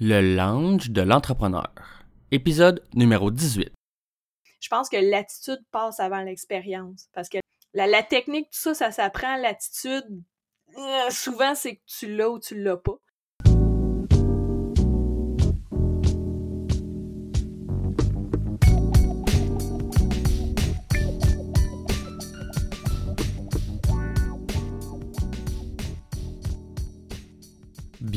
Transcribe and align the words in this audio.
Le 0.00 0.34
lounge 0.34 0.90
de 0.90 1.02
l'entrepreneur. 1.02 1.72
Épisode 2.32 2.84
numéro 2.94 3.30
18. 3.30 3.72
Je 4.60 4.68
pense 4.68 4.88
que 4.88 4.96
l'attitude 4.96 5.60
passe 5.70 6.00
avant 6.00 6.20
l'expérience. 6.22 7.06
Parce 7.12 7.28
que 7.28 7.38
la, 7.74 8.02
technique, 8.02 8.46
tout 8.46 8.58
ça, 8.58 8.74
ça 8.74 8.90
s'apprend. 8.90 9.36
L'attitude, 9.36 10.04
euh, 10.76 11.10
souvent, 11.10 11.54
c'est 11.54 11.76
que 11.76 11.82
tu 11.86 12.12
l'as 12.12 12.28
ou 12.28 12.40
tu 12.40 12.60
l'as 12.60 12.76
pas. 12.76 12.96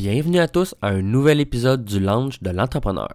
Bienvenue 0.09 0.39
à 0.39 0.47
tous 0.47 0.73
à 0.81 0.87
un 0.87 1.01
nouvel 1.01 1.41
épisode 1.41 1.84
du 1.84 1.99
Lounge 1.99 2.41
de 2.41 2.49
l'entrepreneur. 2.49 3.13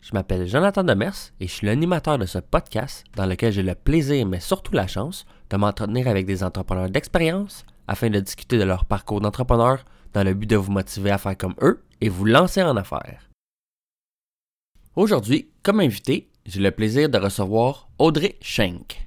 Je 0.00 0.10
m'appelle 0.12 0.48
Jonathan 0.48 0.82
Demers 0.82 1.30
et 1.38 1.46
je 1.46 1.52
suis 1.52 1.68
l'animateur 1.68 2.18
de 2.18 2.26
ce 2.26 2.38
podcast 2.38 3.04
dans 3.14 3.26
lequel 3.26 3.52
j'ai 3.52 3.62
le 3.62 3.76
plaisir, 3.76 4.26
mais 4.26 4.40
surtout 4.40 4.72
la 4.72 4.88
chance, 4.88 5.24
de 5.50 5.56
m'entretenir 5.56 6.08
avec 6.08 6.26
des 6.26 6.42
entrepreneurs 6.42 6.90
d'expérience 6.90 7.64
afin 7.86 8.10
de 8.10 8.18
discuter 8.18 8.58
de 8.58 8.64
leur 8.64 8.86
parcours 8.86 9.20
d'entrepreneur 9.20 9.84
dans 10.14 10.24
le 10.24 10.34
but 10.34 10.50
de 10.50 10.56
vous 10.56 10.72
motiver 10.72 11.12
à 11.12 11.18
faire 11.18 11.38
comme 11.38 11.54
eux 11.62 11.80
et 12.00 12.08
vous 12.08 12.24
lancer 12.24 12.60
en 12.60 12.76
affaires. 12.76 13.30
Aujourd'hui, 14.96 15.48
comme 15.62 15.78
invité, 15.78 16.28
j'ai 16.44 16.58
le 16.58 16.72
plaisir 16.72 17.08
de 17.08 17.18
recevoir 17.18 17.88
Audrey 18.00 18.36
Schenk. 18.40 19.06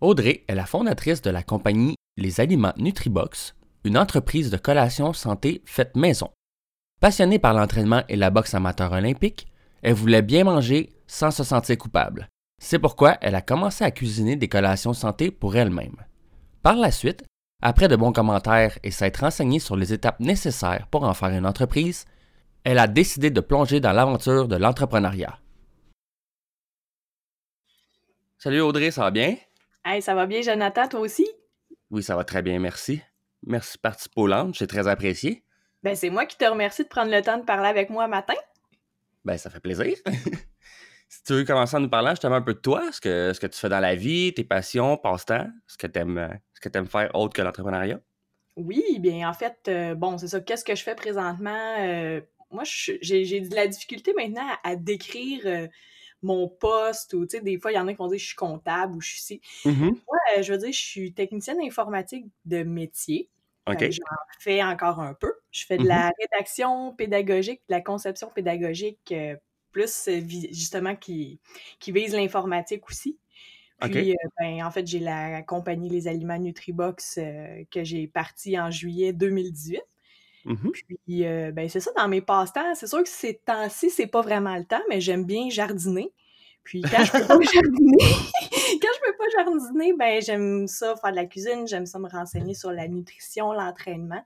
Audrey 0.00 0.44
est 0.46 0.54
la 0.54 0.66
fondatrice 0.66 1.22
de 1.22 1.30
la 1.30 1.42
compagnie 1.42 1.96
Les 2.16 2.40
Aliments 2.40 2.74
Nutribox, 2.76 3.55
une 3.86 3.96
entreprise 3.96 4.50
de 4.50 4.56
collation 4.56 5.12
santé 5.12 5.62
faite 5.64 5.96
maison. 5.96 6.30
Passionnée 7.00 7.38
par 7.38 7.54
l'entraînement 7.54 8.02
et 8.08 8.16
la 8.16 8.30
boxe 8.30 8.54
amateur 8.54 8.92
olympique, 8.92 9.46
elle 9.82 9.94
voulait 9.94 10.22
bien 10.22 10.44
manger 10.44 10.92
sans 11.06 11.30
se 11.30 11.44
sentir 11.44 11.78
coupable. 11.78 12.28
C'est 12.60 12.80
pourquoi 12.80 13.16
elle 13.20 13.36
a 13.36 13.42
commencé 13.42 13.84
à 13.84 13.90
cuisiner 13.90 14.34
des 14.34 14.48
collations 14.48 14.92
santé 14.92 15.30
pour 15.30 15.56
elle-même. 15.56 15.96
Par 16.62 16.74
la 16.74 16.90
suite, 16.90 17.24
après 17.62 17.86
de 17.86 17.96
bons 17.96 18.12
commentaires 18.12 18.76
et 18.82 18.90
s'être 18.90 19.20
renseignée 19.20 19.60
sur 19.60 19.76
les 19.76 19.92
étapes 19.92 20.20
nécessaires 20.20 20.88
pour 20.88 21.04
en 21.04 21.14
faire 21.14 21.28
une 21.28 21.46
entreprise, 21.46 22.06
elle 22.64 22.78
a 22.78 22.88
décidé 22.88 23.30
de 23.30 23.40
plonger 23.40 23.78
dans 23.78 23.92
l'aventure 23.92 24.48
de 24.48 24.56
l'entrepreneuriat. 24.56 25.38
Salut 28.38 28.60
Audrey, 28.60 28.90
ça 28.90 29.02
va 29.02 29.10
bien? 29.10 29.36
Hey, 29.84 30.02
ça 30.02 30.14
va 30.14 30.26
bien, 30.26 30.42
Jonathan, 30.42 30.88
toi 30.88 31.00
aussi? 31.00 31.26
Oui, 31.90 32.02
ça 32.02 32.16
va 32.16 32.24
très 32.24 32.42
bien, 32.42 32.58
merci. 32.58 33.00
Merci 33.44 33.76
de 33.76 33.80
participer 33.80 34.20
au 34.20 34.26
lounge, 34.26 34.56
c'est 34.58 34.66
très 34.66 34.88
apprécié. 34.88 35.44
Ben, 35.82 35.94
c'est 35.94 36.10
moi 36.10 36.26
qui 36.26 36.36
te 36.36 36.44
remercie 36.44 36.82
de 36.82 36.88
prendre 36.88 37.10
le 37.10 37.22
temps 37.22 37.38
de 37.38 37.44
parler 37.44 37.68
avec 37.68 37.90
moi 37.90 38.08
matin. 38.08 38.34
Ben, 39.24 39.36
ça 39.36 39.50
fait 39.50 39.60
plaisir. 39.60 39.96
si 41.08 41.22
tu 41.22 41.32
veux 41.34 41.44
commencer 41.44 41.76
en 41.76 41.80
nous 41.80 41.88
parlant 41.88 42.10
justement 42.10 42.36
un 42.36 42.42
peu 42.42 42.54
de 42.54 42.58
toi, 42.58 42.90
ce 42.92 43.00
que, 43.00 43.32
ce 43.32 43.40
que 43.40 43.46
tu 43.46 43.58
fais 43.58 43.68
dans 43.68 43.80
la 43.80 43.94
vie, 43.94 44.32
tes 44.34 44.44
passions, 44.44 44.96
passe-temps, 44.96 45.48
ce 45.66 45.76
que 45.76 45.86
tu 45.86 45.98
aimes, 45.98 46.40
ce 46.54 46.60
que 46.60 46.76
aimes 46.76 46.86
faire 46.86 47.14
autre 47.14 47.34
que 47.34 47.42
l'entrepreneuriat. 47.42 48.00
Oui, 48.56 48.82
bien 49.00 49.28
en 49.28 49.34
fait, 49.34 49.58
euh, 49.68 49.94
bon, 49.94 50.16
c'est 50.16 50.28
ça. 50.28 50.40
Qu'est-ce 50.40 50.64
que 50.64 50.74
je 50.74 50.82
fais 50.82 50.94
présentement? 50.94 51.76
Euh, 51.80 52.20
moi, 52.50 52.64
j'ai 52.64 53.24
j'ai 53.24 53.40
de 53.40 53.54
la 53.54 53.66
difficulté 53.66 54.14
maintenant 54.14 54.46
à, 54.64 54.70
à 54.70 54.76
décrire 54.76 55.42
euh, 55.44 55.68
mon 56.26 56.48
poste 56.48 57.14
ou, 57.14 57.26
tu 57.26 57.36
sais, 57.36 57.42
des 57.42 57.58
fois, 57.58 57.72
il 57.72 57.76
y 57.76 57.78
en 57.78 57.86
a 57.88 57.92
qui 57.92 57.98
vont 57.98 58.08
dire 58.08 58.18
je 58.18 58.26
suis 58.26 58.36
comptable 58.36 58.96
ou 58.96 59.00
je 59.00 59.08
suis 59.08 59.20
ci. 59.20 59.40
Mhm. 59.64 59.98
Moi, 60.06 60.18
euh, 60.36 60.42
je 60.42 60.52
veux 60.52 60.58
dire, 60.58 60.72
je 60.72 60.78
suis 60.78 61.12
technicienne 61.12 61.60
informatique 61.62 62.26
de 62.44 62.62
métier. 62.62 63.30
OK. 63.66 63.78
Fait 63.78 63.88
que 63.88 63.94
J'en 63.94 64.04
fais 64.38 64.62
encore 64.62 65.00
un 65.00 65.14
peu. 65.14 65.32
Je 65.50 65.64
fais 65.66 65.78
de 65.78 65.86
la 65.86 66.12
rédaction 66.20 66.94
pédagogique, 66.94 67.62
de 67.68 67.74
la 67.74 67.80
conception 67.80 68.30
pédagogique, 68.34 69.12
euh, 69.12 69.36
plus 69.72 70.08
euh, 70.08 70.20
justement 70.52 70.96
qui, 70.96 71.40
qui 71.80 71.92
vise 71.92 72.14
l'informatique 72.14 72.88
aussi. 72.88 73.18
Puis, 73.80 74.12
euh, 74.12 74.14
ben, 74.40 74.64
en 74.64 74.70
fait, 74.70 74.86
j'ai 74.86 75.00
la 75.00 75.42
compagnie 75.42 75.90
Les 75.90 76.08
Aliments 76.08 76.38
Nutribox 76.38 77.18
euh, 77.18 77.62
que 77.70 77.84
j'ai 77.84 78.06
partie 78.06 78.58
en 78.58 78.70
juillet 78.70 79.12
2018. 79.12 79.82
Mhm. 80.46 80.72
Puis, 80.72 81.26
euh, 81.26 81.50
ben, 81.52 81.68
c'est 81.68 81.80
ça, 81.80 81.90
dans 81.96 82.08
mes 82.08 82.20
passe-temps. 82.20 82.74
C'est 82.74 82.86
sûr 82.86 83.02
que 83.02 83.08
ces 83.08 83.38
temps-ci, 83.44 83.90
c'est 83.90 84.06
pas 84.06 84.22
vraiment 84.22 84.56
le 84.56 84.64
temps, 84.64 84.82
mais 84.88 85.00
j'aime 85.00 85.24
bien 85.24 85.50
jardiner. 85.50 86.12
Puis, 86.62 86.82
quand 86.82 87.04
je 87.04 87.12
peux 87.12 87.26
pas 87.26 87.38
jardiner, 87.52 87.96
quand 88.00 88.88
je 88.94 89.00
peux 89.04 89.16
pas 89.18 89.24
jardiner, 89.36 89.92
ben, 89.98 90.22
j'aime 90.22 90.68
ça 90.68 90.94
faire 90.96 91.10
de 91.10 91.16
la 91.16 91.26
cuisine, 91.26 91.66
j'aime 91.66 91.84
ça 91.84 91.98
me 91.98 92.08
renseigner 92.08 92.54
sur 92.54 92.70
la 92.70 92.86
nutrition, 92.86 93.52
l'entraînement. 93.52 94.24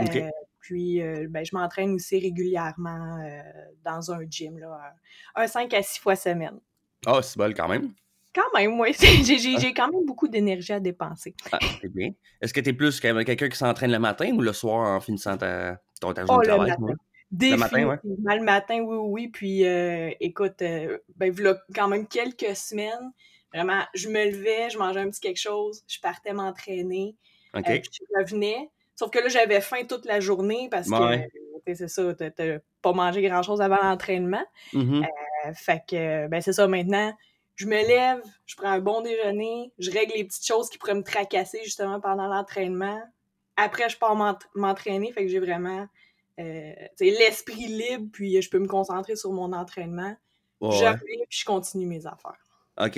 Euh, 0.00 0.30
puis, 0.60 1.02
euh, 1.02 1.26
ben, 1.28 1.44
je 1.44 1.54
m'entraîne 1.54 1.92
aussi 1.94 2.18
régulièrement 2.20 3.18
euh, 3.18 3.42
dans 3.84 4.12
un 4.12 4.20
gym, 4.28 4.58
là, 4.58 4.94
un 5.34 5.46
5 5.46 5.72
à 5.74 5.82
6 5.82 5.98
fois 5.98 6.16
semaine. 6.16 6.60
Ah, 7.06 7.20
c'est 7.22 7.38
bon 7.38 7.52
quand 7.56 7.68
même. 7.68 7.92
Quand 8.34 8.52
même, 8.54 8.78
oui. 8.78 8.92
J'ai 9.24 9.38
j'ai- 9.38 9.58
j'ai 9.58 9.74
quand 9.74 9.88
même 9.90 10.04
beaucoup 10.06 10.28
d'énergie 10.28 10.72
à 10.72 10.80
dépenser. 10.80 11.34
Ah, 11.52 11.58
c'est 11.80 11.92
bien. 11.92 12.10
Est-ce 12.40 12.52
que 12.54 12.60
tu 12.60 12.70
es 12.70 12.72
plus 12.72 13.00
quelqu'un 13.00 13.48
qui 13.48 13.56
s'entraîne 13.56 13.90
le 13.90 13.98
matin 13.98 14.30
ou 14.32 14.40
le 14.40 14.52
soir 14.52 14.88
en 14.96 15.00
finissant 15.00 15.36
ta, 15.36 15.78
ton, 16.00 16.12
ta 16.12 16.24
journée 16.26 16.36
Oh, 16.38 16.42
de 16.42 16.46
le 16.46 16.54
travail? 16.54 16.70
matin. 16.70 16.94
Le 17.32 17.56
matin, 17.56 17.86
ouais. 17.88 17.96
Le 18.04 18.42
matin, 18.44 18.80
oui, 18.80 18.96
oui. 19.00 19.28
Puis, 19.28 19.64
euh, 19.66 20.10
écoute, 20.20 20.62
euh, 20.62 20.98
ben, 21.16 21.30
voilà 21.32 21.58
quand 21.74 21.88
même 21.88 22.06
quelques 22.06 22.54
semaines, 22.56 23.12
vraiment, 23.52 23.82
je 23.94 24.08
me 24.08 24.24
levais, 24.30 24.70
je 24.70 24.78
mangeais 24.78 25.00
un 25.00 25.10
petit 25.10 25.20
quelque 25.20 25.40
chose, 25.40 25.82
je 25.88 25.98
partais 26.00 26.32
m'entraîner, 26.32 27.16
OK. 27.56 27.68
euh, 27.68 27.78
puis 27.80 27.90
je 27.92 28.20
revenais. 28.20 28.70
Sauf 28.96 29.10
que 29.10 29.18
là, 29.20 29.28
j'avais 29.28 29.60
faim 29.60 29.82
toute 29.88 30.04
la 30.06 30.20
journée 30.20 30.68
parce 30.70 30.88
que, 30.88 30.94
Ouais. 30.94 31.28
c'est 31.74 31.88
ça, 31.88 32.14
t'as 32.14 32.58
pas 32.82 32.92
mangé 32.92 33.22
grand-chose 33.22 33.60
avant 33.60 33.78
l'entraînement. 33.82 34.44
Mhm. 34.72 35.02
Euh, 35.04 35.52
fait 35.54 35.82
que, 35.88 36.26
ben, 36.28 36.40
c'est 36.40 36.52
ça, 36.52 36.66
maintenant, 36.68 37.12
je 37.60 37.66
me 37.66 37.76
lève, 37.86 38.22
je 38.46 38.56
prends 38.56 38.68
un 38.70 38.80
bon 38.80 39.02
déjeuner, 39.02 39.70
je 39.78 39.90
règle 39.90 40.14
les 40.16 40.24
petites 40.24 40.46
choses 40.46 40.70
qui 40.70 40.78
pourraient 40.78 40.94
me 40.94 41.02
tracasser 41.02 41.60
justement 41.62 42.00
pendant 42.00 42.26
l'entraînement. 42.26 43.02
Après, 43.56 43.90
je 43.90 43.98
pars 43.98 44.16
m'ent- 44.16 44.38
m'entraîner, 44.54 45.12
fait 45.12 45.22
que 45.24 45.28
j'ai 45.28 45.40
vraiment 45.40 45.86
euh, 46.38 46.72
l'esprit 47.00 47.66
libre, 47.66 48.06
puis 48.12 48.40
je 48.40 48.48
peux 48.48 48.58
me 48.58 48.66
concentrer 48.66 49.14
sur 49.14 49.30
mon 49.32 49.52
entraînement. 49.52 50.16
Ouais, 50.60 50.70
reviens, 50.88 51.24
puis 51.28 51.38
je 51.40 51.44
continue 51.44 51.84
mes 51.86 52.06
affaires. 52.06 52.38
OK. 52.80 52.96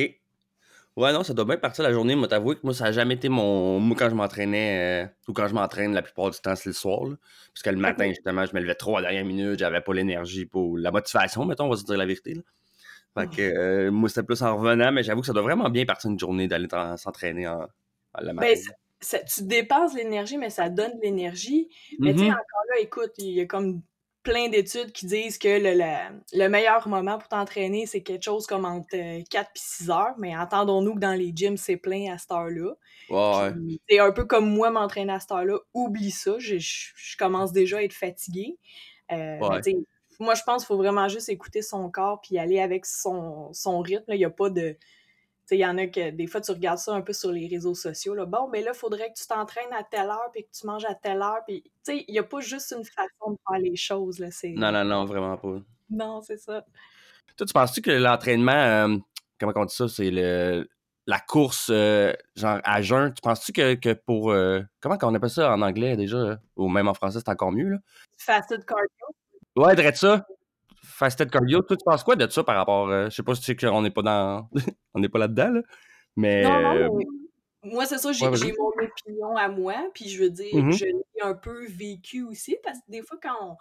Ouais, 0.95 1.13
non, 1.13 1.25
ça 1.25 1.33
doit 1.35 1.47
bien 1.47 1.57
partir 1.57 1.83
la 1.83 1.93
journée. 1.93 2.15
Moi, 2.15 2.29
t'avouer 2.29 2.55
que 2.55 2.61
moi, 2.63 2.75
ça 2.75 2.85
n'a 2.85 2.93
jamais 2.93 3.15
été 3.15 3.29
mon. 3.29 3.81
Moi, 3.81 3.97
quand 3.99 4.11
je 4.11 4.15
m'entraînais, 4.15 5.07
euh, 5.07 5.09
ou 5.27 5.33
quand 5.33 5.49
je 5.49 5.55
m'entraîne, 5.55 5.93
la 5.95 6.03
plupart 6.03 6.31
du 6.31 6.39
temps, 6.39 6.55
c'est 6.55 6.69
le 6.69 6.75
soir. 6.75 7.05
là. 7.05 7.17
Parce 7.53 7.63
que 7.63 7.71
le 7.71 7.79
matin, 7.79 8.09
justement, 8.11 8.45
je 8.47 8.55
me 8.55 8.61
levais 8.61 8.75
trop 8.77 8.97
à 8.99 9.01
la 9.01 9.09
dernière 9.09 9.25
minute, 9.25 9.59
j'avais 9.59 9.81
pas 9.81 9.95
l'énergie 9.95 10.45
pour 10.45 10.77
la 10.79 10.91
motivation, 10.93 11.45
mettons, 11.47 11.65
on 11.65 11.71
va 11.71 11.77
se 11.77 11.85
dire 11.85 11.97
la 11.97 12.07
vérité. 12.07 12.35
Là. 12.35 12.43
Fait 13.19 13.29
que 13.29 13.43
euh, 13.43 13.91
moi, 13.91 14.09
c'était 14.09 14.23
plus 14.23 14.43
en 14.43 14.57
revenant, 14.57 14.91
mais 14.93 15.03
j'avoue 15.03 15.21
que 15.21 15.27
ça 15.27 15.33
doit 15.35 15.43
vraiment 15.43 15.69
bien 15.71 15.85
partir 15.85 16.11
une 16.11 16.19
journée 16.19 16.49
d'aller 16.49 16.69
s'entraîner 16.97 17.47
en, 17.47 17.67
matin. 18.15 18.33
Ben, 18.41 18.57
ça- 18.57 18.73
ça- 19.01 19.19
tu 19.25 19.43
dépenses 19.45 19.95
l'énergie, 19.95 20.39
mais 20.39 20.51
ça 20.51 20.69
donne 20.71 20.97
de 20.97 21.03
l'énergie. 21.03 21.69
Mais 21.99 22.13
tu 22.13 22.21
sais, 22.21 22.25
Mhm. 22.27 22.31
encore 22.31 22.65
là, 22.71 22.81
écoute, 22.81 23.13
il 23.19 23.33
y 23.33 23.41
a 23.41 23.47
comme 23.47 23.83
plein 24.23 24.49
d'études 24.49 24.93
qui 24.93 25.07
disent 25.07 25.37
que 25.37 25.49
le, 25.49 25.75
le- 25.77 26.21
le 26.39 26.49
meilleur 26.49 26.87
moment 26.89 27.19
pour 27.19 27.27
t'entraîner, 27.29 27.87
c'est 27.87 28.03
quelque 28.03 28.23
chose 28.23 28.47
comme 28.47 28.65
entre 28.65 28.95
euh, 28.95 29.21
4 29.29 29.49
et 29.49 29.59
6 29.59 29.91
heures. 29.91 30.15
Mais 30.19 30.37
entendons-nous 30.37 30.95
que 30.95 31.01
dans 31.01 31.13
les 31.19 31.33
gyms, 31.35 31.57
c'est 31.57 31.77
plein 31.77 32.15
à 32.15 32.19
cette 32.19 32.31
heure-là. 32.31 32.75
Ouais, 33.11 33.53
C'est 33.91 33.99
un 33.99 34.13
peu 34.13 34.25
comme 34.25 34.49
moi 34.49 34.71
m'entraîner 34.71 35.13
à 35.13 35.19
cette 35.21 35.33
heure-là. 35.33 35.59
Oublie 35.75 36.13
ça, 36.13 36.37
je, 36.39 36.57
je- 36.59 36.93
je 36.95 37.17
commence 37.17 37.53
déjà 37.53 37.79
à 37.79 37.83
être 37.83 37.93
fatiguée. 37.95 38.57
Euh, 39.11 39.39
Ouais. 39.41 39.61
Moi, 40.23 40.35
je 40.35 40.43
pense 40.43 40.63
qu'il 40.63 40.69
faut 40.69 40.77
vraiment 40.77 41.09
juste 41.09 41.29
écouter 41.29 41.63
son 41.63 41.91
corps 41.91 42.21
puis 42.21 42.39
aller 42.39 42.61
avec 42.61 42.87
son, 42.87 43.53
son 43.53 43.81
rythme. 43.81 44.13
Il 44.13 44.19
n'y 44.19 44.25
a 44.25 44.31
pas 44.31 44.51
de. 44.51 44.77
Il 45.51 45.59
y 45.59 45.67
en 45.67 45.77
a 45.77 45.87
que 45.87 46.11
des 46.11 46.27
fois, 46.27 46.41
tu 46.41 46.51
regardes 46.51 46.79
ça 46.79 46.95
un 46.95 47.03
peu 47.03 47.13
sur 47.13 47.31
les 47.31 47.47
réseaux 47.47 47.75
sociaux. 47.75 48.15
Là. 48.15 48.25
Bon, 48.25 48.49
mais 48.51 48.63
là, 48.63 48.71
il 48.75 48.79
faudrait 48.79 49.13
que 49.13 49.19
tu 49.19 49.27
t'entraînes 49.27 49.73
à 49.73 49.83
telle 49.83 50.09
heure 50.09 50.31
puis 50.33 50.45
que 50.45 50.49
tu 50.59 50.67
manges 50.67 50.87
à 50.87 50.95
telle 50.95 51.21
heure. 51.21 51.41
Puis, 51.47 51.63
tu 51.63 51.71
sais, 51.83 52.05
il 52.09 52.13
n'y 52.13 52.19
a 52.19 52.23
pas 52.23 52.41
juste 52.41 52.73
une 52.75 52.85
façon 52.85 53.33
de 53.33 53.39
faire 53.47 53.61
les 53.61 53.77
choses. 53.77 54.19
Là. 54.19 54.29
Non, 54.45 54.73
non, 54.73 54.85
non, 54.85 55.05
vraiment 55.05 55.37
pas. 55.37 55.59
Non, 55.91 56.23
c'est 56.23 56.39
ça. 56.39 56.65
Toi, 57.37 57.47
tu 57.47 57.53
penses-tu 57.53 57.83
que 57.83 57.91
l'entraînement, 57.91 58.53
euh, 58.53 58.97
comment 59.39 59.53
on 59.57 59.65
dit 59.67 59.75
ça, 59.75 59.89
c'est 59.89 60.11
le 60.11 60.67
la 61.07 61.19
course 61.19 61.69
euh, 61.71 62.13
genre 62.37 62.61
à 62.65 62.81
jeun, 62.81 63.13
tu 63.13 63.21
penses-tu 63.23 63.53
que, 63.53 63.75
que 63.75 63.93
pour 63.93 64.31
euh, 64.31 64.61
comment 64.81 64.97
on 65.03 65.15
appelle 65.15 65.31
ça 65.31 65.53
en 65.53 65.61
anglais 65.63 65.97
déjà 65.97 66.39
ou 66.57 66.69
même 66.69 66.89
en 66.89 66.95
français 66.95 67.19
c'est 67.19 67.31
encore 67.31 67.53
mieux 67.53 67.71
là? 67.71 67.79
Fasted 68.19 68.65
cardio. 68.65 69.02
Ouais, 69.57 69.75
de 69.77 69.97
ça. 69.97 70.27
Fasted 70.85 71.31
cardio, 71.31 71.63
toi 71.63 71.77
tu 71.77 71.85
penses 71.85 72.03
quoi 72.03 72.17
de 72.17 72.29
ça 72.29 72.43
par 72.45 72.57
rapport 72.57 72.89
euh, 72.89 73.05
je 73.07 73.11
sais 73.11 73.23
pas 73.23 73.35
si 73.35 73.41
tu 73.41 73.47
sais 73.47 73.57
qu'on 73.57 73.83
n'est 73.83 73.91
pas 73.91 74.03
dans 74.03 74.49
on 74.95 75.01
n'est 75.01 75.09
pas 75.09 75.19
là-dedans 75.21 75.51
là, 75.51 75.63
mais 76.17 76.43
Non, 76.43 76.61
non, 76.61 76.77
euh, 76.77 76.89
mais 76.97 77.05
moi, 77.65 77.87
c'est 77.87 77.99
ça, 77.99 78.11
j'ai 78.13 78.27
ouais, 78.27 78.55
mon 78.59 78.85
opinion 78.85 79.37
à 79.37 79.49
moi, 79.49 79.75
puis 79.95 80.09
je 80.09 80.23
veux 80.25 80.31
dire, 80.31 80.53
Mhm. 80.53 80.73
je 80.73 80.85
l'ai 80.85 81.23
un 81.23 81.35
peu 81.35 81.65
vécu 81.67 82.25
aussi, 82.25 82.57
parce 82.65 82.79
que 82.79 82.91
des 82.91 83.03
fois, 83.03 83.19
quand 83.23 83.57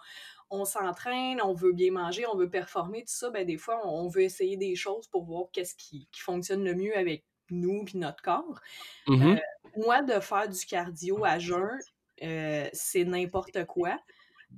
on, 0.50 0.60
on 0.60 0.64
s'entraîne, 0.64 1.40
on 1.40 1.54
veut 1.54 1.72
bien 1.72 1.92
manger, 1.92 2.26
on 2.26 2.36
veut 2.36 2.50
performer, 2.50 3.00
tout 3.02 3.12
ça, 3.12 3.30
ben 3.30 3.46
des 3.46 3.56
fois, 3.56 3.80
on, 3.86 4.06
on 4.06 4.08
veut 4.08 4.22
essayer 4.22 4.56
des 4.56 4.74
choses 4.74 5.06
pour 5.06 5.22
voir 5.24 5.44
qu'est-ce 5.52 5.76
qui, 5.76 6.08
qui 6.10 6.20
fonctionne 6.20 6.64
le 6.64 6.74
mieux 6.74 6.96
avec 6.96 7.24
nous 7.50 7.84
puis 7.84 7.98
notre 7.98 8.22
corps. 8.22 8.60
mhm. 9.06 9.36
Euh, 9.36 9.40
moi, 9.76 10.02
de 10.02 10.18
faire 10.18 10.48
du 10.48 10.58
cardio 10.66 11.24
à 11.24 11.38
jeun, 11.38 11.78
euh, 12.24 12.68
c'est 12.72 13.04
n'importe 13.04 13.64
quoi. 13.66 13.96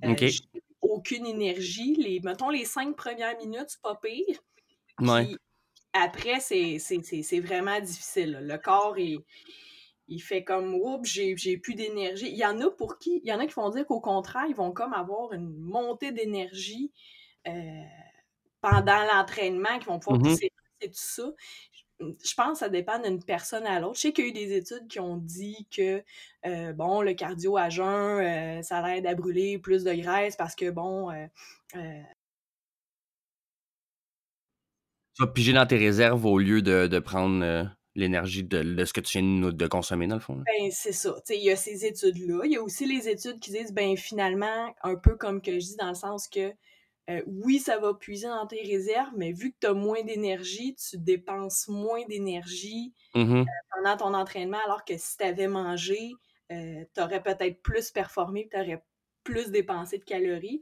Euh, 0.04 0.14
aucune 0.84 1.26
énergie. 1.26 1.94
Les, 1.96 2.20
mettons, 2.20 2.50
les 2.50 2.64
cinq 2.64 2.96
premières 2.96 3.36
minutes, 3.38 3.66
c'est 3.68 3.82
pas 3.82 3.96
pire. 3.96 4.38
Ouais. 5.00 5.24
Puis 5.24 5.36
après, 5.92 6.40
c'est 6.40 7.40
vraiment 7.40 7.80
difficile. 7.80 8.38
Le 8.42 8.56
corps, 8.58 8.98
il, 8.98 9.20
il 10.08 10.20
fait 10.20 10.44
comme 10.44 10.74
Oups, 10.74 11.08
j'ai 11.08 11.56
plus 11.56 11.74
d'énergie. 11.74 12.28
Il 12.28 12.36
y 12.36 12.44
en 12.44 12.60
a 12.60 12.70
pour 12.70 12.98
qui, 12.98 13.20
il 13.24 13.28
y 13.28 13.32
en 13.32 13.38
a 13.38 13.46
qui 13.46 13.54
vont 13.54 13.70
dire 13.70 13.86
qu'au 13.86 14.00
contraire, 14.00 14.44
ils 14.48 14.54
vont 14.54 14.72
comme 14.72 14.92
avoir 14.92 15.32
une 15.32 15.56
montée 15.56 16.12
d'énergie 16.12 16.92
euh, 17.46 17.82
pendant 18.60 19.04
l'entraînement, 19.12 19.78
qui 19.78 19.86
vont 19.86 19.98
pouvoir 19.98 20.20
pousser 20.20 20.50
et 20.80 20.88
tout 20.88 20.94
ça. 20.94 21.30
Je 22.00 22.34
pense 22.34 22.54
que 22.54 22.58
ça 22.58 22.68
dépend 22.68 22.98
d'une 23.00 23.22
personne 23.22 23.66
à 23.66 23.78
l'autre. 23.80 23.94
Je 23.96 24.00
sais 24.00 24.12
qu'il 24.12 24.24
y 24.24 24.26
a 24.26 24.30
eu 24.30 24.32
des 24.32 24.56
études 24.56 24.88
qui 24.88 24.98
ont 25.00 25.16
dit 25.16 25.66
que, 25.74 26.02
euh, 26.44 26.72
bon, 26.72 27.02
le 27.02 27.14
cardio 27.14 27.56
à 27.56 27.70
jeun, 27.70 28.20
euh, 28.20 28.62
ça 28.62 28.82
l'aide 28.82 29.06
à 29.06 29.14
brûler 29.14 29.58
plus 29.58 29.84
de 29.84 29.92
graisse 29.94 30.36
parce 30.36 30.54
que, 30.54 30.70
bon, 30.70 31.10
euh, 31.10 31.26
euh, 31.76 32.02
Tu 35.16 35.22
vas 35.22 35.30
piger 35.30 35.52
dans 35.52 35.66
tes 35.66 35.76
réserves 35.76 36.24
au 36.26 36.38
lieu 36.38 36.60
de, 36.60 36.88
de 36.88 36.98
prendre 36.98 37.70
l'énergie 37.94 38.42
de, 38.42 38.62
de 38.62 38.84
ce 38.84 38.92
que 38.92 39.00
tu 39.00 39.18
viens 39.20 39.46
de, 39.46 39.50
de 39.52 39.66
consommer, 39.68 40.08
dans 40.08 40.16
le 40.16 40.20
fond. 40.20 40.34
là. 40.34 40.42
Ben, 40.46 40.70
c'est 40.72 40.92
ça. 40.92 41.14
Il 41.30 41.44
y 41.44 41.50
a 41.52 41.56
ces 41.56 41.84
études-là. 41.86 42.42
Il 42.44 42.50
y 42.52 42.56
a 42.56 42.62
aussi 42.62 42.86
les 42.86 43.08
études 43.08 43.38
qui 43.38 43.52
disent, 43.52 43.72
ben, 43.72 43.96
finalement, 43.96 44.74
un 44.82 44.96
peu 44.96 45.16
comme 45.16 45.40
que 45.40 45.52
je 45.52 45.66
dis, 45.66 45.76
dans 45.76 45.90
le 45.90 45.94
sens 45.94 46.26
que, 46.26 46.52
euh, 47.10 47.22
oui, 47.26 47.58
ça 47.58 47.78
va 47.78 47.94
puiser 47.94 48.28
dans 48.28 48.46
tes 48.46 48.62
réserves, 48.62 49.12
mais 49.16 49.32
vu 49.32 49.52
que 49.52 49.56
tu 49.60 49.66
as 49.66 49.74
moins 49.74 50.02
d'énergie, 50.02 50.74
tu 50.76 50.98
dépenses 50.98 51.68
moins 51.68 52.04
d'énergie 52.06 52.92
Mhm. 53.14 53.44
pendant 53.74 53.96
ton 53.96 54.14
entraînement, 54.14 54.58
alors 54.64 54.84
que 54.84 54.96
si 54.96 55.16
tu 55.16 55.24
avais 55.24 55.48
mangé, 55.48 56.12
tu 56.50 57.00
aurais 57.00 57.22
peut-être 57.22 57.62
plus 57.62 57.90
performé, 57.90 58.48
tu 58.50 58.56
aurais 58.58 58.82
plus 59.24 59.50
dépensé 59.50 59.98
de 59.98 60.04
calories. 60.04 60.60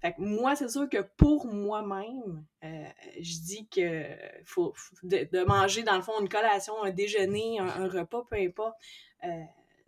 Fait 0.00 0.12
que 0.12 0.20
moi, 0.20 0.54
c'est 0.54 0.68
sûr 0.68 0.88
que 0.88 0.98
pour 1.16 1.46
moi-même, 1.46 2.44
euh, 2.62 2.84
je 3.20 3.38
dis 3.40 3.66
que 3.68 4.04
faut, 4.44 4.74
de, 5.02 5.26
de 5.32 5.44
manger, 5.44 5.82
dans 5.82 5.96
le 5.96 6.02
fond, 6.02 6.12
une 6.20 6.28
collation, 6.28 6.82
un 6.82 6.90
déjeuner, 6.90 7.58
un, 7.58 7.66
un 7.66 7.88
repas, 7.88 8.22
peu 8.28 8.36
importe, 8.36 8.76
euh, 9.24 9.28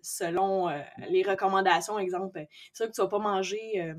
selon 0.01 0.69
euh, 0.71 0.81
les 1.11 1.23
recommandations. 1.23 1.99
Exemple, 1.99 2.47
c'est 2.73 2.77
sûr 2.85 2.87
que 2.87 2.93
tu 2.93 3.01
vas 3.03 3.09
pas 3.09 3.19
manger 3.19 3.83
euh, 3.83 3.95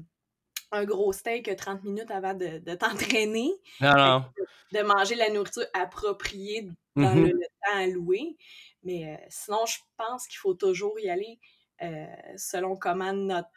un 0.72 0.84
gros 0.86 1.14
steak 1.14 1.56
30 1.56 1.84
minutes 1.84 2.12
avant 2.12 2.34
de, 2.34 2.58
de 2.60 2.76
t'entraîner 2.76 3.52
Non, 3.82 3.96
non. 3.96 4.26
de 4.74 4.82
manger 4.82 5.16
la 5.16 5.30
nourriture 5.30 5.66
appropriée 5.74 6.68
dans 6.96 7.14
le, 7.14 7.28
le 7.28 7.46
temps 7.64 7.78
alloué. 7.78 8.38
Mais 8.84 9.14
euh, 9.14 9.26
sinon, 9.30 9.66
je 9.66 9.78
pense 9.98 10.28
qu'il 10.28 10.38
faut 10.38 10.54
toujours 10.54 11.00
y 11.00 11.10
aller 11.10 11.40
euh, 11.82 12.06
selon 12.38 12.76
comment 12.76 13.14
notre, 13.14 13.50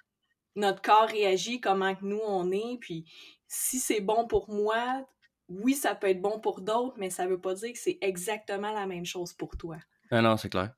notre 0.57 0.83
corps 0.83 1.09
réagit, 1.09 1.61
comment 1.61 1.95
que 1.95 2.05
nous 2.05 2.21
on 2.25 2.51
est. 2.53 2.79
Puis 2.81 3.05
si 3.49 3.79
c'est 3.79 4.01
bon 4.01 4.27
pour 4.27 4.49
moi, 4.51 5.05
oui, 5.49 5.75
ça 5.75 5.95
peut 5.97 6.09
être 6.09 6.21
bon 6.23 6.39
pour 6.39 6.61
d'autres, 6.61 6.95
mais 6.99 7.11
ça 7.11 7.27
veut 7.27 7.41
pas 7.41 7.55
dire 7.55 7.73
que 7.73 7.79
c'est 7.79 7.99
exactement 8.03 8.73
la 8.73 8.87
même 8.87 9.05
chose 9.05 9.33
pour 9.33 9.57
toi. 9.57 9.79
Non, 10.13 10.23
non, 10.23 10.37
c'est 10.37 10.49
clair. 10.49 10.73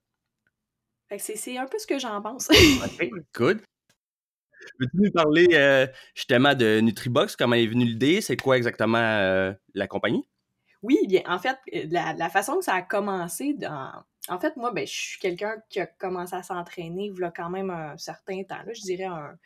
Fait 1.09 1.17
que 1.19 1.23
c'est- 1.23 1.37
c'est 1.37 1.59
un 1.59 1.67
peu 1.67 1.79
ce 1.79 1.87
que 1.87 1.99
j'en 1.99 2.23
pense. 2.23 2.49
OK, 2.51 3.11
good. 3.35 3.61
Peux-tu 4.79 4.97
nous 4.97 5.11
parler 5.11 5.49
euh, 5.53 5.87
justement 6.15 6.55
de 6.55 6.81
Nutribox? 6.81 7.37
Comment 7.37 7.57
est 7.57 7.67
venue 7.67 7.85
l'idée? 7.85 8.21
C'est 8.21 8.37
quoi 8.37 8.57
exactement 8.57 8.99
euh, 8.99 9.53
la 9.75 9.87
compagnie? 9.87 10.29
Oui, 10.83 10.99
bien, 11.07 11.23
en 11.27 11.39
fait, 11.39 11.57
euh, 11.75 11.85
la, 11.91 12.13
la 12.15 12.29
façon 12.29 12.59
que 12.59 12.65
ça 12.65 12.75
a 12.75 12.83
commencé, 12.83 13.55
dans... 13.55 13.93
en 14.29 14.39
fait, 14.41 14.57
moi, 14.57 14.73
ben, 14.73 14.87
je 14.87 14.93
suis 14.93 15.21
quelqu'un 15.21 15.57
qui 15.69 15.81
a 15.81 15.87
commencé 15.87 16.35
à 16.35 16.43
s'entraîner 16.43 17.11
il 17.15 17.21
y 17.21 17.25
a 17.25 17.31
quand 17.31 17.51
même 17.51 17.71
un 17.71 17.97
certain 17.99 18.43
temps, 18.43 18.63
là, 18.67 18.73
je 18.73 18.83
dirais 18.83 19.05
un 19.05 19.39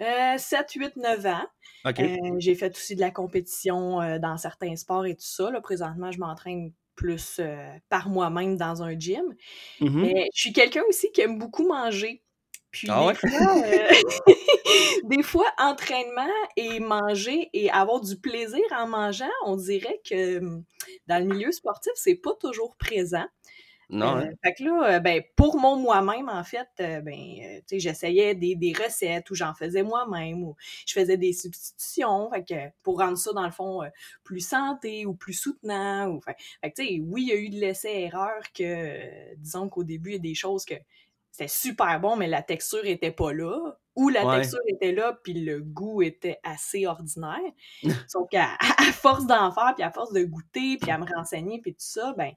euh, 0.00 0.38
7, 0.38 0.72
8, 0.72 0.96
9 0.96 1.26
ans. 1.26 1.46
Euh, 1.86 2.16
j'ai 2.38 2.54
fait 2.54 2.76
aussi 2.76 2.96
de 2.96 3.00
la 3.00 3.10
compétition 3.10 4.00
euh, 4.00 4.18
dans 4.18 4.36
certains 4.36 4.74
sports 4.76 5.06
et 5.06 5.14
tout 5.14 5.26
ça. 5.26 5.50
Là, 5.50 5.60
présentement, 5.60 6.10
je 6.10 6.18
m'entraîne 6.18 6.72
plus 6.96 7.40
par 7.88 8.08
moi-même 8.08 8.56
dans 8.56 8.82
un 8.82 8.98
gym. 8.98 9.34
Mhm. 9.80 10.02
Mais 10.02 10.28
je 10.32 10.40
suis 10.40 10.52
quelqu'un 10.52 10.82
aussi 10.88 11.10
qui 11.12 11.20
aime 11.20 11.38
beaucoup 11.38 11.66
manger. 11.66 12.23
Puis 12.74 12.88
Ah 12.90 13.12
des, 13.12 13.14
fois, 13.14 13.56
euh, 13.64 13.88
des 15.04 15.22
fois, 15.22 15.46
entraînement 15.58 16.28
et 16.56 16.80
manger 16.80 17.50
et 17.52 17.70
avoir 17.70 18.00
du 18.00 18.16
plaisir 18.16 18.62
en 18.76 18.88
mangeant, 18.88 19.30
on 19.46 19.56
dirait 19.56 20.00
que 20.08 20.40
dans 21.06 21.18
le 21.18 21.24
milieu 21.24 21.52
sportif, 21.52 21.92
c'est 21.94 22.16
pas 22.16 22.34
toujours 22.40 22.76
présent. 22.76 23.26
Non, 23.90 24.16
Euh, 24.16 24.24
hein? 24.24 24.30
fait 24.42 24.54
que 24.54 24.64
là, 24.64 24.94
euh, 24.96 24.98
ben, 25.00 25.22
pour 25.36 25.58
mon 25.58 25.76
moi-même, 25.76 26.28
en 26.30 26.42
fait, 26.42 26.68
euh, 26.80 27.00
ben, 27.02 27.14
euh, 27.14 27.60
j'essayais 27.78 28.34
des, 28.34 28.56
des 28.56 28.72
recettes 28.72 29.30
ou 29.30 29.34
j'en 29.34 29.52
faisais 29.54 29.82
moi-même 29.82 30.42
ou 30.42 30.56
je 30.86 30.94
faisais 30.94 31.18
des 31.18 31.34
substitutions, 31.34 32.30
fait 32.30 32.44
que 32.44 32.54
pour 32.82 32.98
rendre 32.98 33.18
ça, 33.18 33.32
dans 33.34 33.44
le 33.44 33.50
fond, 33.52 33.82
euh, 33.82 33.88
plus 34.24 34.40
santé 34.40 35.04
ou 35.06 35.14
plus 35.14 35.34
soutenant. 35.34 36.08
Ou, 36.08 36.20
fait, 36.22 36.34
fait 36.62 36.70
que, 36.70 36.82
tu 36.82 36.86
sais, 36.88 37.00
oui, 37.04 37.22
il 37.24 37.28
y 37.28 37.32
a 37.32 37.36
eu 37.36 37.50
de 37.50 37.56
l'essai-erreur 37.60 38.42
que, 38.54 38.62
euh, 38.64 39.34
disons 39.38 39.68
qu'au 39.68 39.84
début, 39.84 40.10
il 40.10 40.14
y 40.14 40.16
a 40.16 40.20
des 40.20 40.34
choses 40.34 40.64
que 40.64 40.74
c'était 41.34 41.48
super 41.48 41.98
bon, 41.98 42.14
mais 42.14 42.28
la 42.28 42.42
texture 42.42 42.84
était 42.86 43.10
pas 43.10 43.32
là. 43.32 43.76
Ou 43.96 44.08
la 44.08 44.24
Ouais. 44.24 44.36
texture 44.38 44.60
était 44.68 44.92
là, 44.92 45.18
puis 45.24 45.32
le 45.34 45.60
goût 45.60 46.00
était 46.00 46.38
assez 46.44 46.86
ordinaire. 46.86 47.40
Sauf 48.08 48.28
qu'à 48.30 48.50
à 48.60 48.92
force 48.92 49.26
d'en 49.26 49.50
faire, 49.50 49.74
puis 49.74 49.82
à 49.82 49.90
force 49.90 50.12
de 50.12 50.22
goûter, 50.22 50.78
puis 50.80 50.92
à 50.92 50.98
me 50.98 51.06
renseigner, 51.12 51.60
puis 51.60 51.72
tout 51.72 51.80
ça, 51.80 52.14
ben 52.16 52.32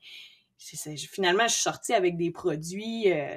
finalement, 0.57 1.47
je 1.47 1.53
suis 1.53 1.61
sortie 1.61 1.93
avec 1.93 2.17
des 2.17 2.31
produits 2.31 3.11
euh, 3.11 3.35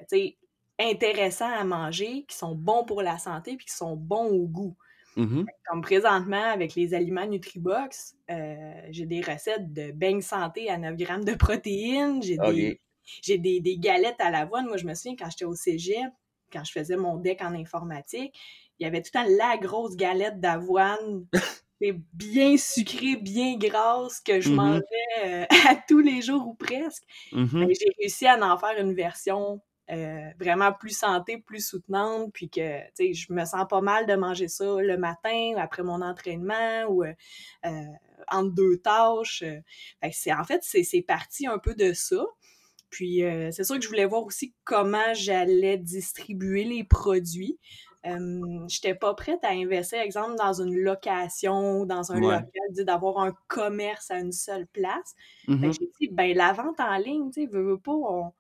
intéressants 0.79 1.53
à 1.53 1.65
manger, 1.65 2.25
qui 2.27 2.37
sont 2.39 2.55
bons 2.55 2.85
pour 2.85 3.03
la 3.03 3.19
santé, 3.19 3.57
puis 3.59 3.67
qui 3.67 3.75
sont 3.75 3.97
bons 3.97 4.31
au 4.31 4.47
goût. 4.47 4.77
Mhm. 5.17 5.45
Comme 5.67 5.83
présentement, 5.83 6.45
avec 6.51 6.75
les 6.75 6.95
aliments 6.95 7.27
Nutribox, 7.27 8.17
euh, 8.31 8.73
j'ai 8.89 9.05
des 9.05 9.21
recettes 9.21 9.75
de 9.75 9.93
beignes 9.93 10.23
santé 10.23 10.71
à 10.71 10.79
9 10.79 10.97
grammes 10.97 11.25
de 11.25 11.35
protéines, 11.35 12.23
j'ai 12.23 12.39
des, 12.39 12.71
OK. 12.73 12.81
J'ai 13.23 13.39
des, 13.39 13.61
des 13.61 13.79
galettes 13.79 14.21
à 14.21 14.31
l'avoine. 14.31 14.67
Moi, 14.67 14.77
je 14.77 14.87
me 14.87 14.95
souviens, 14.95 15.17
quand 15.17 15.31
j'étais 15.31 15.45
au 15.45 15.55
cégep, 15.55 16.11
quand 16.53 16.65
je 16.65 16.73
faisais 16.73 16.97
mon 16.97 17.17
deck 17.17 17.43
en 17.43 17.55
informatique, 17.55 18.35
il 18.79 18.85
y 18.85 18.87
avait 18.87 19.03
tout 19.03 19.11
le 19.15 19.21
temps 19.21 19.37
la 19.39 19.57
grosse 19.59 19.97
galette 19.97 20.41
d'avoine, 20.41 21.27
c'est 21.81 21.95
bien 22.13 22.57
sucrée, 22.57 23.17
bien 23.17 23.57
grasse, 23.57 24.21
que 24.21 24.41
je 24.41 24.49
Mhm. 24.51 24.57
mangeais 24.57 24.83
euh, 25.25 25.45
à 25.69 25.77
tous 25.89 26.01
les 26.01 26.23
jours 26.23 26.47
ou 26.49 26.55
presque. 26.55 27.05
Mhm. 27.33 27.49
Ben, 27.59 27.69
j'ai 27.79 27.91
réussi 27.99 28.27
à 28.27 28.37
en 28.41 28.59
faire 28.59 28.79
une 28.79 28.95
version 28.95 29.61
euh, 29.91 30.31
vraiment 30.39 30.73
plus 30.73 30.97
santé, 30.97 31.39
plus 31.39 31.67
soutenante, 31.67 32.33
puis 32.33 32.49
que, 32.49 32.81
je 32.99 33.33
me 33.33 33.45
sens 33.45 33.67
pas 33.69 33.81
mal 33.81 34.07
de 34.07 34.15
manger 34.15 34.49
ça 34.49 34.77
le 34.81 34.97
matin, 34.97 35.55
après 35.59 35.83
mon 35.83 36.01
entraînement, 36.01 36.85
ou 36.89 37.03
euh, 37.05 37.13
euh, 37.67 37.71
entre 38.31 38.55
deux 38.55 38.77
tâches. 38.79 39.43
en 40.03 40.45
fait, 40.45 40.61
c'est, 40.63 40.85
c'est 40.85 41.03
parti 41.03 41.47
un 41.47 41.59
peu 41.59 41.75
de 41.75 41.93
ça. 41.93 42.25
Puis, 42.91 43.23
euh, 43.25 43.51
c'est 43.53 43.65
sûr 43.65 43.77
que 43.77 43.83
je 43.83 43.89
voulais 43.89 44.05
voir 44.07 44.25
aussi 44.25 44.55
comment 44.65 45.15
j'allais 45.15 45.79
distribuer 45.79 46.65
les 46.65 46.85
produits. 46.85 47.59
Euh, 48.07 48.41
j'étais 48.69 48.95
pas 48.95 49.15
prête 49.15 49.41
à 49.45 49.51
investir, 49.51 50.01
exemple, 50.01 50.35
dans 50.37 50.55
une 50.63 50.75
location, 50.77 51.85
dans 51.87 52.13
un 52.13 52.21
Ouais. 52.23 52.35
local, 52.37 52.85
d'avoir 52.87 53.19
un 53.19 53.33
commerce 53.49 54.11
à 54.11 54.19
une 54.21 54.33
seule 54.33 54.67
place. 54.69 55.15
Mhm. 55.49 55.61
que 55.71 55.73
j'ai 55.73 55.91
dit, 56.01 56.09
ben 56.13 56.37
la 56.37 56.53
vente 56.53 56.81
en 56.81 56.97
ligne, 56.97 57.31
tu 57.31 57.43
sais, 57.43 57.47
veux, 57.47 57.63
veux 57.63 57.79
pas, 57.81 57.93
on, 57.93 58.33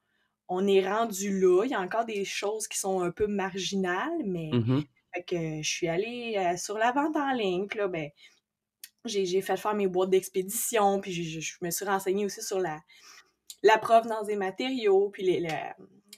on 0.48 0.66
est 0.66 0.86
rendu 0.88 1.38
là. 1.40 1.64
Il 1.64 1.70
y 1.70 1.74
a 1.74 1.80
encore 1.80 2.04
des 2.06 2.24
choses 2.24 2.68
qui 2.68 2.78
sont 2.78 3.00
un 3.02 3.10
peu 3.12 3.26
marginales, 3.26 4.22
mais 4.24 4.50
Mhm. 4.52 4.84
fait 5.14 5.22
que 5.24 5.62
je 5.62 5.68
suis 5.70 5.88
allée 5.88 6.36
euh, 6.38 6.56
sur 6.56 6.78
la 6.78 6.92
vente 6.92 7.16
en 7.16 7.32
ligne. 7.32 7.66
Puis 7.68 7.78
là, 7.80 7.88
ben, 7.88 8.08
j'ai 9.04 9.24
j'ai 9.26 9.40
fait 9.42 9.56
faire 9.56 9.74
mes 9.74 9.86
boîtes 9.86 10.10
d'expédition, 10.10 11.00
puis 11.00 11.12
je, 11.12 11.22
je- 11.22 11.40
je 11.40 11.54
me 11.62 11.70
suis 11.70 11.84
renseignée 11.84 12.24
aussi 12.26 12.42
sur 12.42 12.58
la, 12.60 12.80
la 13.62 13.78
provenance 13.78 14.26
des 14.26 14.36
matériaux, 14.36 15.10
puis 15.10 15.22
les- 15.24 15.46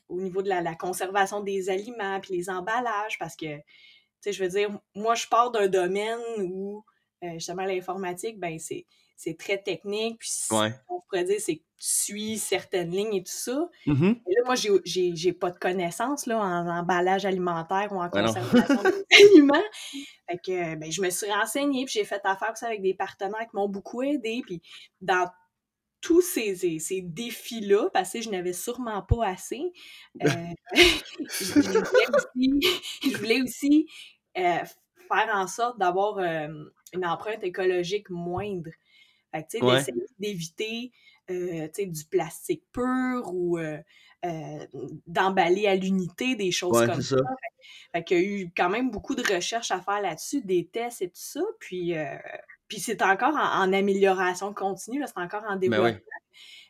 au 0.08 0.20
niveau 0.20 0.42
de 0.42 0.48
la, 0.48 0.60
la 0.60 0.74
conservation 0.74 1.40
des 1.40 1.70
aliments, 1.70 2.20
puis 2.20 2.34
les 2.36 2.50
emballages, 2.50 3.18
parce 3.18 3.34
que, 3.36 3.56
tu 3.56 3.62
sais, 4.20 4.32
je 4.32 4.42
veux 4.42 4.50
dire, 4.50 4.70
moi, 4.94 5.14
je 5.14 5.26
pars 5.26 5.50
d'un 5.50 5.68
domaine 5.68 6.18
où, 6.40 6.84
euh, 7.24 7.32
justement, 7.34 7.64
l'informatique, 7.64 8.38
ben, 8.38 8.58
c'est 8.58 8.86
c'est 9.14 9.38
très 9.38 9.56
technique, 9.62 10.18
puis 10.18 10.30
Ouais. 10.50 10.72
on 10.88 11.00
pourrait 11.02 11.22
dire, 11.22 11.36
c'est 11.38 11.54
que 11.58 11.60
tu 11.60 11.86
suis 11.86 12.38
certaines 12.38 12.90
lignes 12.90 13.14
et 13.14 13.22
tout 13.22 13.30
ça. 13.32 13.68
Et 13.86 14.34
là, 14.34 14.42
moi, 14.44 14.56
j'ai- 14.56 14.80
j'ai 14.84 15.14
j'ai 15.14 15.32
pas 15.32 15.52
de 15.52 15.58
connaissances 15.60 16.26
là, 16.26 16.40
en 16.40 16.66
emballage 16.66 17.24
alimentaire 17.24 17.92
ou 17.92 17.98
en 18.00 18.04
non. 18.06 18.10
conservation 18.10 18.82
des 18.82 19.06
aliments. 19.52 19.62
Fait 20.28 20.38
que 20.44 20.74
ben, 20.74 20.90
je 20.90 21.00
me 21.02 21.10
suis 21.10 21.30
renseignée, 21.30 21.84
puis 21.84 21.92
j'ai 21.94 22.04
fait 22.04 22.20
affaire 22.24 22.52
avec 22.62 22.82
des 22.82 22.94
partenaires 22.94 23.42
qui 23.48 23.54
m'ont 23.54 23.68
beaucoup 23.68 24.02
aidé. 24.02 24.42
Puis 24.44 24.60
dans 25.00 25.30
tous 26.02 26.20
ces, 26.20 26.56
ces, 26.56 26.78
ces 26.80 27.00
défis-là, 27.00 27.88
parce 27.94 28.12
que 28.12 28.20
je 28.20 28.28
n'avais 28.30 28.52
sûrement 28.52 29.02
pas 29.02 29.26
assez, 29.28 29.62
euh, 30.22 30.26
je, 30.74 31.62
je 31.62 31.78
voulais 31.78 32.06
aussi, 32.14 32.60
je 33.12 33.16
voulais 33.18 33.42
aussi, 33.42 33.86
euh, 34.36 34.58
faire 35.08 35.30
en 35.32 35.46
sorte 35.46 35.78
d'avoir 35.78 36.18
euh, 36.18 36.48
une 36.92 37.06
empreinte 37.06 37.44
écologique 37.44 38.10
moindre. 38.10 38.70
Fait 39.34 39.44
que, 39.44 39.64
Ouais. 39.64 39.76
d'essayer 39.76 40.06
d'éviter 40.18 40.92
du 41.28 42.04
plastique 42.10 42.64
pur 42.72 43.32
ou 43.32 43.58
d'emballer 45.06 45.66
à 45.68 45.76
l'unité, 45.76 46.34
des 46.36 46.50
choses 46.52 46.84
comme 46.84 47.00
ça. 47.00 47.16
Fait, 47.92 48.04
qu'il 48.04 48.18
y 48.18 48.20
a 48.20 48.24
eu 48.24 48.50
quand 48.56 48.68
même 48.68 48.90
beaucoup 48.90 49.14
de 49.14 49.22
recherches 49.22 49.70
à 49.70 49.80
faire 49.80 50.00
là-dessus, 50.02 50.42
des 50.42 50.66
tests 50.66 51.02
et 51.02 51.08
tout 51.08 51.14
ça. 51.14 51.40
Puis, 51.60 51.94
puis 52.72 52.80
c'est 52.80 53.02
encore 53.02 53.34
en, 53.36 53.70
amélioration 53.70 54.54
continue, 54.54 55.04
c'est 55.04 55.20
encore 55.20 55.44
en 55.44 55.56
ben 55.56 55.58
développement. 55.58 56.00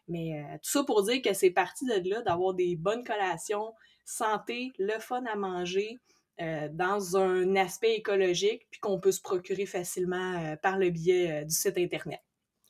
Mais 0.08 0.44
tout 0.54 0.68
ça 0.68 0.82
pour 0.82 1.04
dire 1.04 1.22
que 1.22 1.32
c'est 1.32 1.52
parti 1.52 1.86
de 1.86 2.10
là, 2.10 2.22
d'avoir 2.22 2.54
des 2.54 2.74
bonnes 2.74 3.04
collations, 3.04 3.72
santé, 4.04 4.72
le 4.80 4.98
fun 4.98 5.22
à 5.32 5.36
manger, 5.36 6.00
dans 6.72 7.16
un 7.16 7.54
aspect 7.54 7.94
écologique, 7.94 8.66
puis 8.68 8.80
qu'on 8.80 8.98
peut 8.98 9.12
se 9.12 9.20
procurer 9.20 9.64
facilement 9.64 10.56
par 10.60 10.76
le 10.76 10.90
biais 10.90 11.44
du 11.44 11.54
site 11.54 11.78
Internet. 11.78 12.18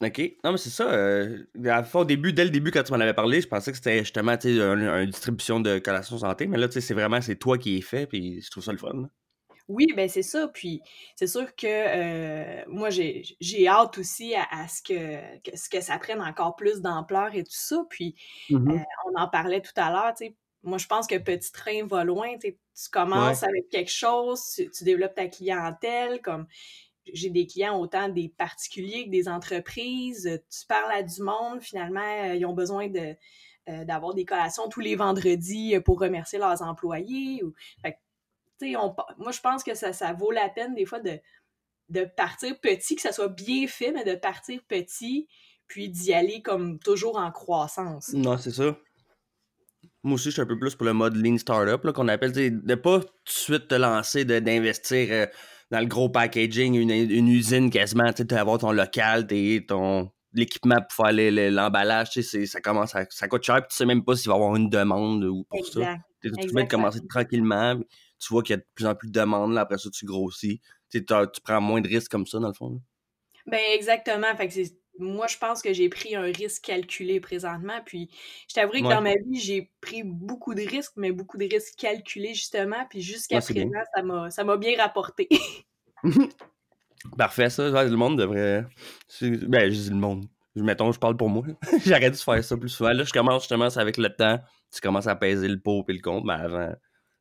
OK. 0.03 0.37
Non, 0.45 0.53
mais 0.53 0.59
c'est 0.59 0.69
ça. 0.69 0.93
Euh, 0.93 1.39
au 1.95 2.05
début, 2.05 2.35
dès 2.35 2.45
le 2.45 2.51
début, 2.51 2.71
quand 2.71 2.83
tu 2.83 2.93
m'en 2.93 3.01
avais 3.01 3.15
parlé, 3.15 3.41
je 3.41 3.49
pensais 3.49 3.71
que 3.71 3.79
c'était 3.79 4.01
justement 4.01 4.37
une 4.45 5.07
distribution 5.07 5.59
de 5.59 5.79
collations 5.79 6.19
santé, 6.19 6.47
mais 6.47 6.59
là, 6.59 6.69
c'est 6.71 6.93
vraiment 6.93 7.23
c'est 7.23 7.37
toi 7.37 7.57
qui 7.57 7.79
es 7.79 7.81
fait, 7.81 8.07
puis 8.07 8.43
je 8.43 8.51
trouve 8.51 8.63
ça 8.63 8.73
le 8.73 8.79
fun. 8.79 9.09
Oui, 9.69 9.87
ben 9.97 10.09
c'est 10.09 10.23
ça. 10.23 10.49
Puis 10.49 10.81
c'est 11.17 11.27
sûr 11.27 11.55
que 11.55 11.67
euh, 11.67 12.65
moi, 12.69 12.91
j'ai 12.91 13.69
hâte 13.69 13.99
aussi 13.99 14.35
à, 14.35 14.69
ce, 14.69 14.83
que, 14.83 15.57
ce 15.57 15.69
que 15.69 15.81
ça 15.81 15.99
prenne 15.99 16.21
encore 16.21 16.57
plus 16.57 16.81
d'ampleur 16.81 17.35
et 17.35 17.45
tout 17.45 17.51
ça. 17.51 17.85
Puis 17.89 18.15
euh, 18.51 18.59
on 19.07 19.21
en 19.21 19.29
parlait 19.29 19.61
tout 19.61 19.73
à 19.77 19.91
l'heure, 19.91 20.15
tu 20.17 20.27
sais. 20.27 20.37
Moi, 20.65 20.79
je 20.79 20.87
pense 20.87 21.09
que 21.09 21.19
Petit 21.19 21.51
Train 21.51 21.87
va 21.87 22.05
loin. 22.05 22.37
Tu 22.39 22.57
commences 22.93 23.43
avec 23.43 23.69
quelque 23.69 23.91
chose, 23.91 24.41
tu, 24.55 24.71
tu, 24.71 24.85
développes 24.85 25.17
ta 25.17 25.27
clientèle. 25.27 26.23
Comme 26.23 26.47
j'ai 27.13 27.31
des 27.31 27.47
clients 27.47 27.79
autant 27.79 28.09
des 28.09 28.29
particuliers 28.29 29.07
que 29.07 29.11
des 29.11 29.29
entreprises. 29.29 30.27
Euh, 30.27 30.39
tu 30.51 30.67
parles 30.67 30.93
à 30.93 31.03
du 31.03 31.23
monde, 31.23 31.61
finalement, 31.61 32.01
euh, 32.01 32.35
ils 32.35 32.47
ont 32.47 32.55
besoin 32.55 32.89
de, 32.89 33.15
euh, 33.69 33.85
d'avoir 33.85 34.15
des 34.15 34.25
collations 34.25 34.69
tous 34.69 34.81
les 34.81 34.97
vendredis 34.97 35.79
pour 35.85 36.01
remercier 36.01 36.39
leurs 36.39 36.63
employés. 36.63 37.43
Ou, 37.43 37.53
moi, 39.19 39.33
je 39.33 39.41
pense 39.41 39.63
que 39.63 39.75
ça, 39.75 39.93
ça 39.93 40.13
vaut 40.13 40.31
la 40.31 40.49
peine 40.49 40.75
des 40.75 40.87
fois 40.87 41.01
de, 41.01 41.19
de 41.89 42.05
partir 42.05 42.59
petit, 42.61 42.97
que 42.97 43.03
ça 43.03 43.13
soit 43.13 43.29
bien 43.29 43.67
fait, 43.67 43.93
mais 43.93 44.05
de 44.05 44.15
partir 44.15 44.61
petit, 44.69 45.29
puis 45.67 45.89
d'y 45.89 46.13
aller 46.13 46.43
comme 46.43 46.79
toujours 46.79 47.17
en 47.17 47.31
croissance. 47.31 48.13
Non, 48.13 48.39
c'est 48.39 48.53
ça. 48.53 48.77
Moi 50.05 50.15
aussi, 50.15 50.27
je 50.27 50.31
suis 50.31 50.43
un 50.43 50.47
peu 50.47 50.59
plus 50.59 50.75
pour 50.75 50.87
le 50.87 50.93
mode 50.93 51.17
Lean 51.17 51.39
Startup, 51.39 51.93
qu'on 51.93 52.09
appelle, 52.09 52.33
de 52.33 52.75
pas 52.75 53.01
tout 53.01 53.07
de 53.07 53.31
suite 53.31 53.69
te 53.69 53.75
lancer, 53.75 54.25
d'investir 54.25 55.29
dans 55.71 55.81
le 55.81 55.87
gros 55.87 56.09
packaging, 56.09 56.75
une, 56.75 57.29
usine 57.29 57.71
quasiment, 57.71 58.13
tu 58.13 58.35
avoir 58.35 58.59
ton 58.59 58.73
local, 58.73 59.27
ton 59.67 60.11
l'équipement 60.35 60.77
pour 60.77 61.07
faire 61.07 61.13
l'emballage, 61.51 62.11
ça 62.21 62.61
commence 62.61 62.95
à, 62.95 63.05
ça 63.11 63.29
coûte 63.29 63.43
cher, 63.43 63.57
puis 63.57 63.69
tu 63.71 63.77
sais 63.77 63.87
même 63.87 64.05
pas 64.05 64.17
s'il 64.17 64.29
va 64.29 64.35
y 64.35 64.37
avoir 64.37 64.57
une 64.57 64.71
demande 64.71 65.25
ou 65.25 65.45
pour 65.45 65.65
ça. 65.67 65.97
Tu 66.23 66.31
peux 66.31 66.65
commencer 66.67 67.01
tranquillement, 67.09 67.79
tu 68.23 68.33
vois 68.33 68.43
qu'il 68.43 68.55
y 68.55 68.59
a 68.59 68.59
de 68.59 68.67
plus 68.75 68.87
en 68.87 68.95
plus 68.95 69.09
de 69.09 69.13
demandes, 69.13 69.59
après 69.59 69.79
ça 69.79 69.91
tu 69.91 70.07
grossis. 70.07 70.61
Tu, 70.91 71.05
tu 71.05 71.41
prends 71.43 71.61
moins 71.61 71.81
de 71.81 71.89
risques 71.89 72.11
comme 72.11 72.27
ça, 72.27 72.39
dans 72.39 72.49
le 72.49 72.55
fond. 72.55 72.81
Ben 73.47 73.61
exactement. 73.75 74.35
Fait 74.37 74.49
que 74.49 74.55
moi, 74.99 75.27
je 75.27 75.39
pense 75.39 75.63
que 75.63 75.73
j'ai 75.73 75.89
pris 75.89 76.15
un 76.15 76.23
risque 76.23 76.65
calculé 76.65 77.19
présentement. 77.21 77.81
Puis, 77.85 78.11
je 78.49 78.55
t'avouerai 78.55 78.83
que 78.83 78.89
dans 78.89 79.01
ma 79.01 79.15
vie, 79.15 79.41
j'ai 79.41 79.71
pris 79.81 80.03
beaucoup 80.05 80.55
de 80.55 80.63
risques, 80.63 80.93
mais 80.97 81.13
beaucoup 81.13 81.39
de 81.39 81.49
risques 81.49 81.75
calculés, 81.79 82.35
justement. 82.35 82.87
Puis, 82.91 83.01
jusqu'à 83.01 83.41
présent, 83.41 84.31
ça 84.31 84.45
m'a 84.45 84.57
bien 84.57 84.77
rapporté. 84.77 85.29
Parfait, 87.19 87.51
ça. 87.51 87.69
le 87.69 87.97
monde 87.97 88.19
devrait. 88.19 88.65
Ben, 89.21 89.73
je 89.73 89.81
dis 89.81 89.91
le 89.91 89.97
monde. 89.97 90.27
Mettons, 90.55 90.93
je 90.93 90.99
parle 90.99 91.17
pour 91.17 91.31
moi. 91.31 91.45
J'arrête 91.87 92.13
de 92.13 92.19
faire 92.19 92.45
ça 92.45 92.57
plus 92.57 92.69
souvent. 92.69 92.93
Là, 92.93 93.05
je 93.05 93.13
commence 93.13 93.43
justement 93.43 93.69
avec 93.77 93.97
le 93.97 94.15
temps. 94.15 94.39
Tu 94.71 94.81
commences 94.81 95.07
à 95.07 95.17
peser 95.17 95.49
le 95.49 95.59
pot 95.59 95.85
et 95.89 95.95
le 95.95 96.01
compte, 96.01 96.25
mais 96.25 96.35
avant. 96.35 96.73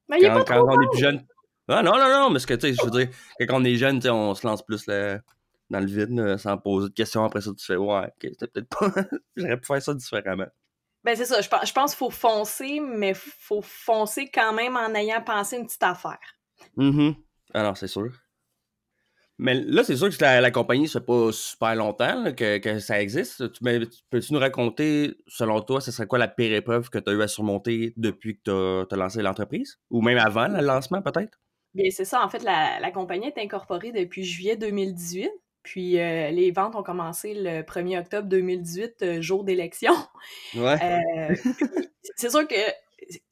Mais 0.10 0.20
quand, 0.22 0.44
quand 0.46 0.64
on 0.68 0.82
est 0.82 0.88
plus 0.90 1.00
jeune. 1.00 1.26
Ah 1.68 1.82
non, 1.82 1.98
non, 1.98 2.10
non, 2.10 2.30
mais 2.30 2.40
ce 2.40 2.48
que 2.48 2.54
tu 2.54 2.68
sais, 2.68 2.74
je 2.74 2.84
veux 2.84 2.92
dire, 2.92 3.10
quand 3.48 3.62
on 3.62 3.64
est 3.64 3.76
jeune, 3.76 4.02
on 4.10 4.36
se 4.36 4.46
lance 4.46 4.62
plus 4.64 4.86
dans 4.86 5.80
le 5.80 5.86
vide 5.86 6.38
sans 6.38 6.58
poser 6.58 6.90
de 6.90 6.94
questions. 6.94 7.24
Après 7.24 7.42
ça, 7.42 7.52
tu 7.58 7.66
fais 7.66 7.78
Ouais, 7.78 8.08
ok, 8.08 8.32
c'était 8.32 8.48
peut-être 8.48 8.70
pas. 8.70 8.92
J'aurais 9.36 9.58
pu 9.58 9.66
faire 9.66 9.82
ça 9.82 9.94
différemment. 9.94 10.48
Ben, 11.04 11.16
c'est 11.16 11.26
ça. 11.26 11.42
Je 11.42 11.50
pense, 11.50 11.68
je 11.68 11.74
pense 11.74 11.92
qu'il 11.92 11.98
faut 12.00 12.10
foncer, 12.10 12.80
mais 12.80 13.10
il 13.10 13.16
faut 13.16 13.62
foncer 13.62 14.30
quand 14.30 14.54
même 14.54 14.76
en 14.76 14.94
ayant 14.94 15.22
pensé 15.22 15.58
une 15.58 15.66
petite 15.66 15.84
affaire. 15.84 16.20
Mm 16.76 17.12
Alors, 17.54 17.78
c'est 17.78 17.88
sûr. 17.88 18.12
Mais 19.42 19.56
là, 19.56 19.84
c'est 19.84 19.96
sûr 19.96 20.08
que 20.16 20.24
la, 20.24 20.52
compagnie, 20.52 20.88
ça 20.88 21.00
fait 21.00 21.06
pas 21.08 21.32
super 21.32 21.74
longtemps 21.74 22.32
que, 22.32 22.78
ça 22.78 23.02
existe. 23.02 23.44
Peux-tu 24.12 24.34
nous 24.34 24.40
raconter, 24.40 25.18
selon 25.26 25.62
toi, 25.62 25.82
ce 25.82 25.92
serait 25.92 26.06
quoi 26.06 26.20
la 26.20 26.28
pire 26.28 26.54
épreuve 26.54 26.92
que 26.92 27.00
tu 27.00 27.10
as 27.10 27.14
eu 27.14 27.24
à 27.24 27.28
surmonter 27.28 27.96
depuis 27.98 28.38
que 28.38 28.86
tu 28.86 28.94
as, 28.94 28.96
lancé 28.96 29.24
l'entreprise? 29.24 29.80
Ou 29.90 30.04
même 30.04 30.20
avant 30.20 30.48
le 30.48 30.62
lancement, 30.62 31.02
peut-être? 31.02 31.40
Bien, 31.74 31.90
c'est 31.90 32.06
ça. 32.06 32.24
En 32.24 32.30
fait, 32.30 32.44
la, 32.44 32.92
compagnie 32.92 33.26
est 33.26 33.40
incorporée 33.40 33.92
depuis 33.92 34.24
juillet 34.24 34.58
2018. 34.58 35.32
Puis 35.64 36.00
euh, 36.00 36.30
les 36.30 36.52
ventes 36.52 36.76
ont 36.76 36.84
commencé 36.84 37.34
le 37.36 37.62
1er 37.62 38.00
octobre 38.00 38.28
2018, 38.28 38.96
euh, 39.02 39.22
jour 39.22 39.44
d'élection. 39.44 39.94
Ouais. 40.56 40.78
Euh, 40.84 41.36
c'est 42.16 42.30
sûr 42.30 42.48
que 42.48 42.56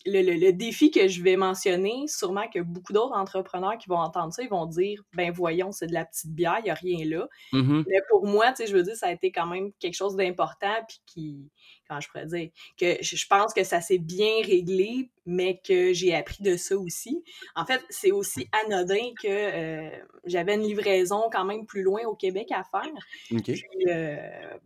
le, 0.05 0.51
défi 0.51 0.91
que 0.91 1.07
je 1.07 1.21
vais 1.21 1.35
mentionner, 1.35 2.05
sûrement 2.07 2.47
que 2.47 2.59
beaucoup 2.59 2.93
d'autres 2.93 3.15
entrepreneurs 3.15 3.77
qui 3.77 3.89
vont 3.89 3.97
entendre 3.97 4.33
ça, 4.33 4.43
ils 4.43 4.49
vont 4.49 4.65
dire 4.65 5.03
ben 5.13 5.31
voyons, 5.31 5.71
c'est 5.71 5.87
de 5.87 5.93
la 5.93 6.05
petite 6.05 6.33
bière, 6.33 6.57
il 6.59 6.65
n'y 6.65 6.69
a 6.69 6.73
rien 6.73 7.05
là. 7.05 7.27
Mm-hmm. 7.53 7.83
Mais 7.87 8.01
pour 8.09 8.25
moi, 8.25 8.49
tu 8.51 8.57
sais, 8.57 8.67
je 8.67 8.75
veux 8.75 8.83
dire, 8.83 8.95
ça 8.95 9.07
a 9.07 9.11
été 9.11 9.31
quand 9.31 9.45
même 9.45 9.71
quelque 9.79 9.95
chose 9.95 10.15
d'important, 10.15 10.73
puis 10.87 11.01
qui, 11.05 11.51
quand 11.89 11.99
je 11.99 12.07
pourrais 12.07 12.27
dire, 12.27 12.49
que 12.79 12.97
je 13.01 13.27
pense 13.27 13.53
que 13.53 13.63
ça 13.63 13.81
s'est 13.81 13.97
bien 13.97 14.41
réglé, 14.45 15.09
mais 15.25 15.59
que 15.63 15.91
j'ai 15.91 16.15
appris 16.15 16.43
de 16.43 16.55
ça 16.55 16.77
aussi. 16.77 17.23
En 17.55 17.65
fait, 17.65 17.81
c'est 17.89 18.11
aussi 18.11 18.47
anodin 18.65 19.13
que 19.21 19.27
euh, 19.27 19.89
j'avais 20.25 20.55
une 20.55 20.63
livraison 20.63 21.23
quand 21.31 21.45
même 21.45 21.65
plus 21.65 21.81
loin 21.81 22.01
au 22.05 22.15
Québec 22.15 22.49
à 22.51 22.63
faire. 22.63 23.41
Puis, 23.43 23.63
euh, 23.87 24.17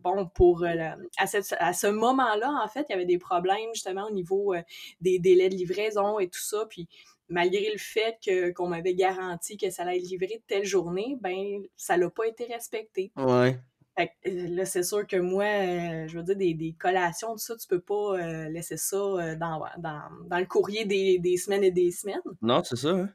bon, 0.02 0.26
pour 0.34 0.64
euh, 0.64 0.90
à, 1.18 1.24
à, 1.58 1.72
ce 1.72 1.86
moment-là, 1.86 2.52
en 2.62 2.68
fait, 2.68 2.86
il 2.88 2.92
y 2.92 2.94
avait 2.94 3.06
des 3.06 3.18
problèmes 3.18 3.70
justement 3.72 4.06
au 4.06 4.12
niveau 4.12 4.54
des 5.00 5.18
délais 5.18 5.48
de 5.48 5.54
livraison 5.54 6.18
et 6.18 6.28
tout 6.28 6.42
ça. 6.42 6.66
Puis 6.68 6.88
malgré 7.28 7.70
le 7.70 7.78
fait 7.78 8.18
que, 8.24 8.50
qu'on 8.52 8.68
m'avait 8.68 8.94
garanti 8.94 9.56
que 9.56 9.70
ça 9.70 9.82
allait 9.82 9.98
être 9.98 10.08
livré 10.08 10.42
telle 10.46 10.64
journée, 10.64 11.16
ben 11.20 11.62
ça 11.76 11.96
l'a 11.96 12.10
pas 12.10 12.26
été 12.26 12.44
respecté. 12.44 13.12
Ouais. 13.16 13.58
Fait 13.96 14.10
euh, 14.26 14.48
là, 14.48 14.64
c'est 14.64 14.82
sûr 14.82 15.06
que 15.06 15.16
moi, 15.16 15.44
euh, 15.44 16.08
je 16.08 16.18
veux 16.18 16.24
dire, 16.24 16.36
des, 16.36 16.54
des, 16.54 16.72
collations, 16.72 17.32
tout 17.32 17.38
ça, 17.38 17.56
tu 17.56 17.68
peux 17.68 17.80
pas 17.80 18.18
euh, 18.18 18.48
laisser 18.48 18.76
ça 18.76 18.96
dans, 19.36 19.64
dans, 19.78 20.02
dans, 20.26 20.38
le 20.38 20.46
courrier 20.46 20.84
des, 20.84 21.18
des, 21.18 21.36
semaines 21.36 21.62
et 21.62 21.70
des 21.70 21.92
semaines. 21.92 22.20
Non, 22.42 22.62
c'est 22.64 22.76
ça. 22.76 22.88
Hein. 22.88 23.08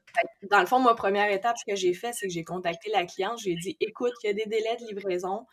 dans 0.49 0.61
le 0.61 0.65
fond, 0.65 0.79
ma 0.79 0.95
première 0.95 1.29
étape, 1.31 1.57
ce 1.57 1.69
que 1.69 1.75
j'ai 1.75 1.93
fait, 1.93 2.13
c'est 2.13 2.27
que 2.27 2.33
j'ai 2.33 2.45
contacté 2.45 2.89
la 2.91 3.05
cliente. 3.05 3.39
J'ai 3.39 3.55
dit, 3.55 3.75
écoute, 3.81 4.13
il 4.23 4.27
y 4.27 4.29
a 4.29 4.33
des 4.33 4.45
délais 4.45 4.77
de 4.79 4.87
livraison. 4.87 5.45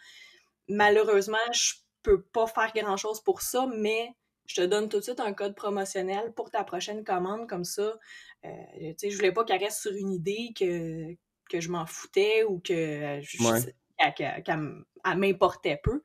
Malheureusement, 0.68 1.38
je 1.52 1.74
peux 2.02 2.22
pas 2.22 2.46
faire 2.46 2.72
grand-chose 2.72 3.20
pour 3.20 3.42
ça, 3.42 3.66
mais 3.74 4.10
je 4.46 4.62
te 4.62 4.66
donne 4.66 4.88
tout 4.88 4.98
de 4.98 5.02
suite 5.02 5.18
un 5.18 5.32
code 5.32 5.56
promotionnel 5.56 6.32
pour 6.34 6.50
ta 6.50 6.62
prochaine 6.62 7.02
commande. 7.02 7.48
Comme 7.48 7.64
ça, 7.64 7.98
tu 8.44 8.94
sais, 8.96 9.10
je 9.10 9.16
voulais 9.16 9.32
pas 9.32 9.44
qu'elle 9.44 9.62
reste 9.62 9.80
sur 9.80 9.92
une 9.92 10.12
idée 10.12 10.52
que, 10.56 11.14
que 11.50 11.60
je 11.60 11.68
m'en 11.68 11.84
foutais 11.84 12.44
ou 12.44 12.60
que 12.60 13.20
m'importait 15.14 15.80
peu. 15.82 16.02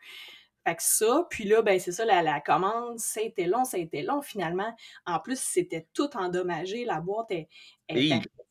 Fait 0.66 0.76
que 0.76 0.84
ça, 0.84 1.26
puis 1.30 1.46
là, 1.46 1.64
ben 1.64 1.80
c'est 1.80 1.92
ça, 1.92 2.06
la, 2.06 2.22
la 2.22 2.40
commande, 2.40 3.00
ça 3.00 3.20
a 3.20 3.24
été 3.24 3.46
long, 3.48 3.66
ça 3.66 3.78
a 3.78 3.80
été 3.80 4.04
long 4.04 4.22
finalement. 4.22 4.76
En 5.08 5.20
plus, 5.20 5.40
c'était 5.40 5.88
tout 5.94 6.16
endommagé, 6.16 6.86
la 6.86 7.00
boîte 7.00 7.32
est... 7.32 7.48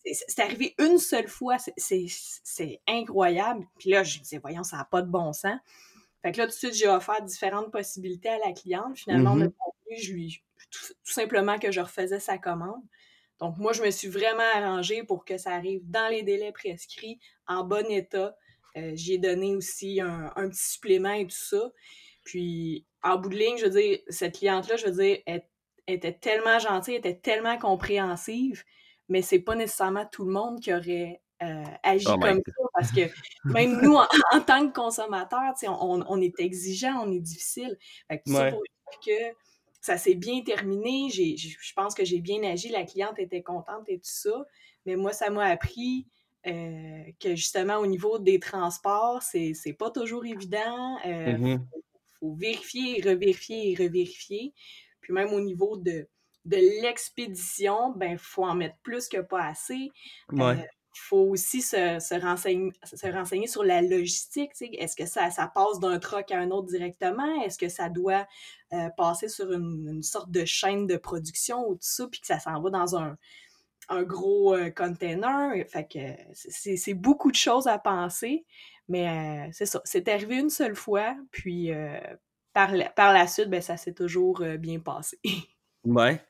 C'est 0.02 0.42
arrivé 0.42 0.75
une 0.78 0.99
seule 0.99 1.28
fois, 1.28 1.59
c'est 1.59 2.80
incroyable. 2.88 3.66
Puis 3.78 3.90
là, 3.90 4.02
je 4.02 4.19
disais, 4.19 4.38
voyons, 4.38 4.64
ça 4.64 4.78
n'a 4.78 4.85
pas 4.87 5.02
de 5.02 5.11
bon 5.11 5.33
sens. 5.33 5.59
Fait 6.23 6.33
que 6.33 6.38
là, 6.38 6.47
tout 6.47 6.52
de 6.52 6.57
suite, 6.57 6.75
j'ai 6.75 6.88
offert 6.88 7.23
différentes 7.23 7.71
possibilités 7.71 8.30
à 8.30 8.38
la 8.38 8.52
cliente. 8.52 8.97
Finalement, 8.97 9.33
on 9.33 9.40
a 9.42 9.47
mm-hmm. 9.47 10.02
je 10.02 10.12
lui 10.12 10.42
tout, 10.71 10.95
simplement 11.04 11.59
que 11.59 11.71
je 11.71 11.80
refaisais 11.80 12.21
sa 12.21 12.38
commande. 12.38 12.83
Donc, 13.38 13.57
moi, 13.59 13.73
je 13.73 13.83
me 13.83 13.90
suis 13.90 14.09
vraiment 14.09 14.42
arrangée 14.54 15.02
pour 15.02 15.25
que 15.25 15.38
ça 15.38 15.52
arrive 15.52 15.80
dans 15.85 16.11
les 16.11 16.23
délais 16.23 16.52
prescrits, 16.52 17.19
en 17.47 17.64
bon 17.64 17.87
état. 17.90 18.37
Euh, 18.76 18.92
j'ai 18.94 19.18
donné 19.18 19.56
aussi 19.56 20.00
un, 20.00 20.30
petit 20.48 20.72
supplément 20.72 21.12
et 21.12 21.26
tout 21.26 21.36
ça. 21.36 21.70
Puis, 22.24 22.86
en 23.02 23.18
bout 23.18 23.30
de 23.30 23.36
ligne, 23.36 23.56
je 23.58 23.66
veux 23.66 23.80
dire, 23.80 23.98
cette 24.08 24.38
cliente-là, 24.38 24.76
je 24.76 24.86
veux 24.86 25.02
dire, 25.02 25.18
elle, 25.26 25.42
était 25.86 26.12
tellement 26.12 26.58
gentille, 26.58 26.94
elle 26.94 27.00
était 27.00 27.18
tellement 27.18 27.58
compréhensive, 27.58 28.64
mais 29.08 29.22
c'est 29.22 29.40
pas 29.40 29.56
nécessairement 29.56 30.06
tout 30.06 30.24
le 30.24 30.32
monde 30.32 30.60
qui 30.60 30.72
aurait 30.72 31.20
euh, 31.42 31.64
agi 31.82 32.06
oh 32.08 32.18
comme 32.18 32.40
ça 32.46 32.62
parce 32.74 32.92
que 32.92 33.00
même 33.44 33.80
nous, 33.82 33.94
en, 33.94 34.06
tant 34.46 34.68
que 34.68 34.74
consommateurs, 34.74 35.54
on, 35.64 36.04
on, 36.06 36.20
est 36.20 36.38
exigeant, 36.38 37.02
on 37.02 37.10
est 37.10 37.20
difficile. 37.20 37.76
Fait 38.08 38.18
que, 38.18 38.30
ça 38.30 38.50
pour 38.50 38.62
dire 38.62 39.00
que 39.04 39.36
ça 39.80 39.96
s'est 39.96 40.14
bien 40.14 40.42
terminé, 40.42 41.08
je 41.10 41.72
pense 41.74 41.94
que 41.94 42.04
j'ai 42.04 42.20
bien 42.20 42.42
agi, 42.44 42.68
la 42.68 42.84
cliente 42.84 43.18
était 43.18 43.42
contente 43.42 43.88
et 43.88 43.96
tout 43.96 44.04
ça, 44.04 44.44
mais 44.84 44.96
moi, 44.96 45.12
ça 45.12 45.30
m'a 45.30 45.46
appris 45.46 46.06
euh, 46.47 47.02
que 47.20 47.35
justement 47.35 47.76
au 47.76 47.87
niveau 47.87 48.18
des 48.18 48.40
transports, 48.40 49.23
c'est, 49.23 49.52
c'est 49.54 49.75
pas 49.75 49.90
toujours 49.90 50.25
évident. 50.25 50.99
Il 51.04 51.11
euh, 51.11 51.32
mm-hmm. 51.32 51.61
faut, 52.18 52.35
vérifier 52.35 52.99
et 52.99 53.02
revérifier 53.09 53.73
et 53.73 53.75
revérifier. 53.75 54.54
Puis 55.02 55.12
même 55.12 55.35
au 55.35 55.40
niveau 55.40 55.76
de, 55.76 56.09
de 56.47 56.56
l'expédition, 56.82 57.92
ben, 57.94 58.16
faut 58.18 58.44
en 58.44 58.54
mettre 58.54 58.76
plus 58.82 59.09
que 59.09 59.20
pas 59.20 59.44
assez. 59.44 59.90
Ouais. 60.32 60.42
Euh, 60.42 60.62
faut 60.94 61.28
aussi 61.28 61.62
se, 61.62 61.99
se, 62.00 62.20
renseigner, 62.20 62.73
se 62.85 63.06
renseigner 63.06 63.47
sur 63.47 63.62
la 63.62 63.82
logistique. 63.82 64.50
Est-ce 64.61 64.97
que 64.97 65.06
ça, 65.06 65.30
ça 65.30 65.47
passe 65.47 65.78
d'un 65.78 65.99
truck 65.99 66.30
à 66.30 66.38
un 66.38 66.50
autre 66.50 66.68
directement? 66.68 67.42
Est-ce 67.42 67.59
que 67.59 67.68
ça 67.68 67.88
doit 67.88 68.26
euh, 68.73 68.88
passer 68.97 69.28
sur 69.28 69.52
une, 69.52 69.88
une, 69.88 70.02
sorte 70.02 70.30
de 70.30 70.44
chaîne 70.44 70.87
de 70.87 70.97
production 70.97 71.68
ou 71.68 71.75
tout 71.75 71.82
ça, 71.82 72.09
puis 72.09 72.20
que 72.20 72.26
ça 72.26 72.40
s'en 72.40 72.61
va 72.61 72.70
dans 72.70 72.97
un, 72.97 73.16
un 73.90 74.02
gros 74.02 74.54
euh, 74.54 74.70
container? 74.70 75.52
Fait 75.68 75.87
que 75.87 75.99
c'est 76.32 76.94
beaucoup 76.94 77.30
de 77.30 77.37
choses 77.37 77.66
à 77.66 77.78
penser, 77.78 78.44
mais 78.88 79.09
euh, 79.09 79.50
c'est 79.52 79.66
ça. 79.66 79.80
C'est 79.85 80.09
arrivé 80.09 80.37
une 80.37 80.50
seule 80.50 80.75
fois, 80.75 81.16
puis 81.30 81.73
euh, 81.73 81.99
par, 82.52 82.73
la, 82.73 82.88
par 82.88 83.12
la 83.12 83.26
suite, 83.26 83.50
ben, 83.50 83.61
ça 83.61 83.76
s'est 83.76 83.94
toujours 83.94 84.42
bien 84.59 84.78
passé. 84.80 85.18
ouais. 85.85 86.23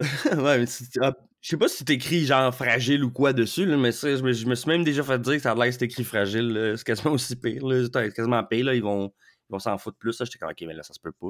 ouais, 0.26 0.58
mais 0.58 0.64
ah, 1.00 1.12
je 1.40 1.48
sais 1.48 1.56
pas 1.56 1.68
si 1.68 1.78
c'est 1.78 1.90
écrit 1.90 2.26
genre 2.26 2.52
fragile 2.52 3.04
ou 3.04 3.12
quoi 3.12 3.32
dessus, 3.32 3.64
là, 3.64 3.76
mais 3.76 3.92
je 3.92 4.22
me, 4.22 4.54
suis 4.54 4.68
même 4.68 4.82
déjà 4.82 5.04
fait 5.04 5.20
dire 5.20 5.34
que 5.34 5.42
ça 5.42 5.52
a 5.52 5.54
l'air 5.54 5.66
que 5.66 5.72
c'est 5.72 5.84
écrit 5.84 6.02
fragile. 6.02 6.74
C'est 6.76 6.84
quasiment 6.84 7.12
aussi 7.12 7.36
pire. 7.36 7.62
C'est 7.92 8.12
quasiment 8.12 8.42
pire. 8.42 8.66
Là, 8.66 8.74
ils 8.74 8.82
vont 8.82 9.12
ils 9.48 9.52
vont 9.52 9.58
s'en 9.58 9.78
foutre 9.78 9.98
plus. 9.98 10.16
J'étais 10.18 10.38
comme, 10.38 10.50
ok, 10.50 10.62
mais 10.66 10.74
là, 10.74 10.82
ça 10.82 10.94
se 10.94 11.00
peut 11.00 11.12
pas. 11.12 11.28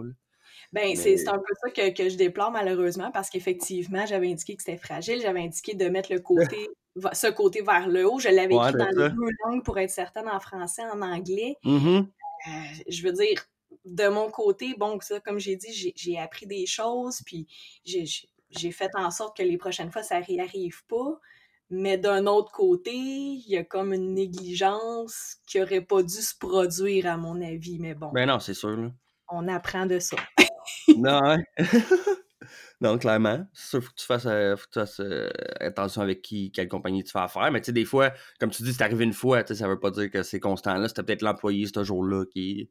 Ben, 0.73 0.88
mais... 0.88 0.97
c'est 0.97 1.28
un 1.28 1.38
peu 1.38 1.54
ça 1.62 1.71
que, 1.71 1.90
que, 1.90 2.09
je 2.09 2.16
déplore 2.16 2.50
malheureusement 2.50 3.11
parce 3.12 3.30
qu'effectivement, 3.30 4.06
j'avais 4.06 4.30
indiqué 4.30 4.56
que 4.56 4.62
c'était 4.62 4.78
fragile. 4.78 5.21
J'avais 5.21 5.40
indiqué 5.40 5.75
de 5.75 5.88
mettre 5.88 6.12
le 6.12 6.21
côté, 6.21 6.68
ce 7.12 7.30
côté 7.30 7.62
vers 7.62 7.88
le 7.88 8.09
haut. 8.09 8.18
Je 8.18 8.28
l'avais 8.28 8.54
ouais, 8.54 8.68
écrit 8.68 8.78
dans 8.78 9.04
les 9.04 9.11
deux 9.11 9.30
langues 9.44 9.64
pour 9.64 9.78
être 9.78 9.90
certaine 9.90 10.28
en 10.28 10.40
français, 10.40 10.83
en 10.92 11.02
anglais. 11.02 11.56
Mm 11.64 11.78
-hmm. 11.78 11.99
euh, 11.99 12.83
je 12.88 13.02
veux 13.02 13.12
dire, 13.12 13.44
de 13.85 14.09
mon 14.09 14.30
côté, 14.30 14.75
bon, 14.78 14.99
ça, 15.00 15.21
comme 15.21 15.38
j'ai 15.38 15.56
dit, 15.56 15.92
j'ai 15.94 16.18
appris 16.18 16.47
des 16.47 16.66
choses, 16.66 17.21
puis 17.25 17.47
j'ai 17.85 18.73
fait 18.73 18.90
en 18.94 19.11
sorte 19.11 19.37
que 19.37 19.42
les 19.42 19.59
prochaines 19.59 19.90
fois, 19.90 20.02
ça 20.02 20.21
réarrive 20.21 20.85
pas. 20.87 21.21
Mais 21.71 21.97
d'un 21.99 22.26
autre 22.26 22.52
côté, 22.52 22.94
il 22.94 23.49
y 23.49 23.56
a 23.56 23.64
comme 23.64 23.92
une 23.92 24.14
négligence 24.14 25.37
qui 25.47 25.61
aurait 25.62 25.80
pas 25.80 26.02
dû 26.02 26.21
se 26.30 26.37
produire, 26.37 27.06
à 27.06 27.16
mon 27.16 27.40
avis. 27.40 27.78
Mais 27.78 27.94
bon. 27.94 28.11
Ben 28.12 28.26
non, 28.26 28.38
c'est 28.38 28.54
sûr. 28.54 28.76
Là. 28.76 28.90
On 29.28 29.49
apprend 29.49 29.87
de 29.87 29.99
ça. 29.99 30.16
non, 30.97 31.21
hein? 31.25 31.43
non, 32.81 32.99
clairement. 32.99 33.47
C'est 33.52 33.69
sûr, 33.69 33.83
faut 33.83 33.90
que 33.90 33.97
tu 33.97 34.07
fasses, 34.07 34.26
euh, 34.26 34.57
faut 34.57 34.66
que 34.66 34.73
tu 34.73 34.78
fasses 34.81 35.00
euh, 35.00 35.28
attention 35.61 36.02
avec 36.02 36.23
qui, 36.23 36.52
quelle 36.52 36.69
compagnie 36.69 37.02
tu 37.04 37.12
fais 37.12 37.21
affaire. 37.21 37.50
Mais 37.50 37.61
tu 37.61 37.66
sais, 37.66 37.73
des 37.73 37.85
fois, 37.85 38.12
comme 38.38 38.50
tu 38.50 38.62
dis, 38.62 38.73
c'est 38.73 38.83
arrivé 38.83 39.04
une 39.04 39.12
fois, 39.12 39.43
tu 39.43 39.54
sais, 39.54 39.61
ça 39.61 39.69
veut 39.69 39.81
pas 39.81 39.90
dire 39.90 40.11
que 40.11 40.23
c'est 40.23 40.40
constant. 40.40 40.76
Là, 40.76 40.88
c'était 40.88 41.02
peut-être 41.02 41.23
l'employé 41.23 41.66
ce 41.66 41.85
jour-là 41.85 42.25
qui, 42.33 42.71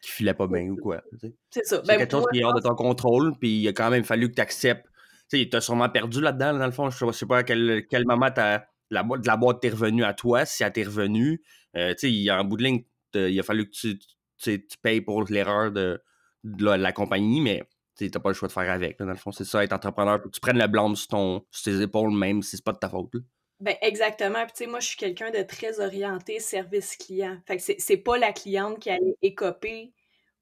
qui 0.00 0.10
filait 0.10 0.34
pas 0.34 0.46
bien 0.46 0.68
ou 0.68 0.76
quoi. 0.76 1.02
C'est 1.50 1.66
ça. 1.66 1.80
C'est 1.82 1.86
ben, 1.86 1.98
quelque 1.98 2.12
chose 2.12 2.26
qui 2.32 2.40
est 2.40 2.44
hors 2.44 2.54
de 2.54 2.60
ton 2.60 2.74
contrôle, 2.74 3.32
puis 3.38 3.58
il 3.58 3.68
a 3.68 3.72
quand 3.72 3.90
même 3.90 4.04
fallu 4.04 4.28
que 4.28 4.34
tu 4.34 4.42
acceptes. 4.42 4.86
Tu 5.30 5.40
sais, 5.40 5.48
t'as 5.50 5.60
sûrement 5.60 5.88
perdu 5.88 6.20
là-dedans, 6.20 6.52
là, 6.52 6.58
dans 6.58 6.66
le 6.66 6.72
fond. 6.72 6.90
Je 6.90 7.12
sais 7.12 7.26
pas 7.26 7.38
à 7.38 7.42
quel, 7.42 7.86
quel 7.90 8.06
moment 8.06 8.30
as, 8.36 8.64
la, 8.90 9.02
boîte, 9.02 9.26
la 9.26 9.36
boîte 9.36 9.60
t'est 9.60 9.70
revenue 9.70 10.04
à 10.04 10.14
toi, 10.14 10.44
si 10.44 10.62
elle 10.62 10.72
t'est 10.72 10.84
revenue. 10.84 11.42
Euh, 11.76 11.94
tu 11.98 12.24
sais, 12.24 12.30
en 12.30 12.44
bout 12.44 12.56
de 12.56 12.64
ligne, 12.64 12.84
il 13.14 13.38
a 13.38 13.42
fallu 13.42 13.66
que 13.66 13.72
tu, 13.72 13.98
tu, 14.38 14.60
payes 14.82 15.00
pour 15.00 15.24
l'erreur 15.24 15.72
de, 15.72 16.02
de, 16.44 16.64
la, 16.64 16.76
de, 16.76 16.82
la, 16.82 16.92
compagnie, 16.92 17.40
mais 17.40 17.62
tu 17.96 18.10
n'as 18.12 18.20
pas 18.20 18.30
le 18.30 18.34
choix 18.34 18.48
de 18.48 18.52
faire 18.52 18.70
avec. 18.70 18.98
Là, 18.98 19.06
dans 19.06 19.12
le 19.12 19.18
fond, 19.18 19.32
c'est 19.32 19.44
ça, 19.44 19.62
être 19.62 19.72
entrepreneur. 19.72 20.20
Faut 20.22 20.28
que 20.28 20.34
tu 20.34 20.40
prennes 20.40 20.58
le 20.58 20.66
blâme 20.66 20.96
sur, 20.96 21.08
ton, 21.08 21.46
sur 21.50 21.64
tes 21.64 21.82
épaules, 21.82 22.12
même 22.12 22.42
si 22.42 22.56
c'est 22.56 22.64
pas 22.64 22.72
de 22.72 22.78
ta 22.78 22.88
faute. 22.88 23.14
Là. 23.14 23.20
Ben 23.60 23.76
exactement. 23.82 24.44
Puis 24.44 24.52
tu 24.56 24.64
sais, 24.64 24.66
moi, 24.70 24.78
je 24.80 24.88
suis 24.88 24.96
quelqu'un 24.96 25.30
de 25.30 25.42
très 25.42 25.80
orienté 25.80 26.38
service 26.38 26.96
client. 26.96 27.38
Fait 27.46 27.56
que 27.56 27.62
c'est 27.78 27.96
pas 27.96 28.16
la 28.16 28.32
cliente 28.32 28.78
qui 28.78 28.90
allait 28.90 29.16
écoper 29.20 29.92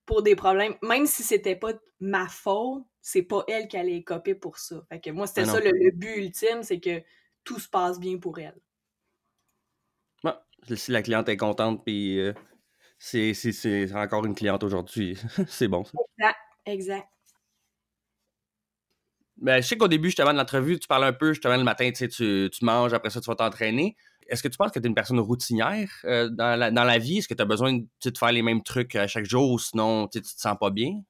pour 0.05 0.23
des 0.23 0.37
problèmes, 0.37 0.75
même 0.83 1.07
si 1.07 1.23
c'était 1.23 1.57
pas 1.57 1.73
ma 1.99 2.29
faute, 2.29 2.85
c'est 3.01 3.23
pas 3.23 3.45
elle 3.49 3.69
qui 3.69 3.77
allait 3.77 3.97
écoper 3.97 4.35
pour 4.35 4.59
ça. 4.59 4.85
Fait 4.89 5.01
que 5.01 5.11
moi, 5.11 5.27
c'était 5.27 5.43
Ah 5.43 5.53
ça 5.55 5.61
le, 5.61 5.71
le 5.71 5.91
but 5.91 6.17
ultime, 6.17 6.63
c'est 6.63 6.79
que 6.79 7.03
tout 7.43 7.59
se 7.59 7.69
passe 7.69 7.99
bien 7.99 8.19
pour 8.19 8.39
elle. 8.39 8.57
Ouais, 10.23 10.33
si 10.77 10.91
la 10.91 11.03
cliente 11.03 11.29
est 11.29 11.37
contente, 11.37 11.85
puis 11.85 12.21
euh, 12.21 12.35
c'est 13.07 13.35
c'est- 13.35 13.53
c'est 13.53 13.95
encore 13.95 14.25
une 14.27 14.35
cliente 14.35 14.63
aujourd'hui, 14.65 15.17
c'est 15.49 15.69
bon 15.69 15.85
ça. 15.85 15.93
Exact, 16.19 16.39
exact. 16.67 17.09
Ben, 19.39 19.63
je 19.63 19.67
sais 19.69 19.77
qu'au 19.77 19.89
début, 19.89 20.09
justement, 20.09 20.33
de 20.33 20.39
l'entrevue, 20.39 20.79
tu 20.79 20.89
parles 20.89 21.05
un 21.05 21.13
peu, 21.13 21.33
justement, 21.35 21.57
le 21.57 21.63
matin, 21.65 21.91
tu 21.91 21.97
sais, 21.97 22.09
tu, 22.09 22.49
tu 22.51 22.65
manges, 22.65 22.95
après 22.95 23.11
ça, 23.11 23.21
tu 23.21 23.27
vas 23.27 23.35
t'entraîner. 23.37 23.95
Est-ce 24.29 24.43
que 24.43 24.49
tu 24.49 24.57
penses 24.57 24.73
que 24.73 24.79
tu 24.79 24.87
es 24.87 24.89
une 24.89 24.95
personne 24.95 25.21
routinière 25.21 25.91
euh, 26.05 26.29
dans, 26.31 26.59
la, 26.59 26.71
dans 26.71 26.85
la 26.85 26.99
vie? 26.99 27.19
Est-ce 27.19 27.29
que 27.29 27.35
tu 27.35 27.43
as 27.43 27.47
besoin 27.47 27.75
de, 27.75 28.13
faire 28.19 28.33
les 28.33 28.43
mêmes 28.43 28.63
trucs 28.63 28.97
à 28.97 29.07
chaque 29.07 29.27
jour 29.27 29.53
ou 29.53 29.59
sinon 29.59 30.09
tu 30.09 30.23
te 30.23 30.27
sens 30.27 30.57
pas 30.59 30.71
bien? 30.71 31.03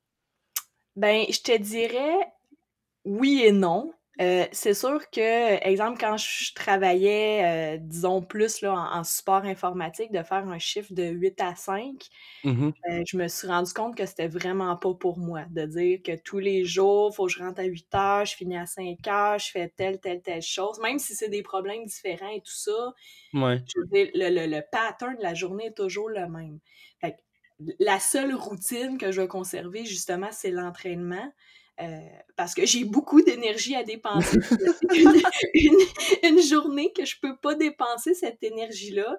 Ben, 0.96 1.24
je 1.30 1.40
te 1.40 1.56
dirais 1.56 2.26
oui 3.04 3.42
et 3.44 3.52
non. 3.52 3.92
Euh, 4.20 4.46
c'est 4.52 4.72
sûr 4.74 5.10
que, 5.10 5.62
exemple, 5.66 5.98
quand 6.00 6.16
je 6.16 6.54
travaillais, 6.54 7.76
euh, 7.76 7.78
disons, 7.80 8.22
plus 8.22 8.62
là, 8.62 8.72
en, 8.74 9.00
en 9.00 9.04
support 9.04 9.44
informatique, 9.44 10.10
de 10.12 10.22
faire 10.22 10.48
un 10.48 10.58
chiffre 10.58 10.92
de 10.94 11.04
8 11.04 11.38
à 11.40 11.54
5, 11.54 12.08
Mhm. 12.44 12.70
euh, 12.90 13.02
je 13.06 13.16
me 13.18 13.28
suis 13.28 13.48
rendu 13.48 13.72
compte 13.74 13.96
que 13.96 14.06
c'était 14.06 14.28
vraiment 14.28 14.76
pas 14.76 14.94
pour 14.94 15.18
moi. 15.18 15.44
De 15.50 15.66
dire 15.66 16.00
que 16.04 16.16
tous 16.22 16.38
les 16.38 16.64
jours, 16.64 17.10
il 17.12 17.16
faut 17.16 17.26
que 17.26 17.32
je 17.32 17.40
rentre 17.40 17.60
à 17.60 17.64
8 17.64 17.94
heures, 17.94 18.24
je 18.26 18.36
finis 18.36 18.56
à 18.58 18.66
5 18.66 19.06
heures, 19.08 19.38
je 19.38 19.50
fais 19.50 19.68
telle, 19.76 20.00
telle, 20.00 20.22
telle 20.22 20.42
chose, 20.42 20.78
même 20.80 20.98
si 20.98 21.14
c'est 21.14 21.28
des 21.30 21.42
problèmes 21.42 21.84
différents 21.86 22.30
et 22.30 22.40
tout 22.40 22.52
ça, 22.54 22.94
Ouais. 23.32 23.66
je 23.66 23.80
veux 23.80 23.86
dire, 23.88 24.10
le, 24.14 24.30
le, 24.30 24.46
le 24.56 24.62
pattern 24.70 25.16
de 25.16 25.22
la 25.22 25.34
journée 25.34 25.66
est 25.66 25.76
toujours 25.76 26.08
le 26.08 26.28
même. 26.28 26.60
Fait 27.00 27.12
que 27.12 27.16
la 27.80 27.98
seule 28.00 28.34
routine 28.34 28.98
que 28.98 29.12
je 29.12 29.22
vais 29.22 29.28
conserver, 29.28 29.84
justement, 29.84 30.28
c'est 30.32 30.50
l'entraînement. 30.50 31.32
Euh, 31.80 31.98
parce 32.36 32.54
que 32.54 32.64
j'ai 32.64 32.84
beaucoup 32.84 33.20
d'énergie 33.22 33.74
à 33.74 33.82
dépenser. 33.82 34.38
une, 34.94 35.20
une, 35.54 35.78
une, 36.22 36.42
journée 36.42 36.92
que 36.92 37.04
je 37.04 37.16
peux 37.20 37.36
pas 37.36 37.54
dépenser 37.54 38.14
cette 38.14 38.42
énergie-là, 38.42 39.18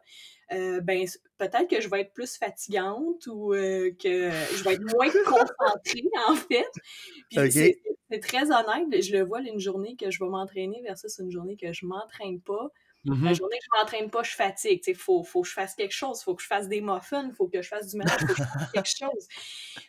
euh, 0.54 0.80
ben 0.82 1.06
peut-être 1.38 1.68
que 1.68 1.82
je 1.82 1.90
vais 1.90 2.02
être 2.02 2.14
plus 2.14 2.36
fatigante 2.38 3.28
ou 3.28 3.54
euh, 3.54 3.92
que 4.02 4.32
je 4.32 4.64
vais 4.64 4.74
être 4.74 4.94
moins 4.94 5.10
concentrée, 5.26 6.10
en 6.28 6.36
fait. 6.36 6.72
Okay. 7.36 7.80
c'est 8.10 8.20
très 8.22 8.50
honnête. 8.52 9.04
Je 9.04 9.12
le 9.12 9.24
vois, 9.24 9.42
une 9.42 9.60
journée 9.60 9.96
que 9.96 10.10
je 10.10 10.24
vais 10.24 10.30
m'entraîner 10.30 10.82
versus 10.82 11.20
une 11.20 11.30
journée 11.30 11.58
que 11.58 11.74
je 11.74 11.86
m'entraîne 11.86 12.40
pas. 12.42 12.72
La 13.24 13.34
journée 13.34 13.58
que 13.58 13.64
je 13.66 13.80
m'entraîne 13.80 14.10
pas, 14.10 14.24
je 14.24 14.32
fatigue. 14.32 14.82
Il 14.88 14.96
faut, 14.96 15.24
faut 15.24 15.42
que 15.42 15.48
je 15.48 15.54
fasse 15.54 15.76
quelque 15.76 15.94
chose. 15.94 16.20
Il 16.22 16.24
faut 16.26 16.36
que 16.36 16.42
je 16.42 16.48
fasse 16.48 16.68
des 16.68 16.82
muffins. 16.82 17.28
Il 17.28 17.34
faut 17.34 17.48
que 17.48 17.62
je 17.62 17.68
fasse 17.68 17.88
du 17.88 17.98
ménage. 17.98 18.18
Il 18.22 18.28
faut 18.28 18.34
que 18.34 18.40
je 18.40 18.44
fasse 18.44 18.72
quelque 18.74 18.90
chose. 18.90 19.28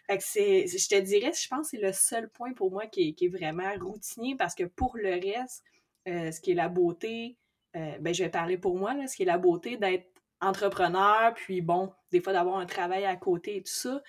Fait 0.06 0.18
que 0.18 0.24
c'est, 0.24 0.66
je 0.68 0.88
te 0.88 1.00
dirais, 1.00 1.32
je 1.32 1.48
pense 1.48 1.70
que 1.70 1.76
c'est 1.76 1.82
le 1.82 1.92
seul 1.92 2.28
point 2.30 2.52
pour 2.54 2.70
moi 2.70 2.86
qui 2.86 3.08
est, 3.10 3.12
qui 3.14 3.26
est 3.26 3.28
vraiment 3.28 3.72
routinier 3.80 4.36
parce 4.36 4.54
que 4.54 4.64
pour 4.64 4.96
le 4.96 5.10
reste, 5.12 5.62
euh, 6.08 6.30
ce 6.32 6.40
qui 6.40 6.52
est 6.52 6.54
la 6.54 6.68
beauté, 6.68 7.36
euh, 7.76 7.98
ben, 8.00 8.14
je 8.14 8.24
vais 8.24 8.30
parler 8.30 8.56
pour 8.58 8.76
moi, 8.78 8.94
là, 8.94 9.06
ce 9.06 9.16
qui 9.16 9.22
est 9.22 9.26
la 9.26 9.38
beauté 9.38 9.76
d'être 9.76 10.06
entrepreneur, 10.40 11.34
puis 11.34 11.60
bon, 11.60 11.92
des 12.12 12.20
fois 12.22 12.32
d'avoir 12.32 12.58
un 12.58 12.66
travail 12.66 13.04
à 13.04 13.16
côté 13.16 13.56
et 13.56 13.62
tout 13.62 13.72
ça, 13.72 14.02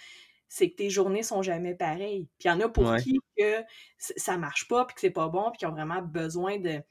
c'est 0.48 0.70
que 0.72 0.76
tes 0.76 0.90
journées 0.90 1.24
sont 1.24 1.42
jamais 1.44 1.76
pareilles. 1.76 2.28
Puis 2.40 2.48
il 2.48 2.50
y 2.50 2.52
en 2.52 2.60
a 2.62 2.70
pour 2.70 2.86
Ouais. 2.86 3.02
qui 3.02 3.20
que 3.38 3.64
ça 3.98 4.38
marche 4.38 4.68
pas, 4.68 4.86
puis 4.86 4.96
que 4.96 5.02
c'est 5.02 5.10
pas 5.12 5.28
bon, 5.30 5.52
puis 5.52 5.60
qui 5.60 5.66
ont 5.66 5.72
vraiment 5.72 6.02
besoin 6.02 6.58
de 6.58 6.82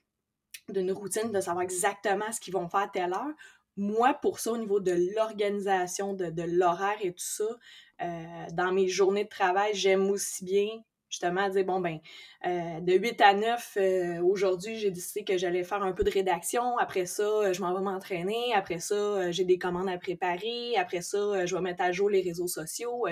d'une 0.68 0.92
routine, 0.92 1.32
de 1.32 1.40
savoir 1.40 1.62
exactement 1.62 2.30
ce 2.32 2.40
qu'ils 2.40 2.54
vont 2.54 2.68
faire 2.68 2.80
à 2.80 2.88
telle 2.88 3.12
heure. 3.12 3.34
Moi, 3.76 4.14
pour 4.14 4.38
ça, 4.40 4.52
au 4.52 4.58
niveau 4.58 4.80
de 4.80 4.92
l'organisation, 5.14 6.12
de, 6.14 6.26
de 6.30 6.42
l'horaire 6.42 6.98
et 7.00 7.12
tout 7.12 7.24
ça, 7.24 7.44
euh, 8.02 8.46
dans 8.52 8.72
mes 8.72 8.88
journées 8.88 9.24
de 9.24 9.28
travail, 9.28 9.70
j'aime 9.74 10.10
aussi 10.10 10.44
bien 10.44 10.68
justement 11.10 11.48
dire, 11.48 11.64
bon, 11.64 11.80
ben, 11.80 11.98
euh, 12.46 12.80
de 12.80 12.92
8 12.92 13.20
à 13.22 13.32
9, 13.32 13.76
euh, 13.78 14.20
aujourd'hui, 14.22 14.76
j'ai 14.78 14.90
décidé 14.90 15.24
que 15.24 15.38
j'allais 15.38 15.64
faire 15.64 15.82
un 15.82 15.92
peu 15.92 16.04
de 16.04 16.10
rédaction. 16.10 16.76
Après 16.76 17.06
ça, 17.06 17.50
je 17.52 17.60
m'en 17.62 17.72
vais 17.74 17.80
m'entraîner. 17.80 18.52
Après 18.54 18.78
ça, 18.78 19.30
j'ai 19.30 19.44
des 19.46 19.58
commandes 19.58 19.88
à 19.88 19.96
préparer. 19.96 20.76
Après 20.76 21.00
ça, 21.00 21.46
je 21.46 21.54
vais 21.54 21.62
mettre 21.62 21.82
à 21.82 21.92
jour 21.92 22.10
les 22.10 22.20
réseaux 22.20 22.46
sociaux. 22.48 23.06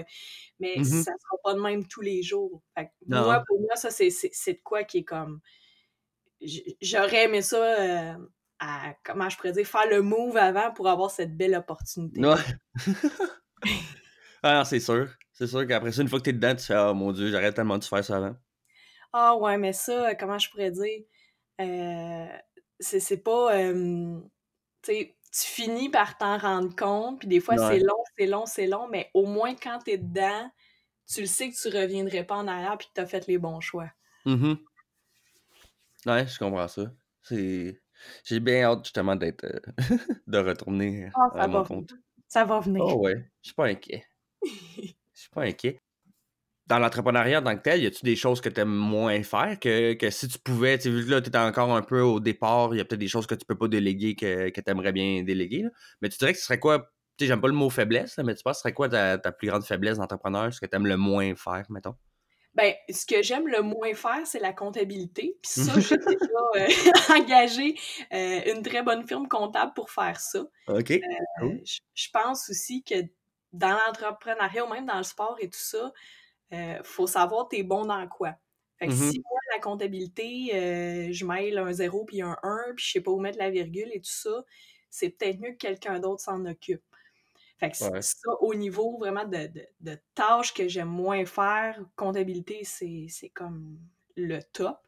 mais 0.60 0.74
Mm 0.76 0.82
-hmm. 0.82 1.02
ça 1.04 1.12
ne 1.12 1.18
sera 1.22 1.36
pas 1.44 1.54
de 1.54 1.60
même 1.60 1.86
tous 1.86 2.02
les 2.02 2.22
jours. 2.22 2.60
Fait 2.74 2.86
que 2.86 2.90
Non. 3.06 3.22
moi, 3.24 3.42
pour 3.46 3.60
moi, 3.60 3.76
ça, 3.76 3.90
c'est 3.90 4.08
de 4.52 4.60
quoi 4.62 4.84
qui 4.84 4.98
est 4.98 5.04
comme 5.04 5.40
j'aurais 6.82 7.24
aimé 7.24 7.42
ça 7.42 7.56
euh, 7.56 8.14
à, 8.58 8.94
comment 9.04 9.28
je 9.28 9.36
pourrais 9.36 9.52
dire, 9.52 9.66
faire 9.66 9.88
le 9.88 10.02
move 10.02 10.36
avant 10.36 10.72
pour 10.72 10.88
avoir 10.88 11.10
cette 11.10 11.36
belle 11.36 11.54
opportunité. 11.54 12.20
Ouais. 12.24 12.34
ah 14.42 14.64
c'est 14.64 14.80
sûr. 14.80 15.08
C'est 15.32 15.46
sûr 15.46 15.66
qu'après 15.66 15.92
ça, 15.92 16.02
une 16.02 16.08
fois 16.08 16.18
que 16.18 16.24
t'es 16.24 16.32
dedans, 16.32 16.54
tu 16.56 16.64
fais 16.64 16.76
«Oh 16.78 16.94
mon 16.94 17.12
Dieu, 17.12 17.30
j'arrête 17.30 17.54
tellement 17.54 17.78
de 17.78 17.84
faire 17.84 18.04
ça 18.04 18.16
avant.» 18.16 18.34
Ah 19.12 19.36
ouais, 19.36 19.58
mais 19.58 19.72
ça, 19.72 20.14
comment 20.14 20.38
je 20.38 20.50
pourrais 20.50 20.70
dire, 20.70 21.02
euh, 21.60 22.26
c'est 22.80 23.22
pas... 23.22 23.54
Euh, 23.56 24.18
tu 24.82 24.92
sais, 24.92 25.16
tu 25.32 25.42
finis 25.42 25.90
par 25.90 26.16
t'en 26.16 26.38
rendre 26.38 26.74
compte, 26.74 27.18
puis 27.18 27.28
des 27.28 27.40
fois, 27.40 27.54
Ouais. 27.56 27.78
c'est 27.78 27.78
long, 27.84 28.02
c'est 28.18 28.26
long, 28.26 28.46
c'est 28.46 28.66
long, 28.66 28.88
mais 28.88 29.10
au 29.12 29.26
moins, 29.26 29.54
quand 29.54 29.78
t'es 29.84 29.98
dedans, 29.98 30.50
tu 31.12 31.20
le 31.20 31.26
sais 31.26 31.50
que 31.50 31.54
tu 31.56 31.68
reviendrais 31.76 32.24
pas 32.24 32.36
en 32.36 32.48
arrière 32.48 32.76
puis 32.78 32.88
que 32.88 32.92
t'as 32.94 33.06
fait 33.06 33.26
les 33.26 33.38
bons 33.38 33.60
choix. 33.60 33.90
Mm 34.24 34.34
-hmm. 34.34 34.58
Ouais, 36.06 36.26
je 36.26 36.38
comprends 36.38 36.68
ça. 36.68 36.92
C'est... 37.22 37.80
J'ai 38.24 38.40
bien 38.40 38.62
hâte 38.64 38.84
justement 38.84 39.16
d'être 39.16 39.44
euh, 39.44 39.60
de 40.26 40.38
retourner 40.38 41.10
Ah, 41.14 41.28
ça 41.34 41.46
mon 41.48 41.52
va 41.60 41.64
compte. 41.64 41.90
venir. 41.90 42.02
Ça 42.28 42.44
va 42.44 42.60
venir. 42.60 42.82
Oh 42.84 43.00
ouais, 43.00 43.30
je 43.42 43.48
suis 43.48 43.54
pas 43.54 43.66
inquiet. 43.66 44.04
Je 45.14 45.20
suis 45.22 45.30
pas 45.30 45.42
inquiet. 45.44 45.80
dans 46.66 46.78
l'entrepreneuriat 46.78 47.40
en 47.40 47.44
tant 47.44 47.56
que 47.56 47.62
tel, 47.62 47.82
y 47.82 47.86
a-tu 47.86 48.04
des 48.04 48.16
choses 48.16 48.40
que 48.42 48.48
tu 48.50 48.60
aimes 48.60 48.68
moins 48.74 49.22
faire 49.22 49.58
que, 49.60 49.94
que 49.94 50.10
si 50.10 50.28
tu 50.28 50.38
pouvais, 50.38 50.78
tu 50.78 50.90
vu 50.90 51.04
là, 51.08 51.22
tu 51.22 51.30
es 51.30 51.36
encore 51.38 51.74
un 51.74 51.82
peu 51.82 52.00
au 52.02 52.20
départ, 52.20 52.74
il 52.74 52.78
y 52.78 52.80
a 52.80 52.84
peut-être 52.84 53.00
des 53.00 53.08
choses 53.08 53.26
que 53.26 53.34
tu 53.34 53.46
peux 53.46 53.56
pas 53.56 53.68
déléguer 53.68 54.14
que, 54.14 54.50
que 54.50 54.60
tu 54.60 54.70
aimerais 54.70 54.92
bien 54.92 55.22
déléguer. 55.22 55.64
Mais 56.02 56.08
tu 56.10 56.18
dirais 56.18 56.32
que 56.34 56.38
ce 56.38 56.44
serait 56.44 56.58
quoi, 56.60 56.80
tu 57.16 57.24
sais, 57.24 57.28
j'aime 57.28 57.40
pas 57.40 57.48
le 57.48 57.54
mot 57.54 57.70
faiblesse, 57.70 58.18
mais 58.18 58.34
tu 58.34 58.42
penses 58.42 58.56
ce 58.58 58.62
serait 58.62 58.74
quoi 58.74 58.88
ta, 58.90 59.16
ta, 59.18 59.32
plus 59.32 59.48
grande 59.48 59.64
faiblesse 59.64 59.96
d'entrepreneur, 59.98 60.52
ce 60.52 60.60
que 60.60 60.66
tu 60.66 60.76
aimes 60.76 60.86
le 60.86 60.96
moins 60.98 61.34
faire, 61.36 61.64
mettons? 61.70 61.94
Ben, 62.56 62.72
ce 62.88 63.04
que 63.04 63.22
j'aime 63.22 63.46
le 63.48 63.60
moins 63.60 63.92
faire, 63.92 64.26
c'est 64.26 64.38
la 64.38 64.54
comptabilité. 64.54 65.36
Puis 65.42 65.62
ça, 65.62 65.78
j'ai 65.78 65.98
déjà 65.98 66.16
euh, 66.56 66.66
engagé 67.10 67.74
euh, 68.14 68.54
une 68.54 68.62
très 68.62 68.82
bonne 68.82 69.06
firme 69.06 69.28
comptable 69.28 69.74
pour 69.74 69.90
faire 69.90 70.18
ça. 70.18 70.40
OK. 70.68 70.90
Euh, 70.92 71.58
je 71.94 72.08
pense 72.10 72.48
aussi 72.48 72.82
que 72.82 72.94
dans 73.52 73.76
l'entrepreneuriat 73.86 74.64
ou 74.64 74.70
même 74.70 74.86
dans 74.86 74.96
le 74.96 75.02
sport 75.02 75.36
et 75.38 75.50
tout 75.50 75.58
ça, 75.58 75.92
il 76.50 76.80
faut 76.82 77.06
savoir 77.06 77.46
t'es 77.48 77.62
bon 77.62 77.84
dans 77.84 78.08
quoi. 78.08 78.34
Fait 78.78 78.86
que 78.86 78.92
Mm-hmm. 78.92 79.10
si 79.10 79.18
moi, 79.18 79.38
la 79.54 79.60
comptabilité, 79.60 81.10
je 81.12 81.24
mêle 81.26 81.58
un 81.58 81.72
0 81.72 82.04
puis 82.06 82.22
un 82.22 82.38
1, 82.42 82.74
puis 82.74 82.86
je 82.86 82.92
sais 82.92 83.00
pas 83.02 83.10
où 83.10 83.20
mettre 83.20 83.38
la 83.38 83.50
virgule 83.50 83.90
et 83.92 84.00
tout 84.00 84.10
ça, 84.10 84.44
c'est 84.88 85.10
peut-être 85.10 85.40
mieux 85.40 85.52
que 85.52 85.58
quelqu'un 85.58 85.98
d'autre 85.98 86.22
s'en 86.22 86.44
occupe. 86.46 86.82
Fait 87.58 87.70
que 87.70 87.84
Ouais. 87.84 88.02
ça, 88.02 88.30
au 88.40 88.54
niveau 88.54 88.98
vraiment 88.98 89.24
de, 89.24 89.46
de- 89.46 89.66
de 89.80 89.98
tâches 90.14 90.52
que 90.54 90.68
j'aime 90.68 90.88
moins 90.88 91.24
faire, 91.24 91.78
comptabilité, 91.96 92.64
c'est 92.64 93.30
comme 93.34 93.78
le 94.16 94.40
top. 94.52 94.78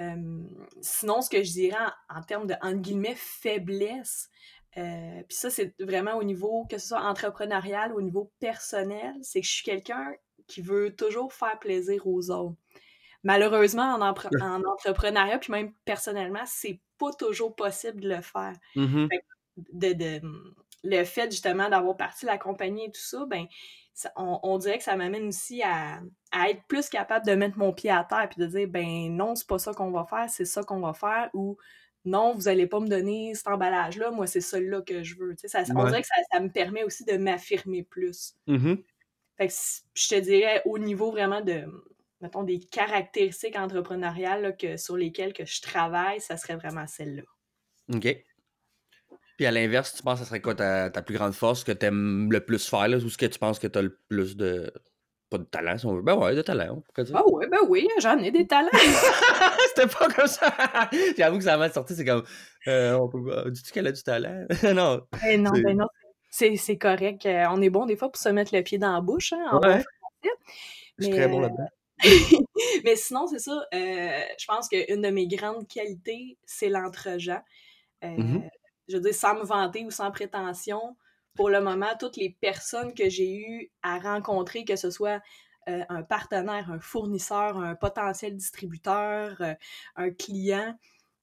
Euh, 0.00 0.42
sinon, 0.82 1.22
ce 1.22 1.30
que 1.30 1.42
je 1.42 1.52
dirais 1.52 1.78
en, 2.10 2.18
en 2.18 2.22
termes 2.22 2.46
de, 2.46 2.54
entre 2.62 2.80
guillemets, 2.82 3.14
faiblesse, 3.16 4.28
euh, 4.76 5.22
puis 5.26 5.36
ça, 5.36 5.48
c'est 5.48 5.74
vraiment 5.80 6.16
au 6.16 6.22
niveau, 6.22 6.66
que 6.68 6.76
ce 6.76 6.88
soit 6.88 7.00
entrepreneurial 7.02 7.94
au 7.94 8.02
niveau 8.02 8.30
personnel, 8.40 9.14
c'est 9.22 9.40
que 9.40 9.46
je 9.46 9.52
suis 9.52 9.64
quelqu'un 9.64 10.12
qui 10.46 10.60
veut 10.60 10.94
toujours 10.94 11.32
faire 11.32 11.58
plaisir 11.58 12.06
aux 12.06 12.30
autres. 12.30 12.56
Malheureusement, 13.22 13.94
en, 13.94 14.00
en 14.42 14.62
entrepreneuriat, 14.64 15.38
puis 15.38 15.52
même 15.52 15.72
personnellement, 15.86 16.44
c'est 16.46 16.80
pas 16.98 17.12
toujours 17.12 17.56
possible 17.56 18.00
de 18.02 18.08
le 18.10 18.20
faire. 18.22 18.54
De, 19.72 19.92
de- 19.94 20.20
le 20.84 21.04
fait 21.04 21.30
justement 21.30 21.68
d'avoir 21.68 21.96
parti 21.96 22.26
la 22.26 22.38
compagnie 22.38 22.84
et 22.86 22.90
tout 22.90 23.00
ça, 23.00 23.24
ben, 23.26 23.46
ça- 23.94 24.12
on, 24.16 24.38
on 24.42 24.58
dirait 24.58 24.78
que 24.78 24.84
ça 24.84 24.96
m'amène 24.96 25.28
aussi 25.28 25.62
à, 25.62 26.00
à 26.32 26.50
être 26.50 26.62
plus 26.68 26.88
capable 26.88 27.26
de 27.26 27.34
mettre 27.34 27.58
mon 27.58 27.72
pied 27.72 27.90
à 27.90 28.04
terre 28.04 28.28
puis 28.30 28.40
de 28.40 28.46
dire 28.46 28.68
ben 28.68 29.08
non, 29.16 29.34
c'est 29.34 29.46
pas 29.48 29.58
ça 29.58 29.72
qu'on 29.72 29.90
va 29.90 30.04
faire, 30.04 30.28
c'est 30.28 30.44
ça 30.44 30.62
qu'on 30.62 30.80
va 30.80 30.92
faire 30.92 31.30
ou 31.34 31.56
non, 32.04 32.34
vous 32.34 32.46
allez 32.46 32.66
pas 32.68 32.78
me 32.78 32.86
donner 32.88 33.34
cet 33.34 33.48
emballage-là, 33.48 34.10
moi 34.12 34.26
c'est 34.28 34.40
celui-là 34.40 34.82
que 34.82 35.02
je 35.02 35.16
veux. 35.16 35.34
Ça- 35.46 35.64
On 35.74 35.84
dirait 35.88 36.02
que 36.02 36.06
ça, 36.08 36.14
ça 36.32 36.40
me 36.40 36.50
permet 36.50 36.84
aussi 36.84 37.04
de 37.04 37.16
m'affirmer 37.16 37.82
plus. 37.82 38.34
Mhm. 38.46 38.82
Fait 39.36 39.48
que 39.48 39.54
je 39.94 40.08
te 40.08 40.14
dirais 40.20 40.62
au 40.66 40.78
niveau 40.78 41.10
vraiment 41.10 41.40
de 41.40 41.64
mettons 42.22 42.44
des 42.44 42.60
caractéristiques 42.60 43.56
entrepreneuriales 43.56 44.40
là, 44.42 44.52
que, 44.52 44.76
sur 44.78 44.96
lesquelles 44.96 45.32
que 45.34 45.44
je 45.44 45.60
travaille, 45.60 46.20
ça 46.20 46.36
serait 46.38 46.56
vraiment 46.56 46.86
celle-là. 46.86 47.22
OK. 47.94 48.24
Puis 49.36 49.46
à 49.46 49.50
l'inverse, 49.50 49.94
tu 49.94 50.02
penses 50.02 50.18
que 50.18 50.24
ce 50.24 50.28
serait 50.30 50.40
quoi 50.40 50.54
ta, 50.54 50.88
ta 50.90 51.02
plus 51.02 51.14
grande 51.14 51.34
force, 51.34 51.62
que 51.64 51.72
tu 51.72 51.86
aimes 51.86 52.28
le 52.32 52.40
plus 52.44 52.68
faire, 52.68 52.88
là, 52.88 52.96
ou 52.96 53.08
ce 53.10 53.18
que 53.18 53.26
tu 53.26 53.38
penses 53.38 53.58
que 53.58 53.66
tu 53.66 53.78
as 53.78 53.82
le 53.82 53.98
plus 54.08 54.36
de. 54.36 54.72
Pas 55.28 55.38
de 55.38 55.44
talent, 55.44 55.76
si 55.76 55.84
on 55.86 55.94
veut. 55.94 56.02
Ben 56.02 56.14
ouais, 56.14 56.36
de 56.36 56.42
talent, 56.42 56.82
dire. 56.98 57.16
Ah 57.16 57.28
ouais, 57.28 57.48
ben 57.48 57.58
oui, 57.68 57.88
j'en 57.98 58.16
ai 58.18 58.30
des 58.30 58.46
talents. 58.46 58.68
C'était 59.74 59.88
pas 59.88 60.08
comme 60.08 60.26
ça. 60.28 60.54
J'avoue 61.18 61.38
que 61.38 61.44
ça 61.44 61.56
m'a 61.56 61.68
sorti, 61.70 61.94
c'est 61.96 62.04
comme. 62.04 62.22
Euh, 62.68 62.94
on 62.94 63.08
peut 63.08 63.24
pas- 63.24 63.50
Dis-tu 63.50 63.72
qu'elle 63.72 63.88
a 63.88 63.92
du 63.92 64.02
talent? 64.02 64.46
non. 64.74 65.02
Ben 65.22 65.42
non, 65.42 65.50
C'est- 65.54 65.62
ben 65.62 65.76
non, 65.78 65.86
c'est 66.30 66.56
c'est 66.56 66.78
correct. 66.78 67.26
Euh, 67.26 67.44
on 67.50 67.60
est 67.60 67.70
bon 67.70 67.86
des 67.86 67.96
fois 67.96 68.10
pour 68.10 68.20
se 68.22 68.28
mettre 68.28 68.54
le 68.54 68.62
pied 68.62 68.78
dans 68.78 68.92
la 68.92 69.00
bouche, 69.00 69.32
hein, 69.32 69.44
en 69.50 69.58
Ouais. 69.60 69.82
Je 70.98 71.04
suis 71.06 71.12
très 71.12 71.26
bon 71.28 71.38
euh, 71.38 71.48
là-dedans. 71.48 72.44
Mais 72.84 72.94
sinon, 72.96 73.26
c'est 73.26 73.38
ça. 73.40 73.66
euh, 73.74 74.20
je 74.38 74.44
pense 74.46 74.68
qu'une 74.68 75.02
de 75.02 75.08
mes 75.10 75.26
grandes 75.26 75.66
qualités, 75.66 76.38
c'est 76.46 76.68
l'entre-gens. 76.68 77.42
Euh, 78.04 78.08
Mhm. 78.16 78.48
Je 78.88 78.96
veux 78.96 79.02
dire, 79.02 79.14
sans 79.14 79.34
me 79.34 79.44
vanter 79.44 79.84
ou 79.84 79.90
sans 79.90 80.10
prétention, 80.10 80.96
pour 81.34 81.50
le 81.50 81.60
moment, 81.60 81.90
toutes 81.98 82.16
les 82.16 82.30
personnes 82.30 82.94
que 82.94 83.08
j'ai 83.08 83.36
eues 83.36 83.70
à 83.82 83.98
rencontrer, 83.98 84.64
que 84.64 84.76
ce 84.76 84.90
soit 84.90 85.20
euh, 85.68 85.84
un 85.88 86.02
partenaire, 86.02 86.70
un 86.70 86.80
fournisseur, 86.80 87.58
un 87.58 87.74
potentiel 87.74 88.36
distributeur, 88.36 89.36
euh, 89.40 89.54
un 89.96 90.10
client, 90.10 90.74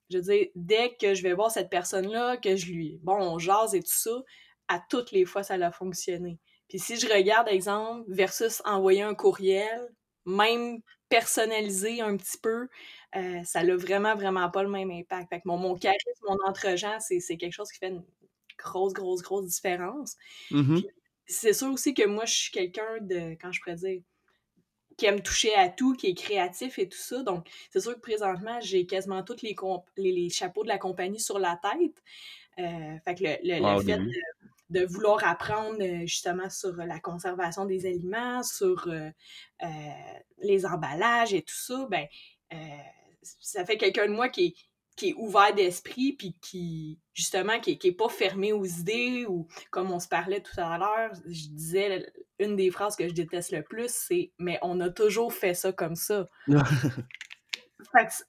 je 0.09 0.17
veux 0.17 0.23
dire, 0.23 0.47
dès 0.55 0.95
que 0.95 1.13
je 1.13 1.23
vais 1.23 1.33
voir 1.33 1.49
cette 1.49 1.69
personne-là, 1.69 2.37
que 2.37 2.55
je 2.55 2.67
lui, 2.67 2.99
bon, 3.03 3.15
on 3.15 3.39
jase 3.39 3.73
et 3.73 3.81
tout 3.81 3.87
ça, 3.87 4.21
à 4.67 4.79
toutes 4.89 5.11
les 5.11 5.25
fois, 5.25 5.43
ça 5.43 5.55
a 5.55 5.71
fonctionné. 5.71 6.39
Puis 6.69 6.79
si 6.79 6.97
je 6.97 7.07
regarde, 7.07 7.47
exemple, 7.47 8.03
versus 8.07 8.61
envoyer 8.65 9.01
un 9.01 9.15
courriel, 9.15 9.93
même 10.25 10.79
personnalisé 11.09 12.01
un 12.01 12.17
petit 12.17 12.37
peu, 12.37 12.67
euh, 13.15 13.43
ça 13.43 13.63
n'a 13.63 13.75
vraiment, 13.75 14.15
vraiment 14.15 14.49
pas 14.49 14.63
le 14.63 14.69
même 14.69 14.91
impact. 14.91 15.29
Fait 15.29 15.39
que 15.41 15.47
mon, 15.47 15.57
mon 15.57 15.75
charisme, 15.77 16.25
mon 16.27 16.37
entre-gens, 16.47 16.97
c'est 16.99 17.19
quelque 17.37 17.53
chose 17.53 17.71
qui 17.71 17.79
fait 17.79 17.89
une 17.89 18.03
grosse, 18.57 18.93
grosse, 18.93 19.21
grosse 19.21 19.47
différence. 19.47 20.15
Mhm. 20.51 20.81
C'est 21.25 21.53
sûr 21.53 21.71
aussi 21.71 21.93
que 21.93 22.05
moi, 22.05 22.25
je 22.25 22.33
suis 22.33 22.51
quelqu'un 22.51 22.97
de, 23.01 23.31
quand 23.39 23.51
je 23.51 23.61
pourrais 23.61 23.75
dire, 23.75 24.01
qui 24.97 25.05
aime 25.07 25.21
toucher 25.21 25.55
à 25.55 25.69
tout, 25.69 25.93
qui 25.93 26.07
est 26.07 26.13
créatif 26.13 26.77
et 26.77 26.87
tout 26.87 26.97
ça. 26.97 27.23
Donc, 27.23 27.47
c'est 27.71 27.79
sûr 27.79 27.95
que 27.95 27.99
présentement, 27.99 28.59
j'ai 28.61 28.85
quasiment 28.85 29.23
tous 29.23 29.41
les, 29.41 29.55
les, 29.97 30.11
les 30.11 30.29
chapeaux 30.29 30.63
de 30.63 30.67
la 30.67 30.77
compagnie 30.77 31.19
sur 31.19 31.39
la 31.39 31.59
tête. 31.61 32.03
Euh, 32.59 32.97
fait 33.05 33.15
que 33.15 33.23
le, 33.23 33.37
le- 33.43 33.75
le 33.75 33.79
fait 33.81 33.97
de, 33.97 34.11
de 34.73 34.85
vouloir 34.85 35.23
apprendre 35.23 35.81
euh, 35.81 36.01
justement 36.01 36.49
sur 36.49 36.75
la 36.75 36.99
conservation 36.99 37.65
des 37.65 37.85
aliments, 37.85 38.43
sur 38.43 38.87
euh, 38.87 39.09
euh, 39.61 39.67
les 40.39 40.65
emballages 40.65 41.33
et 41.33 41.43
tout 41.43 41.55
ça, 41.55 41.87
ben, 41.89 42.05
euh, 42.53 42.57
ça 43.21 43.63
fait 43.65 43.77
quelqu'un 43.77 44.07
de 44.07 44.11
moi 44.11 44.29
qui 44.29 44.45
est, 44.45 44.55
qui 44.95 45.09
est 45.09 45.13
ouvert 45.13 45.53
d'esprit, 45.53 46.13
puis 46.13 46.35
qui, 46.41 46.99
justement, 47.13 47.59
qui, 47.59 47.77
qui 47.77 47.89
est 47.89 47.93
pas 47.93 48.09
fermé 48.09 48.51
aux 48.51 48.65
idées, 48.65 49.25
ou 49.27 49.47
comme 49.71 49.91
on 49.91 49.99
se 49.99 50.07
parlait 50.07 50.41
tout 50.41 50.59
à 50.59 50.77
l'heure, 50.77 51.11
je 51.25 51.47
disais, 51.47 52.11
une 52.39 52.55
des 52.55 52.69
phrases 52.69 52.95
que 52.95 53.07
je 53.07 53.13
déteste 53.13 53.51
le 53.51 53.63
plus, 53.63 53.89
c'est 53.89 54.31
«mais 54.39 54.59
on 54.61 54.79
a 54.81 54.89
toujours 54.89 55.33
fait 55.33 55.53
ça 55.53 55.71
comme 55.71 55.95
ça». 55.95 56.27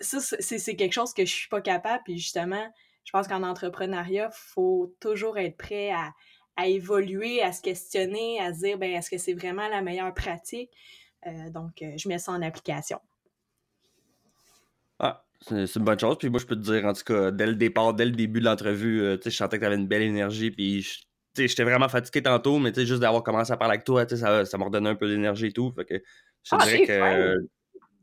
Ça, 0.01 0.21
c'est 0.21 0.59
c'est 0.59 0.75
quelque 0.75 0.93
chose 0.93 1.15
que 1.15 1.25
je 1.25 1.33
suis 1.33 1.49
pas 1.49 1.61
capable, 1.61 2.03
puis 2.05 2.19
justement, 2.19 2.69
je 3.05 3.13
pense 3.13 3.29
qu'en 3.29 3.43
entrepreneuriat, 3.43 4.31
il 4.33 4.37
faut 4.37 4.95
toujours 5.01 5.39
être 5.39 5.57
prêt 5.57 5.91
à, 5.91 6.13
à 6.57 6.67
évoluer, 6.67 7.43
à 7.43 7.53
se 7.53 7.63
questionner, 7.63 8.41
à 8.41 8.53
se 8.55 8.61
dire, 8.61 8.79
ben 8.79 8.91
est-ce 8.93 9.11
que 9.11 9.19
c'est 9.19 9.35
vraiment 9.35 9.69
la 9.69 9.83
meilleure 9.83 10.15
pratique? 10.15 10.71
Euh, 11.27 11.51
donc, 11.51 11.83
euh, 11.83 11.93
je 11.97 12.09
mets 12.09 12.19
ça 12.19 12.33
en 12.33 12.43
application. 12.43 13.01
Ah, 14.99 15.25
c'est 15.41 15.77
une 15.77 15.85
bonne 15.85 15.99
chose. 15.99 16.17
Puis 16.19 16.31
moi, 16.31 16.41
je 16.41 16.47
peux 16.47 16.57
te 16.57 16.61
dire, 16.61 16.85
en 16.85 16.93
tout 16.93 17.03
cas, 17.05 17.31
dès 17.31 17.47
le 17.47 17.55
départ, 17.57 17.95
dès 17.95 18.05
le 18.05 18.13
début 18.13 18.41
de 18.41 18.45
l'entrevue, 18.45 19.03
euh, 19.03 19.17
tu 19.17 19.25
sais, 19.25 19.31
je 19.31 19.37
sentais 19.37 19.57
que 19.59 19.63
tu 19.63 19.67
avais 19.67 19.77
une 19.77 19.89
belle 19.89 20.03
énergie. 20.03 20.51
Puis, 20.51 20.83
je- 20.83 20.99
tu 21.01 21.43
sais, 21.43 21.49
j'étais 21.49 21.65
vraiment 21.65 21.89
fatigué 21.89 22.23
tantôt, 22.23 22.59
mais 22.59 22.73
tu 22.73 22.81
sais, 22.81 22.87
juste 22.87 23.01
d'avoir 23.01 23.23
commencé 23.23 23.53
à 23.53 23.57
parler 23.57 23.75
avec 23.75 23.85
toi, 23.85 24.07
ça, 24.09 24.45
ça 24.45 24.59
m'a 24.59 24.65
redonné 24.67 24.91
un 24.91 24.95
peu 24.95 25.09
d'énergie 25.09 25.47
et 25.47 25.53
tout. 25.53 25.73
Fait 25.75 25.85
que 25.85 25.95
je 26.45 26.51
te 26.51 26.57
Ah, 26.57 26.61
dirais 26.61 26.81
que. 26.81 26.93
euh, 26.93 27.35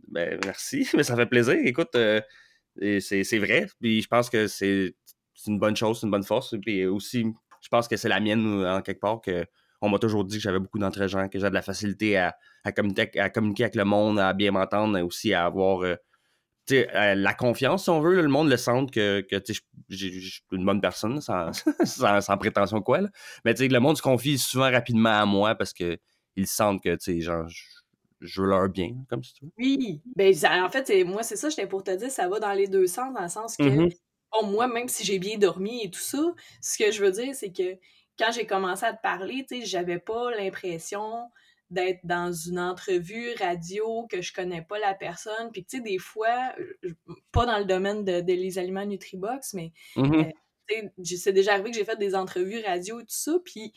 ben, 0.10 0.40
merci, 0.46 0.88
mais 0.96 1.04
ça 1.04 1.16
fait 1.16 1.26
plaisir. 1.28 1.56
Écoute, 1.66 1.96
euh, 1.96 2.22
et 2.80 3.00
c'est 3.00 3.40
vrai. 3.40 3.68
Puis 3.80 4.02
je 4.02 4.08
pense 4.08 4.30
que 4.30 4.48
c'est 4.48 4.94
une 5.48 5.60
bonne 5.60 5.76
chose, 5.76 6.00
c'est 6.00 6.06
une 6.08 6.12
bonne 6.12 6.24
force. 6.24 6.56
Puis 6.62 6.86
aussi, 6.86 7.26
je 7.62 7.68
pense 7.70 7.88
que 7.88 7.98
c'est 7.98 8.10
la 8.10 8.20
mienne, 8.20 8.66
en 8.66 8.82
quelque 8.82 9.00
part, 9.00 9.22
que 9.22 9.46
on 9.82 9.90
m'a 9.90 9.98
toujours 9.98 10.24
dit 10.24 10.38
que 10.38 10.44
j'avais 10.44 10.60
beaucoup 10.60 10.78
d'entre-gens, 10.78 11.28
que 11.28 11.40
j'avais 11.40 11.50
de 11.50 11.56
la 11.56 11.64
facilité 11.64 12.18
à, 12.18 12.36
communiquer, 12.76 13.20
à 13.20 13.30
communiquer 13.30 13.64
avec 13.64 13.76
le 13.76 13.84
monde, 13.84 14.20
à 14.20 14.34
bien 14.34 14.52
m'entendre, 14.52 15.02
aussi 15.02 15.34
à 15.34 15.46
avoir 15.46 15.82
euh, 15.82 15.96
la 16.70 17.34
confiance, 17.34 17.86
si 17.86 17.90
on 17.90 18.00
veut. 18.00 18.22
le 18.22 18.28
monde 18.28 18.50
le 18.50 18.58
sent 18.58 18.86
que, 18.94 19.22
que 19.22 19.42
je 19.48 19.54
suis 19.54 20.42
une 20.52 20.66
bonne 20.66 20.82
personne, 20.82 21.20
sans, 21.20 21.52
sans, 21.84 22.22
sans 22.22 22.38
prétention 22.38 22.82
quoi. 22.82 23.02
là. 23.02 23.10
Mais 23.44 23.54
le 23.54 23.80
monde 23.80 23.98
se 23.98 24.04
confie 24.04 24.38
souvent 24.38 24.72
rapidement 24.72 25.20
à 25.20 25.26
moi 25.26 25.56
parce 25.56 25.74
qu'ils 25.74 25.98
sentent 26.46 26.82
que, 26.84 26.96
genre, 27.20 27.48
je 28.22 28.42
veux 28.42 28.48
leur 28.48 28.70
bien, 28.70 29.06
comme 29.10 29.24
si 29.24 29.34
tu 29.34 29.46
veux. 29.46 29.52
Oui, 29.58 30.02
ben, 30.16 30.34
en 30.64 30.70
fait, 30.70 31.04
moi, 31.06 31.24
c'est 31.24 31.36
ça, 31.36 31.50
j'étais 31.50 31.68
pour 31.68 31.84
te 31.84 31.92
dire, 31.92 32.10
ça 32.10 32.28
va 32.28 32.40
dans 32.40 32.54
les 32.54 32.68
deux 32.68 32.88
sens, 32.88 33.14
dans 33.14 33.22
le 33.22 33.30
sens 33.30 33.58
que, 33.58 33.70
Mhm. 33.70 33.90
bon, 34.32 34.48
moi, 34.48 34.68
même 34.68 34.88
si 34.88 35.04
j'ai 35.04 35.20
bien 35.20 35.38
dormi 35.38 35.84
et 35.84 35.92
tout 35.92 36.00
ça, 36.00 36.34
ce 36.62 36.78
que 36.78 36.92
je 36.92 37.04
veux 37.04 37.12
dire, 37.12 37.36
c'est 37.36 37.52
que 37.52 37.78
quand 38.18 38.32
j'ai 38.32 38.46
commencé 38.48 38.86
à 38.86 38.94
te 38.94 39.02
parler, 39.02 39.46
tu 39.48 39.60
sais, 39.62 39.66
j'avais 39.66 40.00
pas 40.00 40.32
l'impression 40.32 41.30
d'être 41.70 42.00
dans 42.06 42.32
une 42.34 42.60
entrevue 42.60 43.34
radio, 43.40 44.08
que 44.08 44.22
je 44.22 44.34
connais 44.34 44.62
pas 44.62 44.80
la 44.80 44.94
personne, 44.94 45.52
puis 45.52 45.64
tu 45.66 45.78
sais, 45.78 45.84
des 45.84 45.98
fois, 46.00 46.54
pas 47.32 47.46
dans 47.46 47.58
le 47.60 47.66
domaine 47.66 48.04
de, 48.04 48.22
de 48.22 48.34
les 48.34 48.58
aliments 48.58 48.86
Nutribox, 48.86 49.54
mais. 49.54 49.72
Euh, 50.22 50.30
tu 50.68 50.76
sais, 50.76 50.94
j- 51.00 51.18
c'est 51.18 51.34
déjà 51.34 51.54
arrivé 51.54 51.72
que 51.72 51.78
j'ai 51.78 51.86
fait 51.86 51.98
des 51.98 52.16
entrevues 52.16 52.62
radio 52.66 53.00
et 53.00 53.04
tout 53.04 53.10
ça, 53.10 53.34
puis 53.44 53.74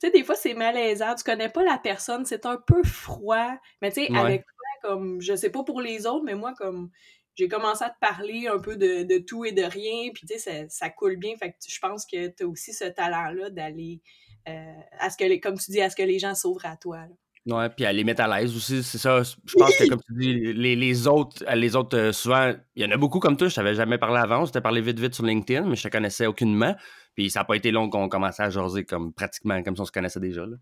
tu 0.00 0.06
sais, 0.06 0.10
des 0.12 0.24
fois, 0.24 0.34
c'est 0.34 0.54
malaisant, 0.54 1.14
tu 1.14 1.24
connais 1.24 1.48
pas 1.48 1.62
la 1.64 1.78
personne, 1.78 2.24
c'est 2.24 2.46
un 2.46 2.56
peu 2.66 2.82
froid, 2.84 3.54
mais 3.82 3.90
tu 3.92 4.04
sais, 4.06 4.12
Ouais. 4.12 4.18
avec 4.18 4.42
toi, 4.42 4.90
comme, 4.90 5.20
je 5.20 5.34
sais 5.34 5.50
pas 5.50 5.64
pour 5.64 5.80
les 5.80 6.06
autres, 6.06 6.24
mais 6.24 6.34
moi, 6.34 6.52
comme, 6.56 6.90
j'ai 7.34 7.48
commencé 7.48 7.84
à 7.84 7.90
te 7.90 7.98
parler 8.00 8.46
un 8.48 8.58
peu 8.58 8.76
de, 8.76 9.02
de 9.04 9.18
tout 9.18 9.44
et 9.44 9.52
de 9.52 9.62
rien, 9.62 10.10
puis 10.14 10.26
tu 10.26 10.34
sais, 10.34 10.38
ça, 10.38 10.68
ça 10.68 10.90
coule 10.90 11.16
bien, 11.16 11.34
fait 11.36 11.50
que 11.50 11.56
je 11.68 11.78
pense 11.80 12.06
que 12.06 12.28
tu 12.28 12.44
as 12.44 12.46
aussi 12.46 12.72
ce 12.72 12.84
talent-là 12.84 13.50
d'aller, 13.50 14.00
euh, 14.48 14.72
à 14.98 15.10
ce 15.10 15.16
que, 15.16 15.24
les, 15.24 15.40
comme 15.40 15.58
tu 15.58 15.70
dis, 15.70 15.80
à 15.80 15.90
ce 15.90 15.96
que 15.96 16.02
les 16.02 16.18
gens 16.18 16.34
s'ouvrent 16.34 16.66
à 16.66 16.76
toi. 16.76 16.98
là. 16.98 17.08
Ouais, 17.48 17.68
puis 17.68 17.84
à 17.84 17.92
les 17.92 18.02
mettre 18.02 18.22
à 18.22 18.40
l'aise 18.40 18.56
aussi, 18.56 18.82
c'est 18.82 18.98
ça. 18.98 19.22
Je 19.22 19.54
pense 19.54 19.76
que, 19.76 19.84
comme 19.84 20.00
tu 20.04 20.12
dis, 20.14 20.34
les, 20.52 20.74
les 20.74 21.06
autres, 21.06 21.44
les 21.54 21.76
autres 21.76 21.96
euh, 21.96 22.12
souvent, 22.12 22.52
il 22.74 22.82
y 22.82 22.84
en 22.84 22.90
a 22.90 22.96
beaucoup 22.96 23.20
comme 23.20 23.36
toi, 23.36 23.46
je 23.46 23.54
t'avais 23.54 23.76
jamais 23.76 23.98
parlé 23.98 24.18
avant, 24.18 24.44
je 24.46 24.52
t'ai 24.52 24.60
parlé 24.60 24.80
vite 24.80 24.98
vite 24.98 25.14
sur 25.14 25.24
LinkedIn, 25.24 25.64
mais 25.68 25.76
je 25.76 25.82
te 25.84 25.88
connaissais 25.88 26.26
aucunement. 26.26 26.74
Puis 27.16 27.30
ça 27.30 27.40
n'a 27.40 27.44
pas 27.44 27.56
été 27.56 27.70
long 27.70 27.88
qu'on 27.88 28.08
commençait 28.08 28.44
à 28.44 28.50
jaser 28.50 28.84
comme 28.84 29.12
pratiquement 29.12 29.60
comme 29.62 29.74
si 29.74 29.80
on 29.80 29.86
se 29.86 29.92
connaissait 29.92 30.20
déjà. 30.20 30.46
Là. 30.46 30.56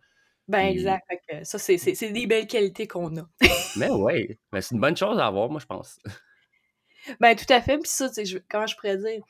Ben, 0.47 0.67
exact. 0.67 1.05
ça, 1.43 1.59
c'est 1.59 2.13
des 2.13 2.27
belles 2.27 2.47
qualités 2.47 2.87
qu'on 2.87 3.17
a. 3.17 3.29
mais 3.77 3.91
oui, 3.91 4.39
mais 4.53 4.61
c'est 4.61 4.75
une 4.75 4.81
bonne 4.81 4.97
chose 4.97 5.19
à 5.19 5.27
avoir, 5.27 5.51
moi, 5.51 5.61
je 5.61 5.67
pense. 5.67 5.99
ben, 7.21 7.35
tout 7.35 7.51
à 7.53 7.61
fait. 7.61 7.79
Puis 7.79 7.91
ça, 7.91 8.09
je, 8.17 8.39
comment 8.49 8.67
je 8.67 8.77
pourrais 8.77 8.99
dire? 8.99 9.23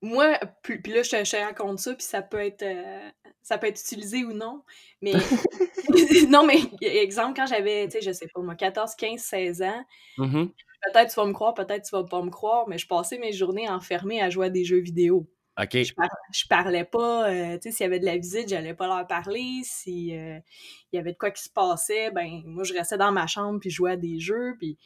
Moi, 0.00 0.38
puis, 0.62 0.80
là, 0.92 1.02
je 1.02 1.10
te, 1.10 1.36
raconte 1.36 1.80
ça, 1.80 1.94
puis 1.94 2.04
ça 2.04 2.22
peut 2.22 2.38
être 2.38 2.62
euh, 2.62 3.10
ça 3.42 3.58
peut 3.58 3.66
être 3.66 3.80
utilisé 3.80 4.24
ou 4.24 4.32
non. 4.32 4.62
Mais 5.00 5.12
non, 6.28 6.46
mais 6.46 6.60
exemple, 6.82 7.34
quand 7.34 7.46
j'avais, 7.46 7.86
tu 7.86 7.92
sais, 7.92 8.00
je 8.02 8.12
sais 8.12 8.28
pas, 8.32 8.40
moi, 8.40 8.54
14, 8.54 8.94
15, 8.94 9.20
16 9.20 9.62
ans, 9.62 9.84
mm-hmm. 10.18 10.48
peut-être 10.92 11.14
tu 11.14 11.20
vas 11.20 11.26
me 11.26 11.32
croire, 11.32 11.54
peut-être 11.54 11.84
tu 11.84 11.96
vas 11.96 12.04
pas 12.04 12.22
me 12.22 12.30
croire, 12.30 12.68
mais 12.68 12.78
je 12.78 12.86
passais 12.86 13.18
mes 13.18 13.32
journées 13.32 13.68
enfermées 13.68 14.20
à 14.22 14.28
jouer 14.30 14.46
à 14.46 14.50
des 14.50 14.64
jeux 14.64 14.80
vidéo. 14.80 15.28
OK. 15.60 15.76
Je, 15.76 16.46
parlais, 16.48 16.84
pas, 16.84 17.28
euh, 17.28 17.58
tu 17.58 17.62
sais, 17.62 17.76
s'il 17.76 17.84
y 17.84 17.86
avait 17.86 17.98
de 17.98 18.04
la 18.04 18.16
visite, 18.16 18.48
j'allais 18.48 18.74
pas 18.74 18.86
leur 18.86 19.06
parler. 19.08 19.60
S'il 19.64 20.14
euh, 20.14 20.38
il 20.92 20.96
y 20.96 20.98
avait 21.00 21.12
de 21.12 21.18
quoi 21.18 21.32
qui 21.32 21.42
se 21.42 21.50
passait, 21.50 22.12
ben 22.12 22.42
moi, 22.44 22.62
je 22.62 22.74
restais 22.74 22.96
dans 22.96 23.10
ma 23.10 23.26
chambre 23.26 23.58
puis 23.58 23.68
je 23.68 23.76
jouais 23.76 23.92
à 23.92 23.96
des 23.96 24.20
jeux. 24.20 24.54
Puis 24.58 24.78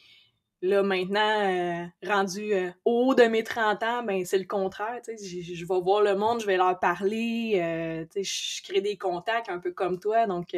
là, 0.63 0.81
maintenant, 0.81 1.19
euh, 1.19 1.85
rendu 2.03 2.53
au 2.85 3.09
haut 3.09 3.15
de 3.15 3.23
mes 3.23 3.43
30 3.43 3.83
ans, 3.83 4.03
ben 4.03 4.25
c'est 4.25 4.39
le 4.39 4.45
contraire, 4.45 4.99
tu 5.05 5.15
sais. 5.15 5.41
Je 5.43 5.65
vais 5.65 5.81
voir 5.81 6.01
le 6.01 6.15
monde, 6.15 6.41
je 6.41 6.47
vais 6.47 6.57
leur 6.57 6.79
parler, 6.79 8.07
tu 8.11 8.23
sais, 8.23 8.57
je 8.57 8.63
crée 8.63 8.81
des 8.81 8.97
contacts 8.97 9.49
un 9.49 9.59
peu 9.59 9.73
comme 9.73 9.99
toi. 9.99 10.25
Donc, 10.25 10.55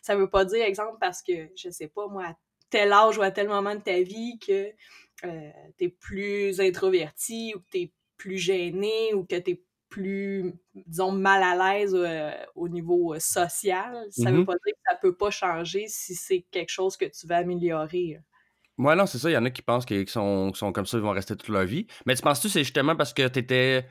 ça 0.00 0.14
veut 0.14 0.30
pas 0.30 0.44
dire, 0.44 0.64
exemple, 0.64 0.98
parce 1.00 1.22
que, 1.22 1.50
je 1.56 1.70
sais 1.70 1.88
pas, 1.88 2.06
moi, 2.06 2.26
à 2.26 2.36
tel 2.70 2.92
âge 2.92 3.18
ou 3.18 3.22
à 3.22 3.32
tel 3.32 3.48
moment 3.48 3.74
de 3.74 3.80
ta 3.80 4.00
vie 4.00 4.38
que 4.38 4.70
tu 5.22 5.84
es 5.84 5.88
plus 5.88 6.60
introverti 6.60 7.52
ou 7.56 7.60
que 7.60 7.70
tu 7.72 7.78
es 7.78 7.92
plus 8.16 8.38
gêné 8.38 9.14
ou 9.14 9.24
que 9.24 9.36
tu 9.36 9.52
es 9.52 9.62
plus, 9.88 10.52
disons, 10.74 11.12
mal 11.12 11.42
à 11.42 11.74
l'aise 11.74 11.94
euh, 11.94 12.30
au 12.54 12.68
niveau 12.68 13.14
euh, 13.14 13.20
social, 13.20 14.04
ça 14.10 14.30
veut 14.30 14.40
mm-hmm. 14.40 14.44
pas 14.44 14.52
dire 14.52 14.74
que 14.74 14.90
ça 14.90 14.96
peut 14.96 15.16
pas 15.16 15.30
changer 15.30 15.84
si 15.88 16.14
c'est 16.14 16.44
quelque 16.50 16.70
chose 16.70 16.96
que 16.96 17.04
tu 17.04 17.26
veux 17.26 17.34
améliorer. 17.34 18.18
Moi, 18.78 18.94
non, 18.94 19.06
c'est 19.06 19.18
ça. 19.18 19.30
Il 19.30 19.34
y 19.34 19.36
en 19.36 19.44
a 19.44 19.50
qui 19.50 19.62
pensent 19.62 19.86
qu'ils 19.86 20.08
sont, 20.08 20.52
sont, 20.54 20.72
comme 20.72 20.86
ça, 20.86 20.98
ils 20.98 21.02
vont 21.02 21.12
rester 21.12 21.36
toute 21.36 21.48
leur 21.48 21.64
vie. 21.64 21.86
Mais 22.04 22.14
tu 22.14 22.22
penses-tu 22.22 22.48
c'est 22.48 22.64
justement 22.64 22.94
parce 22.94 23.14
que 23.14 23.26
tu 23.28 23.38
étais 23.38 23.86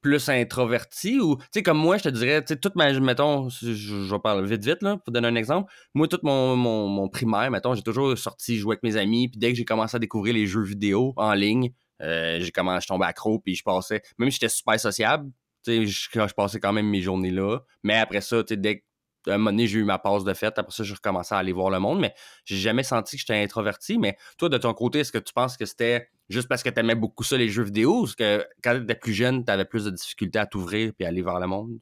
plus 0.00 0.28
introverti 0.28 1.18
ou, 1.18 1.36
tu 1.36 1.44
sais, 1.52 1.62
comme 1.62 1.78
moi, 1.78 1.96
je 1.96 2.04
te 2.04 2.08
dirais, 2.10 2.42
tu 2.42 2.52
sais, 2.52 2.60
toute 2.60 2.76
ma, 2.76 2.92
mettons, 3.00 3.48
je, 3.48 4.12
vais 4.12 4.18
parler 4.18 4.46
vite, 4.46 4.64
vite, 4.64 4.82
là, 4.82 4.98
pour 4.98 5.12
donner 5.12 5.28
un 5.28 5.34
exemple. 5.34 5.72
Moi, 5.94 6.08
tout 6.08 6.20
mon, 6.22 6.56
mon, 6.56 6.88
mon 6.88 7.08
primaire, 7.08 7.50
mettons, 7.50 7.74
j'ai 7.74 7.82
toujours 7.82 8.16
sorti 8.18 8.56
jouer 8.56 8.74
avec 8.74 8.82
mes 8.82 8.96
amis. 8.96 9.28
Puis 9.28 9.38
dès 9.38 9.50
que 9.50 9.56
j'ai 9.56 9.64
commencé 9.64 9.96
à 9.96 9.98
découvrir 9.98 10.34
les 10.34 10.46
jeux 10.46 10.62
vidéo 10.62 11.14
en 11.16 11.32
ligne, 11.32 11.72
euh, 12.00 12.40
j'ai 12.40 12.50
commencé, 12.50 12.82
je 12.82 12.88
tombais 12.88 13.06
accro, 13.06 13.38
puis 13.38 13.54
je 13.54 13.62
passais, 13.62 14.02
même 14.18 14.30
si 14.30 14.38
j'étais 14.40 14.48
super 14.48 14.78
sociable, 14.78 15.30
je, 15.66 15.82
je 15.84 16.34
passais 16.34 16.60
quand 16.60 16.72
même 16.72 16.88
mes 16.88 17.00
journées 17.00 17.30
là. 17.30 17.60
Mais 17.82 17.94
après 17.96 18.20
ça, 18.20 18.42
dès 18.42 18.78
que 18.78 18.84
un 19.26 19.38
moment 19.38 19.50
donné, 19.50 19.66
j'ai 19.66 19.78
eu 19.78 19.84
ma 19.84 19.98
pause 19.98 20.24
de 20.24 20.34
fête. 20.34 20.58
Après 20.58 20.72
ça, 20.72 20.84
j'ai 20.84 20.94
recommencé 20.94 21.34
à 21.34 21.38
aller 21.38 21.52
voir 21.52 21.70
le 21.70 21.78
monde, 21.78 22.00
mais 22.00 22.14
j'ai 22.44 22.56
jamais 22.56 22.82
senti 22.82 23.16
que 23.16 23.20
j'étais 23.20 23.42
introverti. 23.42 23.98
Mais 23.98 24.16
toi, 24.38 24.48
de 24.48 24.58
ton 24.58 24.74
côté, 24.74 25.00
est-ce 25.00 25.12
que 25.12 25.18
tu 25.18 25.32
penses 25.32 25.56
que 25.56 25.64
c'était 25.64 26.08
juste 26.28 26.48
parce 26.48 26.62
que 26.62 26.68
tu 26.68 26.80
aimais 26.80 26.94
beaucoup 26.94 27.24
ça, 27.24 27.36
les 27.36 27.48
jeux 27.48 27.62
vidéo, 27.62 28.02
ou 28.02 28.04
est-ce 28.04 28.16
que 28.16 28.46
quand 28.62 28.76
tu 28.76 28.84
étais 28.84 28.94
plus 28.94 29.14
jeune, 29.14 29.44
tu 29.44 29.50
avais 29.50 29.64
plus 29.64 29.84
de 29.84 29.90
difficultés 29.90 30.38
à 30.38 30.46
t'ouvrir 30.46 30.92
et 30.98 31.06
aller 31.06 31.22
voir 31.22 31.40
le 31.40 31.46
monde? 31.46 31.78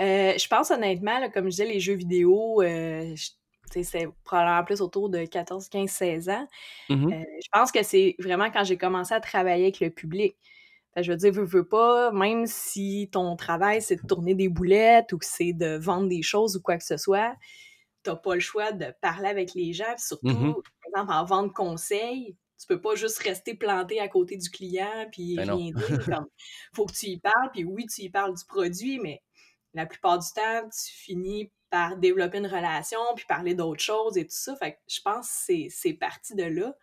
Euh, 0.00 0.34
je 0.36 0.48
pense 0.48 0.70
honnêtement, 0.70 1.30
comme 1.30 1.44
je 1.44 1.50
disais, 1.50 1.66
les 1.66 1.80
jeux 1.80 1.94
vidéo, 1.94 2.62
euh, 2.62 3.14
c'est 3.82 4.08
probablement 4.24 4.64
plus 4.64 4.80
autour 4.80 5.08
de 5.08 5.24
14, 5.24 5.68
15, 5.68 5.90
16 5.90 6.28
ans. 6.28 6.48
Mmh 6.88 7.12
euh, 7.12 7.24
je 7.42 7.48
pense 7.52 7.72
que 7.72 7.82
c'est 7.82 8.16
vraiment 8.18 8.50
quand 8.50 8.64
j'ai 8.64 8.76
commencé 8.76 9.14
à 9.14 9.20
travailler 9.20 9.64
avec 9.64 9.80
le 9.80 9.90
public. 9.90 10.36
je 10.96 11.10
veux 11.10 11.16
dire, 11.16 11.32
veux, 11.32 11.44
veux 11.44 11.66
pas, 11.66 12.12
même 12.12 12.46
si 12.46 13.08
ton 13.12 13.36
travail, 13.36 13.82
c'est 13.82 13.96
de 13.96 14.06
tourner 14.06 14.34
des 14.34 14.48
boulettes 14.48 15.12
ou 15.12 15.18
que 15.18 15.26
c'est 15.26 15.52
de 15.52 15.76
vendre 15.76 16.08
des 16.08 16.22
choses 16.22 16.56
ou 16.56 16.62
quoi 16.62 16.78
que 16.78 16.84
ce 16.84 16.96
soit, 16.96 17.34
t'as 18.02 18.16
pas 18.16 18.34
le 18.34 18.40
choix 18.40 18.72
de 18.72 18.86
parler 19.00 19.28
avec 19.28 19.54
les 19.54 19.72
gens. 19.72 19.96
surtout, 19.98 20.28
mmh 20.28 20.54
par 20.92 21.02
exemple, 21.02 21.12
en 21.12 21.24
vente 21.24 21.52
conseil, 21.54 22.36
tu 22.58 22.66
peux 22.66 22.80
pas 22.80 22.94
juste 22.94 23.18
rester 23.18 23.54
planté 23.54 24.00
à 24.00 24.08
côté 24.08 24.36
du 24.36 24.48
client 24.48 25.06
puis 25.10 25.34
ben 25.36 25.50
rien 25.50 25.72
dire. 25.72 26.24
faut 26.72 26.86
que 26.86 26.92
tu 26.92 27.06
y 27.06 27.18
parles, 27.18 27.50
puis 27.52 27.64
oui, 27.64 27.86
tu 27.86 28.02
y 28.02 28.10
parles 28.10 28.34
du 28.34 28.44
produit, 28.46 28.98
mais 29.00 29.22
la 29.74 29.86
plupart 29.86 30.18
du 30.18 30.28
temps, 30.34 30.68
tu 30.68 30.92
finis 30.92 31.50
par 31.70 31.96
développer 31.96 32.38
une 32.38 32.46
relation, 32.46 33.00
puis 33.16 33.24
parler 33.28 33.54
d'autres 33.54 33.82
choses 33.82 34.16
et 34.16 34.24
tout 34.24 34.36
ça. 34.36 34.54
Fait 34.56 34.72
que 34.72 34.78
je 34.86 35.00
pense 35.00 35.46
que 35.48 35.68
c'est 35.68 35.92
parti 35.94 36.34
de 36.34 36.44
là. 36.44 36.76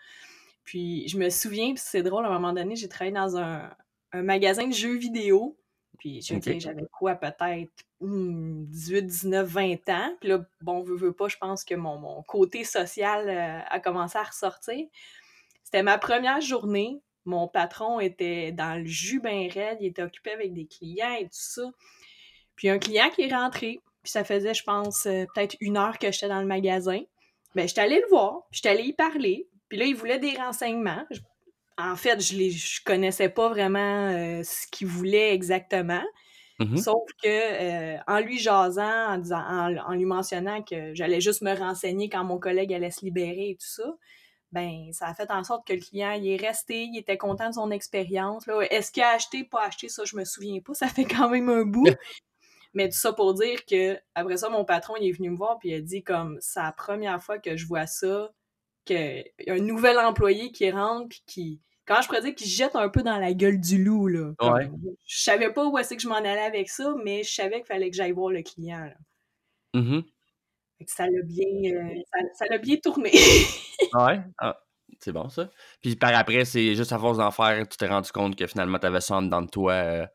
Puis 0.63 1.07
je 1.07 1.17
me 1.17 1.29
souviens, 1.29 1.73
puis 1.73 1.83
c'est 1.85 2.03
drôle, 2.03 2.25
à 2.25 2.29
un 2.29 2.33
moment 2.33 2.53
donné, 2.53 2.75
j'ai 2.75 2.89
travaillé 2.89 3.13
dans 3.13 3.37
un, 3.37 3.73
magasin 4.13 4.67
de 4.67 4.73
jeux 4.73 4.97
vidéo. 4.97 5.57
Puis 5.97 6.21
j'avais 6.21 6.87
quoi, 6.91 7.15
peut-être 7.15 7.71
18, 8.01 9.03
19, 9.03 9.47
20 9.47 9.89
ans. 9.89 10.15
Puis 10.19 10.29
là, 10.29 10.43
bon, 10.61 10.81
veux, 10.81 10.97
veux 10.97 11.13
pas, 11.13 11.27
je 11.27 11.37
pense 11.37 11.63
que 11.63 11.75
mon, 11.75 12.21
côté 12.23 12.63
social 12.63 13.29
euh, 13.29 13.59
a 13.69 13.79
commencé 13.79 14.17
à 14.17 14.23
ressortir. 14.23 14.87
C'était 15.63 15.83
ma 15.83 15.97
première 15.97 16.41
journée. 16.41 17.01
Mon 17.23 17.47
patron 17.47 17.99
était 17.99 18.51
dans 18.51 18.79
le 18.79 18.85
jus 18.85 19.21
bien 19.21 19.47
raide, 19.49 19.77
il 19.79 19.87
était 19.87 20.01
occupé 20.01 20.31
avec 20.31 20.53
des 20.53 20.65
clients 20.65 21.13
et 21.13 21.25
tout 21.25 21.29
ça. 21.31 21.61
Puis 22.61 22.69
un 22.69 22.77
client 22.77 23.09
qui 23.09 23.23
est 23.23 23.33
rentré, 23.33 23.79
puis 24.03 24.11
ça 24.11 24.23
faisait, 24.23 24.53
je 24.53 24.61
pense, 24.61 25.07
euh, 25.07 25.25
peut-être 25.33 25.55
une 25.61 25.77
heure 25.77 25.97
que 25.97 26.11
j'étais 26.11 26.27
dans 26.27 26.41
le 26.41 26.45
magasin. 26.45 26.99
Ben, 27.55 27.67
j'étais 27.67 27.81
allée 27.81 27.99
le 27.99 28.07
voir, 28.11 28.43
puis 28.51 28.59
j'étais 28.61 28.69
allée 28.69 28.89
y 28.89 28.93
parler. 28.93 29.47
Puis 29.67 29.79
là, 29.79 29.85
il 29.85 29.95
voulait 29.95 30.19
des 30.19 30.35
renseignements. 30.35 31.03
En 31.79 31.95
fait, 31.95 32.21
je 32.21 32.35
ne 32.35 32.49
je 32.51 32.83
connaissais 32.85 33.29
pas 33.29 33.49
vraiment 33.49 34.09
euh, 34.09 34.43
ce 34.43 34.67
qu'il 34.71 34.85
voulait 34.85 35.33
exactement. 35.33 36.03
Mm-hmm. 36.59 36.77
Sauf 36.77 37.01
que 37.23 37.27
euh, 37.27 37.97
en 38.05 38.19
lui 38.19 38.37
jasant, 38.37 39.07
en, 39.09 39.17
disant, 39.17 39.41
en, 39.41 39.93
lui 39.95 40.05
mentionnant 40.05 40.61
que 40.61 40.93
j'allais 40.93 41.19
juste 41.19 41.41
me 41.41 41.55
renseigner 41.55 42.09
quand 42.09 42.23
mon 42.23 42.37
collègue 42.37 42.71
allait 42.75 42.91
se 42.91 43.03
libérer 43.03 43.49
et 43.49 43.55
tout 43.55 43.65
ça, 43.65 43.91
ben 44.51 44.93
ça 44.93 45.07
a 45.07 45.15
fait 45.15 45.31
en 45.31 45.43
sorte 45.43 45.65
que 45.65 45.73
le 45.73 45.79
client 45.79 46.11
il 46.11 46.27
est 46.27 46.35
resté, 46.35 46.83
il 46.83 46.99
était 46.99 47.17
content 47.17 47.49
de 47.49 47.55
son 47.55 47.71
expérience. 47.71 48.43
Est-ce 48.69 48.91
qu'il 48.91 49.01
a 49.01 49.09
acheté, 49.09 49.45
pas 49.45 49.63
acheté, 49.63 49.89
ça 49.89 50.03
je 50.05 50.15
me 50.15 50.25
souviens 50.25 50.59
pas, 50.63 50.75
ça 50.75 50.87
fait 50.87 51.05
quand 51.05 51.29
même 51.29 51.49
un 51.49 51.63
bout. 51.63 51.87
Mais 52.73 52.87
tout 52.87 52.97
ça 52.97 53.13
pour 53.13 53.33
dire 53.33 53.65
que 53.65 53.97
après 54.15 54.37
ça, 54.37 54.49
mon 54.49 54.63
patron 54.65 54.95
il 54.95 55.09
est 55.09 55.11
venu 55.11 55.29
me 55.29 55.37
voir 55.37 55.59
puis 55.59 55.69
il 55.69 55.75
a 55.75 55.81
dit 55.81 56.03
comme 56.03 56.37
c'est 56.39 56.61
la 56.61 56.71
première 56.71 57.21
fois 57.21 57.37
que 57.37 57.57
je 57.57 57.65
vois 57.67 57.85
ça, 57.85 58.31
qu'il 58.85 59.25
y 59.39 59.49
a 59.49 59.53
un 59.53 59.59
nouvel 59.59 59.97
employé 59.99 60.51
qui 60.51 60.69
rentre 60.71 61.09
puis 61.09 61.23
qui. 61.25 61.61
Comment 61.85 62.01
je 62.01 62.07
pourrais 62.07 62.21
dire 62.21 62.35
qu'il 62.35 62.47
jette 62.47 62.75
un 62.75 62.89
peu 62.89 63.01
dans 63.01 63.17
la 63.17 63.33
gueule 63.33 63.59
du 63.59 63.83
loup, 63.83 64.07
là. 64.07 64.31
Je 65.05 65.23
savais 65.23 65.51
pas 65.51 65.65
où 65.67 65.77
est-ce 65.77 65.95
que 65.95 65.99
je 65.99 66.07
m'en 66.07 66.15
allais 66.15 66.39
avec 66.39 66.69
ça, 66.69 66.93
mais 67.03 67.23
je 67.23 67.33
savais 67.33 67.57
qu'il 67.57 67.65
fallait 67.65 67.89
que 67.89 67.95
j'aille 67.95 68.11
voir 68.11 68.29
le 68.29 68.43
client. 68.43 68.85
Là. 68.85 68.93
Mm-hmm. 69.75 70.03
Ça 70.87 71.05
l'a 71.05 71.21
bien, 71.23 71.73
euh, 71.73 72.01
ça, 72.33 72.45
l'a 72.49 72.57
bien 72.57 72.77
tourné. 72.77 73.11
ouais? 73.93 74.21
Ah, 74.39 74.59
c'est 74.99 75.11
bon 75.11 75.29
ça. 75.29 75.49
Puis 75.81 75.95
par 75.95 76.15
après, 76.15 76.45
c'est 76.45 76.75
juste 76.75 76.91
à 76.91 76.99
force 76.99 77.17
d'en 77.17 77.31
faire, 77.31 77.67
tu 77.67 77.77
t'es 77.77 77.87
rendu 77.87 78.11
compte 78.11 78.35
que 78.35 78.47
finalement 78.47 78.79
tu 78.79 78.87
avais 78.87 79.01
ça 79.01 79.15
en 79.15 79.21
dedans 79.21 79.41
de 79.41 79.49
toi. 79.49 79.73
Euh? 79.73 80.07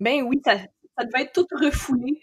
Ben 0.00 0.22
oui, 0.22 0.40
ça, 0.44 0.58
ça 0.98 1.04
devait 1.04 1.24
être 1.24 1.32
tout 1.32 1.46
refoulé. 1.60 2.20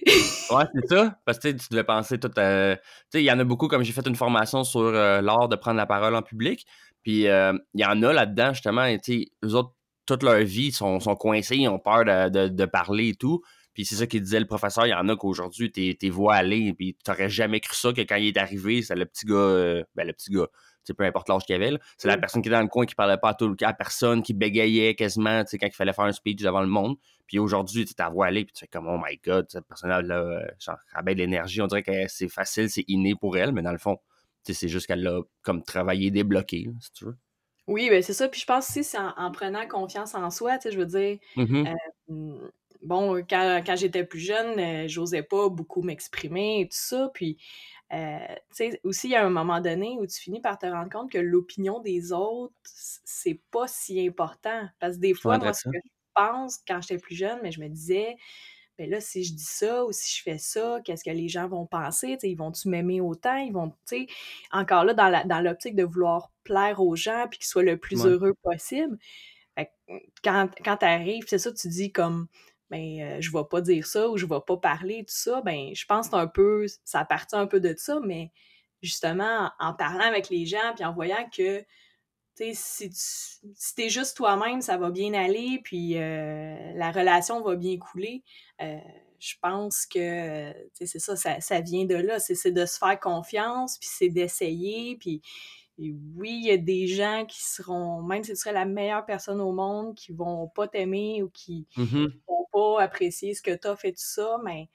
ouais, 0.51 0.65
c'est 0.73 0.87
ça. 0.87 1.19
Parce 1.25 1.39
que 1.39 1.49
tu 1.49 1.67
devais 1.69 1.83
penser 1.83 2.19
tout. 2.19 2.31
Euh, 2.37 2.75
tu 2.75 2.81
sais, 3.11 3.21
il 3.21 3.25
y 3.25 3.31
en 3.31 3.39
a 3.39 3.43
beaucoup, 3.43 3.67
comme 3.67 3.83
j'ai 3.83 3.93
fait 3.93 4.07
une 4.07 4.15
formation 4.15 4.63
sur 4.63 4.81
euh, 4.81 5.21
l'art 5.21 5.47
de 5.47 5.55
prendre 5.55 5.77
la 5.77 5.85
parole 5.85 6.15
en 6.15 6.21
public. 6.21 6.65
Puis 7.03 7.27
euh, 7.27 7.53
il 7.73 7.81
y 7.81 7.85
en 7.85 8.01
a 8.01 8.13
là-dedans, 8.13 8.53
justement, 8.53 8.85
sais, 9.01 9.27
eux 9.43 9.53
autres, 9.55 9.73
toute 10.05 10.23
leur 10.23 10.39
vie, 10.39 10.71
sont, 10.71 10.99
sont 10.99 11.15
coincés, 11.15 11.57
ils 11.57 11.67
ont 11.67 11.79
peur 11.79 12.03
de, 12.05 12.47
de, 12.47 12.65
parler 12.65 13.09
et 13.09 13.15
tout. 13.15 13.41
Puis 13.73 13.85
c'est 13.85 13.95
ça 13.95 14.07
qu'il 14.07 14.21
disait 14.21 14.39
le 14.39 14.45
professeur. 14.45 14.85
Il 14.85 14.89
y 14.89 14.93
en 14.93 15.07
a 15.07 15.15
qu'aujourd'hui, 15.15 15.71
t'es, 15.71 15.95
t'es 15.99 16.09
voix 16.09 16.35
aller, 16.35 16.73
puis 16.73 16.97
t'aurais 17.03 17.29
jamais 17.29 17.59
cru 17.59 17.75
ça 17.75 17.93
que 17.93 18.01
quand 18.01 18.15
il 18.15 18.27
est 18.27 18.37
arrivé, 18.37 18.81
c'est 18.81 18.95
le 18.95 19.05
petit 19.05 19.25
gars. 19.25 19.83
ben, 19.95 20.07
le 20.07 20.13
petit 20.13 20.31
gars 20.31 20.47
peu 20.91 21.03
importe 21.03 21.29
l'âge 21.29 21.43
qu'il 21.43 21.55
avait. 21.55 21.77
C'est 21.97 22.07
la 22.07 22.17
personne 22.17 22.41
qui 22.41 22.49
était 22.49 22.57
dans 22.57 22.63
le 22.63 22.67
coin 22.67 22.85
qui 22.85 22.95
parlait 22.95 23.17
pas 23.17 23.29
à 23.29 23.33
tout 23.33 23.47
le 23.47 23.55
cas, 23.55 23.69
à 23.69 23.73
personne, 23.73 24.21
qui 24.21 24.33
bégayait 24.33 24.95
quasiment 24.95 25.43
quand 25.43 25.67
il 25.67 25.71
fallait 25.71 25.93
faire 25.93 26.05
un 26.05 26.11
speech 26.11 26.41
devant 26.41 26.61
le 26.61 26.67
monde. 26.67 26.97
Puis 27.27 27.39
aujourd'hui, 27.39 27.85
tu 27.85 27.93
ta 27.93 28.09
voix 28.09 28.27
aller, 28.27 28.43
puis 28.43 28.53
tu 28.53 28.59
fais 28.61 28.67
comme, 28.67 28.87
oh 28.87 28.97
my 28.97 29.17
god, 29.23 29.45
cette 29.49 29.65
personne-là, 29.65 30.01
euh, 30.15 30.45
genre, 30.59 30.77
elle 30.93 31.17
l'énergie. 31.17 31.61
On 31.61 31.67
dirait 31.67 31.83
que 31.83 32.07
c'est 32.07 32.27
facile, 32.27 32.69
c'est 32.69 32.85
inné 32.87 33.15
pour 33.15 33.37
elle, 33.37 33.53
mais 33.53 33.61
dans 33.61 33.71
le 33.71 33.77
fond, 33.77 33.97
c'est 34.43 34.67
juste 34.67 34.87
qu'elle 34.87 35.07
a 35.07 35.21
comme 35.41 35.63
travaillé 35.63 36.11
débloqué, 36.11 36.69
si 36.81 36.91
tu 36.91 37.05
veux. 37.05 37.17
Oui, 37.67 37.89
ben 37.89 38.03
c'est 38.03 38.13
ça. 38.13 38.27
Puis 38.27 38.41
je 38.41 38.45
pense 38.45 38.69
aussi, 38.69 38.83
c'est 38.83 38.97
en, 38.97 39.31
prenant 39.31 39.65
confiance 39.67 40.15
en 40.15 40.29
soi, 40.29 40.57
tu 40.57 40.63
sais, 40.63 40.71
je 40.71 40.79
veux 40.79 40.85
dire, 40.85 41.17
mm-hmm. 41.37 41.75
euh, 42.09 42.49
bon, 42.81 43.23
quand, 43.29 43.61
quand 43.65 43.75
j'étais 43.77 44.03
plus 44.03 44.19
jeune, 44.19 44.59
euh, 44.59 44.87
j'osais 44.87 45.23
pas 45.23 45.47
beaucoup 45.47 45.81
m'exprimer 45.81 46.61
et 46.61 46.65
tout 46.65 46.77
ça. 46.77 47.09
Puis 47.13 47.37
euh, 47.93 48.17
tu 48.49 48.71
sais, 48.71 48.81
aussi, 48.83 49.07
il 49.07 49.11
y 49.11 49.15
a 49.15 49.25
un 49.25 49.29
moment 49.29 49.61
donné 49.61 49.97
où 49.99 50.07
tu 50.07 50.19
finis 50.19 50.41
par 50.41 50.57
te 50.57 50.65
rendre 50.65 50.89
compte 50.89 51.11
que 51.11 51.19
l'opinion 51.19 51.79
des 51.79 52.11
autres, 52.11 52.53
c'est 52.63 53.39
pas 53.51 53.67
si 53.67 54.05
important. 54.05 54.67
Parce 54.79 54.95
que 54.95 55.01
des 55.01 55.13
fois, 55.13 55.37
moi, 55.37 55.53
ce 55.53 55.65
que 55.69 55.77
je 55.83 55.89
pense 56.15 56.57
quand 56.67 56.81
j'étais 56.81 56.97
plus 56.97 57.15
jeune, 57.15 57.39
mais 57.43 57.51
je 57.51 57.61
me 57.61 57.67
disais, 57.67 58.15
ben 58.79 58.89
là, 58.89 58.99
si 58.99 59.23
je 59.23 59.33
dis 59.33 59.43
ça 59.43 59.85
ou 59.85 59.91
si 59.91 60.17
je 60.17 60.23
fais 60.23 60.39
ça, 60.39 60.79
qu'est-ce 60.83 61.03
que 61.03 61.11
les 61.11 61.29
gens 61.29 61.47
vont 61.47 61.67
penser? 61.67 62.17
ils 62.23 62.35
vont-tu 62.35 62.69
m'aimer 62.69 62.99
autant? 62.99 63.35
Ils 63.37 63.53
vont, 63.53 63.69
tu 63.69 63.75
sais, 63.85 64.07
encore 64.51 64.85
là, 64.85 64.93
dans 64.95 65.41
l'optique 65.41 65.75
de 65.75 65.83
vouloir 65.83 66.31
plaire 66.43 66.79
aux 66.79 66.95
gens 66.95 67.27
puis 67.29 67.39
qu'ils 67.39 67.47
soient 67.47 67.63
le 67.63 67.77
plus 67.77 68.05
heureux 68.05 68.33
possible. 68.41 68.97
quand, 70.23 70.49
quand 70.65 70.77
tu 70.77 70.85
arrives, 70.85 71.25
c'est 71.27 71.37
ça, 71.37 71.53
tu 71.53 71.67
dis 71.67 71.91
comme 71.91 72.27
ben 72.73 73.01
euh, 73.01 73.17
je 73.21 73.31
vais 73.31 73.43
pas 73.49 73.61
dire 73.61 73.85
ça 73.85 74.09
ou 74.09 74.17
je 74.17 74.25
vais 74.25 74.39
pas 74.45 74.57
parler, 74.57 75.05
tout 75.05 75.13
ça, 75.15 75.41
ben 75.41 75.75
je 75.75 75.85
pense 75.85 76.11
un 76.11 76.25
peu, 76.25 76.65
ça 76.83 77.01
appartient 77.01 77.35
un 77.35 77.45
peu 77.45 77.59
de 77.59 77.75
ça, 77.77 77.99
mais 78.03 78.31
justement, 78.81 79.51
en 79.59 79.73
parlant 79.75 80.05
avec 80.05 80.29
les 80.29 80.47
gens 80.47 80.73
puis 80.75 80.83
en 80.83 80.91
voyant 80.91 81.29
que 81.35 81.63
si 82.53 82.89
tu 82.89 83.81
es 83.83 83.89
juste 83.89 84.17
toi-même, 84.17 84.61
ça 84.61 84.77
va 84.77 84.89
bien 84.89 85.13
aller, 85.13 85.61
puis 85.63 85.97
euh, 85.97 86.73
la 86.73 86.91
relation 86.91 87.43
va 87.43 87.55
bien 87.55 87.77
couler. 87.77 88.23
Euh, 88.59 88.79
je 89.19 89.35
pense 89.39 89.85
que 89.85 90.51
c'est 90.73 90.87
ça, 90.99 91.15
ça, 91.15 91.39
ça, 91.39 91.61
vient 91.61 91.85
de 91.85 91.93
là. 91.93 92.17
C'est 92.17 92.51
de 92.51 92.65
se 92.65 92.79
faire 92.79 92.99
confiance, 92.99 93.77
puis 93.77 93.89
c'est 93.91 94.09
d'essayer, 94.09 94.97
puis 94.97 95.21
oui, 95.77 96.39
il 96.43 96.45
y 96.45 96.51
a 96.51 96.57
des 96.57 96.87
gens 96.87 97.25
qui 97.27 97.43
seront, 97.43 98.01
même 98.03 98.23
si 98.23 98.31
tu 98.31 98.37
serais 98.37 98.53
la 98.53 98.65
meilleure 98.65 99.05
personne 99.05 99.41
au 99.41 99.51
monde, 99.51 99.95
qui 99.95 100.13
vont 100.13 100.47
pas 100.47 100.67
t'aimer 100.67 101.23
ou 101.23 101.29
qui 101.29 101.67
mmh 101.77 102.07
vont 102.27 102.47
pas 102.51 102.83
apprécier 102.83 103.33
ce 103.33 103.41
que 103.41 103.55
tu 103.55 103.67
as 103.67 103.75
fait, 103.75 103.91
tout 103.91 103.97
ça, 103.97 104.37
mais 104.43 104.69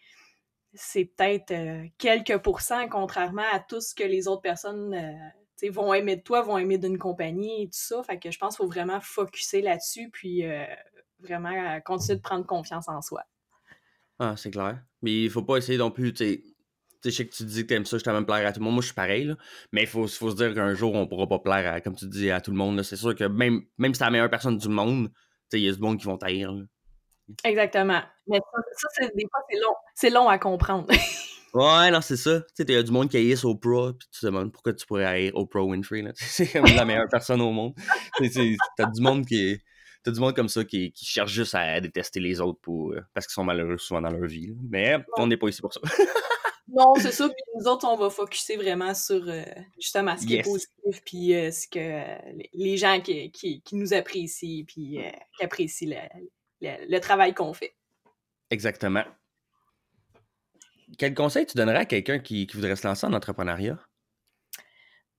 c'est 0.74 1.04
peut-être 1.04 1.52
euh, 1.52 1.86
quelques 1.98 2.38
pourcents, 2.38 2.88
contrairement 2.88 3.44
à 3.52 3.60
tout 3.60 3.80
ce 3.80 3.94
que 3.94 4.04
les 4.04 4.28
autres 4.28 4.42
personnes 4.42 4.94
euh, 4.94 5.70
vont 5.70 5.94
aimer 5.94 6.16
de 6.16 6.22
toi, 6.22 6.42
vont 6.42 6.58
aimer 6.58 6.78
d'une 6.78 6.98
compagnie 6.98 7.62
et 7.62 7.66
tout 7.66 7.72
ça. 7.72 8.02
Fait 8.02 8.18
que 8.18 8.30
je 8.30 8.38
pense 8.38 8.56
qu'il 8.56 8.64
faut 8.64 8.70
vraiment 8.70 9.00
focuser 9.00 9.62
là-dessus, 9.62 10.10
puis 10.12 10.44
euh, 10.44 10.64
vraiment 11.20 11.80
continuer 11.84 12.16
de 12.16 12.22
prendre 12.22 12.46
confiance 12.46 12.88
en 12.88 13.00
soi. 13.00 13.22
Ah, 14.18 14.34
c'est 14.36 14.50
clair. 14.50 14.82
Mais 15.02 15.24
il 15.24 15.30
faut 15.30 15.42
pas 15.42 15.56
essayer 15.56 15.78
non 15.78 15.90
plus, 15.90 16.12
tu 16.12 16.42
je 17.04 17.10
sais 17.10 17.26
que 17.26 17.34
tu 17.34 17.44
dis 17.44 17.62
que 17.62 17.68
t'aimes 17.68 17.86
ça, 17.86 17.98
je 17.98 18.04
t'aime 18.04 18.24
plaire 18.26 18.46
à 18.46 18.52
tout 18.52 18.60
le 18.60 18.64
monde. 18.64 18.74
Moi, 18.74 18.82
je 18.82 18.86
suis 18.86 18.94
pareil, 18.94 19.24
là. 19.24 19.36
Mais 19.72 19.82
il 19.82 19.86
faut, 19.86 20.06
faut, 20.06 20.30
se 20.30 20.36
dire 20.36 20.54
qu'un 20.54 20.74
jour, 20.74 20.94
on 20.94 21.06
pourra 21.06 21.26
pas 21.26 21.38
plaire, 21.38 21.74
à, 21.74 21.80
comme 21.80 21.94
tu 21.94 22.06
dis, 22.06 22.30
à 22.30 22.40
tout 22.40 22.50
le 22.50 22.56
monde. 22.56 22.82
C'est 22.82 22.96
sûr 22.96 23.14
que 23.14 23.24
même, 23.24 23.62
même 23.78 23.94
si 23.94 23.98
t'es 23.98 24.04
la 24.04 24.10
meilleure 24.10 24.30
personne 24.30 24.56
du 24.56 24.68
monde, 24.68 25.10
il 25.52 25.60
y 25.60 25.68
a 25.68 25.72
du 25.72 25.80
monde 25.80 25.98
qui 25.98 26.06
vont 26.06 26.18
taire. 26.18 26.52
Exactement. 27.44 28.00
Mais 28.26 28.38
ça, 28.76 28.88
ça 28.90 29.08
des 29.14 29.26
fois, 29.30 29.40
c'est 29.50 29.58
long. 29.58 29.74
C'est 29.94 30.10
long 30.10 30.28
à 30.28 30.38
comprendre. 30.38 30.86
ouais, 31.54 31.90
non, 31.90 32.00
c'est 32.00 32.16
ça. 32.16 32.40
Tu 32.40 32.46
sais, 32.56 32.64
il 32.68 32.74
y 32.74 32.76
a 32.76 32.82
du 32.82 32.90
monde 32.90 33.08
qui 33.08 33.16
haïsse 33.16 33.44
Oprah, 33.44 33.92
puis 33.98 34.08
tu 34.12 34.20
te 34.20 34.26
demandes 34.26 34.52
pourquoi 34.52 34.72
tu 34.72 34.86
pourrais 34.86 35.04
haïr 35.04 35.32
Oprah 35.34 35.62
Winfrey. 35.62 36.04
C'est 36.14 36.46
comme 36.52 36.64
la 36.64 36.84
meilleure 36.84 37.08
personne 37.10 37.40
au 37.40 37.52
monde. 37.52 37.74
T'as 38.76 38.86
du 38.86 39.00
monde 39.00 39.26
qui 39.26 39.58
T'as 40.04 40.12
du 40.12 40.20
monde 40.20 40.34
comme 40.34 40.48
ça 40.48 40.64
qui, 40.64 40.92
qui, 40.92 41.04
cherche 41.04 41.32
juste 41.32 41.54
à 41.54 41.80
détester 41.80 42.20
les 42.20 42.40
autres 42.40 42.60
pour, 42.60 42.92
euh, 42.92 43.00
parce 43.14 43.26
qu'ils 43.26 43.34
sont 43.34 43.44
malheureux 43.44 43.78
souvent 43.78 44.00
dans 44.00 44.10
leur 44.10 44.26
vie. 44.26 44.54
Mais 44.70 44.96
on 45.16 45.26
n'est 45.26 45.36
pas 45.36 45.48
ici 45.48 45.60
pour 45.60 45.72
ça. 45.72 45.80
Non, 46.70 46.94
c'est 46.96 47.12
ça. 47.12 47.28
Puis 47.28 47.42
nous 47.56 47.66
autres, 47.66 47.86
on 47.88 47.96
va 47.96 48.10
focuser 48.10 48.56
vraiment 48.56 48.94
sur 48.94 49.22
euh, 49.26 49.42
justement 49.78 50.16
ce 50.16 50.26
qui 50.26 50.36
est 50.36 50.42
positif, 50.42 51.02
puis 51.04 51.34
euh, 51.34 51.50
ce 51.50 51.66
que 51.66 52.02
les 52.52 52.76
gens 52.76 53.00
qui, 53.00 53.30
qui, 53.30 53.62
nous 53.72 53.94
apprécient, 53.94 54.64
puis 54.66 54.98
euh, 54.98 55.10
qui 55.36 55.44
apprécient 55.44 55.96
le, 56.60 56.98
travail 56.98 57.34
qu'on 57.34 57.54
fait. 57.54 57.74
Exactement. 58.50 59.04
Quel 60.98 61.14
conseil 61.14 61.46
tu 61.46 61.56
donnerais 61.56 61.78
à 61.78 61.84
quelqu'un 61.84 62.18
qui, 62.18 62.46
voudrait 62.52 62.76
se 62.76 62.86
lancer 62.86 63.06
en 63.06 63.12
entrepreneuriat? 63.12 63.78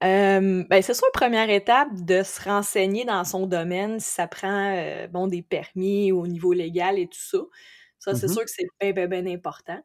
ben, 0.01 0.81
c'est 0.81 0.93
sûr, 0.93 1.07
première 1.13 1.49
étape, 1.49 1.89
de 1.93 2.23
se 2.23 2.41
renseigner 2.41 3.03
dans 3.05 3.25
son 3.25 3.47
domaine, 3.47 3.99
si 3.99 4.09
ça 4.09 4.27
prend 4.27 5.07
bon, 5.09 5.27
des 5.27 5.41
permis 5.41 6.11
au 6.11 6.25
niveau 6.25 6.53
légal 6.53 6.99
et 6.99 7.07
tout 7.07 7.19
ça. 7.19 7.39
Ça, 7.97 8.15
c'est 8.15 8.27
mm-hmm. 8.27 8.33
sûr 8.33 8.41
que 8.43 8.49
c'est 8.49 8.67
bien, 8.79 8.91
bien, 8.93 9.07
bien 9.07 9.33
important. 9.33 9.83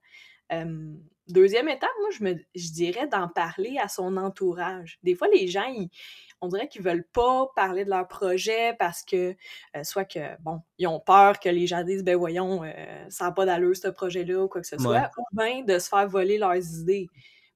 Deuxième 1.28 1.68
étape, 1.68 1.90
moi, 2.00 2.10
je, 2.10 2.24
me, 2.24 2.34
je 2.54 2.72
dirais 2.72 3.06
d'en 3.06 3.28
parler 3.28 3.78
à 3.80 3.88
son 3.88 4.16
entourage. 4.18 4.98
Des 5.02 5.14
fois, 5.14 5.26
les 5.28 5.48
gens, 5.48 5.66
on 6.42 6.48
dirait 6.48 6.68
qu'ils 6.68 6.82
veulent 6.82 7.06
pas 7.12 7.50
parler 7.56 7.86
de 7.86 7.90
leur 7.90 8.06
projet 8.06 8.74
parce 8.78 9.02
que, 9.02 9.34
euh, 9.74 9.84
soit 9.84 10.04
que, 10.04 10.20
bon, 10.42 10.60
ils 10.78 10.86
ont 10.86 11.00
peur 11.00 11.40
que 11.40 11.48
les 11.48 11.66
gens 11.66 11.82
disent, 11.82 12.04
ben 12.04 12.16
voyons, 12.16 12.62
euh, 12.64 13.06
ça 13.08 13.24
n'a 13.24 13.32
pas 13.32 13.46
d'allure, 13.46 13.74
ce 13.74 13.88
projet-là, 13.88 14.42
ou 14.42 14.48
quoi 14.48 14.60
que 14.60 14.66
ce 14.66 14.76
soit, 14.76 15.10
ou 15.16 15.24
bien 15.32 15.62
de 15.62 15.78
se 15.78 15.88
faire 15.88 16.06
voler 16.06 16.36
leurs 16.36 16.56
idées. 16.56 17.08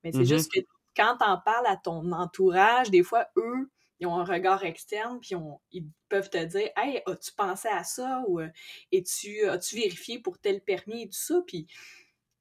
Mais 0.03 0.13
c'est 0.13 0.25
juste 0.25 0.51
mm-hmm. 0.51 0.63
que 0.63 0.69
quand 0.97 1.17
tu 1.19 1.25
en 1.25 1.39
parles 1.39 1.67
à 1.67 1.77
ton 1.77 2.11
entourage, 2.13 2.91
des 2.91 3.03
fois, 3.03 3.27
eux, 3.37 3.71
ils 4.01 4.07
ont 4.07 4.17
un 4.17 4.25
regard 4.25 4.65
externe, 4.65 5.19
puis 5.21 5.35
ils 5.73 5.85
peuvent 6.09 6.31
te 6.31 6.43
dire 6.43 6.71
Hey, 6.77 7.03
as-tu 7.07 7.33
pensé 7.33 7.69
à 7.69 7.85
ça 7.85 8.23
ou 8.29 8.41
euh, 8.41 8.49
as-tu 8.93 9.77
vérifié 9.77 10.21
pour 10.21 10.39
tel 10.39 10.61
permis 10.61 11.03
et 11.03 11.07
tout 11.09 11.19
ça? 11.19 11.41
Puis 11.47 11.67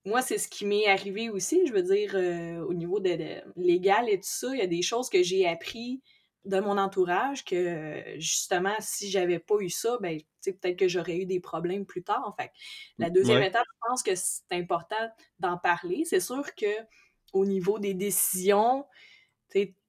moi, 0.07 0.21
c'est 0.21 0.37
ce 0.37 0.47
qui 0.47 0.65
m'est 0.65 0.87
arrivé 0.87 1.29
aussi. 1.29 1.67
Je 1.67 1.73
veux 1.73 1.83
dire, 1.83 2.11
euh, 2.15 2.61
au 2.65 2.73
niveau 2.73 2.99
de, 2.99 3.17
légal 3.57 4.09
et 4.09 4.17
tout 4.17 4.29
ça, 4.29 4.47
il 4.53 4.59
y 4.59 4.61
a 4.61 4.67
des 4.67 4.81
choses 4.81 5.09
que 5.09 5.21
j'ai 5.21 5.47
appris 5.47 6.01
de 6.45 6.59
mon 6.61 6.77
entourage 6.77 7.43
que 7.43 8.01
justement, 8.17 8.73
si 8.79 9.11
j'avais 9.11 9.39
pas 9.39 9.55
eu 9.59 9.69
ça, 9.69 9.97
ben, 10.01 10.17
peut-être 10.45 10.77
que 10.77 10.87
j'aurais 10.87 11.17
eu 11.17 11.25
des 11.25 11.41
problèmes 11.41 11.85
plus 11.85 12.03
tard. 12.03 12.33
Fait 12.39 12.51
la 12.97 13.09
deuxième 13.09 13.43
étape, 13.43 13.65
je 13.65 13.89
pense 13.89 14.01
que 14.01 14.15
c'est 14.15 14.43
important 14.51 14.95
d'en 15.39 15.57
parler. 15.57 16.03
C'est 16.05 16.21
sûr 16.21 16.55
que 16.55 16.73
au 17.33 17.45
niveau 17.45 17.79
des 17.79 17.93
décisions, 17.93 18.85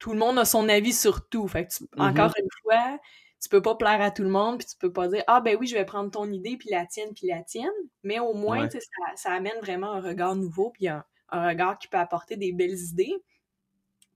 tout 0.01 0.13
le 0.13 0.19
monde 0.19 0.39
a 0.39 0.45
son 0.45 0.69
avis 0.69 0.93
sur 0.93 1.29
tout. 1.29 1.47
Fait 1.47 1.69
mm-hmm. 1.69 2.11
encore 2.11 2.33
une 2.37 2.49
fois, 2.63 2.99
tu 3.41 3.49
peux 3.49 3.63
pas 3.63 3.77
plaire 3.77 4.01
à 4.01 4.11
tout 4.11 4.23
le 4.23 4.31
monde, 4.31 4.59
puis 4.59 4.67
tu 4.67 4.77
peux 4.77 4.93
pas 4.93 5.09
dire 5.09 5.23
Ah, 5.27 5.41
ben 5.41 5.57
oui, 5.59 5.67
je 5.67 5.75
vais 5.75 5.85
prendre 5.85 6.11
ton 6.11 6.31
idée, 6.31 6.57
puis 6.57 6.71
la 6.71 6.87
tienne, 6.87 7.13
puis 7.15 7.29
la 7.29 7.43
tienne. 7.43 7.71
Mais 8.03 8.19
au 8.19 8.35
moins, 8.35 8.69
ça, 8.69 8.79
ça, 9.15 9.33
amène 9.33 9.59
vraiment 9.61 9.93
un 9.93 10.01
regard 10.01 10.35
nouveau, 10.35 10.71
puis 10.71 10.89
un, 10.89 11.05
regard 11.31 11.79
qui 11.79 11.89
peut 11.89 11.99
apporter 11.99 12.37
des 12.37 12.53
belles 12.53 12.79
idées. 12.79 13.15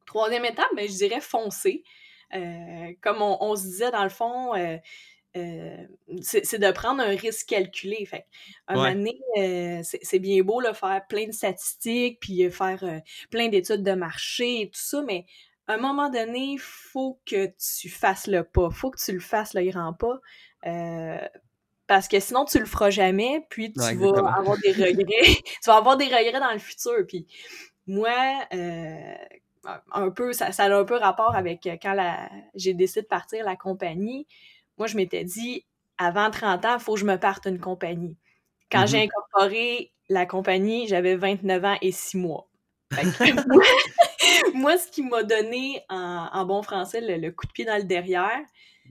Troisième 0.06 0.44
étape, 0.44 0.68
ben, 0.74 0.88
je 0.88 0.94
dirais 0.94 1.20
foncer. 1.20 1.84
Euh, 2.34 2.92
comme 3.00 3.20
on, 3.20 3.56
se 3.56 3.62
disait 3.62 3.90
dans 3.90 4.02
le 4.02 4.08
fond, 4.08 4.54
euh, 4.54 4.78
euh, 5.36 5.86
c'est 6.22 6.58
de 6.58 6.70
prendre 6.72 7.02
un 7.02 7.14
risque 7.14 7.48
calculé. 7.48 8.04
Fait 8.06 8.26
un 8.66 8.74
moment 8.74 8.92
donné, 8.92 9.82
c'est 9.82 10.18
bien 10.18 10.42
beau 10.42 10.60
le 10.60 10.72
faire 10.72 11.06
plein 11.08 11.26
de 11.26 11.32
statistiques, 11.32 12.18
puis 12.20 12.50
faire 12.50 12.82
plein 13.30 13.48
d'études 13.48 13.82
de 13.82 13.92
marché 13.92 14.62
et 14.62 14.66
tout 14.66 14.80
ça, 14.80 15.02
mais 15.02 15.26
à 15.68 15.74
un 15.74 15.76
moment 15.78 16.10
donné, 16.10 16.52
il 16.54 16.58
faut 16.58 17.20
que 17.24 17.46
tu 17.46 17.88
fasses 17.88 18.26
le 18.26 18.44
pas. 18.44 18.70
faut 18.70 18.90
que 18.90 18.98
tu 19.02 19.12
le 19.12 19.20
fasses 19.20 19.54
le 19.54 19.62
grand 19.70 19.92
pas. 19.92 20.18
Euh, 20.66 21.18
parce 21.86 22.08
que 22.08 22.20
sinon, 22.20 22.44
tu 22.44 22.58
le 22.58 22.66
feras 22.66 22.90
jamais, 22.90 23.46
puis 23.48 23.72
tu 23.72 23.80
vas 23.80 24.34
avoir 24.36 24.56
des 24.58 24.72
regrets. 24.72 25.34
tu 25.44 25.66
vas 25.66 25.76
avoir 25.76 25.96
des 25.96 26.06
regrets 26.06 26.40
dans 26.40 26.52
le 26.52 26.58
futur. 26.58 27.04
Puis 27.06 27.26
moi, 27.86 28.44
euh, 28.54 29.14
un 29.92 30.10
peu, 30.10 30.32
ça, 30.32 30.46
a 30.46 30.74
un 30.74 30.84
peu 30.84 30.96
rapport 30.96 31.34
avec 31.34 31.66
euh, 31.66 31.76
quand 31.80 31.96
j'ai 32.54 32.74
décidé 32.74 33.02
de 33.02 33.06
partir 33.06 33.44
la 33.44 33.56
compagnie. 33.56 34.26
Moi, 34.78 34.86
je 34.86 34.96
m'étais 34.96 35.24
dit, 35.24 35.64
avant 35.98 36.30
30 36.30 36.64
ans, 36.64 36.76
il 36.78 36.80
faut 36.80 36.94
que 36.94 37.00
je 37.00 37.04
me 37.04 37.16
parte 37.16 37.46
une 37.46 37.60
compagnie. 37.60 38.16
Quand 38.70 38.86
j'ai 38.86 38.98
mm-hmm. 38.98 39.04
incorporé 39.04 39.92
la 40.08 40.26
compagnie, 40.26 40.88
j'avais 40.88 41.14
29 41.14 41.64
ans 41.64 41.76
et 41.82 41.92
6 41.92 42.16
mois. 42.16 42.48
moi, 44.54 44.78
ce 44.78 44.88
qui 44.88 45.02
m'a 45.02 45.22
donné 45.22 45.84
en, 45.88 46.44
bon 46.44 46.62
français 46.62 47.00
le, 47.00 47.30
coup 47.30 47.46
de 47.46 47.52
pied 47.52 47.64
dans 47.64 47.76
le 47.76 47.84
derrière, 47.84 48.40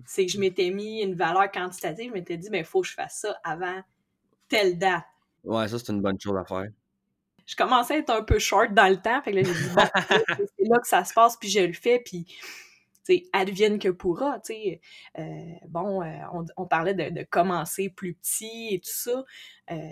c'est 0.06 0.26
que 0.26 0.32
je 0.32 0.40
m'étais 0.40 0.70
mis 0.70 1.02
une 1.02 1.16
valeur 1.16 1.52
quantitative. 1.52 2.10
Je 2.10 2.14
m'étais 2.14 2.38
dit, 2.38 2.50
mais 2.50 2.60
il 2.60 2.66
faut 2.66 2.82
que 2.82 2.88
je 2.88 2.94
fasse 2.94 3.20
ça 3.22 3.40
avant 3.44 3.82
telle 4.48 4.78
date. 4.78 5.06
Ouais, 5.44 5.68
ça, 5.68 5.80
c'est 5.80 5.92
une 5.92 6.02
bonne 6.02 6.20
chose 6.20 6.38
à 6.38 6.46
faire. 6.46 6.68
Je 7.46 7.56
commençais 7.56 7.96
à 7.96 7.98
être 7.98 8.12
un 8.12 8.24
peu 8.24 8.40
short 8.40 8.74
dans 8.74 8.88
le 8.88 8.98
temps. 8.98 9.22
Fait 9.22 9.32
que 9.32 9.38
là, 9.38 9.44
j'ai 9.44 9.54
dit, 9.54 9.70
c'est 10.58 10.68
là 10.68 10.80
que 10.80 10.88
ça 10.88 11.04
se 11.04 11.14
passe, 11.14 11.38
puis 11.38 11.50
je 11.50 11.60
le 11.60 11.74
fais, 11.74 12.00
puis 12.00 12.26
advienne 13.34 13.80
que 13.80 13.90
pourra. 13.90 14.40
Euh, 14.50 15.24
bon, 15.68 16.04
euh, 16.04 16.44
on, 16.58 16.66
parlait 16.66 16.94
de, 16.94 17.24
commencer 17.24 17.90
plus 17.90 18.14
petit 18.14 18.70
et 18.72 18.80
tout 18.80 18.92
ça. 18.94 19.24
Euh, 19.72 19.90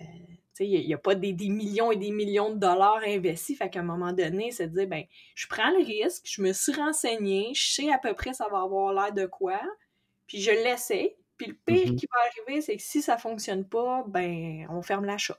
il 0.60 0.86
n'y 0.86 0.94
a, 0.94 0.98
pas 0.98 1.16
des, 1.16 1.34
millions 1.34 1.92
et 1.92 1.96
des 1.96 2.12
millions 2.12 2.54
de 2.54 2.60
dollars 2.60 3.02
investis. 3.06 3.58
Fait 3.58 3.70
qu'à 3.70 3.80
un 3.80 3.84
moment 3.84 4.14
donné, 4.14 4.52
c'est 4.52 4.68
de 4.68 4.74
dire, 4.74 4.88
ben, 4.88 5.04
je 5.36 5.48
prends 5.48 5.70
le 5.72 5.84
risque, 5.84 6.24
je 6.26 6.42
me 6.42 6.54
suis 6.54 6.74
renseigné, 6.74 7.52
je 7.54 7.74
sais 7.74 7.92
à 7.92 7.98
peu 7.98 8.14
près 8.14 8.34
ça 8.34 8.48
va 8.52 8.62
avoir 8.62 8.94
l'air 8.94 9.14
de 9.14 9.26
quoi, 9.26 9.60
puis 10.28 10.42
je 10.42 10.52
l'essaie. 10.52 11.18
Puis 11.38 11.48
le 11.48 11.54
pire 11.54 11.88
mm-hmm. 11.88 11.96
qui 11.96 12.08
va 12.12 12.20
arriver, 12.28 12.62
c'est 12.62 12.76
que 12.76 12.84
si 12.84 13.02
ça 13.02 13.18
fonctionne 13.18 13.66
pas, 13.66 14.04
ben, 14.08 14.68
on 14.70 14.82
ferme 14.82 15.06
la 15.06 15.18
shop. 15.18 15.36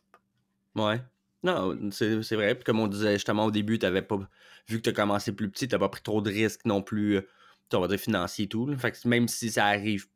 Ouais. 0.74 1.00
Non, 1.42 1.90
c'est 1.90 2.32
vrai. 2.32 2.54
Puis 2.54 2.64
comme 2.64 2.80
on 2.80 2.86
disait 2.86 3.14
justement 3.14 3.46
au 3.46 3.50
début, 3.50 3.78
tu 3.78 3.86
pas, 4.02 4.18
vu 4.68 4.78
que 4.78 4.82
tu 4.82 4.90
as 4.90 4.92
commencé 4.92 5.32
plus 5.32 5.50
petit, 5.50 5.68
tu 5.68 5.78
pas 5.78 5.88
pris 5.88 6.02
trop 6.02 6.20
de 6.20 6.30
risques 6.30 6.64
non 6.64 6.82
plus, 6.82 7.16
euh, 7.16 7.28
on 7.72 7.80
va 7.80 7.88
dire 7.88 7.98
financier 7.98 8.44
et 8.44 8.48
tout. 8.48 8.74
Fait 8.76 8.92
que 8.92 9.08
même 9.08 9.28
si 9.28 9.50
ça 9.50 9.66
arrive, 9.66 10.06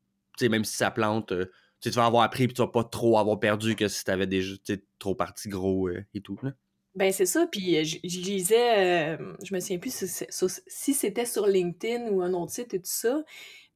même 0.41 0.65
si 0.65 0.77
ça 0.77 0.91
plante, 0.91 1.33
euh, 1.33 1.51
tu 1.91 1.97
vas 1.97 2.07
avoir 2.07 2.23
appris 2.23 2.47
puis 2.47 2.55
tu 2.55 2.63
vas 2.63 2.69
pas 2.69 2.85
trop 2.85 3.19
avoir 3.19 3.39
perdu 3.41 3.77
que 3.77 3.89
si 3.89 4.05
tu 4.05 4.11
avais 4.11 4.27
déjà 4.27 4.55
trop 4.99 5.15
parti 5.15 5.49
gros 5.49 5.89
euh, 5.89 6.05
et 6.15 6.21
tout. 6.21 6.39
Là. 6.43 6.53
Ben 6.95 7.13
c'est 7.13 7.27
ça, 7.27 7.49
puis 7.51 7.77
euh, 7.77 7.83
je, 7.83 8.21
lisais, 8.21 9.17
euh, 9.19 9.35
je 9.43 9.53
me 9.53 9.59
souviens 9.59 9.79
plus 9.79 10.29
si, 10.69 10.95
c'était 10.95 11.27
sur 11.27 11.47
LinkedIn 11.49 12.09
ou 12.11 12.23
un 12.23 12.33
autre 12.35 12.53
site 12.53 12.73
et 12.73 12.79
tout 12.79 12.85
ça, 12.85 13.25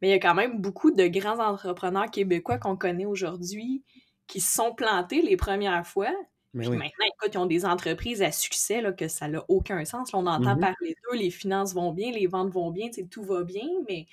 mais 0.01 0.09
il 0.09 0.11
y 0.13 0.15
a 0.15 0.21
quand 0.21 0.37
même 0.37 0.61
beaucoup 0.61 0.93
de 0.93 1.07
grands 1.09 1.41
entrepreneurs 1.41 2.11
québécois 2.13 2.59
qu'on 2.59 2.77
connaît 2.77 3.07
aujourd'hui 3.07 3.83
qui 4.29 4.41
se 4.41 4.55
sont 4.55 4.73
plantés 4.73 5.21
les 5.23 5.37
premières 5.37 5.85
fois, 5.85 6.13
Puis 6.53 6.69
maintenant, 6.69 7.07
écoute, 7.07 7.35
ils 7.35 7.39
ont 7.39 7.47
des 7.47 7.65
entreprises 7.65 8.23
à 8.23 8.31
succès 8.33 8.81
là, 8.81 8.93
que 8.93 9.09
ça 9.09 9.27
n'a 9.29 9.45
aucun 9.49 9.85
sens. 9.85 10.11
on 10.15 10.27
entend 10.27 10.55
Mhm. 10.55 10.61
parler 10.61 10.95
d'eux, 11.03 11.19
les 11.19 11.31
finances 11.31 11.75
vont 11.75 11.93
bien, 11.93 12.13
les 12.13 12.27
ventes 12.27 12.51
vont 12.51 12.71
bien, 12.71 12.89
tout 13.11 13.25
va 13.25 13.43
bien, 13.43 13.67
mais 13.89 14.07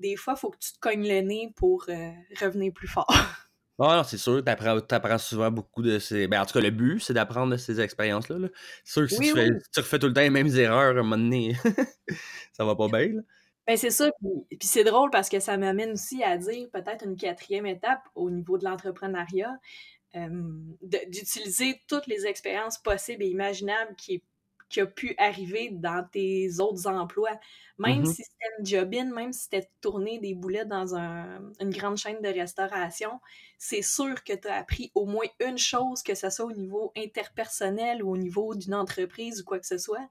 des 0.00 0.16
fois, 0.16 0.34
il 0.36 0.40
faut 0.40 0.50
que 0.50 0.58
tu 0.58 0.72
te 0.72 0.78
cognes 0.80 1.06
le 1.06 1.20
nez 1.20 1.52
pour 1.56 1.84
euh, 1.88 2.10
revenir 2.40 2.72
plus 2.72 2.88
fort. 2.88 3.06
Ah 3.82 3.96
non, 3.96 4.04
c'est 4.04 4.18
sûr, 4.18 4.44
tu 4.44 4.50
apprends, 4.94 5.16
souvent 5.16 5.50
beaucoup 5.50 5.80
de 5.80 5.98
ces. 5.98 6.26
Ben, 6.28 6.42
en 6.42 6.44
tout 6.44 6.52
cas, 6.52 6.60
le 6.60 6.68
but, 6.68 7.00
c'est 7.00 7.14
d'apprendre 7.14 7.52
de 7.52 7.56
ces 7.56 7.80
expériences-là. 7.80 8.38
là. 8.38 8.48
C'est 8.84 8.92
sûr 8.92 9.02
que 9.04 9.08
si 9.08 9.18
Oui, 9.20 9.28
tu, 9.28 9.32
fais- 9.32 9.50
oui. 9.50 9.58
si 9.64 9.70
tu 9.70 9.80
refais 9.80 9.98
tout 9.98 10.06
le 10.08 10.12
temps 10.12 10.20
les 10.20 10.28
mêmes 10.28 10.54
erreurs, 10.54 10.94
à 10.94 11.00
un 11.00 11.02
moment 11.02 11.16
donné, 11.16 11.54
ça 12.52 12.66
va 12.66 12.76
pas 12.76 12.88
bien. 12.88 13.06
là. 13.14 13.22
Ben, 13.66 13.78
c'est 13.78 13.88
ça. 13.90 14.10
Puis, 14.20 14.58
puis 14.58 14.68
c'est 14.68 14.84
drôle 14.84 15.08
parce 15.10 15.30
que 15.30 15.40
ça 15.40 15.56
m'amène 15.56 15.92
aussi 15.92 16.22
à 16.22 16.36
dire 16.36 16.68
peut-être 16.70 17.06
une 17.06 17.16
quatrième 17.16 17.64
étape 17.64 18.02
au 18.14 18.28
niveau 18.28 18.58
de 18.58 18.64
l'entrepreneuriat, 18.66 19.56
euh, 20.14 20.28
d'utiliser 20.82 21.80
toutes 21.88 22.06
les 22.06 22.26
expériences 22.26 22.76
possibles 22.76 23.22
et 23.22 23.28
imaginables 23.28 23.94
qui, 23.96 24.22
qui 24.70 24.80
a 24.80 24.86
pu 24.86 25.14
arriver 25.18 25.70
dans 25.72 26.06
tes 26.10 26.60
autres 26.60 26.86
emplois. 26.88 27.38
Même 27.78 28.00
Mhm. 28.00 28.06
si 28.06 28.22
c'était 28.24 28.46
une 28.58 28.66
job-in, 28.66 29.04
même 29.14 29.32
si 29.32 29.42
c'était 29.44 29.68
tourner 29.80 30.18
des 30.18 30.34
boulettes 30.34 30.68
dans 30.68 30.94
un- 30.94 31.52
une 31.60 31.70
grande 31.70 31.96
chaîne 31.96 32.20
de 32.22 32.28
restauration, 32.28 33.20
c'est 33.58 33.82
sûr 33.82 34.22
que 34.24 34.32
tu 34.34 34.48
as 34.48 34.54
appris 34.56 34.90
au 34.94 35.06
moins 35.06 35.26
une 35.40 35.58
chose, 35.58 36.02
que 36.02 36.14
ce 36.14 36.30
soit 36.30 36.46
au 36.46 36.52
niveau 36.52 36.92
interpersonnel 36.96 38.02
ou 38.02 38.10
au 38.12 38.16
niveau 38.16 38.54
d'une 38.54 38.74
entreprise 38.74 39.40
ou 39.42 39.44
quoi 39.44 39.58
que 39.58 39.66
ce 39.66 39.78
soit, 39.78 40.08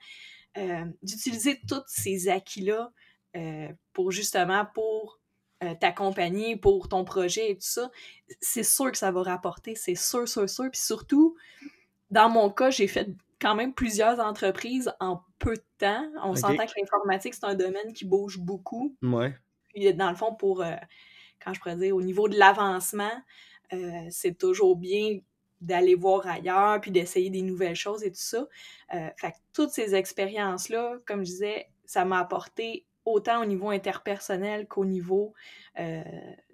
euh, 0.57 0.85
d'utiliser 1.03 1.61
tous 1.67 1.83
ces 1.87 2.27
acquis-là 2.29 2.91
euh, 3.35 3.69
pour 3.93 4.11
justement 4.11 4.65
pour 4.73 5.19
euh, 5.63 5.75
ta 5.79 5.91
compagnie, 5.91 6.55
pour 6.55 6.87
ton 6.89 7.03
projet 7.03 7.51
et 7.51 7.55
tout 7.55 7.61
ça, 7.67 7.91
c'est 8.41 8.63
sûr 8.63 8.91
que 8.91 8.97
ça 8.97 9.11
va 9.11 9.21
rapporter, 9.23 9.75
c'est 9.75 9.95
sûr, 9.95 10.27
sûr, 10.27 10.49
sûr. 10.49 10.71
Puis 10.71 10.79
surtout, 10.81 11.35
dans 12.11 12.29
mon 12.29 12.49
cas, 12.49 12.69
j'ai 12.71 12.87
fait 12.87 13.09
quand 13.39 13.55
même 13.55 13.73
plusieurs 13.73 14.19
entreprises 14.19 14.93
en 14.99 15.21
peu 15.39 15.55
de 15.55 15.63
temps. 15.77 16.05
On 16.23 16.35
s'entend 16.35 16.65
que 16.65 16.73
l'informatique, 16.77 17.33
c'est 17.33 17.45
un 17.45 17.55
domaine 17.55 17.93
qui 17.93 18.05
bouge 18.05 18.37
beaucoup. 18.37 18.95
Ouais. 19.01 19.35
Puis 19.69 19.93
dans 19.93 20.09
le 20.09 20.15
fond, 20.15 20.35
pour, 20.35 20.61
euh, 20.61 20.75
quand 21.43 21.53
je 21.53 21.59
pourrais 21.59 21.77
dire, 21.77 21.95
au 21.95 22.01
niveau 22.01 22.27
de 22.27 22.37
l'avancement, 22.37 23.11
euh, 23.73 24.07
c'est 24.09 24.37
toujours 24.37 24.75
bien 24.75 25.19
d'aller 25.61 25.95
voir 25.95 26.25
ailleurs, 26.27 26.79
puis 26.79 26.91
d'essayer 26.91 27.29
des 27.29 27.41
nouvelles 27.41 27.75
choses 27.75 28.03
et 28.03 28.11
tout 28.11 28.19
ça. 28.19 28.47
Euh, 28.93 29.09
fait 29.17 29.31
que 29.31 29.37
toutes 29.53 29.71
ces 29.71 29.95
expériences-là, 29.95 30.97
comme 31.05 31.19
je 31.19 31.31
disais, 31.31 31.69
ça 31.85 32.05
m'a 32.05 32.19
apporté 32.19 32.85
autant 33.05 33.41
au 33.41 33.45
niveau 33.45 33.69
interpersonnel 33.69 34.67
qu'au 34.67 34.85
niveau 34.85 35.33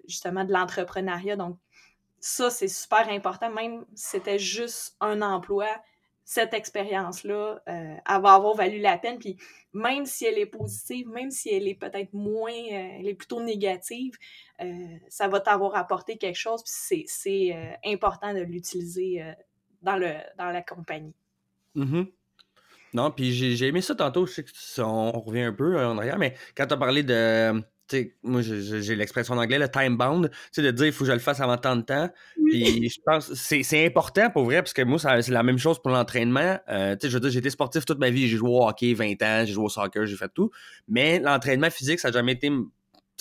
justement 0.06 0.44
de 0.44 0.52
l'entrepreneuriat. 0.52 1.34
Donc, 1.34 1.58
ça, 2.20 2.50
c'est 2.50 2.68
super 2.68 3.08
important, 3.08 3.50
même 3.50 3.84
si 3.94 4.10
c'était 4.10 4.38
juste 4.38 4.96
un 5.00 5.20
emploi, 5.22 5.68
cette 6.28 6.54
expérience-là, 6.54 7.62
euh, 7.68 7.94
elle 8.04 8.20
va 8.20 8.34
avoir 8.34 8.56
valu 8.56 8.80
la 8.80 8.98
peine. 8.98 9.18
Puis 9.18 9.36
même 9.72 10.04
si 10.06 10.26
elle 10.26 10.38
est 10.38 10.46
positive, 10.46 11.08
même 11.08 11.30
si 11.30 11.50
elle 11.50 11.68
est 11.68 11.76
peut-être 11.76 12.12
moins, 12.12 12.50
euh, 12.50 12.98
elle 12.98 13.06
est 13.06 13.14
plutôt 13.14 13.40
négative, 13.40 14.12
euh, 14.60 14.66
ça 15.08 15.28
va 15.28 15.38
t'avoir 15.38 15.76
apporté 15.76 16.18
quelque 16.18 16.36
chose. 16.36 16.64
Puis 16.64 17.04
c'est, 17.06 17.78
important 17.84 18.34
de 18.34 18.40
l'utiliser 18.40 19.24
dans, 19.82 20.00
dans 20.36 20.50
la 20.50 20.62
compagnie. 20.62 21.14
Mhm. 21.76 22.08
Non, 22.92 23.12
puis 23.12 23.32
j'ai 23.32 23.68
aimé 23.68 23.80
ça 23.80 23.94
tantôt. 23.94 24.26
Je 24.26 24.32
sais 24.32 24.44
que 24.44 24.80
on, 24.80 25.12
revient 25.20 25.42
un 25.42 25.52
peu 25.52 25.78
en 25.78 25.96
arrière, 25.96 26.18
mais 26.18 26.34
quand 26.56 26.66
tu 26.66 26.74
as 26.74 26.76
parlé 26.76 27.04
de. 27.04 27.62
Moi, 28.22 28.42
j'ai- 28.42 28.96
l'expression 28.96 29.34
en 29.34 29.38
anglais, 29.38 29.58
le 29.58 29.68
time 29.68 29.96
bound, 29.96 30.30
tu 30.30 30.36
sais, 30.52 30.62
de 30.62 30.70
dire 30.70 30.86
il 30.86 30.92
faut 30.92 31.04
que 31.04 31.10
je 31.10 31.12
le 31.14 31.18
fasse 31.20 31.40
avant 31.40 31.56
tant 31.56 31.76
de 31.76 31.82
temps. 31.82 32.08
Puis 32.50 32.88
je 32.88 33.00
pense 33.04 33.32
c'est 33.34 33.62
c'est 33.62 33.84
important 33.86 34.30
pour 34.30 34.44
vrai, 34.44 34.56
parce 34.62 34.72
que 34.72 34.82
moi, 34.82 34.98
c'est 34.98 35.28
la 35.30 35.42
même 35.42 35.58
chose 35.58 35.80
pour 35.80 35.90
l'entraînement. 35.92 36.58
Euh, 36.68 36.96
je 37.02 37.08
veux 37.08 37.20
dire, 37.20 37.30
j'ai 37.30 37.38
été 37.38 37.50
sportif 37.50 37.84
toute 37.84 37.98
ma 37.98 38.10
vie. 38.10 38.28
J'ai 38.28 38.36
joué 38.36 38.50
au 38.50 38.66
hockey 38.66 38.94
20 38.94 39.22
ans, 39.22 39.44
j'ai 39.44 39.52
joué 39.52 39.64
au 39.64 39.68
soccer, 39.68 40.06
j'ai 40.06 40.16
fait 40.16 40.30
tout. 40.34 40.50
Mais 40.88 41.18
l'entraînement 41.20 41.70
physique, 41.70 42.00
ça 42.00 42.08
n'a 42.08 42.12
jamais 42.18 42.32
été 42.32 42.50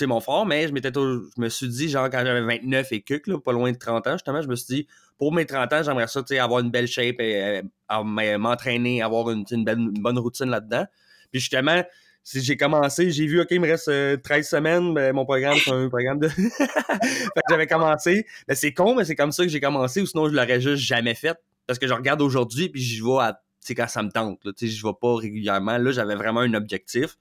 mon 0.08 0.20
fort, 0.20 0.46
mais 0.46 0.68
je 0.68 0.74
m'étais 0.74 0.92
je 0.94 1.42
me 1.42 1.48
suis 1.48 1.70
dit, 1.70 1.88
genre, 1.88 2.10
quand 2.10 2.22
j'avais 2.26 2.42
29 2.42 2.92
et 2.92 3.02
quelques, 3.02 3.28
là, 3.28 3.40
pas 3.40 3.54
loin 3.54 3.72
de 3.72 3.78
30 3.78 4.06
ans, 4.08 4.14
justement, 4.14 4.42
je 4.42 4.48
me 4.50 4.56
suis 4.56 4.76
dit, 4.76 4.88
pour 5.18 5.32
mes 5.34 5.46
30 5.46 5.72
ans, 5.72 5.84
j'aimerais 5.84 6.08
ça, 6.08 6.22
tu 6.22 6.34
sais, 6.36 6.40
avoir 6.40 6.60
une 6.60 6.70
belle 6.70 6.88
shape, 6.88 7.16
et, 7.20 7.62
euh, 7.90 8.38
m'entraîner, 8.38 9.02
avoir 9.02 9.30
une, 9.30 9.46
une 9.50 9.64
belle- 9.64 9.80
une 9.80 10.02
bonne 10.02 10.20
routine 10.20 10.48
là-dedans. 10.50 10.86
Puis 11.32 11.40
justement, 11.40 11.82
si 12.26 12.42
j'ai 12.42 12.58
commencé, 12.58 13.12
j'ai 13.12 13.28
vu, 13.28 13.40
OK, 13.40 13.50
il 13.52 13.62
me 13.62 13.68
reste 13.68 13.88
euh, 13.88 14.18
13 14.18 14.50
semaines, 14.50 14.94
ben, 14.96 15.14
mon 15.14 15.26
programme, 15.26 15.60
c'est 15.64 15.70
un 15.70 15.88
programme 15.90 16.20
de. 16.20 16.28
j'avais 17.50 17.68
commencé. 17.68 18.26
Mais 18.48 18.56
c'est 18.56 18.74
con, 18.74 18.96
mais 18.96 19.06
c'est 19.06 19.16
comme 19.16 19.32
ça 19.32 19.44
que 19.44 19.50
j'ai 19.50 19.60
commencé, 19.60 20.02
ou 20.02 20.08
sinon 20.08 20.28
je 20.28 20.34
l'aurais 20.34 20.60
juste 20.60 20.84
jamais 20.84 21.14
fait. 21.14 21.38
Parce 21.68 21.78
que 21.78 21.88
je 21.88 21.94
regarde 21.94 22.24
aujourd'hui, 22.24 22.70
puis 22.70 22.82
j'y 22.82 23.00
vais 23.02 23.20
à, 23.20 23.40
quand 23.78 23.88
ça 23.88 24.02
me 24.02 24.10
tente, 24.10 24.40
je 24.60 24.88
vais 24.88 24.94
pas 25.00 25.16
régulièrement. 25.16 25.78
Là, 25.78 25.92
j'avais 25.92 26.16
vraiment 26.16 26.40
un 26.40 26.56
objectif. 26.56 27.16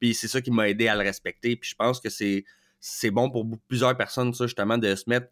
Puis 0.00 0.14
c'est 0.14 0.28
ça 0.28 0.40
qui 0.40 0.50
m'a 0.50 0.70
aidé 0.70 0.88
à 0.88 0.94
le 0.94 1.02
respecter. 1.02 1.56
Puis 1.56 1.70
je 1.70 1.74
pense 1.74 2.00
que 2.00 2.08
c'est, 2.08 2.44
bon 3.10 3.30
pour 3.30 3.46
plusieurs 3.68 3.94
personnes, 3.94 4.32
ça, 4.32 4.46
justement, 4.46 4.78
de 4.78 4.94
se 4.94 5.04
mettre 5.06 5.26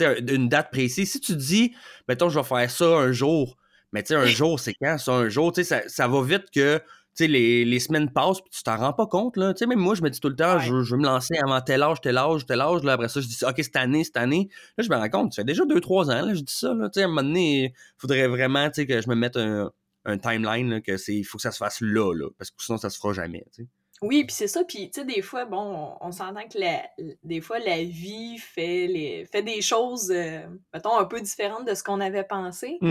une 0.00 0.50
date 0.50 0.70
précise. 0.70 1.12
Si 1.12 1.20
tu 1.20 1.34
dis, 1.34 1.74
mettons, 2.08 2.28
je 2.28 2.38
vais 2.38 2.44
faire 2.44 2.70
ça 2.70 2.84
un 2.84 3.12
jour, 3.12 3.56
mais 3.92 4.02
tu 4.02 4.08
sais, 4.08 4.16
un 4.16 4.26
jour, 4.26 4.60
c'est 4.60 4.74
quand 4.74 4.98
ça, 4.98 5.12
un 5.12 5.30
jour? 5.30 5.50
Tu 5.52 5.64
sais, 5.64 5.64
ça, 5.64 5.88
ça 5.88 6.08
va 6.08 6.22
vite 6.22 6.50
que 6.54 6.82
sais, 7.24 7.26
les, 7.28 7.64
les 7.64 7.80
semaines 7.80 8.10
passent, 8.10 8.40
puis 8.40 8.50
tu 8.50 8.62
t'en 8.62 8.76
rends 8.76 8.92
pas 8.92 9.06
compte, 9.06 9.36
là. 9.36 9.54
Tu 9.54 9.58
sais, 9.60 9.66
même 9.66 9.78
moi, 9.78 9.94
je 9.94 10.02
me 10.02 10.10
dis 10.10 10.20
tout 10.20 10.28
le 10.28 10.36
temps, 10.36 10.56
Ouais. 10.56 10.60
je, 10.60 10.82
je 10.82 10.94
veux 10.94 11.00
me 11.00 11.04
lancer 11.06 11.34
avant 11.44 11.60
tel 11.60 11.82
âge, 11.82 12.00
tel 12.00 12.16
âge, 12.18 12.46
tel 12.46 12.60
âge. 12.60 12.82
Là, 12.82 12.92
après 12.92 13.08
ça, 13.08 13.20
je 13.20 13.26
dis, 13.26 13.38
OK, 13.44 13.54
cette 13.58 13.76
année, 13.76 14.04
cette 14.04 14.16
année. 14.16 14.48
Là, 14.78 14.84
je 14.84 14.90
me 14.90 14.96
rends 14.96 15.08
compte, 15.08 15.32
ça 15.34 15.42
fait 15.42 15.46
déjà 15.46 15.64
2-3 15.64 16.06
ans, 16.10 16.26
là, 16.26 16.34
je 16.34 16.40
dis 16.40 16.52
ça, 16.54 16.74
là. 16.74 16.88
Tu 16.90 17.00
sais, 17.00 17.02
à 17.02 17.06
un 17.06 17.08
moment 17.08 17.22
donné, 17.22 17.64
il 17.66 17.72
faudrait 17.98 18.26
vraiment, 18.28 18.66
tu 18.68 18.74
sais, 18.82 18.86
que 18.86 19.00
je 19.00 19.08
me 19.08 19.14
mette 19.14 19.36
un, 19.36 19.70
un 20.04 20.18
timeline, 20.18 20.70
là, 20.70 20.80
que 20.80 20.96
c'est, 20.96 21.14
il 21.16 21.24
faut 21.24 21.38
que 21.38 21.42
ça 21.42 21.52
se 21.52 21.58
fasse 21.58 21.80
là, 21.80 22.12
là, 22.14 22.28
parce 22.38 22.50
que 22.50 22.56
sinon, 22.62 22.78
ça 22.78 22.90
se 22.90 22.98
fera 22.98 23.12
jamais, 23.12 23.44
tu 23.54 23.62
sais. 23.64 23.68
Oui, 24.02 24.24
puis 24.24 24.34
c'est 24.34 24.46
ça. 24.48 24.62
Puis, 24.62 24.90
tu 24.90 25.00
sais, 25.00 25.06
des 25.06 25.22
fois, 25.22 25.46
bon, 25.46 25.96
on, 26.00 26.08
on 26.08 26.12
s'entend 26.12 26.46
que 26.46 26.58
la, 26.58 26.82
des 27.24 27.40
fois, 27.40 27.58
la 27.58 27.82
vie 27.82 28.36
fait, 28.38 28.86
les, 28.86 29.24
fait 29.24 29.42
des 29.42 29.62
choses, 29.62 30.10
euh, 30.10 30.40
mettons, 30.74 30.98
un 30.98 31.06
peu 31.06 31.20
différentes 31.20 31.66
de 31.66 31.74
ce 31.74 31.82
qu'on 31.82 32.00
avait 32.00 32.24
pensé. 32.24 32.76
Que 32.82 32.86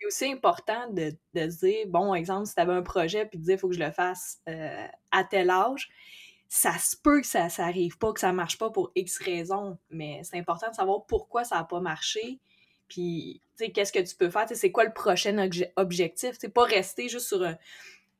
C'est 0.00 0.06
aussi 0.06 0.32
important 0.32 0.88
de, 0.90 1.12
de 1.34 1.50
se 1.50 1.58
dire, 1.66 1.86
bon, 1.88 2.14
exemple, 2.14 2.46
si 2.46 2.54
tu 2.54 2.60
avais 2.60 2.72
un 2.72 2.82
projet, 2.82 3.26
puis 3.26 3.38
de 3.38 3.44
dire, 3.44 3.54
il 3.56 3.58
faut 3.58 3.68
que 3.68 3.74
je 3.74 3.80
le 3.84 3.92
fasse 3.92 4.38
euh, 4.48 4.86
à 5.10 5.24
tel 5.24 5.50
âge, 5.50 5.90
ça 6.48 6.76
se 6.78 6.96
peut 6.96 7.20
que 7.20 7.26
ça, 7.26 7.48
ça 7.50 7.64
arrive 7.66 7.98
pas, 7.98 8.12
que 8.12 8.20
ça 8.20 8.32
marche 8.32 8.56
pas 8.56 8.70
pour 8.70 8.90
X 8.96 9.18
raisons, 9.18 9.78
mais 9.90 10.22
c'est 10.24 10.38
important 10.38 10.70
de 10.70 10.74
savoir 10.74 11.04
pourquoi 11.06 11.44
ça 11.44 11.56
n'a 11.56 11.64
pas 11.64 11.80
marché, 11.80 12.40
puis, 12.88 13.40
tu 13.56 13.66
sais, 13.66 13.72
qu'est-ce 13.72 13.92
que 13.92 14.00
tu 14.00 14.16
peux 14.16 14.30
faire, 14.30 14.46
tu 14.46 14.54
sais, 14.54 14.60
c'est 14.60 14.72
quoi 14.72 14.84
le 14.84 14.92
prochain 14.92 15.36
obje- 15.36 15.70
objectif, 15.76 16.32
tu 16.32 16.40
sais, 16.40 16.48
pas 16.48 16.64
rester 16.64 17.08
juste 17.08 17.28
sur 17.28 17.42
un- 17.44 17.56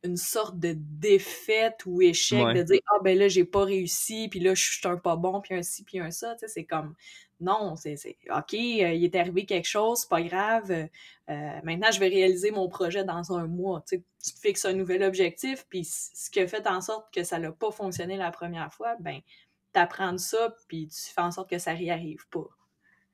une 0.03 0.17
sorte 0.17 0.59
de 0.59 0.75
défaite 0.77 1.83
ou 1.87 2.01
échec, 2.01 2.45
Ouais. 2.45 2.55
de 2.55 2.63
dire, 2.63 2.81
ah 2.95 2.99
ben 3.03 3.19
là, 3.19 3.29
j'ai 3.29 3.45
pas 3.45 3.65
réussi, 3.65 4.29
puis 4.29 4.41
là, 4.41 4.55
je 4.55 4.63
suis 4.63 4.89
un 4.89 4.97
pas 4.97 5.17
bon, 5.17 5.41
puis 5.41 5.55
un 5.55 5.63
ci, 5.63 5.85
puis 5.85 6.01
un 6.01 6.11
ça, 6.11 6.35
tu 6.35 6.41
sais, 6.41 6.49
c'est 6.49 6.65
comme, 6.65 6.95
non, 7.41 7.75
c'est, 7.77 7.95
OK, 8.31 8.55
euh, 8.55 8.93
il 8.93 9.05
est 9.05 9.15
arrivé 9.15 9.47
quelque 9.47 9.69
chose, 9.69 10.01
c'est 10.01 10.09
pas 10.09 10.23
grave, 10.23 10.71
euh, 10.71 11.61
maintenant, 11.65 11.91
je 11.91 12.01
vais 12.01 12.09
réaliser 12.09 12.51
mon 12.51 12.69
projet 12.69 13.05
dans 13.05 13.33
un 13.33 13.47
mois. 13.47 13.83
Tu, 13.87 13.97
sais, 13.97 14.03
tu 14.23 14.33
te 14.33 14.39
fixes 14.41 14.65
un 14.65 14.73
nouvel 14.75 15.03
objectif, 15.03 15.67
puis 15.69 15.85
ce 15.85 16.31
qui 16.31 16.41
a 16.41 16.47
fait 16.47 16.67
en 16.67 16.81
sorte 16.81 17.13
que 17.15 17.23
ça 17.25 17.39
n'a 17.39 17.53
pas 17.53 17.71
fonctionné 17.71 18.17
la 18.17 18.31
première 18.31 18.73
fois, 18.73 18.97
ben, 19.01 19.21
t'apprends 19.73 20.17
ça, 20.19 20.55
puis 20.69 20.89
tu 20.89 21.13
fais 21.13 21.21
en 21.21 21.31
sorte 21.31 21.49
que 21.51 21.59
ça 21.59 21.73
réarrive 21.73 22.27
pas. 22.31 22.49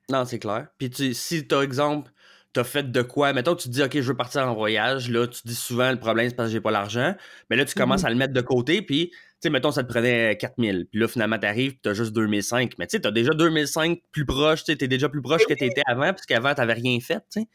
Non, 0.09 0.23
c'est 0.25 0.39
clair. 0.39 0.67
Puis 0.77 0.89
tu, 0.89 1.13
si, 1.13 1.43
par 1.43 1.61
exemple, 1.61 2.11
t'as 2.57 2.63
fait 2.63 2.91
de 2.91 3.01
quoi, 3.03 3.33
mettons, 3.33 3.53
tu 3.53 3.67
te 3.67 3.73
dis, 3.73 3.83
OK, 3.83 3.93
je 3.93 4.01
veux 4.01 4.17
partir 4.17 4.47
en 4.47 4.55
voyage, 4.55 5.11
là, 5.11 5.27
tu 5.27 5.41
dis 5.45 5.53
souvent, 5.53 5.91
le 5.91 5.99
problème, 5.99 6.27
c'est 6.27 6.35
parce 6.35 6.49
que 6.49 6.53
j'ai 6.53 6.59
pas 6.59 6.71
l'argent, 6.71 7.13
mais 7.51 7.55
là, 7.55 7.65
tu 7.65 7.75
commences 7.75 8.03
à 8.03 8.09
le 8.09 8.15
mettre 8.15 8.33
de 8.33 8.41
côté, 8.41 8.81
puis, 8.81 9.11
tu 9.11 9.17
sais, 9.43 9.49
mettons, 9.51 9.69
ça 9.69 9.83
te 9.83 9.87
prenait 9.87 10.35
4000, 10.37 10.87
puis 10.89 10.99
là, 10.99 11.07
finalement, 11.07 11.37
t'arrives, 11.37 11.73
puis 11.73 11.81
t'as 11.83 11.93
juste 11.93 12.13
2005, 12.13 12.73
mais 12.79 12.87
tu 12.87 12.97
sais, 12.97 13.01
t'as 13.01 13.11
déjà 13.11 13.35
2005 13.35 13.99
plus 14.11 14.25
proche, 14.25 14.63
tu 14.63 14.71
sais, 14.71 14.75
t'es 14.75 14.87
déjà 14.87 15.07
plus 15.07 15.21
proche 15.21 15.45
que 15.45 15.53
t'étais 15.53 15.83
avant, 15.85 16.13
parce 16.13 16.25
qu'avant, 16.25 16.55
t'avais 16.55 16.73
rien 16.73 16.99
fait, 16.99 17.19
tu 17.31 17.41
sais. 17.41 17.47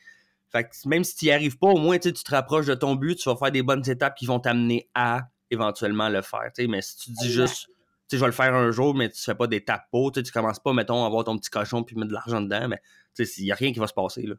Fait 0.52 0.62
que 0.62 0.70
même 0.86 1.02
si 1.02 1.16
tu 1.16 1.24
n'y 1.24 1.32
arrives 1.32 1.58
pas, 1.58 1.68
au 1.68 1.78
moins, 1.78 1.98
tu 1.98 2.12
te 2.12 2.30
rapproches 2.30 2.66
de 2.66 2.74
ton 2.74 2.94
but, 2.94 3.16
tu 3.16 3.28
vas 3.28 3.34
faire 3.34 3.50
des 3.50 3.62
bonnes 3.64 3.88
étapes 3.90 4.14
qui 4.14 4.26
vont 4.26 4.38
t'amener 4.38 4.88
à 4.94 5.22
éventuellement 5.50 6.10
le 6.10 6.22
faire, 6.22 6.52
tu 6.54 6.62
sais, 6.62 6.68
mais 6.68 6.80
si 6.80 6.96
tu 6.96 7.10
dis 7.10 7.32
juste 7.32 7.66
tu 8.08 8.16
sais, 8.16 8.18
je 8.18 8.20
vais 8.20 8.26
le 8.26 8.32
faire 8.32 8.54
un 8.54 8.70
jour, 8.70 8.94
mais 8.94 9.08
tu 9.08 9.22
fais 9.22 9.34
pas 9.34 9.46
d'étapes 9.46 9.86
pour. 9.90 10.12
Tu 10.12 10.20
sais, 10.20 10.24
tu 10.24 10.32
commences 10.32 10.58
pas, 10.58 10.74
mettons, 10.74 11.02
à 11.02 11.06
avoir 11.06 11.24
ton 11.24 11.38
petit 11.38 11.48
cochon 11.48 11.82
puis 11.82 11.96
mettre 11.96 12.08
de 12.08 12.12
l'argent 12.12 12.42
dedans, 12.42 12.68
mais 12.68 12.78
tu 13.14 13.24
sais, 13.24 13.40
il 13.40 13.44
n'y 13.44 13.52
a 13.52 13.54
rien 13.54 13.72
qui 13.72 13.78
va 13.78 13.86
se 13.86 13.94
passer. 13.94 14.22
Là. 14.22 14.34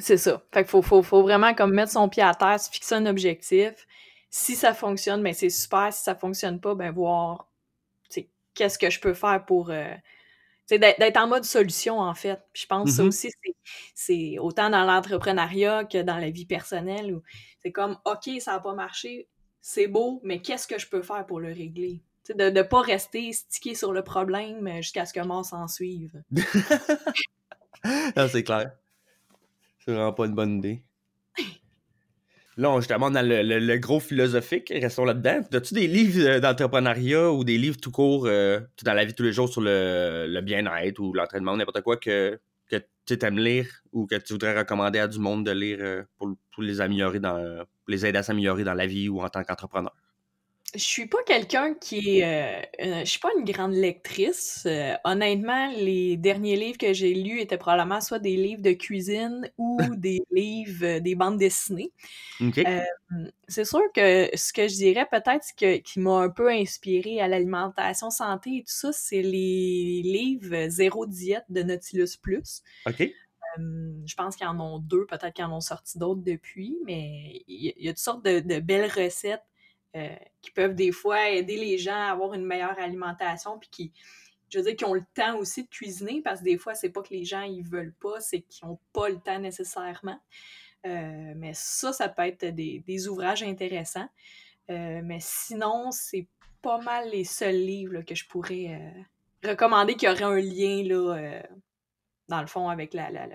C'est 0.00 0.16
ça. 0.16 0.42
Fait 0.52 0.62
qu'il 0.62 0.70
faut, 0.70 0.82
faut, 0.82 1.02
faut 1.02 1.22
vraiment 1.22 1.54
comme 1.54 1.72
mettre 1.72 1.92
son 1.92 2.08
pied 2.08 2.22
à 2.22 2.34
terre, 2.34 2.58
se 2.58 2.70
fixer 2.70 2.94
un 2.96 3.06
objectif. 3.06 3.86
Si 4.30 4.56
ça 4.56 4.74
fonctionne, 4.74 5.22
ben 5.22 5.32
c'est 5.34 5.50
super. 5.50 5.92
Si 5.92 6.02
ça 6.02 6.14
fonctionne 6.14 6.60
pas, 6.60 6.74
ben 6.74 6.90
voir 6.92 7.46
qu'est-ce 8.54 8.78
que 8.78 8.90
je 8.90 9.00
peux 9.00 9.14
faire 9.14 9.44
pour 9.46 9.70
euh, 9.70 9.94
d'être 10.68 11.16
en 11.16 11.26
mode 11.28 11.44
solution, 11.44 11.98
en 12.00 12.14
fait. 12.14 12.40
Puis 12.52 12.62
je 12.62 12.66
pense 12.66 12.90
que 12.90 12.96
ça 12.96 13.02
Mhm. 13.02 13.08
aussi, 13.08 13.30
c'est- 13.30 13.54
c'est 13.94 14.38
autant 14.38 14.70
dans 14.70 14.84
l'entrepreneuriat 14.84 15.84
que 15.84 16.02
dans 16.02 16.18
la 16.18 16.30
vie 16.30 16.46
personnelle 16.46 17.14
où 17.14 17.22
c'est 17.62 17.72
comme 17.72 17.98
OK, 18.04 18.28
ça 18.40 18.52
n'a 18.52 18.60
pas 18.60 18.74
marché, 18.74 19.28
c'est 19.60 19.86
beau, 19.88 20.20
mais 20.24 20.40
qu'est-ce 20.40 20.66
que 20.68 20.78
je 20.78 20.88
peux 20.88 21.02
faire 21.02 21.26
pour 21.26 21.40
le 21.40 21.48
régler? 21.48 22.00
Tu 22.24 22.32
sais, 22.32 22.34
de 22.34 22.50
ne 22.50 22.62
pas 22.62 22.82
rester 22.82 23.32
stické 23.32 23.74
sur 23.74 23.92
le 23.92 24.02
problème 24.02 24.66
euh, 24.66 24.76
jusqu'à 24.76 25.06
ce 25.06 25.12
que 25.12 25.20
mort 25.20 25.44
s'en 25.44 25.66
suive. 25.68 26.22
c'est 28.28 28.44
clair. 28.44 28.72
C'est 29.80 29.90
vraiment 29.92 30.14
pas 30.14 30.24
une 30.24 30.34
bonne 30.34 30.56
idée. 30.56 30.84
Là, 32.56 32.74
justement, 32.78 33.10
dans 33.10 33.26
le, 33.26 33.42
le- 33.42 33.58
le 33.60 33.78
gros 33.78 34.00
philosophique, 34.00 34.70
restons 34.74 35.04
là-dedans. 35.04 35.40
As-tu 35.52 35.74
des 35.74 35.86
livres 35.86 36.20
euh, 36.26 36.40
d'entrepreneuriat 36.40 37.30
ou 37.32 37.44
des 37.44 37.56
livres 37.58 37.78
tout 37.80 37.90
court 37.92 38.26
euh, 38.26 38.60
dans 38.84 38.92
la 38.94 39.04
vie 39.04 39.14
tous 39.14 39.22
les 39.22 39.32
jours 39.32 39.48
sur 39.48 39.60
le, 39.62 40.26
le 40.28 40.40
bien-être 40.42 40.98
ou 41.00 41.12
l'entraînement, 41.14 41.56
n'importe 41.56 41.80
quoi 41.82 41.96
que, 41.96 42.38
que 42.68 42.76
tu 43.06 43.16
aimes 43.24 43.38
lire 43.38 43.66
ou 43.92 44.06
que 44.06 44.16
tu 44.16 44.32
voudrais 44.34 44.58
recommander 44.58 44.98
à 44.98 45.08
du 45.08 45.18
monde 45.18 45.46
de 45.46 45.52
lire 45.52 45.78
euh, 45.80 46.02
pour, 46.18 46.28
pour 46.52 46.62
les 46.62 46.80
améliorer 46.80 47.20
dans 47.20 47.36
pour 47.84 47.90
les 47.92 48.04
aider 48.04 48.18
à 48.18 48.22
s'améliorer 48.22 48.64
dans 48.64 48.74
la 48.74 48.86
vie 48.86 49.08
ou 49.08 49.20
en 49.22 49.28
tant 49.28 49.42
qu'entrepreneur? 49.44 49.94
Je 50.72 50.78
suis 50.84 51.06
pas 51.06 51.18
quelqu'un 51.26 51.74
qui 51.74 52.20
est. 52.20 52.62
euh, 52.80 53.00
je 53.00 53.04
suis 53.10 53.18
pas 53.18 53.30
une 53.36 53.44
grande 53.44 53.72
lectrice. 53.74 54.62
Euh, 54.66 54.94
honnêtement, 55.04 55.68
les 55.72 56.16
derniers 56.16 56.54
livres 56.56 56.78
que 56.78 56.92
j'ai 56.92 57.12
lus 57.12 57.40
étaient 57.40 57.58
probablement 57.58 58.00
soit 58.00 58.20
des 58.20 58.36
livres 58.36 58.62
de 58.62 58.72
cuisine 58.72 59.50
ou 59.58 59.78
des 59.96 60.22
livres, 60.30 60.84
euh, 60.84 61.00
des 61.00 61.16
bandes 61.16 61.38
dessinées. 61.38 61.90
OK. 62.40 62.60
C'est 63.48 63.64
sûr 63.64 63.80
que 63.92 64.30
ce 64.36 64.52
que 64.52 64.68
je 64.68 64.74
dirais 64.76 65.06
peut-être 65.10 65.44
que, 65.56 65.78
qui 65.78 65.98
m'a 65.98 66.18
un 66.20 66.30
peu 66.30 66.48
inspiré 66.50 67.20
à 67.20 67.26
l'alimentation 67.26 68.10
santé 68.10 68.58
et 68.58 68.60
tout 68.60 68.66
ça, 68.72 68.92
c'est 68.92 69.22
les 69.22 70.02
livres 70.04 70.68
Zéro 70.68 71.04
Diète 71.06 71.46
de 71.48 71.62
Nautilus 71.64 72.16
Plus. 72.22 72.62
OK. 72.86 73.10
Je 74.06 74.14
pense 74.14 74.36
qu'ils 74.36 74.46
en 74.46 74.60
ont 74.60 74.78
deux, 74.78 75.06
peut-être 75.06 75.32
qu'ils 75.32 75.44
en 75.44 75.52
ont 75.56 75.60
sorti 75.60 75.98
d'autres 75.98 76.22
depuis, 76.22 76.78
mais 76.84 77.42
il 77.48 77.64
y, 77.64 77.68
a- 77.70 77.72
il 77.76 77.84
y 77.86 77.88
a 77.88 77.92
toutes 77.92 77.98
sortes 77.98 78.24
de, 78.24 78.38
de 78.38 78.60
belles 78.60 78.88
recettes 78.88 79.42
euh, 79.96 80.14
qui 80.40 80.50
peuvent 80.50 80.74
des 80.74 80.92
fois 80.92 81.30
aider 81.30 81.56
les 81.56 81.78
gens 81.78 81.94
à 81.94 82.10
avoir 82.10 82.34
une 82.34 82.44
meilleure 82.44 82.78
alimentation, 82.78 83.58
puis 83.58 83.68
qui, 83.70 83.92
je 84.48 84.58
veux 84.58 84.64
dire, 84.64 84.76
qui 84.76 84.84
ont 84.84 84.94
le 84.94 85.04
temps 85.14 85.36
aussi 85.36 85.64
de 85.64 85.68
cuisiner, 85.68 86.20
parce 86.22 86.40
que 86.40 86.44
des 86.44 86.58
fois, 86.58 86.74
c'est 86.74 86.90
pas 86.90 87.02
que 87.02 87.12
les 87.12 87.24
gens 87.24 87.42
ils 87.42 87.62
veulent 87.62 87.94
pas, 88.00 88.20
c'est 88.20 88.42
qu'ils 88.42 88.66
ont 88.66 88.78
pas 88.92 89.08
le 89.08 89.18
temps 89.18 89.38
nécessairement. 89.38 90.20
Euh, 90.86 91.32
mais 91.36 91.52
ça, 91.54 91.92
ça 91.92 92.08
peut 92.08 92.22
être 92.22 92.46
des, 92.46 92.82
des 92.86 93.08
ouvrages 93.08 93.42
intéressants. 93.42 94.08
Euh, 94.70 95.00
mais 95.04 95.18
sinon, 95.20 95.90
c'est 95.90 96.26
pas 96.62 96.78
mal 96.78 97.10
les 97.10 97.24
seuls 97.24 97.54
livres 97.54 98.02
que 98.02 98.14
je 98.14 98.26
pourrais 98.26 98.80
recommander 99.42 99.94
qui 99.94 100.08
auraient 100.08 100.22
un 100.22 100.40
lien 100.40 100.82
là, 100.84 101.42
dans 102.28 102.40
le 102.40 102.46
fond, 102.46 102.68
avec 102.68 102.94
la, 102.94 103.10
la, 103.10 103.26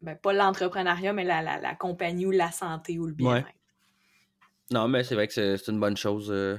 ben, 0.00 0.16
pas 0.16 0.32
l'entrepreneuriat, 0.32 1.12
mais 1.12 1.24
la, 1.24 1.42
la, 1.42 1.58
la 1.58 1.74
compagnie 1.74 2.26
ou 2.26 2.30
la 2.30 2.52
santé 2.52 2.98
ou 2.98 3.06
le 3.06 3.12
bien-être. 3.12 3.48
Non, 4.72 4.88
mais 4.88 5.02
c'est 5.04 5.14
vrai 5.14 5.26
que 5.26 5.32
c'est 5.32 5.56
c'est 5.56 5.72
une 5.72 5.80
bonne 5.80 5.96
chose 5.96 6.28
euh, 6.30 6.56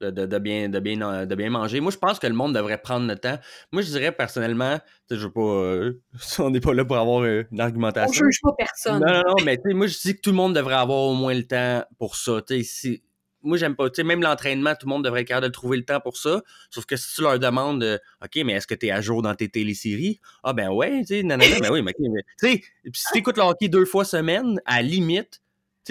de, 0.00 0.10
de- 0.10 0.26
de 0.26 0.38
bien, 0.38 0.68
de, 0.68 0.80
bien, 0.80 1.00
euh, 1.02 1.24
de 1.26 1.34
bien 1.34 1.50
manger. 1.50 1.80
Moi, 1.80 1.92
je 1.92 1.98
pense 1.98 2.18
que 2.18 2.26
le 2.26 2.34
monde 2.34 2.54
devrait 2.54 2.78
prendre 2.80 3.06
le 3.06 3.16
temps. 3.16 3.38
Moi, 3.72 3.82
je 3.82 3.90
dirais 3.90 4.12
personnellement, 4.12 4.78
tu 5.08 5.14
sais, 5.14 5.20
je 5.20 5.26
veux 5.26 5.32
pas. 5.32 5.40
euh, 5.40 6.00
on 6.40 6.50
n'est 6.50 6.60
pas 6.60 6.74
là 6.74 6.84
pour 6.84 6.96
avoir 6.96 7.22
euh, 7.22 7.44
une 7.52 7.60
On 7.60 7.64
argumentation. 7.64 8.24
juge 8.24 8.40
pas 8.42 8.52
personne. 8.58 9.00
Non, 9.06 9.12
non, 9.12 9.22
non, 9.38 9.44
mais 9.44 9.56
tu 9.56 9.62
sais, 9.68 9.74
moi, 9.74 9.86
je 9.86 9.98
dis 9.98 10.16
que 10.16 10.20
tout 10.20 10.30
le 10.30 10.36
monde 10.36 10.54
devrait 10.54 10.74
avoir 10.74 10.98
au 10.98 11.14
moins 11.14 11.34
le 11.34 11.46
temps 11.46 11.84
pour 11.98 12.16
ça. 12.16 12.40
Tu 12.46 12.56
sais, 12.56 12.62
si- 12.64 13.02
moi, 13.46 13.56
j'aime 13.58 13.76
pas. 13.76 13.88
Tu 13.90 13.96
sais, 13.96 14.04
même 14.04 14.22
l'entraînement, 14.22 14.74
tout 14.74 14.86
le 14.86 14.90
monde 14.90 15.04
devrait 15.04 15.20
être 15.20 15.28
capable 15.28 15.46
de 15.46 15.52
trouver 15.52 15.76
le 15.76 15.84
temps 15.84 16.00
pour 16.00 16.16
ça. 16.16 16.42
Sauf 16.70 16.86
que 16.86 16.96
si 16.96 17.14
tu 17.14 17.20
leur 17.22 17.38
demandes, 17.38 17.84
euh, 17.84 17.98
OK, 18.24 18.42
mais 18.44 18.54
est-ce 18.54 18.66
que 18.66 18.74
tu 18.74 18.86
es 18.86 18.90
à 18.90 19.00
jour 19.02 19.20
dans 19.22 19.34
tes 19.34 19.48
téléséries? 19.50 20.18
Ah, 20.42 20.54
ben 20.54 20.70
ouais, 20.70 21.00
tu 21.02 21.06
sais, 21.18 21.22
non, 21.22 21.36
non, 21.36 21.44
non, 21.48 21.58
ben 21.60 21.70
oui, 21.70 21.82
mais, 21.82 21.92
OK, 21.92 22.06
mais- 22.10 22.22
tu 22.40 22.48
sais, 22.48 22.62
puis 22.82 22.92
si 23.00 23.12
tu 23.12 23.18
écoutes 23.18 23.36
le 23.36 23.42
hockey 23.44 23.68
deux 23.68 23.84
fois 23.84 24.04
semaine, 24.06 24.60
à 24.64 24.76
la 24.76 24.82
limite, 24.88 25.40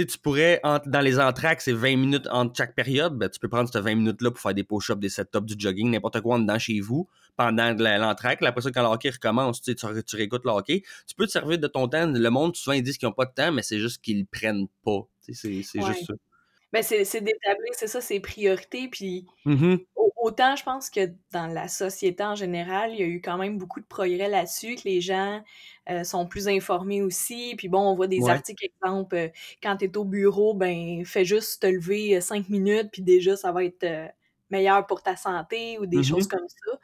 sais, 0.01 0.05
tu 0.05 0.17
pourrais, 0.17 0.59
dans 0.85 1.01
les 1.01 1.19
entractes, 1.19 1.61
c'est 1.63 1.73
20 1.73 1.97
minutes 1.97 2.27
entre 2.31 2.55
chaque 2.57 2.75
période, 2.75 3.17
ben, 3.17 3.29
tu 3.29 3.39
peux 3.39 3.47
prendre 3.49 3.69
ces 3.71 3.79
20 3.79 3.95
minutes-là 3.95 4.31
pour 4.31 4.39
faire 4.39 4.53
des 4.53 4.63
push-ups, 4.63 4.99
des 4.99 5.09
set-ups, 5.09 5.45
du 5.45 5.55
jogging, 5.57 5.91
n'importe 5.91 6.21
quoi 6.21 6.35
en 6.35 6.39
dedans 6.39 6.57
chez 6.57 6.79
vous, 6.79 7.07
pendant. 7.37 7.73
Là, 7.77 8.09
Après 8.09 8.37
ça, 8.61 8.71
quand 8.71 8.81
le 8.81 8.87
hockey 8.87 9.09
recommence, 9.11 9.61
tu, 9.61 9.71
sais, 9.71 9.75
tu, 9.75 9.85
ré- 9.85 10.03
tu 10.03 10.15
réécoutes 10.15 10.45
le 10.45 10.51
hockey. 10.51 10.83
Tu 11.07 11.15
peux 11.15 11.25
te 11.25 11.31
servir 11.31 11.57
de 11.59 11.67
ton 11.67 11.87
temps. 11.87 12.07
Le 12.07 12.29
monde, 12.29 12.55
souvent, 12.55 12.73
ils 12.73 12.83
disent 12.83 12.97
qu'ils 12.97 13.07
n'ont 13.07 13.13
pas 13.13 13.25
de 13.25 13.33
temps, 13.35 13.51
mais 13.51 13.61
c'est 13.61 13.79
juste 13.79 14.01
qu'ils 14.01 14.19
le 14.21 14.25
prennent 14.31 14.67
pas. 14.83 15.01
C'est 15.21 15.33
c'est 15.33 15.79
Ouais. 15.79 15.85
juste 15.93 16.05
ça. 16.07 16.13
Ben, 16.73 16.83
c'est 16.83 17.05
c'est 17.05 17.21
d'établir, 17.21 17.69
c'est 17.73 17.87
ça, 17.87 18.01
ses 18.01 18.19
priorités. 18.21 18.89
Puis 18.89 19.27
au- 19.95 20.11
autant, 20.17 20.55
je 20.55 20.63
pense 20.63 20.89
que 20.89 21.11
dans 21.31 21.47
la 21.47 21.67
société 21.69 22.23
en 22.23 22.35
général, 22.35 22.93
il 22.93 22.99
y 22.99 23.03
a 23.03 23.07
eu 23.07 23.21
quand 23.21 23.37
même 23.37 23.57
beaucoup 23.59 23.79
de 23.81 23.85
progrès 23.85 24.29
là-dessus, 24.29 24.75
que 24.75 24.83
les 24.85 25.01
gens 25.01 25.43
euh, 25.89 26.03
sont 26.03 26.27
plus 26.27 26.47
informés 26.49 27.01
aussi. 27.03 27.55
Puis 27.57 27.69
bon, 27.69 27.79
on 27.81 27.95
voit 27.95 28.07
des 28.07 28.27
Ouais. 28.27 28.29
articles, 28.29 28.65
exemple, 28.65 29.15
euh, 29.15 29.29
quand 29.63 29.77
tu 29.77 29.85
es 29.85 29.97
au 29.97 30.05
bureau, 30.05 30.53
ben 30.55 31.05
fais 31.05 31.25
juste 31.25 31.61
te 31.63 31.67
lever 31.67 32.17
euh, 32.17 32.21
cinq 32.21 32.49
minutes, 32.49 32.89
puis 32.93 33.01
déjà, 33.03 33.35
ça 33.37 33.51
va 33.51 33.63
être 33.65 33.83
euh, 33.83 34.07
meilleur 34.51 34.85
pour 34.87 35.03
ta 35.03 35.15
santé 35.17 35.79
ou 35.79 35.85
des 35.87 36.01
Mhm. 36.01 36.03
choses 36.03 36.27
comme 36.27 36.47
ça. 36.49 36.79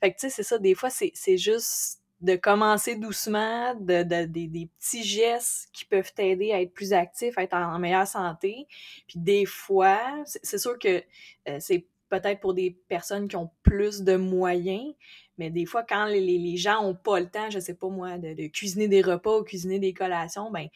Fait 0.00 0.12
que 0.12 0.16
tu 0.18 0.22
sais, 0.22 0.30
c'est 0.30 0.42
ça, 0.42 0.58
des 0.58 0.74
fois, 0.74 0.90
c'est 0.90 1.12
c'est 1.14 1.36
juste 1.38 2.00
de 2.20 2.34
commencer 2.36 2.96
doucement, 2.96 3.74
de, 3.76 4.02
de- 4.02 4.24
des, 4.26 4.48
des 4.48 4.68
petits 4.78 5.04
gestes 5.04 5.68
qui 5.72 5.84
peuvent 5.84 6.12
t'aider 6.12 6.52
à 6.52 6.60
être 6.60 6.72
plus 6.74 6.92
actif, 6.92 7.38
à 7.38 7.44
être 7.44 7.54
en, 7.54 7.74
en 7.74 7.78
meilleure 7.78 8.06
santé. 8.08 8.66
Puis 9.06 9.18
des 9.20 9.46
fois, 9.46 10.00
c'est 10.26 10.58
sûr 10.58 10.78
que 10.78 11.02
euh, 11.48 11.58
c'est 11.60 11.86
peut-être 12.08 12.40
pour 12.40 12.54
des 12.54 12.72
personnes 12.88 13.28
qui 13.28 13.36
ont 13.36 13.50
plus 13.62 14.02
de 14.02 14.16
moyens, 14.16 14.94
mais 15.36 15.50
des 15.50 15.66
fois, 15.66 15.84
quand 15.84 16.06
les, 16.06 16.20
les- 16.20 16.56
gens 16.56 16.82
n'ont 16.82 16.94
pas 16.94 17.20
le 17.20 17.28
temps, 17.30 17.50
je 17.50 17.60
sais 17.60 17.74
pas 17.74 17.88
moi, 17.88 18.18
de, 18.18 18.34
de 18.34 18.46
cuisiner 18.48 18.88
des 18.88 19.02
repas 19.02 19.38
ou 19.38 19.44
cuisiner 19.44 19.78
des 19.78 19.92
collations, 19.94 20.50
ben 20.50 20.66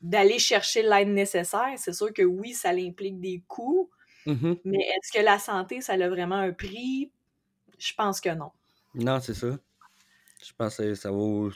d'aller 0.00 0.38
chercher 0.38 0.82
l'aide 0.82 1.08
nécessaire, 1.08 1.72
c'est 1.76 1.92
sûr 1.94 2.12
que 2.12 2.22
oui, 2.22 2.52
ça 2.54 2.70
implique 2.70 3.20
des 3.20 3.42
coûts, 3.48 3.90
Mhm. 4.26 4.58
mais 4.64 4.78
est-ce 4.80 5.12
que 5.18 5.24
la 5.24 5.38
santé, 5.38 5.80
ça 5.80 5.94
a 5.94 6.08
vraiment 6.08 6.36
un 6.36 6.52
prix? 6.52 7.12
Je 7.78 7.94
pense 7.94 8.20
que 8.20 8.30
non. 8.30 8.50
Non, 8.94 9.20
c'est 9.20 9.34
ça. 9.34 9.58
Je 10.44 10.52
pense 10.56 10.76
que 10.76 10.94
ça 10.94 11.10
vaut. 11.10 11.50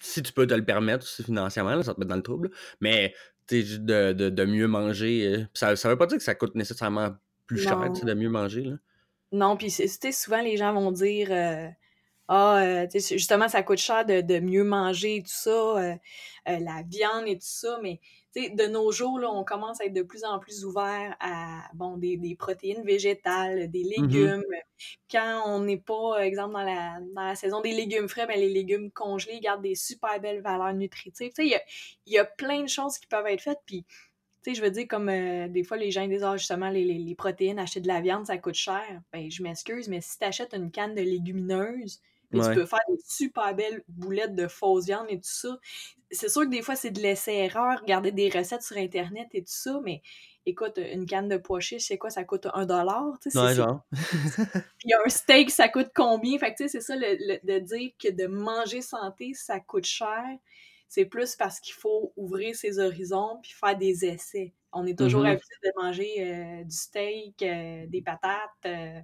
Si 0.00 0.22
tu 0.22 0.32
peux 0.32 0.46
te 0.46 0.54
le 0.54 0.64
permettre 0.64 1.04
aussi 1.04 1.22
financièrement, 1.22 1.74
là, 1.76 1.82
ça 1.82 1.94
te 1.94 2.00
met 2.00 2.06
dans 2.06 2.16
le 2.16 2.22
trouble. 2.22 2.50
Mais 2.80 3.14
tu 3.46 3.62
sais, 3.64 3.78
de, 3.78 4.12
de, 4.12 4.30
de 4.30 4.44
mieux 4.44 4.66
manger. 4.66 5.26
euh, 5.26 5.44
ça, 5.54 5.76
ça 5.76 5.88
veut 5.88 5.96
pas 5.98 6.06
dire 6.06 6.18
que 6.18 6.24
ça 6.24 6.34
coûte 6.34 6.54
nécessairement 6.54 7.14
plus 7.46 7.58
cher 7.58 7.78
Non. 7.78 7.92
de 7.92 8.14
mieux 8.14 8.28
manger. 8.30 8.62
Là. 8.64 8.76
Non, 9.32 9.56
puis 9.56 9.70
c'est- 9.70 9.84
tu 9.86 10.08
sais, 10.08 10.12
souvent 10.12 10.42
les 10.42 10.56
gens 10.56 10.72
vont 10.74 10.90
dire 10.92 11.28
euh, 11.30 11.68
Ah, 12.28 12.62
euh, 12.84 12.86
justement, 12.94 13.48
ça 13.48 13.62
coûte 13.62 13.78
cher 13.78 14.06
de, 14.06 14.20
de 14.22 14.38
mieux 14.40 14.64
manger 14.64 15.16
et 15.16 15.22
tout 15.22 15.28
ça, 15.28 15.50
euh, 15.50 15.94
euh, 16.48 16.58
la 16.60 16.82
viande 16.86 17.26
et 17.26 17.34
tout 17.34 17.40
ça, 17.42 17.78
mais 17.82 18.00
tu 18.34 18.44
sais, 18.44 18.50
de 18.50 18.66
nos 18.66 18.90
jours, 18.92 19.18
là, 19.18 19.30
on 19.30 19.44
commence 19.44 19.80
à 19.82 19.84
être 19.86 19.92
de 19.92 20.02
plus 20.02 20.24
en 20.24 20.38
plus 20.38 20.64
ouvert 20.64 21.14
à 21.20 21.68
bon, 21.74 21.98
des, 21.98 22.16
des 22.16 22.34
protéines 22.34 22.84
végétales, 22.84 23.70
des 23.70 23.82
Mhm. 23.96 24.32
légumes. 24.36 24.44
Quand 25.10 25.42
on 25.46 25.60
n'est 25.60 25.76
pas, 25.78 26.24
exemple, 26.24 26.54
dans 26.54 26.62
la, 26.64 27.00
dans 27.14 27.22
la 27.24 27.34
saison 27.34 27.60
des 27.60 27.72
légumes 27.72 28.08
frais, 28.08 28.26
ben, 28.26 28.38
les 28.38 28.48
légumes 28.48 28.90
congelés 28.92 29.40
gardent 29.40 29.62
des 29.62 29.74
super 29.74 30.18
belles 30.20 30.40
valeurs 30.42 30.72
nutritives. 30.74 31.32
Tu 31.34 31.42
sais, 31.42 31.44
il 31.46 31.50
y 31.50 31.54
a, 31.56 31.62
y 32.06 32.18
a 32.18 32.24
plein 32.24 32.62
de 32.62 32.68
choses 32.68 32.98
qui 32.98 33.06
peuvent 33.06 33.26
être 33.26 33.42
faites, 33.42 33.60
puis 33.66 33.84
tu 34.42 34.50
sais, 34.50 34.54
je 34.56 34.62
veux 34.62 34.70
dire, 34.70 34.86
comme 34.88 35.08
euh, 35.08 35.48
des 35.48 35.62
fois, 35.64 35.76
les 35.76 35.90
gens 35.92 36.06
disent, 36.08 36.24
ah, 36.24 36.36
justement, 36.36 36.68
les, 36.70 36.84
les, 36.84 36.98
les 36.98 37.14
protéines, 37.14 37.58
acheter 37.60 37.80
de 37.80 37.86
la 37.88 38.00
viande, 38.00 38.26
ça 38.26 38.38
coûte 38.38 38.54
cher. 38.54 39.00
Ben, 39.12 39.30
je 39.30 39.42
m'excuse, 39.42 39.88
mais 39.88 40.00
si 40.00 40.18
tu 40.18 40.24
achètes 40.24 40.54
une 40.54 40.70
canne 40.72 40.94
de 40.94 41.00
légumineuses, 41.02 42.00
puis 42.32 42.40
Ouais. 42.40 42.48
tu 42.54 42.60
peux 42.60 42.66
faire 42.66 42.80
des 42.88 42.98
super 43.06 43.54
belles 43.54 43.84
boulettes 43.88 44.34
de 44.34 44.48
fausse 44.48 44.86
viande 44.86 45.06
et 45.10 45.16
tout 45.16 45.22
ça. 45.24 45.58
C'est 46.10 46.28
sûr 46.28 46.42
que 46.42 46.48
des 46.48 46.62
fois, 46.62 46.76
c'est 46.76 46.90
de 46.90 47.00
l'essai-erreur, 47.00 47.80
regarder 47.80 48.12
des 48.12 48.28
recettes 48.30 48.62
sur 48.62 48.76
Internet 48.76 49.28
et 49.32 49.40
tout 49.42 49.52
ça, 49.52 49.80
mais 49.84 50.02
écoute, 50.46 50.78
une 50.78 51.06
canne 51.06 51.28
de 51.28 51.36
pois 51.38 51.60
chiches, 51.60 51.84
c'est 51.88 51.98
quoi, 51.98 52.10
ça 52.10 52.24
coûte 52.24 52.48
un 52.54 52.66
dollar? 52.66 53.18
tu 53.22 53.30
sais, 53.30 53.38
Ouais, 53.38 53.54
genre. 53.54 53.82
puis 54.78 54.90
un 54.94 55.08
steak, 55.08 55.50
ça 55.50 55.68
coûte 55.68 55.90
combien? 55.94 56.38
Fait 56.38 56.52
que 56.52 56.58
tu 56.58 56.64
sais, 56.64 56.68
c'est 56.68 56.80
ça, 56.80 56.96
le, 56.96 57.16
le- 57.18 57.40
de 57.44 57.58
dire 57.60 57.90
que 58.02 58.08
de 58.10 58.26
manger 58.26 58.82
santé, 58.82 59.32
ça 59.34 59.60
coûte 59.60 59.84
cher. 59.86 60.22
C'est 60.88 61.06
plus 61.06 61.36
parce 61.36 61.60
qu'il 61.60 61.74
faut 61.74 62.12
ouvrir 62.16 62.54
ses 62.54 62.78
horizons 62.78 63.38
puis 63.42 63.52
faire 63.52 63.76
des 63.78 64.04
essais. 64.04 64.52
On 64.72 64.86
est 64.86 64.98
toujours 64.98 65.24
Mhm. 65.24 65.26
habitué 65.26 65.54
de 65.64 65.72
manger 65.82 66.14
euh, 66.18 66.64
du 66.64 66.76
steak, 66.76 67.42
euh, 67.42 67.86
des 67.88 68.02
patates, 68.02 68.50
euh, 68.66 69.00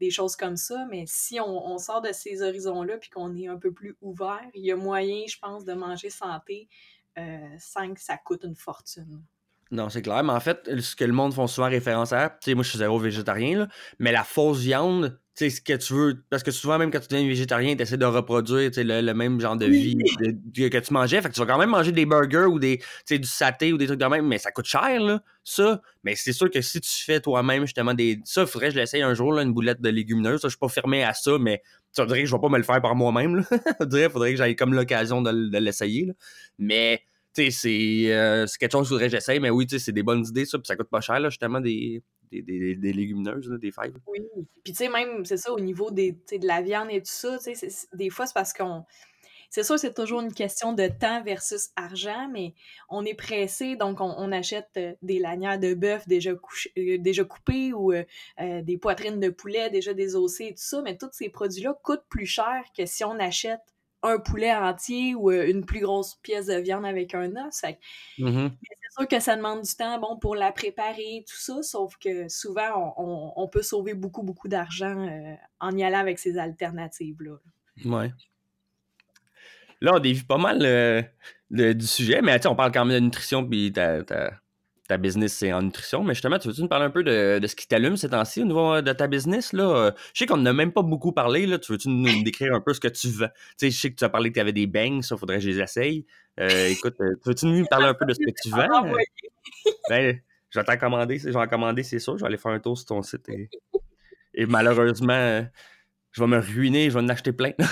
des 0.00 0.10
choses 0.10 0.36
comme 0.36 0.56
ça, 0.56 0.86
mais 0.90 1.04
si 1.06 1.40
on, 1.40 1.78
sort 1.78 2.00
de 2.00 2.12
ces 2.12 2.42
horizons-là 2.42 2.98
puis 2.98 3.10
qu'on 3.10 3.34
est 3.36 3.48
un 3.48 3.58
peu 3.58 3.72
plus 3.72 3.96
ouvert, 4.00 4.46
il 4.54 4.64
y 4.64 4.72
a 4.72 4.76
moyen, 4.76 5.24
je 5.26 5.38
pense, 5.38 5.64
de 5.64 5.72
manger 5.72 6.10
santé 6.10 6.68
euh, 7.18 7.56
sans 7.58 7.92
que 7.94 8.00
ça 8.00 8.16
coûte 8.16 8.44
une 8.44 8.54
fortune. 8.54 9.22
Non, 9.70 9.90
c'est 9.90 10.00
clair. 10.00 10.24
Mais 10.24 10.32
en 10.32 10.40
fait, 10.40 10.68
ce 10.80 10.96
que 10.96 11.04
le 11.04 11.12
monde 11.12 11.34
font 11.34 11.46
souvent 11.46 11.68
référence 11.68 12.12
à, 12.14 12.30
tu 12.30 12.36
sais, 12.50 12.54
moi 12.54 12.64
je 12.64 12.70
suis 12.70 12.78
zéro 12.78 12.98
végétarien, 12.98 13.58
là, 13.58 13.68
mais 13.98 14.12
la 14.12 14.24
fausse 14.24 14.60
viande, 14.60 15.20
tu 15.36 15.44
sais, 15.44 15.50
ce 15.50 15.60
que 15.60 15.74
tu 15.74 15.92
veux. 15.92 16.24
Parce 16.30 16.42
que 16.42 16.50
souvent, 16.50 16.78
même 16.78 16.90
quand 16.90 17.00
tu 17.00 17.08
deviens 17.08 17.28
végétarien, 17.28 17.76
tu 17.76 17.82
essaies 17.82 17.98
de 17.98 18.06
reproduire 18.06 18.70
tu 18.70 18.76
sais, 18.76 18.84
le, 18.84 19.02
le 19.02 19.12
même 19.12 19.38
genre 19.40 19.56
de 19.56 19.66
vie 19.66 19.94
de- 19.94 20.32
de- 20.32 20.68
que 20.68 20.78
tu 20.78 20.92
mangeais. 20.94 21.20
Fait 21.20 21.28
que 21.28 21.34
tu 21.34 21.40
vas 21.40 21.46
quand 21.46 21.58
même 21.58 21.68
manger 21.68 21.92
des 21.92 22.06
burgers 22.06 22.46
ou 22.46 22.58
des, 22.58 22.80
du 23.10 23.24
saté 23.24 23.74
ou 23.74 23.76
des 23.76 23.86
trucs 23.86 24.00
de 24.00 24.06
même, 24.06 24.26
mais 24.26 24.38
ça 24.38 24.50
coûte 24.52 24.64
cher, 24.64 25.00
là, 25.00 25.22
ça. 25.44 25.82
Mais 26.02 26.14
c'est 26.16 26.32
sûr 26.32 26.50
que 26.50 26.62
si 26.62 26.80
tu 26.80 27.04
fais 27.04 27.20
toi-même, 27.20 27.62
justement, 27.66 27.92
des. 27.92 28.20
Ça, 28.24 28.40
il 28.42 28.46
faudrait 28.46 28.68
que 28.68 28.74
je 28.74 28.80
l'essaye 28.80 29.02
un 29.02 29.12
jour, 29.12 29.34
là, 29.34 29.42
une 29.42 29.52
boulette 29.52 29.82
de 29.82 29.90
légumineuses. 29.90 30.40
Ça, 30.40 30.48
je 30.48 30.52
suis 30.52 30.58
pas 30.58 30.68
fermé 30.68 31.04
à 31.04 31.12
ça, 31.12 31.32
mais 31.38 31.62
ça 31.92 32.06
dirait 32.06 32.20
que 32.22 32.26
je 32.26 32.34
vais 32.34 32.40
pas 32.40 32.48
me 32.48 32.56
le 32.56 32.64
faire 32.64 32.80
par 32.80 32.94
moi-même, 32.94 33.36
là. 33.36 33.42
Je 33.80 33.84
dirais, 33.84 34.08
faudrait 34.08 34.30
que 34.30 34.38
j'aille 34.38 34.56
comme 34.56 34.72
l'occasion 34.72 35.20
de, 35.20 35.30
de 35.30 35.58
l'essayer, 35.58 36.06
là. 36.06 36.14
Mais 36.58 37.02
c'est 37.34 38.12
euh, 38.12 38.46
quelque 38.58 38.72
chose 38.72 38.82
qu'il 38.82 38.88
faudrait 38.88 39.06
que 39.06 39.12
j'essaye, 39.12 39.40
mais 39.40 39.50
oui, 39.50 39.66
c'est 39.68 39.92
des 39.92 40.02
bonnes 40.02 40.24
idées, 40.26 40.44
ça, 40.44 40.58
puis 40.58 40.66
ça 40.66 40.76
coûte 40.76 40.88
pas 40.90 41.00
cher, 41.00 41.20
là, 41.20 41.30
justement, 41.30 41.60
des, 41.60 42.02
des, 42.32 42.42
des, 42.42 42.74
des 42.74 42.92
légumineuses, 42.92 43.48
des 43.60 43.70
fèves. 43.70 43.96
Oui. 44.06 44.20
Puis 44.64 44.72
tu 44.72 44.84
sais, 44.84 44.88
même, 44.88 45.24
c'est 45.24 45.36
ça, 45.36 45.52
au 45.52 45.60
niveau 45.60 45.90
des, 45.90 46.12
de 46.12 46.46
la 46.46 46.62
viande 46.62 46.88
et 46.90 46.98
tout 47.00 47.06
ça, 47.06 47.38
c'est- 47.38 47.54
c'est- 47.54 47.88
des 47.94 48.10
fois, 48.10 48.26
c'est 48.26 48.34
parce 48.34 48.52
qu'on. 48.52 48.84
c'est 49.50 49.62
sûr, 49.62 49.78
c'est 49.78 49.94
toujours 49.94 50.20
une 50.20 50.34
question 50.34 50.72
de 50.74 50.88
temps 50.88 51.22
versus 51.22 51.68
argent, 51.76 52.28
mais 52.32 52.54
on 52.90 53.04
est 53.04 53.14
pressé, 53.14 53.76
donc 53.76 54.00
on, 54.00 54.30
achète 54.32 54.68
euh, 54.76 54.92
des 55.00 55.18
lanières 55.18 55.58
de 55.58 55.72
bœuf 55.74 56.06
déjà, 56.06 56.32
euh, 56.32 56.98
déjà 56.98 57.24
coupées 57.24 57.72
ou 57.72 57.92
euh, 57.92 58.04
des 58.62 58.76
poitrines 58.78 59.20
de 59.20 59.30
poulet 59.30 59.70
déjà 59.70 59.94
désossées 59.94 60.46
et 60.46 60.50
tout 60.50 60.62
ça, 60.62 60.82
mais 60.82 60.98
tous 60.98 61.08
ces 61.12 61.30
produits-là 61.30 61.78
coûtent 61.82 62.04
plus 62.10 62.26
cher 62.26 62.62
que 62.76 62.84
si 62.84 63.04
on 63.04 63.18
achète 63.18 63.60
un 64.02 64.18
poulet 64.18 64.54
entier 64.54 65.14
ou 65.14 65.30
une 65.30 65.64
plus 65.64 65.80
grosse 65.80 66.16
pièce 66.22 66.46
de 66.46 66.54
viande 66.54 66.84
avec 66.84 67.14
un 67.14 67.30
os. 67.46 67.62
Mm-hmm. 68.18 68.50
C'est 68.62 68.92
sûr 68.96 69.08
que 69.08 69.20
ça 69.20 69.36
demande 69.36 69.62
du 69.62 69.74
temps 69.74 69.98
bon, 69.98 70.16
pour 70.18 70.34
la 70.34 70.52
préparer, 70.52 71.24
tout 71.28 71.36
ça, 71.36 71.62
sauf 71.62 71.96
que 71.98 72.28
souvent, 72.28 72.94
on, 72.96 73.48
peut 73.48 73.62
sauver 73.62 73.94
beaucoup, 73.94 74.22
beaucoup 74.22 74.48
d'argent 74.48 75.08
en 75.60 75.76
y 75.76 75.82
allant 75.82 75.98
avec 75.98 76.18
ces 76.18 76.38
alternatives-là. 76.38 77.36
Ouais. 77.84 78.12
Là, 79.80 79.92
on 79.94 79.98
dévie 80.00 80.24
pas 80.24 80.38
mal 80.38 80.60
euh, 80.62 81.02
du 81.50 81.86
sujet, 81.86 82.20
mais 82.22 82.44
on 82.46 82.56
parle 82.56 82.72
quand 82.72 82.84
même 82.84 82.98
de 82.98 83.04
nutrition, 83.04 83.46
puis 83.48 83.72
ta, 83.72 84.02
ta, 84.02 84.32
business, 84.96 85.34
c'est 85.34 85.52
en 85.52 85.62
nutrition. 85.62 86.02
Mais 86.02 86.14
justement, 86.14 86.38
tu 86.38 86.48
veux-tu 86.48 86.62
nous 86.62 86.68
parler 86.68 86.86
un 86.86 86.90
peu 86.90 87.02
de, 87.02 87.46
ce 87.46 87.54
qui 87.54 87.68
t'allume 87.68 87.96
ces 87.96 88.08
temps-ci 88.08 88.42
au 88.42 88.46
niveau 88.46 88.74
euh, 88.74 88.82
de 88.82 88.92
ta 88.92 89.06
business? 89.06 89.52
Là? 89.52 89.64
Euh, 89.64 89.90
je 90.14 90.20
sais 90.20 90.26
qu'on 90.26 90.38
n'a 90.38 90.52
même 90.52 90.72
pas 90.72 90.82
beaucoup 90.82 91.12
parlé. 91.12 91.46
Là. 91.46 91.58
Tu 91.58 91.72
veux-tu 91.72 91.88
nous 91.88 92.22
décrire 92.22 92.54
un 92.54 92.60
peu 92.60 92.72
ce 92.72 92.80
que 92.80 92.88
tu 92.88 93.08
veux? 93.08 93.28
Tu 93.28 93.54
sais, 93.58 93.70
je 93.70 93.78
sais 93.78 93.90
que 93.90 93.96
tu 93.96 94.04
as 94.04 94.08
parlé 94.08 94.30
que 94.30 94.34
tu 94.34 94.40
avais 94.40 94.52
des 94.52 94.66
bangs, 94.66 95.02
ça, 95.02 95.16
faudrait 95.16 95.36
que 95.36 95.42
je 95.42 95.50
les 95.50 95.60
essaye. 95.60 96.06
écoute, 96.38 96.96
veux-tu 97.24 97.46
nous 97.46 97.64
parler 97.66 97.86
un 97.86 97.94
peu 97.94 98.06
de 98.06 98.14
ce 98.14 98.20
que 98.20 98.32
tu 98.42 98.50
vends? 98.50 98.92
ben, 99.90 100.18
je 100.50 100.58
vais 100.58 100.64
t'en 100.64 100.78
commander, 100.78 101.18
je 101.18 101.28
vais 101.28 101.36
en 101.36 101.46
commander, 101.48 101.82
c'est 101.82 101.98
sûr. 101.98 102.16
Je 102.16 102.22
vais 102.22 102.28
aller 102.28 102.38
faire 102.38 102.52
un 102.52 102.60
tour 102.60 102.78
sur 102.78 102.86
ton 102.86 103.02
site. 103.02 103.28
Et, 104.34 104.46
malheureusement, 104.46 105.46
je 106.12 106.20
vais 106.22 106.26
me 106.26 106.38
ruiner, 106.38 106.88
je 106.88 106.94
vais 106.94 107.04
en 107.04 107.08
acheter 107.08 107.32
plein. 107.32 107.52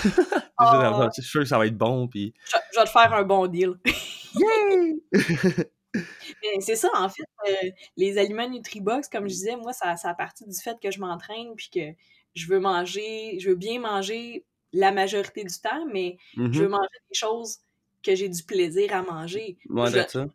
Oh. 0.59 1.03
Je 1.15 1.21
suis 1.21 1.29
sûr 1.29 1.41
que 1.41 1.47
ça 1.47 1.59
va 1.59 1.67
être 1.67 1.77
bon. 1.77 2.07
Puis... 2.07 2.33
Je, 2.73 2.79
vais 2.79 2.85
te 2.85 2.89
faire 2.89 3.13
un 3.13 3.21
bon 3.21 3.45
deal. 3.45 3.75
c'est 6.59 6.75
ça, 6.75 6.89
en 6.95 7.09
fait, 7.09 7.23
euh, 7.49 7.69
les 7.95 8.17
aliments 8.17 8.49
Nutribox, 8.49 9.07
comme 9.09 9.27
je 9.27 9.33
disais, 9.33 9.55
moi, 9.55 9.73
ça, 9.73 9.95
ça 9.95 10.09
a 10.09 10.13
parti 10.13 10.45
du 10.45 10.59
fait 10.59 10.77
que 10.81 10.91
je 10.91 10.99
m'entraîne 10.99 11.55
puis 11.55 11.69
que 11.73 11.93
je 12.35 12.47
veux 12.47 12.59
manger, 12.59 13.37
je 13.39 13.49
veux 13.49 13.55
bien 13.55 13.79
manger 13.79 14.45
la 14.73 14.91
majorité 14.91 15.43
du 15.43 15.55
temps, 15.59 15.85
mais 15.91 16.17
je 16.35 16.41
veux 16.41 16.49
mm-hmm. 16.49 16.69
manger 16.69 16.99
des 17.09 17.15
choses 17.15 17.57
que 18.03 18.15
j'ai 18.15 18.29
du 18.29 18.43
plaisir 18.43 18.93
à 18.93 19.01
manger. 19.01 19.57
Moi, 19.69 19.89
je, 19.89 19.99
ça. 20.07 20.27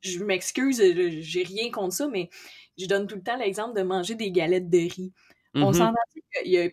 je 0.00 0.24
m'excuse, 0.24 0.82
j'ai 1.20 1.42
rien 1.42 1.70
contre 1.70 1.94
ça, 1.94 2.08
mais 2.08 2.30
je 2.78 2.86
donne 2.86 3.06
tout 3.06 3.16
le 3.16 3.22
temps 3.22 3.36
l'exemple 3.36 3.76
de 3.76 3.82
manger 3.82 4.14
des 4.14 4.30
galettes 4.30 4.70
de 4.70 4.78
riz. 4.78 5.12
On 5.54 5.70
mm-hmm. 5.70 5.74
s'entend 5.74 6.00
qu'il 6.42 6.52
y 6.52 6.58
a 6.58 6.70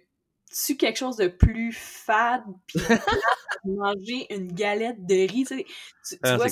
tu 0.52 0.78
quelque 0.78 0.98
chose 0.98 1.18
de 1.18 1.28
plus 1.28 1.72
fade 1.74 2.44
puis 2.66 2.80
manger 3.66 4.26
une 4.34 4.52
galette 4.52 5.06
de 5.06 5.32
riz 5.32 5.46
tu, 5.46 5.64
tu 5.64 6.18
ah, 6.24 6.38
vois 6.38 6.48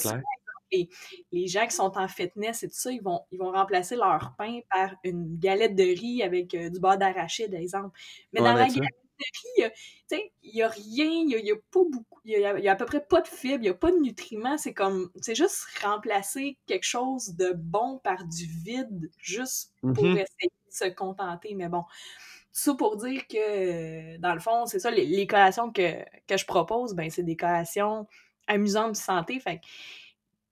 les, 0.72 0.89
les, 1.32 1.47
gens 1.47 1.65
qui 1.65 1.76
sont 1.76 1.97
en 1.97 2.07
fitness 2.07 2.63
et 2.63 2.68
tout 2.70 2.76
ça 2.76 2.91
ils 2.91 3.01
vont 3.01 3.22
ils 3.32 3.39
vont 3.39 3.51
remplacer 3.51 3.95
leur 3.95 4.34
pain 4.38 4.59
par 4.70 4.95
une 5.03 5.38
galette 5.38 5.76
de 5.76 5.84
riz 5.84 6.24
avec 6.24 6.53
euh, 6.53 6.70
du 6.70 6.80
beurre 6.80 6.97
d'arachide 6.97 7.53
exemple 7.53 7.97
mais 8.34 8.39
dans 8.39 8.53
la 8.53 8.68
galette 8.68 8.76
de 8.76 9.61
riz 9.61 9.72
il 10.43 10.53
n'y 10.53 10.61
a 10.61 10.68
rien 10.68 11.39
il 11.39 11.45
y 11.45 11.51
a, 11.51 11.55
pas 11.55 11.82
beaucoup 11.89 12.20
il 12.26 12.39
y, 12.39 12.68
a, 12.68 12.72
à 12.72 12.76
peu 12.76 12.86
près 12.86 13.03
pas 13.03 13.22
de 13.22 13.28
fibres 13.28 13.59
il 13.59 13.61
n'y 13.61 13.70
a 13.70 13.74
pas 13.74 13.91
de 13.91 13.97
nutriments 13.97 14.57
c'est 14.57 14.74
comme 14.74 15.09
c'est 15.22 15.36
juste 15.36 15.65
remplacer 15.82 16.57
quelque 16.65 16.86
chose 16.86 17.36
de 17.36 17.53
bon 17.55 17.99
par 18.03 18.26
du 18.26 18.45
vide 18.45 19.09
juste 19.18 19.74
pour 19.82 20.03
mm-hmm. 20.03 20.13
essayer 20.13 20.51
de 20.51 20.72
se 20.72 20.86
contenter 20.93 21.53
mais 21.55 21.70
bon 21.70 21.84
ça 22.57 22.74
pour 22.74 22.97
dire 22.97 23.28
que, 23.28 24.18
dans 24.18 24.34
le 24.34 24.39
fond, 24.39 24.65
c'est 24.65 24.80
ça, 24.80 24.89
les, 24.89 25.28
collations 25.28 25.72
que, 25.72 26.03
je 26.28 26.45
propose, 26.45 26.95
ben, 26.95 27.07
c'est 27.11 27.22
des 27.22 27.38
collations 27.38 28.07
amusantes 28.47 28.93
de 28.93 28.97
santé. 28.97 29.39
Fait 29.39 29.61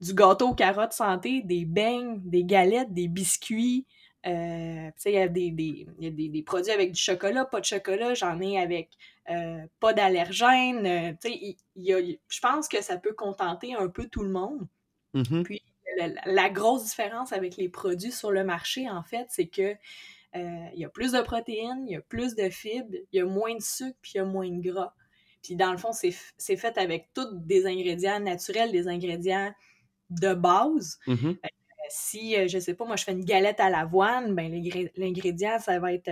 du 0.05 0.13
gâteau 0.13 0.53
carotte 0.53 0.93
santé, 0.93 1.41
des 1.41 1.65
beignes, 1.65 2.21
des 2.23 2.43
galettes, 2.43 2.93
des 2.93 3.07
biscuits. 3.07 3.87
Euh, 4.27 4.89
il 5.05 5.11
y 5.11 5.17
a, 5.17 5.27
des, 5.27 5.51
des, 5.51 6.43
produits 6.43 6.71
avec 6.71 6.91
du 6.91 7.01
chocolat, 7.01 7.45
pas 7.45 7.59
de 7.59 7.65
chocolat, 7.65 8.13
j'en 8.13 8.39
ai 8.39 8.59
avec 8.59 8.89
euh, 9.29 9.65
pas 9.79 9.93
d'allergènes. 9.93 10.85
Euh, 10.85 11.13
je 11.75 12.39
pense 12.39 12.67
que 12.67 12.81
ça 12.81 12.97
peut 12.97 13.13
contenter 13.13 13.73
un 13.73 13.87
peu 13.87 14.07
tout 14.07 14.23
le 14.23 14.29
monde. 14.29 14.67
Mm-hmm. 15.15 15.43
Puis 15.43 15.63
la, 16.25 16.49
grosse 16.49 16.85
différence 16.85 17.33
avec 17.33 17.57
les 17.57 17.69
produits 17.69 18.11
sur 18.11 18.31
le 18.31 18.43
marché, 18.43 18.89
en 18.89 19.03
fait, 19.03 19.25
c'est 19.29 19.47
que 19.47 19.75
euh, 20.35 20.67
il 20.73 20.79
y 20.79 20.85
a 20.85 20.89
plus 20.89 21.13
de 21.13 21.21
protéines, 21.21 21.85
il 21.87 21.93
y 21.93 21.95
a 21.95 22.01
plus 22.01 22.35
de 22.35 22.49
fibres, 22.49 22.95
il 23.11 23.17
y 23.17 23.21
a 23.21 23.25
moins 23.25 23.55
de 23.55 23.61
sucre, 23.61 23.97
puis 24.01 24.13
il 24.15 24.17
y 24.17 24.21
a 24.21 24.25
moins 24.25 24.49
de 24.49 24.61
gras. 24.61 24.93
Puis 25.41 25.55
dans 25.55 25.71
le 25.71 25.77
fond, 25.77 25.91
c'est 25.93 26.57
fait 26.57 26.77
avec 26.77 27.09
tous 27.13 27.27
des 27.31 27.67
ingrédients 27.67 28.19
naturels, 28.19 28.71
des 28.71 28.87
ingrédients 28.87 29.53
de 30.09 30.33
base. 30.33 30.97
Mm-hmm. 31.07 31.37
Euh, 31.43 31.47
si, 31.89 32.35
euh, 32.35 32.47
je 32.47 32.57
sais 32.59 32.73
pas, 32.73 32.85
moi, 32.85 32.95
je 32.95 33.03
fais 33.03 33.11
une 33.11 33.25
galette 33.25 33.59
à 33.59 33.69
l'avoine, 33.69 34.33
ben 34.33 34.51
l'ingrédient, 34.97 35.59
ça 35.59 35.79
va 35.79 35.93
être 35.93 36.09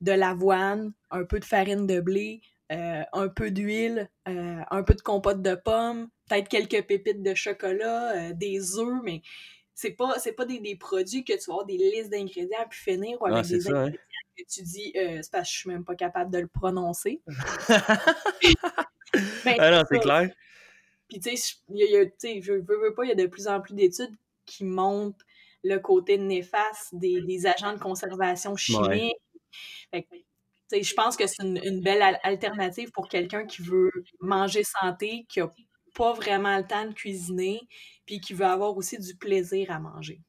de 0.00 0.12
l'avoine, 0.12 0.92
un 1.10 1.24
peu 1.24 1.40
de 1.40 1.44
farine 1.44 1.86
de 1.86 2.00
blé, 2.00 2.42
un 2.70 3.28
peu 3.28 3.50
d'huile, 3.50 4.10
un 4.26 4.82
peu 4.82 4.94
de 4.94 5.00
compote 5.00 5.40
de 5.40 5.54
pommes, 5.54 6.08
peut-être 6.28 6.48
quelques 6.48 6.86
pépites 6.86 7.22
de 7.22 7.34
chocolat, 7.34 8.32
des 8.32 8.78
œufs, 8.78 9.00
mais 9.04 9.22
c'est 9.74 9.92
pas, 9.92 10.18
c'est 10.18 10.32
pas 10.32 10.44
des, 10.44 10.60
des, 10.60 10.76
produits 10.76 11.24
que 11.24 11.32
tu 11.32 11.44
vas 11.46 11.54
avoir 11.54 11.66
des 11.66 11.76
listes 11.76 12.10
d'ingrédients 12.10 12.66
puis 12.68 12.80
finir 12.80 13.20
ou 13.20 13.26
avec 13.26 13.46
des 13.46 13.68
hein. 13.68 13.74
ingrédients 13.74 13.98
que 14.36 14.42
tu 14.48 14.62
dis 14.62 14.92
euh, 14.96 15.18
c'est 15.22 15.30
parce 15.30 15.48
que 15.48 15.52
je 15.54 15.58
suis 15.60 15.70
même 15.70 15.84
pas 15.84 15.94
capable 15.94 16.30
de 16.30 16.38
le 16.38 16.46
prononcer. 16.46 17.22
ben, 19.44 19.56
ah 19.58 19.70
non, 19.70 19.82
c'est 19.90 20.00
clair. 20.00 20.30
Puis 21.08 21.20
tu 21.20 21.36
sais, 21.36 21.54
je 21.68 22.52
veux, 22.52 22.60
veux 22.60 22.94
pas, 22.94 23.04
il 23.04 23.08
y 23.08 23.12
a 23.12 23.14
de 23.14 23.26
plus 23.26 23.46
en 23.46 23.60
plus 23.60 23.74
d'études 23.74 24.14
qui 24.46 24.64
montrent 24.64 25.24
le 25.62 25.78
côté 25.78 26.18
néfaste 26.18 26.94
des, 26.94 27.22
des 27.22 27.46
agents 27.46 27.72
de 27.72 27.78
conservation 27.78 28.56
chimique. 28.56 29.16
je 29.92 30.94
pense 30.94 31.16
que 31.16 31.26
c'est 31.26 31.42
une, 31.42 31.60
une, 31.64 31.80
belle 31.80 32.18
alternative 32.22 32.90
pour 32.90 33.08
quelqu'un 33.08 33.46
qui 33.46 33.62
veut 33.62 33.90
manger 34.20 34.62
santé, 34.64 35.24
qui 35.28 35.40
a 35.40 35.50
pas 35.94 36.12
vraiment 36.12 36.58
le 36.58 36.66
temps 36.66 36.86
de 36.86 36.92
cuisiner, 36.92 37.60
puis 38.04 38.20
qui 38.20 38.34
veut 38.34 38.46
avoir 38.46 38.76
aussi 38.76 38.98
du 38.98 39.14
plaisir 39.16 39.70
à 39.70 39.78
manger. 39.78 40.20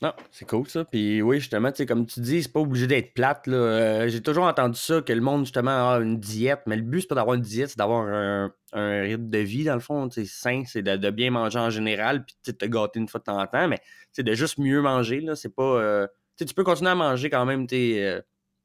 Non, 0.00 0.12
c'est 0.30 0.46
cool 0.46 0.68
ça. 0.68 0.84
Puis 0.84 1.22
oui, 1.22 1.40
justement, 1.40 1.72
tu 1.72 1.78
sais, 1.78 1.86
comme 1.86 2.06
tu 2.06 2.20
dis, 2.20 2.44
c'est 2.44 2.52
pas 2.52 2.60
obligé 2.60 2.86
d'être 2.86 3.14
plate. 3.14 3.48
Euh, 3.48 4.08
j'ai 4.08 4.22
toujours 4.22 4.44
entendu 4.44 4.78
ça, 4.78 5.02
que 5.02 5.12
le 5.12 5.20
monde, 5.20 5.44
justement, 5.44 5.90
a 5.90 5.98
une 5.98 6.20
diète. 6.20 6.60
Mais 6.66 6.76
le 6.76 6.82
but, 6.82 7.00
c'est 7.00 7.08
pas 7.08 7.16
d'avoir 7.16 7.34
une 7.34 7.42
diète, 7.42 7.70
c'est 7.70 7.78
d'avoir 7.78 8.06
un, 8.06 8.52
rythme 8.72 9.28
de 9.28 9.38
vie, 9.38 9.64
dans 9.64 9.74
le 9.74 9.80
fond. 9.80 10.08
C'est 10.08 10.24
sain, 10.24 10.62
c'est 10.66 10.82
de, 10.82 11.10
bien 11.10 11.32
manger 11.32 11.58
en 11.58 11.70
général, 11.70 12.24
puis 12.24 12.36
de 12.46 12.52
te 12.52 12.64
gâter 12.64 13.00
une 13.00 13.08
fois 13.08 13.18
de 13.18 13.24
temps 13.24 13.40
en 13.40 13.46
temps. 13.48 13.66
Mais 13.66 13.80
c'est 14.12 14.22
de 14.22 14.34
juste 14.34 14.58
mieux 14.58 14.80
manger. 14.80 15.20
Là, 15.20 15.34
c'est 15.34 15.54
pas. 15.54 15.62
Euh, 15.62 16.06
tu 16.36 16.46
peux 16.54 16.64
continuer 16.64 16.92
à 16.92 16.94
manger 16.94 17.28
quand 17.28 17.44
même 17.44 17.66
tes, 17.66 18.06
euh, 18.06 18.20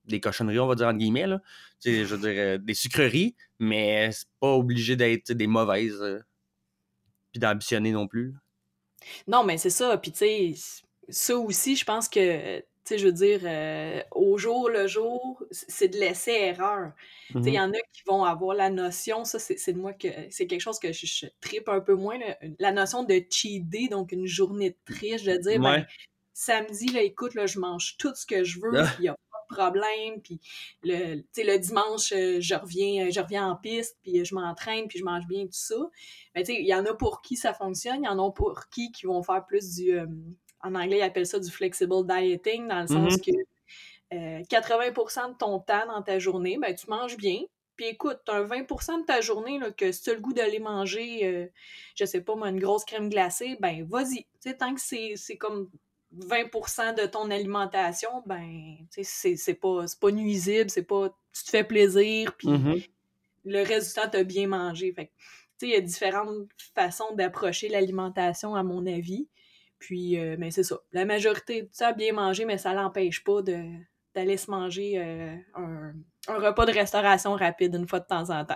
des 0.06 0.20
cochonneries, 0.20 0.60
on 0.60 0.68
va 0.68 0.76
dire 0.76 0.88
entre 0.88 1.00
guillemets. 1.00 1.26
Là. 1.26 1.42
Je 1.84 2.04
veux 2.04 2.32
dire, 2.32 2.60
des 2.60 2.74
sucreries, 2.76 3.36
mais 3.58 4.12
c'est 4.12 4.28
pas 4.40 4.52
obligé 4.52 4.96
d'être 4.96 5.32
des 5.32 5.48
mauvaises 5.48 6.24
puis 7.32 7.40
d'ambitionner 7.40 7.92
non 7.92 8.08
plus. 8.08 8.36
Non, 9.28 9.44
mais 9.44 9.58
c'est 9.58 9.72
ça. 9.72 9.98
Puis, 9.98 10.12
tu 10.12 10.20
sais, 10.20 10.54
ça 11.14 11.38
aussi, 11.38 11.76
je 11.76 11.86
pense 11.86 12.10
que, 12.10 12.58
tu 12.58 12.64
sais, 12.84 12.98
je 12.98 13.06
veux 13.06 13.14
dire, 13.14 13.42
euh, 13.44 14.02
au 14.12 14.38
jour 14.38 14.70
le 14.70 14.88
jour, 14.88 15.44
c'est 15.52 15.88
de 15.88 15.98
laisser 15.98 16.32
erreur. 16.32 16.92
Tu 17.28 17.44
sais, 17.44 17.50
il 17.50 17.54
y 17.54 17.58
mmh 17.58 17.62
en 17.62 17.70
a 17.72 17.78
qui 17.94 18.02
vont 18.06 18.24
avoir 18.24 18.56
la 18.56 18.70
notion, 18.70 19.24
ça, 19.24 19.40
c'est 19.40 19.74
de 19.74 19.80
moi 19.80 19.94
que 19.94 20.08
c'est 20.30 20.48
quelque 20.48 20.62
chose 20.62 20.80
que 20.80 20.92
je, 20.92 21.28
tripe 21.40 21.70
un 21.70 21.80
peu 21.80 21.96
moins, 21.96 22.18
la 22.60 22.72
notion 22.72 23.04
de 23.04 23.22
cheat 23.30 23.70
day, 23.70 23.88
donc 23.88 24.12
une 24.12 24.28
journée 24.28 24.72
de 24.72 24.94
triche, 24.94 25.24
de 25.24 25.38
dire, 25.38 25.60
ben, 25.60 25.86
samedi, 26.34 26.88
là, 26.88 27.02
écoute, 27.02 27.36
là, 27.36 27.46
je 27.46 27.60
mange 27.60 27.96
tout 27.98 28.14
ce 28.16 28.26
que 28.26 28.44
je 28.44 28.60
veux, 28.60 28.80
ah. 28.80 28.96
il 29.00 29.06
y 29.06 29.08
a 29.08 29.16
problème. 29.54 30.22
Puis 30.22 30.40
le, 30.84 31.24
le 31.38 31.58
dimanche, 31.58 32.12
euh, 32.12 32.40
je 32.42 32.56
reviens, 32.56 33.08
euh, 33.08 33.12
je 33.12 33.20
reviens 33.20 33.50
en 33.50 33.56
piste, 33.56 33.98
puis 34.02 34.26
je 34.26 34.36
m'entraîne, 34.36 34.88
puis 34.88 35.00
je 35.00 35.06
mange 35.06 35.26
bien, 35.28 35.44
tout 35.44 35.52
ça. 35.52 35.76
Mais 36.36 36.44
il 36.44 36.68
y 36.68 36.76
en 36.76 36.86
a 36.86 36.94
pour 36.94 37.22
qui 37.22 37.36
ça 37.36 37.54
fonctionne, 37.54 38.04
il 38.04 38.06
y 38.06 38.10
en 38.10 38.20
a 38.20 38.32
pour 38.32 38.68
qui 38.70 38.92
qui 38.92 39.06
vont 39.06 39.24
faire 39.24 39.46
plus 39.46 39.76
du. 39.76 39.98
En 40.64 40.76
anglais, 40.76 41.00
ils 41.00 41.04
appellent 41.04 41.28
ça 41.28 41.40
du 41.40 41.52
flexible 41.52 42.06
dieting, 42.08 42.68
dans 42.68 42.82
le 42.82 42.88
sens 42.88 43.14
mm-hmm. 43.14 43.46
que 44.12 44.44
80% 44.44 45.34
de 45.34 45.38
ton 45.38 45.60
temps 45.60 45.88
dans 45.88 46.02
ta 46.02 46.20
journée, 46.20 46.58
ben, 46.60 46.74
tu 46.76 46.90
manges 46.90 47.18
bien. 47.18 47.42
Puis 47.76 47.88
écoute, 47.88 48.20
tu 48.26 48.32
as 48.32 48.44
20% 48.44 49.02
de 49.02 49.06
ta 49.06 49.22
journée 49.22 49.58
là, 49.58 49.72
que 49.72 49.92
si 49.92 50.04
tu 50.04 50.12
as 50.12 50.14
le 50.14 50.20
goût 50.20 50.34
d'aller 50.34 50.60
manger, 50.60 51.50
je 51.96 52.06
sais 52.06 52.22
pas 52.22 52.36
moi, 52.36 52.50
une 52.50 52.60
grosse 52.60 52.86
crème 52.86 53.10
glacée, 53.10 53.58
ben 53.60 53.84
vas-y. 53.90 54.28
tant 54.60 54.76
que 54.76 54.82
c'est 54.82 55.38
comme 55.38 55.70
20% 56.16 56.96
de 56.96 57.08
ton 57.08 57.32
alimentation, 57.32 58.22
ben, 58.28 58.78
c'est 59.02 59.54
pas, 59.56 59.86
pas 60.00 60.12
nuisible, 60.12 60.70
c'est 60.70 60.84
pas. 60.84 61.10
Tu 61.34 61.46
te 61.46 61.50
fais 61.50 61.64
plaisir, 61.64 62.36
puis 62.38 62.50
mm-hmm. 62.50 62.90
le 63.46 63.94
temps, 63.96 64.10
tu 64.12 64.18
as 64.18 64.24
bien 64.24 64.48
mangé. 64.48 64.94
Fait 64.94 65.12
il 65.62 65.70
y 65.70 65.76
a 65.76 65.82
différentes 65.82 66.50
façons 66.76 67.16
d'approcher 67.16 67.70
l'alimentation, 67.70 68.56
à 68.56 68.64
mon 68.64 68.86
avis. 68.86 69.28
Puis, 69.84 70.18
euh, 70.18 70.38
ben, 70.38 70.50
c'est 70.50 70.64
ça. 70.64 70.78
La 70.94 71.04
majorité 71.04 71.64
du 71.64 71.70
temps, 71.70 71.92
bien 71.92 72.14
manger, 72.14 72.46
mais 72.46 72.58
ça 72.58 72.74
l'empêche 72.74 73.22
pas 73.22 73.42
d'aller 73.42 74.38
se 74.38 74.50
manger 74.50 74.94
euh, 74.98 75.36
un, 75.56 75.94
repas 76.30 76.66
de 76.66 76.72
restauration 76.72 77.36
rapide 77.36 77.76
une 77.76 77.86
fois 77.86 78.00
de 78.00 78.06
temps 78.06 78.30
en 78.30 78.46
temps. 78.46 78.56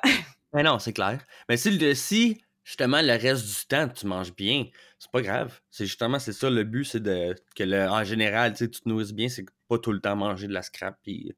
Mais 0.53 0.63
non, 0.63 0.79
c'est 0.79 0.93
clair. 0.93 1.19
Mais 1.49 1.57
si, 1.57 1.95
si 1.97 2.41
justement 2.63 3.01
le 3.01 3.11
reste 3.11 3.45
du 3.45 3.65
temps 3.67 3.89
tu 3.89 4.07
manges 4.07 4.33
bien, 4.33 4.67
c'est 4.99 5.11
pas 5.11 5.21
grave. 5.21 5.59
C'est 5.69 5.85
justement 5.85 6.17
c'est 6.17 6.31
ça 6.31 6.49
le 6.49 6.63
but, 6.63 6.85
c'est 6.85 7.03
de 7.03 7.35
que 7.57 7.63
le, 7.63 7.89
en 7.89 8.05
général, 8.05 8.53
tu 8.53 8.69
te 8.71 8.87
nourrisses 8.87 9.11
bien, 9.13 9.27
c'est 9.27 9.45
pas 9.67 9.79
tout 9.79 9.91
le 9.91 9.99
temps 9.99 10.15
manger 10.15 10.47
de 10.47 10.53
la 10.53 10.61
scrap. 10.61 10.97
Puis 11.03 11.35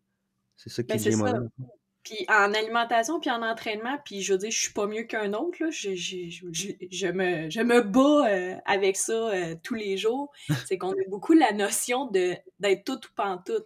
c'est 0.55 0.69
ça 0.69 0.83
qui 0.83 0.89
Ben, 0.89 0.99
est 0.99 1.09
bien 1.09 1.17
ça. 1.17 1.39
Puis 2.03 2.25
en 2.29 2.53
alimentation, 2.53 3.19
puis 3.19 3.29
en 3.29 3.41
entraînement, 3.43 3.97
puis 4.05 4.21
je 4.21 4.33
veux 4.33 4.39
dire, 4.39 4.51
je 4.51 4.57
suis 4.59 4.73
pas 4.73 4.87
mieux 4.87 5.03
qu'un 5.03 5.33
autre, 5.33 5.57
là. 5.63 5.69
Je, 5.69 5.95
je- 5.95 6.29
je- 6.29 6.71
je 6.89 7.07
me, 7.07 7.49
je 7.49 7.59
me 7.61 7.81
bats 7.81 8.27
euh, 8.29 8.55
avec 8.65 8.95
ça 8.95 9.13
euh, 9.13 9.55
tous 9.61 9.75
les 9.75 9.97
jours. 9.97 10.31
C'est 10.71 10.77
qu'on 10.77 10.91
a 10.91 11.07
beaucoup 11.09 11.33
la 11.33 11.51
notion 11.51 12.05
de 12.07 12.35
d'être 12.59 12.85
tout 12.85 12.99
ou 13.07 13.37
tout. 13.45 13.63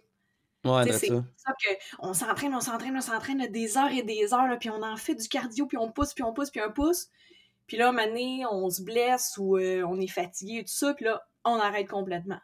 Ouais, 0.68 0.84
sais, 0.84 0.92
c'est 0.98 1.06
ça. 1.08 1.24
ça 1.36 1.52
qu'on 2.00 2.14
s'entraîne, 2.14 2.54
on 2.54 2.60
s'entraîne, 2.60 2.96
on 2.96 3.00
s'entraîne 3.02 3.46
des 3.52 3.76
heures 3.76 3.92
et 3.92 4.02
des 4.02 4.32
heures, 4.32 4.46
là, 4.48 4.56
puis 4.56 4.70
on 4.70 4.82
en 4.82 4.96
fait 4.96 5.14
du 5.14 5.28
cardio, 5.28 5.66
puis 5.66 5.76
on 5.76 5.92
pousse, 5.92 6.14
puis 6.14 6.24
on 6.24 6.32
pousse, 6.32 6.50
puis 6.50 6.62
on 6.66 6.72
pousse. 6.72 7.08
Puis 7.66 7.76
là, 7.76 7.86
à 7.86 7.88
un 7.90 7.92
moment 7.92 8.06
donné, 8.06 8.44
on 8.50 8.70
se 8.70 8.82
blesse 8.82 9.36
ou 9.38 9.58
euh, 9.58 9.82
on 9.86 10.00
est 10.00 10.06
fatigué 10.08 10.60
et 10.60 10.64
tout 10.64 10.72
ça, 10.72 10.94
puis 10.94 11.04
là, 11.04 11.22
on 11.44 11.56
arrête 11.56 11.88
complètement. 11.88 12.38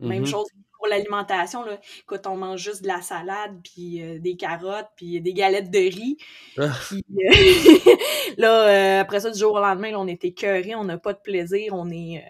Même 0.00 0.20
Mhm. 0.22 0.26
chose 0.26 0.48
pour 0.80 0.88
l'alimentation, 0.88 1.62
là. 1.64 1.78
Quand 2.06 2.26
on 2.26 2.36
mange 2.36 2.60
juste 2.60 2.82
de 2.82 2.88
la 2.88 3.02
salade, 3.02 3.60
puis 3.62 4.02
euh, 4.02 4.18
des 4.18 4.36
carottes, 4.36 4.88
puis 4.96 5.20
des 5.20 5.34
galettes 5.34 5.70
de 5.70 5.78
riz, 5.78 6.16
Ah, 6.58 6.70
puis 6.88 7.04
euh, 7.10 7.94
là, 8.38 8.68
euh, 8.98 9.00
après 9.02 9.20
ça, 9.20 9.30
du 9.30 9.38
jour 9.38 9.54
au 9.54 9.60
lendemain, 9.60 9.90
là, 9.92 10.00
on 10.00 10.06
est 10.06 10.24
écœuré, 10.24 10.74
on 10.74 10.84
n'a 10.84 10.98
pas 10.98 11.12
de 11.12 11.18
plaisir, 11.20 11.74
on 11.74 11.90
est, 11.90 12.24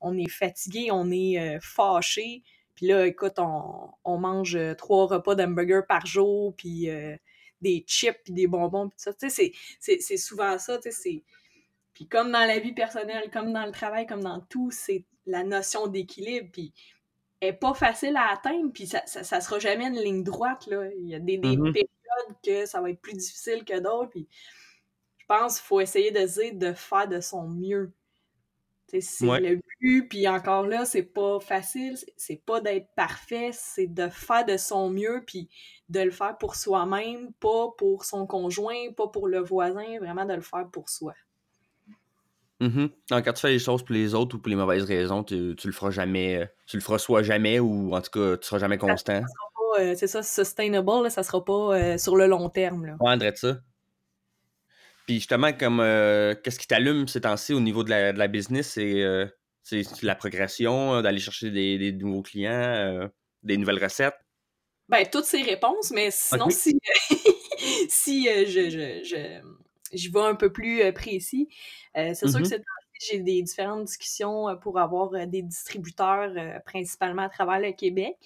on 0.00 0.16
est 0.16 0.28
fatigué, 0.30 0.88
on 0.90 1.10
est 1.10 1.58
fâché. 1.60 2.42
Puis 2.74 2.86
là, 2.86 3.06
écoute, 3.06 3.34
on, 3.38 3.90
on 4.04 4.16
mange 4.18 4.58
trois 4.78 5.06
repas 5.06 5.34
d'hamburger 5.34 5.82
par 5.86 6.06
jour, 6.06 6.54
puis 6.56 6.88
des 7.60 7.84
chips, 7.86 8.16
puis 8.24 8.32
des 8.32 8.46
bonbons, 8.46 8.88
puis 8.88 8.96
tout 8.96 9.04
ça. 9.04 9.12
Tu 9.12 9.28
sais, 9.28 9.30
c'est- 9.30 9.52
c'est- 9.78 10.00
c'est 10.00 10.16
souvent 10.16 10.58
ça, 10.58 10.78
tu 10.78 10.84
sais, 10.84 10.90
c'est... 10.90 11.22
Puis 11.92 12.08
comme 12.08 12.32
dans 12.32 12.46
la 12.46 12.58
vie 12.58 12.72
personnelle, 12.72 13.28
comme 13.30 13.52
dans 13.52 13.66
le 13.66 13.72
travail, 13.72 14.06
comme 14.06 14.22
dans 14.24 14.40
tout, 14.48 14.70
c'est 14.70 15.04
la 15.26 15.44
notion 15.44 15.86
d'équilibre, 15.86 16.48
puis 16.50 16.72
est 17.40 17.52
pas 17.54 17.74
facile 17.74 18.16
à 18.16 18.30
atteindre, 18.32 18.72
puis 18.72 18.86
ça, 18.86 19.02
ça, 19.06 19.24
ça 19.24 19.40
sera 19.40 19.58
jamais 19.58 19.86
une 19.88 19.98
ligne 20.00 20.24
droite, 20.24 20.66
là. 20.66 20.86
Il 20.98 21.08
y 21.08 21.14
a 21.14 21.18
des, 21.20 21.38
des 21.38 21.56
Mhm. 21.56 21.72
périodes 21.72 22.36
que 22.44 22.66
ça 22.66 22.80
va 22.80 22.90
être 22.90 23.00
plus 23.00 23.14
difficile 23.14 23.64
que 23.64 23.78
d'autres, 23.80 24.10
puis 24.10 24.28
je 25.18 25.24
pense 25.26 25.58
qu'il 25.58 25.66
faut 25.66 25.80
essayer 25.80 26.10
de 26.12 26.58
de 26.58 26.72
faire 26.74 27.08
de 27.08 27.20
son 27.20 27.48
mieux. 27.48 27.92
C'est 29.00 29.26
Ouais. 29.26 29.40
le 29.40 29.60
but, 29.80 30.08
puis 30.08 30.26
encore 30.28 30.66
là, 30.66 30.84
c'est 30.84 31.04
pas 31.04 31.38
facile, 31.40 31.96
c'est 32.16 32.42
pas 32.44 32.60
d'être 32.60 32.88
parfait, 32.96 33.50
c'est 33.52 33.86
de 33.86 34.08
faire 34.08 34.44
de 34.44 34.56
son 34.56 34.90
mieux, 34.90 35.22
puis 35.26 35.48
de 35.88 36.00
le 36.00 36.10
faire 36.10 36.36
pour 36.38 36.56
soi-même, 36.56 37.32
pas 37.34 37.68
pour 37.78 38.04
son 38.04 38.26
conjoint, 38.26 38.92
pas 38.96 39.06
pour 39.08 39.28
le 39.28 39.38
voisin, 39.40 39.98
vraiment 40.00 40.24
de 40.26 40.34
le 40.34 40.40
faire 40.40 40.68
pour 40.70 40.88
soi. 40.88 41.14
Mhm. 42.60 42.90
Donc, 43.10 43.24
quand 43.24 43.32
tu 43.32 43.40
fais 43.40 43.50
les 43.50 43.58
choses 43.58 43.82
pour 43.82 43.94
les 43.94 44.14
autres 44.14 44.36
ou 44.36 44.38
pour 44.38 44.50
les 44.50 44.56
mauvaises 44.56 44.84
raisons, 44.84 45.24
tu, 45.24 45.54
tu 45.56 45.66
le 45.66 45.72
feras 45.72 45.90
jamais. 45.90 46.36
euh, 46.42 46.46
Tu 46.66 46.76
le 46.76 46.82
feras 46.82 46.98
soit 46.98 47.22
jamais 47.22 47.58
ou 47.58 47.94
en 47.94 48.02
tout 48.02 48.10
cas, 48.10 48.36
tu 48.36 48.46
seras 48.46 48.58
jamais 48.58 48.76
constant. 48.78 49.22
Euh, 49.78 49.94
c'est 49.96 50.08
ça, 50.08 50.22
sustainable, 50.22 51.04
là, 51.04 51.10
ça 51.10 51.22
sera 51.22 51.42
pas 51.44 51.74
euh, 51.76 51.96
sur 51.96 52.16
le 52.16 52.26
long 52.26 52.50
terme. 52.50 52.86
Là. 52.86 52.96
Ouais, 53.00 53.12
André, 53.12 53.32
ça. 53.34 53.58
Puis 55.06 55.16
justement, 55.16 55.52
comme 55.52 55.80
euh, 55.80 56.34
qu'est-ce 56.34 56.58
qui 56.58 56.66
t'allume 56.66 57.08
ces 57.08 57.22
temps-ci 57.22 57.54
au 57.54 57.60
niveau 57.60 57.82
de 57.82 57.90
la, 57.90 58.12
de 58.12 58.18
la 58.18 58.28
business, 58.28 58.72
c'est 58.72 59.02
euh, 59.02 59.26
c'est 59.62 59.84
la 60.02 60.14
progression, 60.14 61.00
d'aller 61.02 61.18
chercher 61.18 61.50
des, 61.50 61.78
des 61.78 61.92
nouveaux 61.92 62.22
clients, 62.22 63.08
des 63.42 63.56
nouvelles 63.56 63.82
recettes? 63.82 64.18
Ben, 64.88 65.06
toutes 65.10 65.24
ces 65.24 65.42
réponses, 65.42 65.92
mais 65.92 66.10
sinon, 66.10 66.50
si, 66.50 66.80
si 67.88 68.26
je, 68.26 68.68
je, 68.68 69.04
je, 69.04 69.40
j'y 69.92 70.08
vais 70.08 70.20
un 70.20 70.34
peu 70.34 70.52
plus 70.52 70.82
euh, 70.82 70.92
précis, 70.92 71.48
euh, 71.96 72.12
c'est 72.14 72.28
sûr 72.28 72.40
que 72.40 72.46
cette 72.46 72.60
année, 72.60 72.90
j'ai 73.00 73.20
des 73.20 73.42
différentes 73.42 73.84
discussions 73.84 74.48
euh, 74.48 74.56
pour 74.56 74.78
avoir 74.78 75.10
des 75.26 75.42
distributeurs, 75.42 76.32
euh, 76.36 76.58
principalement 76.64 77.22
à 77.22 77.28
travers 77.28 77.58
le 77.58 77.72
Québec. 77.72 78.16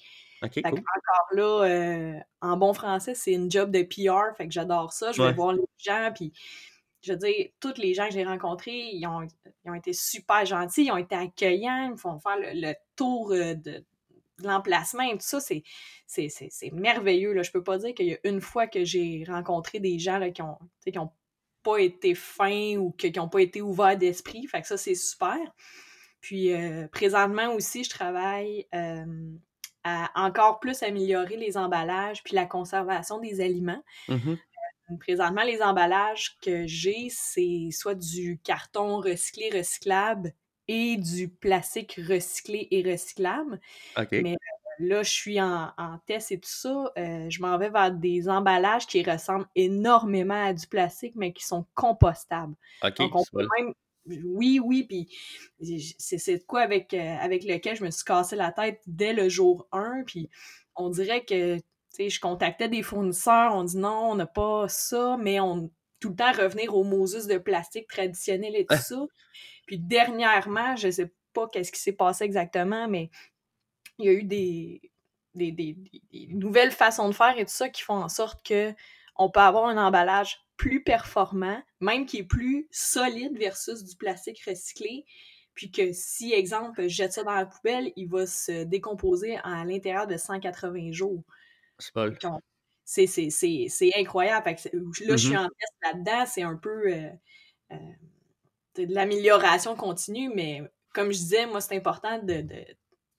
Cool. 0.42 0.62
encore 0.66 1.28
là, 1.32 1.64
euh, 1.64 2.18
en 2.42 2.58
bon 2.58 2.74
français, 2.74 3.14
c'est 3.14 3.32
une 3.32 3.50
job 3.50 3.70
de 3.70 3.82
PR, 3.82 4.36
fait 4.36 4.46
que 4.46 4.52
j'adore 4.52 4.92
ça. 4.92 5.10
Je 5.10 5.22
vais 5.22 5.32
voir 5.32 5.54
les 5.54 5.62
gens, 5.78 6.10
puis 6.14 6.34
je 7.00 7.12
veux 7.12 7.18
dire, 7.18 7.48
tous 7.60 7.78
les 7.78 7.94
gens 7.94 8.08
que 8.08 8.12
j'ai 8.12 8.24
rencontrés, 8.24 8.90
ils 8.92 9.06
ont, 9.06 9.26
ils 9.64 9.70
ont 9.70 9.74
été 9.74 9.94
super 9.94 10.44
gentils, 10.44 10.84
ils 10.84 10.92
ont 10.92 10.98
été 10.98 11.14
accueillants, 11.14 11.86
ils 11.86 11.92
me 11.92 11.96
font 11.96 12.18
faire 12.18 12.36
le, 12.36 12.60
le 12.60 12.74
tour 12.94 13.30
de, 13.30 13.54
de 13.54 13.84
l'emplacement 14.42 15.04
et 15.04 15.12
tout 15.12 15.20
ça. 15.20 15.40
C'est, 15.40 15.62
c'est, 16.06 16.28
c'est, 16.28 16.48
c'est 16.50 16.72
merveilleux. 16.72 17.32
Là. 17.32 17.42
Je 17.42 17.50
peux 17.50 17.62
pas 17.62 17.78
dire 17.78 17.94
qu'il 17.94 18.06
y 18.06 18.14
a 18.14 18.18
une 18.24 18.42
fois 18.42 18.66
que 18.66 18.84
j'ai 18.84 19.24
rencontré 19.26 19.80
des 19.80 19.98
gens 19.98 20.18
là, 20.18 20.30
qui 20.30 20.42
ont, 20.42 20.58
qui 20.84 20.98
ont 20.98 21.10
pas 21.64 21.78
été 21.78 22.14
fins 22.14 22.76
ou 22.76 22.92
que- 22.92 23.08
qui 23.08 23.18
n'ont 23.18 23.28
pas 23.28 23.40
été 23.42 23.60
ouverts 23.62 23.98
d'esprit. 23.98 24.46
Fait 24.46 24.60
que 24.60 24.68
ça, 24.68 24.76
c'est 24.76 24.94
super. 24.94 25.38
Puis 26.20 26.52
euh, 26.52 26.86
présentement 26.88 27.52
aussi, 27.54 27.84
je 27.84 27.90
travaille 27.90 28.66
euh, 28.74 29.04
à 29.82 30.10
encore 30.14 30.60
plus 30.60 30.82
améliorer 30.82 31.36
les 31.36 31.56
emballages 31.56 32.22
puis 32.22 32.34
la 32.34 32.46
conservation 32.46 33.18
des 33.18 33.40
aliments. 33.40 33.82
Mhm. 34.08 34.38
Présentement, 35.00 35.42
les 35.44 35.62
emballages 35.62 36.38
que 36.42 36.66
j'ai, 36.66 37.08
c'est 37.10 37.68
soit 37.72 37.94
du 37.94 38.38
carton 38.44 38.98
recyclé, 38.98 39.50
recyclable 39.50 40.34
et 40.68 40.96
du 40.96 41.28
plastique 41.28 41.98
recyclé 42.08 42.68
et 42.70 42.82
recyclable. 42.82 43.60
Mais 44.22 44.32
euh, 44.32 44.53
là, 44.78 45.02
je 45.02 45.10
suis 45.10 45.40
en, 45.40 45.72
en 45.76 45.98
test 46.06 46.32
et 46.32 46.38
tout 46.38 46.48
ça. 46.48 46.92
euh, 46.98 47.28
je 47.30 47.40
m'en 47.40 47.56
vais 47.58 47.70
vers 47.70 47.92
des 47.92 48.28
emballages 48.28 48.86
qui 48.86 49.02
ressemblent 49.02 49.46
énormément 49.54 50.46
à 50.46 50.52
du 50.52 50.66
plastique, 50.66 51.14
mais 51.16 51.32
qui 51.32 51.44
sont 51.44 51.66
compostables. 51.74 52.54
Ok, 52.82 52.96
Donc, 52.98 53.14
on 53.14 53.24
peut 53.32 53.46
même. 53.58 53.72
Oui, 54.24 54.60
oui, 54.62 54.84
puis 54.84 55.08
c'est 55.98 56.36
de 56.38 56.44
quoi 56.44 56.60
avec, 56.60 56.92
euh, 56.92 57.16
avec 57.20 57.42
lequel 57.44 57.74
je 57.74 57.84
me 57.84 57.90
suis 57.90 58.04
cassé 58.04 58.36
la 58.36 58.52
tête 58.52 58.82
dès 58.86 59.14
le 59.14 59.30
jour 59.30 59.66
1. 59.72 60.02
Puis 60.06 60.28
on 60.76 60.90
dirait 60.90 61.24
que, 61.24 61.56
tu 61.56 61.62
sais, 61.88 62.10
je 62.10 62.20
contactais 62.20 62.68
des 62.68 62.82
fournisseurs, 62.82 63.54
on 63.54 63.64
dit 63.64 63.78
non, 63.78 64.10
on 64.10 64.14
n'a 64.14 64.26
pas 64.26 64.68
ça, 64.68 65.16
mais 65.18 65.40
on 65.40 65.70
tout 66.00 66.10
le 66.10 66.16
temps 66.16 66.32
revenir 66.32 66.74
aux 66.76 66.84
Moses 66.84 67.26
de 67.26 67.38
plastique 67.38 67.88
traditionnel 67.88 68.54
et 68.56 68.66
tout 68.66 68.76
ça. 68.76 69.06
Puis 69.66 69.78
dernièrement, 69.78 70.76
je 70.76 70.90
sais 70.90 71.10
pas 71.32 71.48
qu'est-ce 71.48 71.72
qui 71.72 71.80
s'est 71.80 71.92
passé 71.92 72.24
exactement, 72.24 72.88
mais 72.88 73.10
il 73.98 74.06
y 74.06 74.08
a 74.08 74.12
eu 74.12 74.24
des, 74.24 74.80
des, 75.34 75.52
des- 75.52 75.76
nouvelles 76.30 76.72
façons 76.72 77.08
de 77.08 77.14
faire 77.14 77.38
et 77.38 77.44
tout 77.44 77.52
ça 77.52 77.68
qui 77.68 77.82
font 77.82 77.94
en 78.02 78.08
sorte 78.08 78.44
que 78.46 78.74
on 79.16 79.30
peut 79.30 79.40
avoir 79.40 79.66
un 79.66 79.76
emballage 79.76 80.40
plus 80.56 80.82
performant, 80.82 81.62
même 81.80 82.06
qui 82.06 82.18
est 82.18 82.24
plus 82.24 82.68
solide 82.70 83.36
versus 83.38 83.84
du 83.84 83.96
plastique 83.96 84.42
recyclé. 84.46 85.04
Puis 85.54 85.70
que 85.70 85.92
si, 85.92 86.32
exemple, 86.32 86.82
je 86.82 86.88
jette 86.88 87.12
ça 87.12 87.22
dans 87.22 87.34
la 87.34 87.46
poubelle, 87.46 87.92
il 87.96 88.08
va 88.08 88.26
se 88.26 88.64
décomposer 88.64 89.36
à 89.44 89.64
l'intérieur 89.64 90.06
de 90.08 90.16
180 90.16 90.90
jours. 90.92 91.22
C'est 92.84 93.06
C'est 93.68 93.90
incroyable. 93.96 94.44
Fait 94.44 94.54
que 94.56 94.60
c'est- 94.60 94.72
là, 94.74 95.16
je 95.16 95.24
suis 95.26 95.34
Mhm. 95.34 95.40
en 95.44 95.48
test 95.48 95.72
là-dedans. 95.82 96.26
C'est 96.26 96.42
un 96.42 96.56
peu 96.56 96.92
euh, 96.92 97.08
euh, 97.72 97.76
de 98.76 98.84
de 98.86 98.94
l'amélioration 98.94 99.76
continue, 99.76 100.30
mais 100.34 100.62
comme 100.94 101.12
je 101.12 101.18
disais, 101.18 101.46
moi, 101.46 101.60
c'est 101.60 101.76
important 101.76 102.18
de, 102.22 102.42
de, 102.42 102.64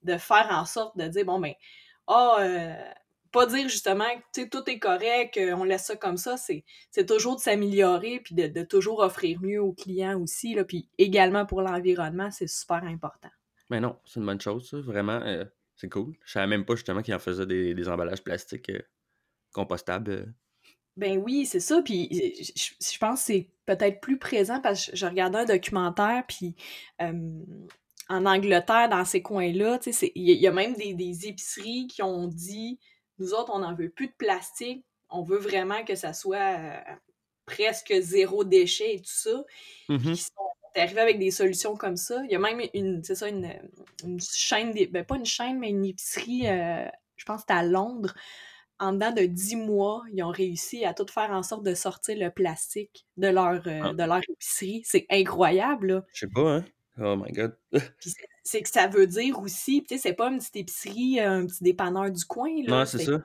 de 0.05 0.17
faire 0.17 0.47
en 0.51 0.65
sorte 0.65 0.97
de 0.97 1.07
dire, 1.07 1.25
bon, 1.25 1.39
ben, 1.39 1.53
ah, 2.07 2.37
euh, 2.39 2.73
pas 3.31 3.45
dire 3.47 3.67
justement 3.67 4.05
que 4.33 4.47
tout 4.47 4.69
est 4.69 4.79
correct, 4.79 5.37
euh, 5.37 5.53
on 5.53 5.63
laisse 5.63 5.85
ça 5.85 5.95
comme 5.95 6.17
ça, 6.17 6.37
c'est 6.37 7.05
toujours 7.05 7.35
de 7.35 7.41
s'améliorer 7.41 8.21
puis 8.23 8.33
de, 8.33 8.47
de 8.47 8.63
toujours 8.63 8.99
offrir 8.99 9.41
mieux 9.41 9.61
aux 9.61 9.73
clients 9.73 10.19
aussi, 10.21 10.53
là, 10.55 10.63
puis 10.63 10.87
également 10.97 11.45
pour 11.45 11.61
l'environnement, 11.61 12.31
c'est 12.31 12.47
super 12.47 12.83
important. 12.83 13.29
Mais 13.69 13.79
non, 13.79 13.97
c'est 14.05 14.19
une 14.19 14.25
bonne 14.25 14.41
chose, 14.41 14.69
ça. 14.69 14.79
Vraiment, 14.79 15.19
euh, 15.23 15.43
c'est 15.75 15.89
cool. 15.89 16.13
Je 16.23 16.31
savais 16.31 16.47
même 16.47 16.65
pas 16.65 16.75
justement 16.75 17.01
qu'ils 17.01 17.13
en 17.13 17.19
faisaient 17.19 17.45
des, 17.45 17.73
des 17.73 17.89
emballages 17.89 18.23
plastiques 18.23 18.69
euh, 18.69 18.81
compostables. 19.53 20.11
euh. 20.11 20.25
Ben 20.95 21.17
oui, 21.17 21.45
c'est 21.45 21.59
ça. 21.59 21.81
Puis 21.81 22.07
je, 22.11 22.97
pense 22.99 23.19
que 23.19 23.25
c'est 23.25 23.49
peut-être 23.65 23.99
plus 23.99 24.17
présent 24.17 24.61
parce 24.61 24.85
que 24.85 24.91
je, 24.91 25.01
je 25.01 25.05
regardais 25.05 25.39
un 25.39 25.45
documentaire, 25.45 26.23
puis 26.25 26.55
euh, 27.01 27.43
en 28.09 28.25
Angleterre, 28.25 28.89
dans 28.89 29.05
ces 29.05 29.21
coins-là, 29.21 29.79
tu 29.79 29.85
sais, 29.85 29.91
c'est- 29.91 30.11
il 30.15 30.23
y, 30.23 30.31
a- 30.31 30.35
il 30.35 30.41
y 30.41 30.47
a 30.47 30.51
même 30.51 30.73
des, 30.75 30.93
des 30.93 31.27
épiceries 31.27 31.87
qui 31.87 32.01
ont 32.03 32.27
dit 32.27 32.79
nous 33.19 33.33
autres, 33.33 33.51
on 33.53 33.59
n'en 33.59 33.73
veut 33.75 33.89
plus 33.89 34.07
de 34.07 34.13
plastique, 34.17 34.85
on 35.09 35.23
veut 35.23 35.37
vraiment 35.37 35.83
que 35.85 35.95
ça 35.95 36.11
soit 36.13 36.57
euh, 36.59 36.77
presque 37.45 37.93
zéro 38.01 38.43
déchet 38.43 38.95
et 38.95 38.99
tout 38.99 39.05
ça. 39.07 39.43
Puis 39.87 39.97
qui 40.15 40.23
sont 40.23 40.31
arrivés 40.75 40.99
avec 41.01 41.19
des 41.19 41.31
solutions 41.31 41.75
comme 41.77 41.95
ça. 41.95 42.21
Il 42.25 42.31
y 42.31 42.35
a 42.35 42.39
même 42.39 42.59
une, 42.73 43.03
c'est 43.03 43.15
ça, 43.15 43.29
une, 43.29 43.49
une 44.03 44.19
chaîne, 44.19 44.71
d'é- 44.73 44.87
ben 44.87 45.05
pas 45.05 45.15
une 45.15 45.25
chaîne, 45.25 45.59
mais 45.59 45.69
une 45.69 45.85
épicerie, 45.85 46.47
euh, 46.47 46.85
je 47.15 47.23
pense 47.25 47.37
que 47.37 47.41
c'était 47.43 47.53
à 47.59 47.63
Londres. 47.63 48.13
En 48.79 48.91
dedans 48.91 49.11
de 49.13 49.21
10 49.25 49.55
mois, 49.55 50.03
ils 50.11 50.21
ont 50.21 50.31
réussi 50.31 50.83
à 50.83 50.93
tout 50.93 51.05
faire 51.09 51.31
en 51.31 51.43
sorte 51.43 51.63
de 51.63 51.73
sortir 51.75 52.17
le 52.19 52.29
plastique 52.29 53.05
de 53.15 53.27
leur, 53.29 53.65
euh, 53.67 53.81
Ah. 53.83 53.93
de 53.93 54.03
leur 54.03 54.19
épicerie. 54.29 54.81
C'est 54.83 55.05
incroyable, 55.09 55.87
là. 55.87 56.03
Je 56.13 56.19
sais 56.21 56.27
pas, 56.27 56.55
hein. 56.57 56.65
Oh 56.99 57.15
my 57.15 57.31
god. 57.31 57.57
C'est- 58.43 58.61
que 58.61 58.69
ça 58.69 58.87
veut 58.87 59.07
dire 59.07 59.39
aussi, 59.39 59.83
tu 59.87 59.95
sais, 59.95 60.01
c'est 60.01 60.13
pas 60.13 60.29
une 60.29 60.37
petite 60.37 60.55
épicerie, 60.55 61.19
un 61.19 61.45
petit 61.47 61.63
dépanneur 61.63 62.11
du 62.11 62.23
coin, 62.25 62.49
là. 62.63 62.79
non, 62.79 62.85
c'est 62.85 62.99
ça. 63.03 63.11
même 63.11 63.21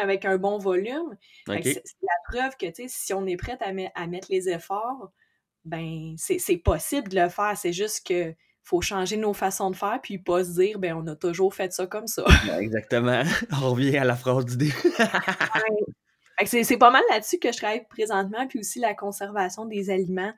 avec 0.00 0.24
un 0.24 0.38
bon 0.38 0.56
volume. 0.58 1.16
Fait 1.46 1.60
que 1.60 1.68
OK. 1.68 1.80
C'est 1.84 1.96
la 2.02 2.08
preuve 2.40 2.56
que, 2.56 2.66
tu 2.66 2.82
sais, 2.82 2.86
si 2.88 3.12
on 3.12 3.26
est 3.26 3.36
prête 3.36 3.60
à, 3.60 3.72
met- 3.72 3.92
à 3.94 4.06
mettre 4.06 4.28
les 4.30 4.48
efforts, 4.48 5.12
ben, 5.66 6.14
c'est 6.16 6.56
possible 6.56 7.08
de 7.10 7.20
le 7.20 7.28
faire. 7.28 7.52
C'est 7.56 7.72
juste 7.74 8.06
que 8.06 8.34
faut 8.64 8.80
changer 8.80 9.16
nos 9.16 9.32
façons 9.34 9.70
de 9.70 9.76
faire, 9.76 10.00
puis 10.02 10.18
pas 10.18 10.42
se 10.44 10.52
dire, 10.52 10.78
ben, 10.78 10.94
on 10.94 11.06
a 11.06 11.16
toujours 11.16 11.52
fait 11.54 11.72
ça 11.72 11.86
comme 11.86 12.06
ça. 12.06 12.24
Ben, 12.46 12.58
exactement. 12.60 13.22
On 13.62 13.70
revient 13.72 13.98
à 13.98 14.04
la 14.04 14.16
phrase 14.16 14.46
du 14.46 14.56
début. 14.56 14.74
C'est 16.46 16.76
pas 16.78 16.90
mal 16.90 17.02
là-dessus 17.10 17.38
que 17.38 17.52
je 17.52 17.58
travaille 17.58 17.86
présentement, 17.88 18.46
puis 18.48 18.58
aussi 18.58 18.80
la 18.80 18.94
conservation 18.94 19.64
des 19.66 19.90
aliments, 19.90 20.32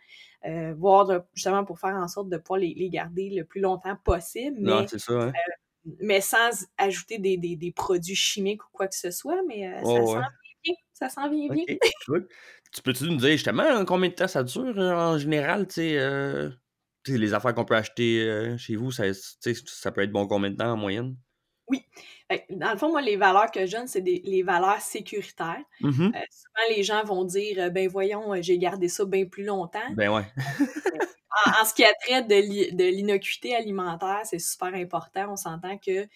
euh, 0.46 0.74
voir 0.74 1.08
justement 1.34 1.64
pour 1.64 1.78
faire 1.78 1.94
en 1.94 2.08
sorte 2.08 2.28
de 2.28 2.36
pouvoir 2.36 2.60
les, 2.60 2.74
les 2.74 2.90
garder 2.90 3.30
le 3.30 3.44
plus 3.44 3.60
longtemps 3.60 3.96
possible, 4.04 4.56
mais, 4.60 4.70
non, 4.70 4.86
c'est 4.86 4.98
ça, 4.98 5.12
hein. 5.22 5.32
mais 6.00 6.20
sans 6.20 6.66
ajouter 6.78 7.18
des, 7.18 7.36
des- 7.36 7.56
des 7.56 7.72
produits 7.72 8.14
chimiques 8.16 8.64
ou 8.64 8.68
quoi 8.72 8.88
que 8.88 8.94
ce 8.96 9.10
soit, 9.10 9.42
mais 9.46 9.66
euh, 9.66 9.84
ça 9.84 10.00
ouais. 10.00 10.04
s'en 10.06 10.20
vient 10.20 10.30
bien, 10.64 10.74
ça 10.92 11.08
s'en 11.08 11.30
vient 11.30 11.48
bien. 11.48 11.64
Tu 12.72 12.82
peux-tu 12.82 13.04
nous 13.04 13.16
dire 13.16 13.30
justement 13.32 13.62
hein, 13.64 13.84
combien 13.84 14.08
de 14.08 14.14
temps 14.14 14.26
ça 14.28 14.42
dure 14.42 14.78
euh, 14.78 14.92
en 14.92 15.18
général, 15.18 15.66
tu 15.68 15.74
sais, 15.74 15.98
euh, 15.98 16.50
les 17.06 17.34
affaires 17.34 17.54
qu'on 17.54 17.64
peut 17.64 17.76
acheter 17.76 18.28
euh, 18.28 18.56
chez 18.58 18.76
vous, 18.76 18.90
ça, 18.90 19.04
ça 19.12 19.92
peut 19.92 20.02
être 20.02 20.10
bon 20.12 20.26
combien 20.26 20.50
de 20.50 20.56
temps 20.56 20.72
en 20.72 20.76
moyenne? 20.76 21.16
Que, 21.70 22.36
dans 22.50 22.72
le 22.72 22.78
fond, 22.78 22.90
moi, 22.90 23.00
les 23.02 23.16
valeurs 23.16 23.50
que 23.50 23.64
je 23.66 23.72
donne, 23.76 23.86
c'est 23.86 24.00
des- 24.00 24.22
les 24.24 24.42
valeurs 24.42 24.80
sécuritaires. 24.80 25.62
Mhm. 25.80 26.12
Euh, 26.14 26.18
souvent, 26.30 26.76
les 26.76 26.82
gens 26.82 27.04
vont 27.04 27.24
dire, 27.24 27.56
euh, 27.58 27.70
ben 27.70 27.88
voyons, 27.88 28.32
euh, 28.34 28.42
j'ai 28.42 28.58
gardé 28.58 28.88
ça 28.88 29.04
bien 29.04 29.24
plus 29.26 29.44
longtemps. 29.44 29.92
Ben 29.94 30.10
ouais. 30.10 30.22
En, 31.46 31.62
en 31.62 31.64
ce 31.64 31.74
qui 31.74 31.84
a 31.84 31.92
trait 32.00 32.22
de 32.22 32.34
l'i- 32.36 32.72
de 32.72 32.84
l'innocuité 32.84 33.54
alimentaire, 33.56 34.20
c'est 34.24 34.38
super 34.38 34.72
important. 34.74 35.32
On 35.32 35.36
s'entend 35.36 35.76
que 35.78 36.06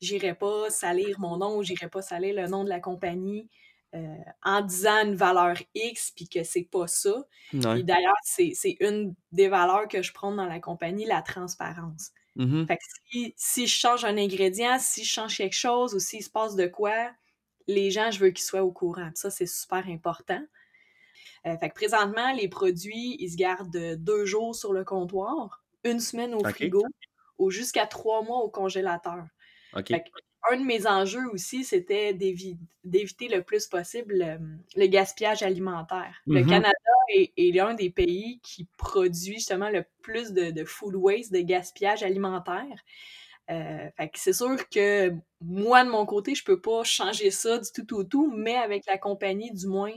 j'irai 0.00 0.34
pas 0.34 0.70
salir 0.70 1.18
mon 1.18 1.36
nom 1.38 1.56
ou 1.56 1.62
j'irai 1.62 1.88
pas 1.88 2.02
salir 2.02 2.34
le 2.34 2.46
nom 2.48 2.64
de 2.64 2.68
la 2.68 2.80
compagnie 2.80 3.48
euh, 3.94 4.14
en 4.44 4.60
disant 4.62 5.04
une 5.04 5.16
valeur 5.16 5.56
X 5.74 6.12
puis 6.14 6.28
que 6.28 6.44
c'est 6.44 6.62
pas 6.70 6.86
ça. 6.86 7.24
Ouais. 7.52 7.82
D'ailleurs, 7.82 8.14
c'est 8.22 8.52
c'est 8.54 8.76
une 8.80 9.14
des 9.32 9.48
valeurs 9.48 9.88
que 9.88 10.00
je 10.02 10.12
prône 10.12 10.36
dans 10.36 10.46
la 10.46 10.60
compagnie, 10.60 11.04
la 11.06 11.20
transparence. 11.22 12.12
Mhm. 12.40 12.66
Fait 12.66 12.78
que 12.78 12.82
si, 13.10 13.34
si 13.36 13.66
je 13.66 13.76
change 13.76 14.04
un 14.06 14.16
ingrédient, 14.16 14.78
si 14.78 15.04
je 15.04 15.12
change 15.12 15.36
quelque 15.36 15.56
chose 15.56 15.94
ou 15.94 15.98
s'il 15.98 16.24
se 16.24 16.30
passe 16.30 16.56
de 16.56 16.66
quoi, 16.66 17.10
les 17.66 17.90
gens, 17.90 18.10
je 18.10 18.18
veux 18.18 18.30
qu'ils 18.30 18.44
soient 18.44 18.62
au 18.62 18.72
courant. 18.72 19.10
Ça, 19.14 19.30
c'est 19.30 19.46
super 19.46 19.86
important. 19.86 20.42
Euh, 21.46 21.56
fait 21.58 21.68
que 21.68 21.74
présentement, 21.74 22.32
les 22.32 22.48
produits, 22.48 23.16
ils 23.18 23.30
se 23.30 23.36
gardent 23.36 23.96
deux 23.96 24.24
jours 24.24 24.54
sur 24.54 24.72
le 24.72 24.84
comptoir, 24.84 25.64
une 25.84 26.00
semaine 26.00 26.34
au 26.34 26.42
frigo 26.42 26.82
ou 27.38 27.50
jusqu'à 27.50 27.86
trois 27.86 28.22
mois 28.22 28.38
au 28.38 28.48
congélateur. 28.48 29.24
OK. 29.74 29.88
Fait 29.88 30.00
que 30.00 30.08
un 30.50 30.56
de 30.56 30.64
mes 30.64 30.86
enjeux 30.86 31.26
aussi, 31.32 31.64
c'était 31.64 32.14
d'évi- 32.14 32.58
d'éviter 32.84 33.28
le 33.28 33.42
plus 33.42 33.66
possible 33.66 34.14
le, 34.16 34.38
le 34.76 34.86
gaspillage 34.86 35.42
alimentaire. 35.42 36.16
Le 36.30 36.42
Mhm. 36.42 36.44
Canada 36.44 36.72
est, 37.14 37.32
est 37.36 37.54
l'un 37.54 37.74
des 37.74 37.90
pays 37.90 38.40
qui 38.42 38.66
produit 38.78 39.34
justement 39.34 39.68
le 39.70 39.84
plus 40.02 40.32
de, 40.32 40.50
de 40.50 40.64
food 40.64 40.94
waste, 40.96 41.32
de 41.32 41.40
gaspillage 41.40 42.02
alimentaire. 42.02 42.82
Euh, 43.50 43.88
c'est 44.14 44.32
sûr 44.32 44.56
que 44.68 45.12
moi, 45.40 45.84
de 45.84 45.90
mon 45.90 46.06
côté, 46.06 46.34
je 46.34 46.44
peux 46.44 46.60
pas 46.60 46.84
changer 46.84 47.30
ça 47.30 47.58
du 47.58 47.68
tout 47.72 47.94
au 47.96 48.04
tout, 48.04 48.30
mais 48.34 48.54
avec 48.56 48.86
la 48.86 48.98
compagnie, 48.98 49.52
du 49.52 49.66
moins, 49.66 49.92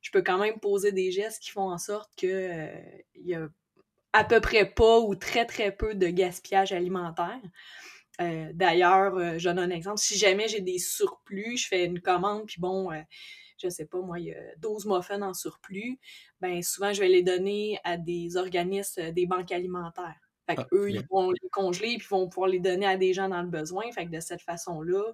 je 0.00 0.10
peux 0.10 0.22
quand 0.22 0.38
même 0.38 0.58
poser 0.60 0.92
des 0.92 1.10
gestes 1.10 1.42
qui 1.42 1.50
font 1.50 1.70
en 1.70 1.78
sorte 1.78 2.10
que 2.16 2.26
euh, 2.26 2.76
il 3.14 3.26
y 3.28 3.34
a 3.34 3.48
à 4.12 4.24
peu 4.24 4.40
près 4.40 4.66
pas 4.70 5.00
ou 5.00 5.14
très 5.16 5.46
très 5.46 5.72
peu 5.76 5.94
de 5.94 6.08
gaspillage 6.08 6.72
alimentaire. 6.72 7.40
Euh, 8.20 8.50
D'ailleurs, 8.54 9.16
euh, 9.16 9.38
je 9.38 9.48
donne 9.48 9.58
un 9.58 9.70
exemple. 9.70 9.98
Si 9.98 10.16
jamais 10.18 10.48
j'ai 10.48 10.60
des 10.60 10.78
surplus, 10.78 11.56
je 11.58 11.68
fais 11.68 11.84
une 11.84 12.00
commande, 12.00 12.46
puis 12.46 12.60
bon, 12.60 12.92
euh, 12.92 13.00
je 13.58 13.68
sais 13.68 13.86
pas, 13.86 14.00
moi, 14.00 14.18
il 14.20 14.26
y 14.26 14.32
a 14.32 14.56
12 14.58 14.86
muffins 14.86 15.22
en 15.22 15.34
surplus, 15.34 15.98
ben 16.40 16.62
souvent, 16.62 16.92
je 16.92 17.00
vais 17.00 17.08
les 17.08 17.22
donner 17.22 17.78
à 17.84 17.96
des 17.96 18.36
organismes, 18.36 19.00
euh, 19.02 19.12
des 19.12 19.26
banques 19.26 19.52
alimentaires. 19.52 20.16
Fait 20.48 20.58
Ah, 20.58 20.66
eux, 20.72 20.90
bien. 20.90 21.00
ils 21.00 21.06
vont 21.10 21.30
les 21.30 21.48
congeler, 21.50 21.96
puis 21.98 22.06
vont 22.10 22.28
pouvoir 22.28 22.48
les 22.48 22.60
donner 22.60 22.86
à 22.86 22.96
des 22.96 23.12
gens 23.14 23.28
dans 23.28 23.42
le 23.42 23.48
besoin. 23.48 23.90
Fait 23.92 24.06
que 24.06 24.10
de 24.10 24.20
cette 24.20 24.42
façon-là, 24.42 25.12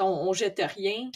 on, 0.00 0.04
on 0.04 0.32
jette 0.32 0.60
rien. 0.60 1.10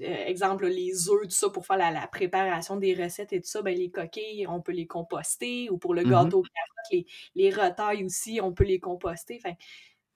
Euh, 0.00 0.24
exemple, 0.26 0.66
les 0.66 1.08
œufs, 1.10 1.22
tout 1.24 1.30
ça, 1.30 1.50
pour 1.50 1.66
faire 1.66 1.76
la, 1.76 1.90
la 1.90 2.06
préparation 2.06 2.76
des 2.76 2.94
recettes 2.94 3.32
et 3.32 3.40
tout 3.40 3.48
ça, 3.48 3.62
ben, 3.62 3.76
les 3.76 3.90
coquilles, 3.90 4.46
on 4.46 4.60
peut 4.60 4.72
les 4.72 4.86
composter. 4.86 5.70
Ou 5.70 5.78
pour 5.78 5.94
le 5.94 6.04
Mhm. 6.04 6.10
gâteau 6.10 6.42
carotte, 6.42 6.92
les, 6.92 7.06
les 7.34 7.50
retailles 7.50 8.04
aussi, 8.04 8.40
on 8.42 8.52
peut 8.52 8.64
les 8.64 8.78
composter. 8.80 9.40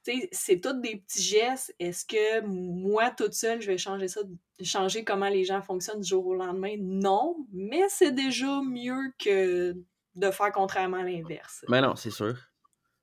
Sais, 0.04 0.28
c'est 0.32 0.60
tous 0.60 0.72
des 0.80 0.96
petits 0.96 1.22
gestes. 1.22 1.74
Est-ce 1.78 2.04
que 2.04 2.40
moi, 2.44 3.10
toute 3.10 3.34
seule, 3.34 3.60
je 3.60 3.68
vais 3.68 3.78
changer 3.78 4.08
ça, 4.08 4.20
changer 4.62 5.04
comment 5.04 5.28
les 5.28 5.44
gens 5.44 5.62
fonctionnent 5.62 6.00
du 6.00 6.08
jour 6.08 6.26
au 6.26 6.34
lendemain? 6.34 6.74
Non, 6.80 7.36
mais 7.52 7.82
c'est 7.88 8.10
déjà 8.12 8.60
mieux 8.62 9.12
que 9.18 9.76
de 10.16 10.30
faire 10.30 10.50
contrairement 10.52 10.98
à 10.98 11.04
l'inverse. 11.04 11.64
Ben 11.68 11.80
non, 11.82 11.94
c'est 11.96 12.10
sûr. 12.10 12.36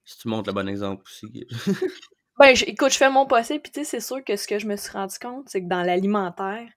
Si 0.03 0.17
tu 0.17 0.27
montres 0.27 0.49
le 0.49 0.53
bon 0.53 0.67
exemple 0.67 1.03
aussi. 1.05 1.47
Ben, 2.39 2.55
écoute, 2.67 2.93
je 2.93 2.97
fais 2.97 3.09
mon 3.09 3.25
possible, 3.25 3.61
puis 3.61 3.71
tu 3.71 3.81
sais, 3.81 3.85
c'est 3.85 3.99
sûr 3.99 4.23
que 4.23 4.35
ce 4.37 4.47
que 4.47 4.59
je 4.59 4.65
me 4.65 4.77
suis 4.77 4.91
rendu 4.91 5.19
compte, 5.19 5.49
c'est 5.49 5.61
que 5.61 5.67
dans 5.67 5.83
l'alimentaire, 5.83 6.69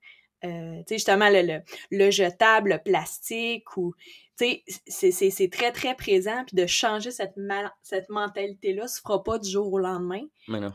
euh, 0.44 0.78
tu 0.78 0.84
sais, 0.88 0.94
justement, 0.96 1.28
le, 1.30 1.42
le, 1.42 1.60
le 1.92 2.10
jetable, 2.10 2.70
le 2.70 2.78
plastique, 2.78 3.76
ou, 3.76 3.94
tu 4.36 4.60
sais, 4.88 5.12
c'est- 5.12 5.52
très, 5.52 5.70
très 5.70 5.94
présent, 5.94 6.44
puis 6.44 6.56
de 6.56 6.66
changer 6.66 7.12
cette, 7.12 7.34
cette 7.82 8.08
mentalité-là 8.08 8.88
se 8.88 9.00
fera 9.00 9.22
pas 9.22 9.38
du 9.38 9.48
jour 9.48 9.72
au 9.72 9.78
lendemain. 9.78 10.22
Mais 10.48 10.58
non. 10.58 10.72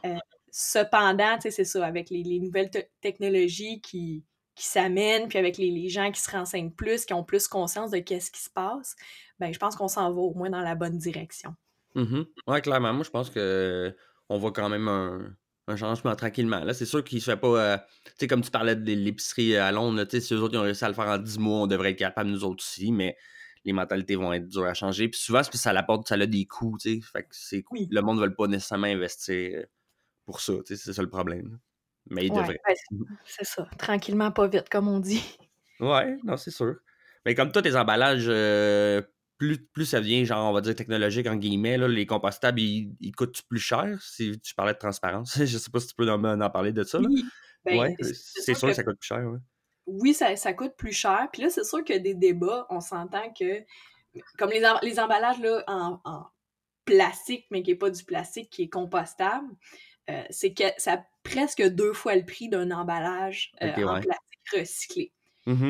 Cependant, 0.52 1.36
tu 1.36 1.42
sais, 1.44 1.52
c'est 1.52 1.66
ça, 1.66 1.86
avec 1.86 2.10
les, 2.10 2.24
les 2.24 2.40
nouvelles 2.40 2.70
te- 2.72 2.80
technologies 3.02 3.82
qui, 3.82 4.24
qui 4.56 4.66
s'amènent, 4.66 5.28
puis 5.28 5.38
avec 5.38 5.58
les, 5.58 5.70
les 5.70 5.90
gens 5.90 6.12
qui 6.12 6.22
se 6.22 6.32
renseignent 6.32 6.72
plus, 6.72 7.06
qui 7.06 7.14
ont 7.14 7.24
plus 7.26 7.48
conscience 7.50 7.92
de 7.92 8.00
qu'est-ce 8.00 8.32
qui 8.32 8.42
se 8.42 8.50
passe, 8.50 8.96
ben, 9.40 9.54
je 9.54 9.60
pense 9.60 9.76
qu'on 9.76 9.90
s'en 9.90 10.12
va 10.14 10.22
au 10.22 10.34
moins 10.34 10.50
dans 10.50 10.62
la 10.62 10.76
bonne 10.76 10.98
direction. 10.98 11.54
Mhm. 11.94 12.26
Ouais, 12.48 12.62
clairement. 12.62 12.94
Moi, 12.94 13.04
je 13.04 13.10
pense 13.10 13.30
que 13.30 13.96
on 14.30 14.38
voit 14.38 14.52
quand 14.52 14.70
même 14.70 14.88
un, 14.88 15.36
un 15.68 15.76
changement 15.76 16.16
tranquillement. 16.16 16.60
Là, 16.64 16.74
c'est 16.74 16.86
sûr 16.86 17.04
qu'il 17.04 17.22
se 17.22 17.32
fait 17.32 17.38
pas. 17.38 17.48
euh, 17.48 17.78
tu 18.06 18.12
sais, 18.20 18.28
comme 18.28 18.42
tu 18.42 18.52
parlais 18.52 18.76
de 18.76 18.92
l'épicerie 18.94 19.56
à 19.58 19.72
Londres, 19.72 20.04
tu 20.06 20.12
sais, 20.12 20.22
si 20.22 20.34
eux 20.34 20.42
autres 20.42 20.54
ils 20.56 20.58
ont 20.58 20.64
réussi 20.64 20.84
à 20.86 20.90
le 20.90 20.94
faire 20.94 21.08
en 21.08 21.18
10 21.18 21.40
mois, 21.40 21.60
on 21.62 21.68
devrait 21.68 21.92
être 21.92 21.98
capable, 22.00 22.30
nous 22.30 22.44
autres 22.44 22.64
aussi, 22.64 22.92
mais 22.92 23.18
les 23.66 23.74
mentalités 23.74 24.16
vont 24.16 24.32
être 24.34 24.48
dures 24.48 24.66
à 24.66 24.74
changer. 24.74 25.10
Puis 25.10 25.20
souvent, 25.20 25.40
c'est 25.40 25.50
parce 25.50 25.58
que 25.58 25.64
ça 25.64 25.72
apporte, 25.72 26.08
ça 26.08 26.16
a 26.16 26.26
des 26.26 26.46
coûts, 26.46 26.78
tu 26.80 26.96
sais. 27.02 27.02
Fait 27.12 27.24
que 27.24 27.30
c'est 27.32 27.64
Oui. 27.72 27.88
le 27.92 28.02
monde 28.02 28.20
ne 28.20 28.26
veut 28.26 28.34
pas 28.34 28.48
nécessairement 28.48 28.88
investir 28.88 29.60
euh, 29.60 29.66
pour 30.26 30.42
ça, 30.42 30.54
tu 30.66 30.76
sais, 30.76 30.78
c'est 30.78 30.94
ça 30.94 31.02
le 31.02 31.10
problème. 31.10 31.60
Mais 32.10 32.28
ils 32.28 32.32
Ouais, 32.32 32.38
devraient. 32.42 32.60
ben, 32.68 32.76
c'est- 32.76 32.96
c'est 33.26 33.46
ça. 33.46 33.66
Tranquillement, 33.78 34.32
pas 34.32 34.48
vite, 34.48 34.70
comme 34.70 34.88
on 34.88 35.00
dit. 35.00 35.24
Ouais, 35.80 36.18
non, 36.24 36.38
c'est 36.38 36.52
sûr. 36.52 36.76
Mais 37.26 37.36
comme 37.36 37.52
toi, 37.52 37.62
tes 37.62 37.76
emballages, 37.76 38.26
euh, 38.28 39.02
plus, 39.38 39.66
plus 39.68 39.86
ça 39.86 40.00
devient, 40.00 40.26
genre, 40.26 40.50
on 40.50 40.54
va 40.54 40.62
dire 40.62 40.76
technologique, 40.76 41.28
en 41.28 41.36
guillemets, 41.36 41.78
là, 41.78 41.88
les 41.88 42.06
compostables, 42.06 42.60
ils, 42.60 42.96
ils 43.00 43.12
coûtent 43.14 43.42
plus 43.44 43.60
cher? 43.60 43.98
Si 44.02 44.40
tu 44.40 44.56
parlais 44.56 44.74
de 44.74 44.80
transparence, 44.80 45.38
je 45.46 45.58
sais 45.58 45.70
pas 45.70 45.80
si 45.80 45.88
tu 45.88 45.96
peux 45.96 46.10
en, 46.10 46.24
en 46.24 46.50
parler 46.50 46.74
de 46.74 46.84
ça. 46.84 47.00
Là. 47.00 47.08
Oui, 47.10 47.26
ben, 47.66 47.80
ouais, 47.80 47.96
c'est 48.02 48.54
sûr 48.54 48.68
que 48.68 48.72
que 48.72 48.74
ça 48.74 48.84
coûte 48.84 49.00
plus 49.00 49.08
cher. 49.08 49.26
Ouais. 49.26 49.40
oui, 49.88 50.14
ça, 50.14 50.36
ça 50.36 50.54
coûte 50.54 50.76
plus 50.78 50.94
cher. 50.94 51.28
Puis 51.32 51.42
là, 51.42 51.50
c'est 51.50 51.64
sûr 51.64 51.84
que 51.84 51.98
des 51.98 52.14
débats, 52.14 52.66
on 52.70 52.80
s'entend 52.80 53.32
que, 53.34 53.64
comme 54.38 54.52
les, 54.52 54.64
les 54.84 55.00
emballages 55.00 55.40
là, 55.40 55.64
en, 55.68 56.00
en 56.06 56.26
plastique, 56.86 57.46
mais 57.52 57.62
qui 57.64 57.72
n'est 57.72 57.78
pas 57.78 57.90
du 57.90 58.04
plastique, 58.04 58.50
qui 58.50 58.64
est 58.64 58.70
compostable, 58.70 59.48
euh, 60.10 60.24
c'est 60.30 60.54
que 60.54 60.64
ça 60.78 60.94
a 60.94 61.06
presque 61.24 61.62
deux 61.62 61.94
fois 61.94 62.16
le 62.16 62.26
prix 62.26 62.48
d'un 62.48 62.72
emballage 62.72 63.52
euh, 63.62 63.74
en 63.76 63.96
ouais. 63.96 64.02
plastique 64.02 64.50
recyclé. 64.54 65.14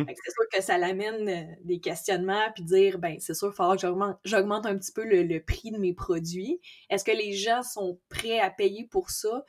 Que 0.05 0.13
c'est 0.23 0.31
sûr 0.31 0.43
que 0.53 0.61
ça 0.61 0.77
l'amène 0.77 1.29
euh, 1.29 1.55
des 1.63 1.79
questionnements, 1.79 2.51
puis 2.55 2.63
dire, 2.63 2.99
ben 2.99 3.17
c'est 3.19 3.33
sûr, 3.33 3.47
il 3.47 3.51
va 3.51 3.55
falloir 3.55 3.75
que 3.75 4.19
j'augmente- 4.25 4.65
un 4.65 4.77
petit 4.77 4.91
peu 4.91 5.03
le, 5.03 5.23
le 5.23 5.43
prix 5.43 5.71
de 5.71 5.77
mes 5.77 5.93
produits. 5.93 6.59
Est-ce 6.89 7.03
que 7.03 7.11
les 7.11 7.33
gens 7.33 7.61
sont 7.63 7.99
prêts 8.09 8.39
à 8.39 8.49
payer 8.49 8.87
pour 8.89 9.09
ça? 9.09 9.43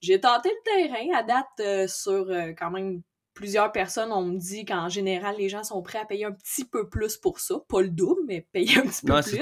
J'ai 0.00 0.20
tenté 0.20 0.50
le 0.50 0.88
terrain 0.88 1.18
à 1.18 1.22
date 1.22 1.46
euh, 1.60 1.86
sur 1.86 2.28
euh, 2.30 2.52
quand 2.58 2.70
même 2.70 3.02
plusieurs 3.34 3.72
personnes. 3.72 4.12
On 4.12 4.22
me 4.24 4.36
dit 4.38 4.64
qu'en 4.64 4.88
général, 4.88 5.36
les 5.38 5.48
gens 5.48 5.62
sont 5.64 5.80
prêts 5.80 6.00
à 6.00 6.04
payer 6.04 6.24
un 6.26 6.32
petit 6.32 6.64
peu 6.64 6.88
plus 6.88 7.16
pour 7.16 7.40
ça. 7.40 7.54
Pas 7.68 7.80
le 7.82 7.88
double, 7.88 8.20
mais 8.26 8.46
payer 8.52 8.78
un 8.78 8.82
petit 8.82 9.06
peu 9.06 9.12
plus. 9.22 9.38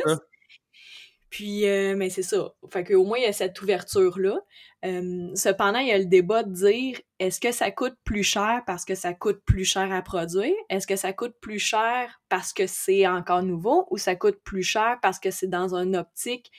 Puis, 1.31 1.67
euh, 1.69 1.95
mais 1.97 2.11
c'est 2.11 2.23
ça. 2.25 2.53
Fait 2.73 2.83
qu'au 2.85 3.05
moins, 3.05 3.19
il 3.19 3.23
y 3.23 3.27
a 3.27 3.33
cette 3.33 3.61
ouverture-là. 3.63 4.41
Euh, 4.85 5.29
cependant, 5.37 5.79
il 5.79 5.89
y 5.89 5.93
a 5.93 5.99
le 5.99 6.07
débat 6.07 6.43
de 6.43 6.53
dire 6.53 7.01
est-ce 7.21 7.39
que 7.39 7.53
ça 7.53 7.71
coûte 7.71 7.95
plus 8.05 8.23
cher 8.25 8.63
parce 8.67 8.85
que 8.85 8.95
ça 8.97 9.15
coûte 9.15 9.41
plus 9.47 9.65
cher 9.65 9.93
à 9.93 10.03
produire? 10.03 10.55
Est-ce 10.71 10.87
que 10.87 10.97
ça 10.97 11.13
coûte 11.13 11.35
plus 11.41 11.59
cher 11.61 12.21
parce 12.29 12.53
que 12.53 12.67
c'est 12.67 13.07
encore 13.07 13.43
nouveau 13.43 13.87
ou 13.91 13.99
ça 13.99 14.17
coûte 14.17 14.41
plus 14.43 14.63
cher 14.65 14.99
parce 15.03 15.21
que 15.21 15.31
c'est 15.31 15.47
dans 15.49 15.75
une 15.75 15.97
optique 15.97 16.51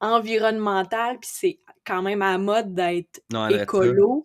environnementale 0.00 1.18
puis 1.20 1.30
c'est 1.32 1.60
quand 1.86 2.02
même 2.02 2.22
à 2.22 2.32
la 2.32 2.38
mode 2.38 2.74
d'être 2.74 3.20
écolo? 3.50 4.24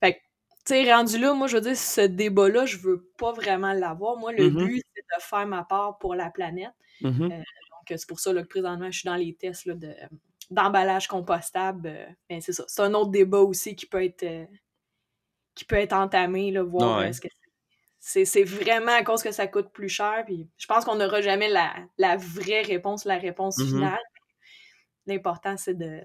Fait 0.00 0.14
que, 0.14 0.18
tu 0.66 0.74
sais, 0.74 0.92
rendu 0.92 1.18
là, 1.18 1.34
moi, 1.34 1.46
je 1.46 1.56
veux 1.56 1.62
dire, 1.62 1.76
ce 1.76 2.00
débat-là, 2.02 2.66
je 2.66 2.78
veux 2.78 3.08
pas 3.18 3.32
vraiment 3.32 3.72
l'avoir. 3.72 4.16
Moi, 4.18 4.32
le 4.32 4.50
Mhm. 4.50 4.66
but, 4.66 4.82
c'est 4.94 5.02
de 5.02 5.22
faire 5.22 5.46
ma 5.46 5.64
part 5.64 5.98
pour 5.98 6.14
la 6.14 6.30
planète. 6.30 6.72
Mhm. 7.02 7.32
Euh, 7.32 7.42
c'est 7.96 8.08
pour 8.08 8.20
ça 8.20 8.32
là, 8.32 8.42
que 8.42 8.48
présentement, 8.48 8.90
je 8.90 8.98
suis 9.00 9.06
dans 9.06 9.16
les 9.16 9.34
tests 9.34 9.66
là, 9.66 9.74
de, 9.74 9.94
d'emballage 10.50 11.06
compostable. 11.08 11.88
euh, 11.88 12.06
ben, 12.28 12.40
c'est 12.40 12.52
ça. 12.52 12.64
C'est 12.68 12.82
un 12.82 12.94
autre 12.94 13.10
débat 13.10 13.38
aussi 13.40 13.74
qui 13.76 13.86
peut 13.86 14.02
être, 14.04 14.22
euh, 14.24 14.46
qui 15.54 15.64
peut 15.64 15.76
être 15.76 15.92
entamé, 15.92 16.50
là, 16.50 16.62
voir 16.62 16.98
Ouais. 16.98 17.12
ce 17.12 17.20
que 17.20 17.28
c'est. 18.00 18.24
C'est 18.26 18.44
vraiment 18.44 18.92
à 18.92 19.02
cause 19.02 19.22
que 19.22 19.32
ça 19.32 19.46
coûte 19.46 19.70
plus 19.72 19.88
cher. 19.88 20.24
Puis 20.26 20.46
je 20.58 20.66
pense 20.66 20.84
qu'on 20.84 20.96
n'aura 20.96 21.22
jamais 21.22 21.48
la, 21.48 21.74
la 21.96 22.16
vraie 22.18 22.62
réponse, 22.62 23.04
la 23.06 23.16
réponse 23.18 23.56
Mhm. 23.58 23.66
finale. 23.66 24.00
L'important, 25.06 25.56
c'est 25.56 25.74
de, 25.74 26.02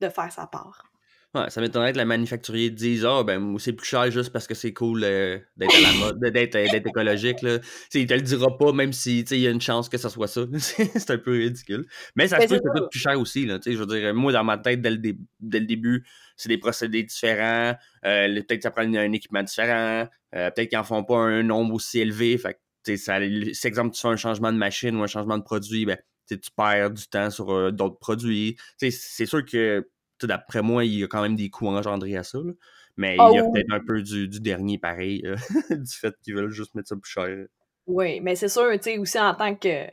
de 0.00 0.08
faire 0.08 0.30
sa 0.32 0.46
part. 0.46 0.89
Ouais, 1.32 1.48
ça 1.48 1.60
m'étonnerait 1.60 1.92
que 1.92 1.96
la 1.96 2.04
manufacturier 2.04 2.70
dise 2.70 3.04
Ah, 3.04 3.22
ben, 3.22 3.38
moi, 3.38 3.60
c'est 3.60 3.72
plus 3.72 3.86
cher 3.86 4.10
juste 4.10 4.30
parce 4.32 4.48
que 4.48 4.54
c'est 4.54 4.72
cool 4.72 5.04
euh, 5.04 5.38
d'être 5.56 5.76
à 5.76 5.80
la 5.80 5.92
mode, 6.00 6.18
de- 6.20 6.28
d'être 6.28 6.56
euh, 6.56 6.66
d'être 6.72 6.88
écologique. 6.88 7.40
Là. 7.42 7.60
Tu 7.60 7.66
sais, 7.90 8.00
il 8.00 8.06
te 8.08 8.14
le 8.14 8.20
dira 8.22 8.58
pas, 8.58 8.72
même 8.72 8.92
si 8.92 9.20
il 9.20 9.38
y 9.38 9.46
a 9.46 9.50
une 9.50 9.60
chance 9.60 9.88
que 9.88 9.96
ça 9.96 10.08
soit 10.10 10.26
ça. 10.26 10.40
c'est 10.58 11.10
un 11.10 11.18
peu 11.18 11.30
ridicule. 11.30 11.86
Mais 12.16 12.26
ça 12.26 12.40
se 12.40 12.40
Ben, 12.40 12.48
peut 12.48 12.54
c'est 12.56 12.60
que 12.62 12.68
ça 12.74 12.80
coûte 12.80 12.90
plus 12.90 12.98
cher 12.98 13.20
aussi. 13.20 13.46
Là, 13.46 13.60
je 13.64 13.70
veux 13.76 13.86
dire, 13.86 14.12
moi, 14.12 14.32
dans 14.32 14.42
ma 14.42 14.58
tête, 14.58 14.80
dès 14.82 14.90
le, 14.90 14.96
dé- 14.98 15.18
dès 15.38 15.60
le 15.60 15.66
début, 15.66 16.04
c'est 16.36 16.48
des 16.48 16.58
procédés 16.58 17.04
différents. 17.04 17.76
Euh, 18.04 18.26
le- 18.26 18.42
peut-être 18.42 18.58
que 18.58 18.62
ça 18.64 18.72
prend 18.72 18.82
un, 18.82 19.12
équipement 19.12 19.44
différent. 19.44 20.08
euh, 20.34 20.50
peut-être 20.50 20.68
qu'ils 20.70 20.78
en 20.78 20.84
font 20.84 21.04
pas 21.04 21.18
un 21.18 21.44
nombre 21.44 21.74
aussi 21.74 22.00
élevé. 22.00 22.36
Fait 22.38 22.58
que, 22.84 22.96
ça, 22.96 23.18
si, 23.52 23.66
exemple, 23.68 23.94
tu 23.94 24.00
fais 24.00 24.08
un 24.08 24.16
changement 24.16 24.52
de 24.52 24.58
machine 24.58 24.96
ou 24.96 25.02
un 25.04 25.06
changement 25.06 25.38
de 25.38 25.44
produit, 25.44 25.86
ben, 25.86 25.96
tu 26.28 26.36
perds 26.56 26.90
du 26.90 27.06
temps 27.06 27.30
sur 27.30 27.72
d'autres 27.72 27.98
produits. 28.00 28.56
C'est 28.78 28.90
sûr 29.26 29.44
que 29.44 29.86
d'après 30.26 30.62
moi, 30.62 30.84
il 30.84 30.98
y 30.98 31.04
a 31.04 31.06
quand 31.08 31.22
même 31.22 31.36
des 31.36 31.50
coûts 31.50 31.68
engendrés 31.68 32.16
à 32.16 32.22
ça. 32.24 32.38
là. 32.38 32.52
Mais 32.96 33.16
Ah 33.18 33.28
il 33.30 33.34
y 33.34 33.38
a 33.38 33.44
oui. 33.44 33.50
peut-être 33.52 33.72
un 33.72 33.80
peu 33.80 34.02
du, 34.02 34.28
du 34.28 34.40
dernier 34.40 34.78
pareil, 34.78 35.22
euh, 35.24 35.36
du 35.70 35.92
fait 35.96 36.14
qu'ils 36.22 36.34
veulent 36.34 36.50
juste 36.50 36.74
mettre 36.74 36.88
ça 36.88 36.96
plus 36.96 37.10
cher. 37.10 37.46
Oui, 37.86 38.20
mais 38.20 38.36
c'est 38.36 38.48
sûr, 38.48 38.70
tu 38.74 38.78
sais, 38.82 38.98
aussi 38.98 39.18
en 39.18 39.34
tant 39.34 39.54
que. 39.54 39.86
Tu 39.86 39.92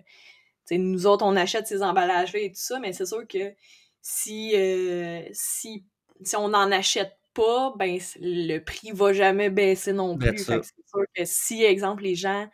sais, 0.66 0.78
nous 0.78 1.08
autres, 1.08 1.26
on 1.26 1.36
achète 1.36 1.68
ces 1.68 1.82
emballages-là 1.82 2.40
et 2.40 2.50
tout 2.50 2.60
ça, 2.60 2.80
mais 2.80 2.94
c'est 2.94 3.06
sûr 3.06 3.26
que 3.28 3.54
si, 4.02 4.52
euh, 4.56 5.22
si, 5.32 5.86
si 6.22 6.36
on 6.36 6.50
n'en 6.50 6.72
achète 6.72 7.14
pas, 7.34 7.74
ben 7.78 7.98
le 8.20 8.60
prix 8.60 8.92
va 8.92 9.14
jamais 9.14 9.50
baisser 9.50 9.94
non 9.94 10.18
plus. 10.18 10.38
c'est 10.40 10.62
sûr 10.64 11.04
que 11.16 11.24
si, 11.26 11.64
exemple, 11.64 12.04
les 12.04 12.16
gens 12.16 12.50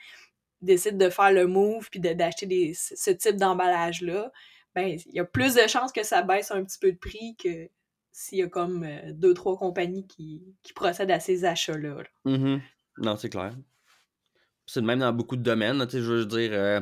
décident 0.62 0.98
de 0.98 1.10
faire 1.10 1.32
le 1.32 1.48
move 1.48 1.90
puis 1.90 2.00
d'acheter 2.00 2.74
ce 2.76 3.12
type 3.12 3.36
d'emballage-là, 3.38 4.32
ben 4.76 4.98
il 5.06 5.14
y 5.16 5.20
a 5.20 5.26
plus 5.26 5.56
de 5.56 5.68
chances 5.68 5.92
que 5.92 6.04
ça 6.04 6.22
baisse 6.22 6.52
un 6.52 6.64
petit 6.64 6.80
peu 6.80 6.92
de 6.92 6.98
prix 6.98 7.36
que 7.36 7.70
s'il 8.12 8.38
y 8.40 8.44
a 8.44 8.48
comme 8.48 8.84
euh, 8.84 9.12
deux, 9.14 9.34
trois 9.34 9.58
compagnies 9.58 10.08
qui, 10.08 10.44
qui 10.62 10.74
procèdent 10.74 11.12
à 11.12 11.20
ces 11.20 11.46
achats-là. 11.46 11.96
là. 11.96 12.32
Mhm. 12.32 12.62
Non, 13.00 13.18
c'est 13.18 13.30
clair. 13.30 13.56
C'est 14.66 14.82
de 14.82 14.86
même 14.86 15.00
dans 15.00 15.12
beaucoup 15.12 15.36
de 15.36 15.42
domaines. 15.42 15.78
là, 15.78 15.88
je 15.90 15.98
veux 15.98 16.26
dire, 16.26 16.52
euh, 16.54 16.80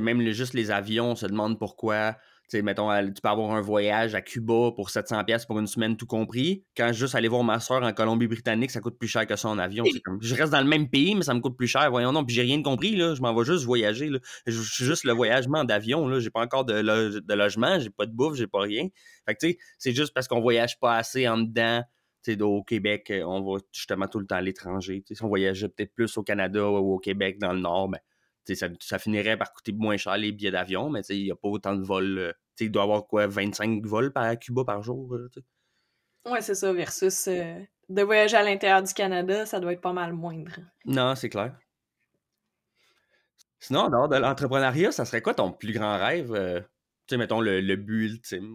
même 0.00 0.20
juste 0.30 0.54
les 0.54 0.70
avions, 0.70 1.12
on 1.12 1.16
se 1.16 1.26
demande 1.26 1.58
pourquoi. 1.58 2.16
Mettons, 2.54 2.90
tu 3.06 3.20
peux 3.22 3.28
avoir 3.28 3.52
un 3.52 3.60
voyage 3.60 4.14
à 4.14 4.20
Cuba 4.20 4.70
pour 4.74 4.90
700$ 4.90 5.24
pièces 5.24 5.46
pour 5.46 5.58
une 5.58 5.66
semaine, 5.66 5.96
tout 5.96 6.06
compris. 6.06 6.64
Quand 6.76 6.92
juste 6.92 7.14
aller 7.14 7.28
voir 7.28 7.44
ma 7.44 7.60
soeur 7.60 7.82
en 7.82 7.92
Colombie-Britannique, 7.92 8.70
ça 8.70 8.80
coûte 8.80 8.98
plus 8.98 9.08
cher 9.08 9.26
que 9.26 9.36
ça 9.36 9.48
en 9.48 9.58
avion. 9.58 9.84
Je 10.20 10.34
reste 10.34 10.52
dans 10.52 10.60
le 10.60 10.66
même 10.66 10.88
pays, 10.90 11.14
mais 11.14 11.22
ça 11.22 11.32
me 11.34 11.40
coûte 11.40 11.56
plus 11.56 11.68
cher. 11.68 11.90
Voyons 11.90 12.12
non, 12.12 12.24
puis 12.24 12.34
j'ai 12.34 12.42
rien 12.42 12.62
compris. 12.62 12.96
Là. 12.96 13.14
Je 13.14 13.22
m'en 13.22 13.34
vais 13.34 13.44
juste 13.44 13.64
voyager. 13.64 14.08
Là. 14.10 14.18
Je 14.46 14.60
suis 14.60 14.84
juste 14.84 15.04
le 15.04 15.12
voyagement 15.12 15.64
d'avion. 15.64 16.06
Là. 16.08 16.20
J'ai 16.20 16.30
pas 16.30 16.42
encore 16.42 16.64
de, 16.64 16.74
lo- 16.74 17.20
de 17.20 17.34
logement, 17.34 17.78
j'ai 17.78 17.90
pas 17.90 18.06
de 18.06 18.12
bouffe, 18.12 18.34
j'ai 18.36 18.46
pas 18.46 18.60
rien. 18.60 18.88
Fait 19.26 19.34
que 19.34 19.38
tu 19.40 19.52
sais, 19.52 19.58
c'est 19.78 19.92
juste 19.94 20.12
parce 20.12 20.28
qu'on 20.28 20.40
voyage 20.40 20.78
pas 20.80 20.96
assez 20.96 21.26
en 21.28 21.38
dedans. 21.38 21.82
Au 22.40 22.62
Québec, 22.62 23.10
euh, 23.10 23.24
on 23.24 23.42
va 23.42 23.60
justement 23.72 24.06
tout 24.06 24.20
le 24.20 24.26
temps 24.26 24.36
à 24.36 24.40
l'étranger. 24.40 25.02
Si 25.10 25.24
on 25.24 25.28
voyageait 25.28 25.68
peut-être 25.68 25.92
plus 25.92 26.16
au 26.16 26.22
Canada 26.22 26.68
ou 26.68 26.94
au 26.94 26.98
Québec, 27.00 27.38
dans 27.40 27.52
le 27.52 27.58
Nord, 27.58 27.88
ben, 27.88 27.98
ça, 28.54 28.68
ça 28.78 28.98
finirait 29.00 29.36
par 29.36 29.52
coûter 29.52 29.72
moins 29.72 29.96
cher 29.96 30.16
les 30.16 30.30
billets 30.30 30.52
d'avion, 30.52 30.88
mais 30.88 31.00
il 31.08 31.24
n'y 31.24 31.30
a 31.32 31.34
pas 31.34 31.48
autant 31.48 31.74
de 31.74 31.82
vols. 31.82 32.32
Il 32.60 32.70
doit 32.70 32.82
avoir 32.84 33.06
quoi, 33.06 33.26
25 33.26 33.84
vols 33.84 34.12
par 34.12 34.38
Cuba 34.38 34.64
par 34.64 34.82
jour? 34.82 35.14
euh. 35.14 35.28
Ouais, 36.24 36.40
c'est 36.40 36.54
ça, 36.54 36.72
versus 36.72 37.26
euh, 37.28 37.58
de 37.88 38.02
voyager 38.02 38.36
à 38.36 38.42
l'intérieur 38.42 38.82
du 38.82 38.92
Canada, 38.94 39.44
ça 39.44 39.58
doit 39.60 39.72
être 39.72 39.80
pas 39.80 39.92
mal 39.92 40.12
moindre. 40.12 40.60
Non, 40.84 41.14
c'est 41.16 41.28
clair. 41.28 41.56
Sinon, 43.60 43.80
en 43.80 43.88
dehors 43.90 44.08
de 44.08 44.16
l'entrepreneuriat, 44.16 44.92
ça 44.92 45.04
serait 45.04 45.22
quoi 45.22 45.34
ton 45.34 45.52
plus 45.52 45.72
grand 45.72 45.96
rêve? 45.98 46.32
euh, 46.34 46.60
tu 46.60 46.66
sais, 47.10 47.16
mettons 47.16 47.40
le, 47.40 47.60
le 47.60 47.76
but 47.76 48.06
ultime? 48.06 48.54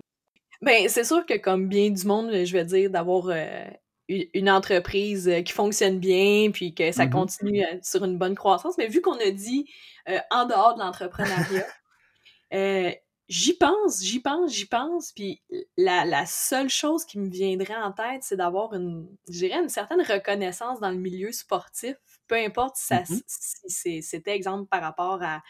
Ben, 0.61 0.89
c'est 0.89 1.03
sûr 1.03 1.25
que 1.25 1.37
comme 1.37 1.67
bien 1.67 1.89
du 1.91 2.05
monde, 2.05 2.31
je 2.31 2.51
vais 2.53 2.65
dire, 2.65 2.89
d'avoir 2.89 3.27
euh, 3.29 3.65
une 4.07 4.49
entreprise 4.49 5.31
qui 5.45 5.53
fonctionne 5.53 5.99
bien, 5.99 6.51
puis 6.51 6.73
que 6.73 6.91
ça 6.91 7.05
Mhm. 7.05 7.11
continue 7.11 7.63
sur 7.83 8.03
une 8.03 8.17
bonne 8.17 8.35
croissance. 8.35 8.77
Mais 8.77 8.87
vu 8.87 9.01
qu'on 9.01 9.19
a 9.19 9.31
dit 9.31 9.69
en 10.31 10.45
dehors 10.45 10.75
de 10.75 10.79
l'entrepreneuriat, 10.79 11.65
j'y 13.28 13.53
pense, 13.53 14.01
j'y 14.03 14.19
pense, 14.19 14.53
j'y 14.53 14.65
pense. 14.65 15.11
Puis 15.11 15.41
la, 15.78 16.05
la 16.05 16.25
seule 16.25 16.69
chose 16.69 17.05
qui 17.05 17.19
me 17.19 17.30
viendrait 17.30 17.75
en 17.75 17.91
tête, 17.91 18.23
c'est 18.23 18.38
d'avoir 18.38 18.73
une, 18.73 19.07
je 19.30 19.39
dirais, 19.39 19.59
une 19.61 19.69
certaine 19.69 20.01
reconnaissance 20.01 20.80
dans 20.80 20.91
le 20.91 20.97
milieu 20.97 21.32
sportif. 21.32 21.95
Peu 22.28 22.36
importe 22.36 22.75
si, 22.78 22.86
ça, 22.88 22.99
Mhm. 23.09 23.21
si 23.28 23.59
c'est- 23.67 24.01
c'était 24.01 24.36
exemple 24.36 24.67
par 24.69 24.82
rapport 24.82 25.21
à 25.23 25.41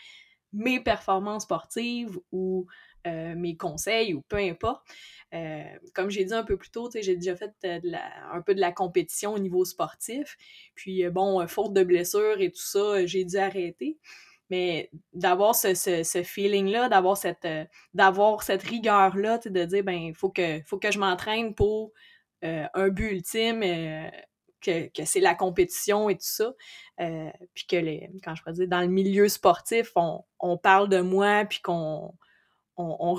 mes 0.53 0.79
performances 0.79 1.43
sportives 1.43 2.19
ou 2.31 2.67
euh, 3.05 3.35
mes 3.35 3.55
conseils 3.55 4.13
ou 4.13 4.21
peu 4.21 4.37
importe. 4.37 4.85
Euh, 5.33 5.63
comme 5.93 6.09
j'ai 6.09 6.25
dit 6.25 6.33
un 6.33 6.43
peu 6.43 6.57
plus 6.57 6.71
tôt, 6.71 6.89
j'ai 6.93 7.15
déjà 7.15 7.35
fait 7.37 7.53
de 7.63 7.89
la- 7.91 8.31
un 8.33 8.41
peu 8.41 8.53
de 8.55 8.59
la 8.59 8.71
compétition 8.73 9.33
au 9.33 9.39
niveau 9.39 9.63
sportif. 9.65 10.35
Puis 10.75 11.07
bon, 11.09 11.45
faute 11.47 11.73
de 11.73 11.83
blessures 11.83 12.41
et 12.41 12.51
tout 12.51 12.59
ça, 12.61 13.05
j'ai 13.05 13.23
dû 13.23 13.37
arrêter. 13.37 13.97
Mais 14.49 14.89
d'avoir 15.13 15.55
ce, 15.55 15.73
ce- 15.73 16.03
ce 16.03 16.23
feeling-là, 16.23 16.89
d'avoir 16.89 17.17
cette, 17.17 17.45
euh, 17.45 17.65
d'avoir 17.93 18.43
cette 18.43 18.63
rigueur-là, 18.63 19.39
de 19.39 19.65
dire, 19.65 19.83
ben, 19.83 19.93
il 19.95 20.15
faut 20.15 20.29
que, 20.29 20.61
faut 20.65 20.77
que 20.79 20.91
je 20.91 20.99
m'entraîne 20.99 21.53
pour 21.55 21.91
euh, 22.43 22.65
un 22.73 22.89
but 22.89 23.11
ultime, 23.11 23.61
euh, 23.63 24.09
que, 24.61 24.87
que 24.89 25.05
c'est 25.05 25.19
la 25.19 25.35
compétition 25.35 26.09
et 26.09 26.15
tout 26.15 26.21
ça. 26.21 26.53
Puis 27.53 27.65
que, 27.67 27.75
les, 27.75 28.09
quand 28.23 28.35
je 28.35 28.41
pourrais 28.41 28.53
dire, 28.53 28.67
dans 28.67 28.81
le 28.81 28.87
milieu 28.87 29.27
sportif, 29.29 29.91
on, 29.95 30.23
on 30.39 30.57
parle 30.57 30.89
de 30.89 31.01
moi, 31.01 31.45
puis 31.45 31.59
qu'on 31.61 32.13
on, 32.77 33.15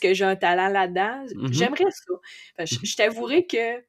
que 0.00 0.14
j'ai 0.14 0.24
un 0.24 0.36
talent 0.36 0.68
là-dedans. 0.68 1.24
Mhm. 1.34 1.52
J'aimerais 1.52 1.90
ça. 1.90 2.14
Fait 2.56 2.64
que 2.64 2.70
je 2.70 2.78
je 2.86 2.96
t'avouerai 2.96 3.46
que 3.46 3.84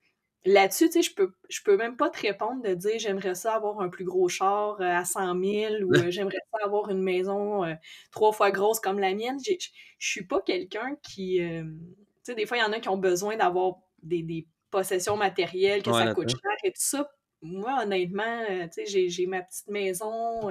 là-dessus, 0.46 0.88
tu 0.88 0.94
sais, 0.94 1.02
je 1.02 1.14
peux, 1.16 1.34
je 1.50 1.62
peux 1.64 1.78
même 1.78 1.98
pas 1.98 2.10
te 2.10 2.20
répondre 2.22 2.62
de 2.64 2.74
dire 2.74 2.98
j'aimerais 3.00 3.36
ça 3.36 3.54
avoir 3.56 3.82
un 3.82 3.90
plus 3.90 4.06
gros 4.06 4.30
char 4.30 4.80
euh, 4.82 4.84
à 4.86 5.06
100 5.06 5.34
000 5.36 5.84
ou 5.84 6.00
euh, 6.00 6.12
j'aimerais 6.12 6.38
ça 6.52 6.60
avoir 6.66 6.90
une 6.90 7.02
maison 7.02 7.64
euh, 7.66 7.74
trois 8.12 8.32
fois 8.32 8.52
grosse 8.52 8.80
comme 8.80 9.00
la 9.00 9.14
mienne. 9.14 9.38
Je 9.46 9.56
suis 10.00 10.26
pas 10.26 10.42
quelqu'un 10.42 10.96
qui. 11.04 11.42
euh, 11.42 11.64
tu 11.64 12.32
sais, 12.34 12.36
des 12.36 12.46
fois, 12.46 12.58
il 12.58 12.62
y 12.62 12.64
en 12.64 12.72
a 12.74 12.80
qui 12.80 12.90
ont 12.90 12.98
besoin 12.98 13.36
d'avoir 13.38 13.76
des, 14.02 14.24
des 14.24 14.48
possessions 14.72 15.18
matérielles, 15.18 15.84
que 15.84 15.92
Ouais, 15.92 15.94
ça 15.94 16.08
coûte 16.08 16.30
cher 16.30 16.52
et 16.64 16.72
tout 16.72 16.82
ça. 16.82 17.10
Moi, 17.42 17.80
honnêtement, 17.84 18.44
euh, 18.50 18.66
tu 18.66 18.74
sais, 18.74 18.86
j'ai- 18.86 19.10
j'ai 19.10 19.26
ma 19.26 19.42
petite 19.42 19.68
maison. 19.70 20.50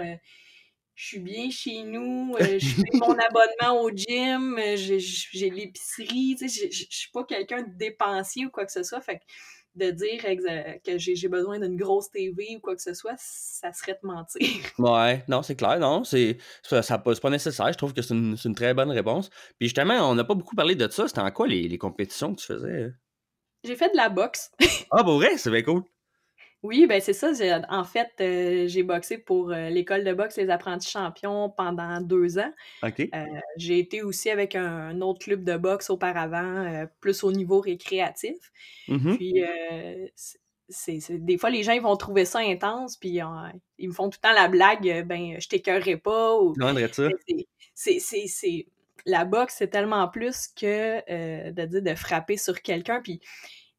je 0.94 1.06
suis 1.06 1.20
bien 1.20 1.48
chez 1.50 1.84
nous, 1.84 2.34
euh, 2.40 2.58
je 2.58 2.74
fais 2.74 2.90
mon 3.00 3.16
abonnement 3.18 3.82
au 3.82 3.90
gym, 3.90 4.58
euh, 4.58 4.74
j'ai 4.76 5.50
l'épicerie, 5.50 6.34
tu 6.36 6.48
sais, 6.48 6.68
je 6.72 6.86
suis 6.90 7.10
pas 7.12 7.22
quelqu'un 7.24 7.62
de 7.62 7.72
dépensier 7.76 8.46
ou 8.46 8.50
quoi 8.50 8.66
que 8.66 8.72
ce 8.72 8.82
soit, 8.82 9.00
fait 9.00 9.18
que 9.18 9.24
de 9.74 9.90
dire 9.90 10.22
que 10.84 10.98
j'ai 10.98 11.28
besoin 11.28 11.58
d'une 11.60 11.76
grosse 11.76 12.10
TV 12.10 12.56
ou 12.56 12.60
quoi 12.60 12.74
que 12.74 12.82
ce 12.82 12.94
soit, 12.94 13.14
ça 13.18 13.72
serait 13.72 13.98
de 14.02 14.06
mentir. 14.06 14.40
Ouais, 14.78 15.24
non, 15.28 15.42
c'est 15.42 15.56
clair, 15.56 15.78
non, 15.78 16.04
c'est 16.04 16.38
ça, 16.62 16.82
ça 16.82 16.98
pas- 16.98 17.30
nécessaire. 17.30 17.72
Je 17.72 17.78
trouve 17.78 17.92
que 17.94 18.02
c'est 18.02 18.14
une, 18.14 18.36
une 18.44 18.54
très 18.54 18.74
bonne 18.74 18.90
réponse. 18.90 19.28
Puis 19.58 19.68
justement, 19.68 20.08
on 20.10 20.14
n'a 20.14 20.24
pas 20.24 20.34
beaucoup 20.34 20.54
parlé 20.56 20.74
de 20.74 20.88
ça. 20.88 21.08
C'était 21.08 21.20
en 21.20 21.30
quoi 21.30 21.46
les, 21.48 21.66
les 21.68 21.78
compétitions 21.78 22.34
que 22.34 22.40
tu 22.40 22.46
faisais? 22.46 22.84
hein? 22.84 22.92
J'ai 23.64 23.74
fait 23.76 23.90
de 23.90 23.96
la 23.96 24.08
boxe. 24.08 24.50
Ah, 24.90 25.02
pour 25.02 25.14
vrai, 25.16 25.36
c'est 25.36 25.50
bien 25.50 25.62
cool. 25.62 25.82
Oui, 26.64 26.86
ben 26.88 27.00
c'est 27.00 27.12
ça. 27.12 27.32
j'ai- 27.32 27.56
En 27.68 27.84
fait, 27.84 28.10
euh, 28.20 28.66
j'ai 28.66 28.82
boxé 28.82 29.18
pour 29.18 29.52
euh, 29.52 29.68
l'école 29.68 30.02
de 30.04 30.12
boxe 30.12 30.36
Les 30.36 30.50
Apprentis 30.50 30.90
Champions 30.90 31.50
pendant 31.50 32.00
deux 32.00 32.38
ans. 32.38 32.52
OK. 32.82 33.00
Euh, 33.14 33.24
j'ai 33.56 33.78
été 33.78 34.02
aussi 34.02 34.28
avec 34.28 34.56
un, 34.56 35.00
autre 35.00 35.20
club 35.20 35.44
de 35.44 35.56
boxe 35.56 35.88
auparavant, 35.88 36.64
euh, 36.66 36.86
plus 37.00 37.22
au 37.22 37.30
niveau 37.30 37.60
récréatif. 37.60 38.36
Mhm. 38.88 39.16
Puis, 39.16 39.44
euh, 39.44 40.06
c'est, 40.68 41.00
c'est- 41.00 41.18
des 41.18 41.38
fois, 41.38 41.50
les 41.50 41.62
gens 41.62 41.72
ils 41.72 41.80
vont 41.82 41.96
trouver 41.96 42.24
ça 42.24 42.40
intense, 42.40 42.96
puis 42.96 43.22
euh, 43.22 43.24
ils 43.78 43.88
me 43.88 43.94
font 43.94 44.10
tout 44.10 44.18
le 44.22 44.28
temps 44.28 44.34
la 44.34 44.48
blague, 44.48 44.88
euh, 44.88 45.02
ben, 45.02 45.36
je 45.40 45.48
t'écœurerai 45.48 45.96
pas. 45.96 46.36
Ou, 46.40 46.54
Non, 46.56 46.72
dirais 46.74 46.90
ça. 46.92 47.06
Mais 47.08 47.14
c'est- 47.26 47.46
c'est, 47.74 47.98
c'est, 48.00 48.26
c'est- 48.26 48.66
La 49.06 49.24
boxe, 49.24 49.54
c'est 49.58 49.68
tellement 49.68 50.06
plus 50.08 50.48
que 50.48 51.00
euh, 51.08 51.52
de 51.52 51.64
dire 51.66 51.82
de 51.82 51.94
frapper 51.94 52.36
sur 52.36 52.60
quelqu'un. 52.60 53.00
Puis, 53.00 53.20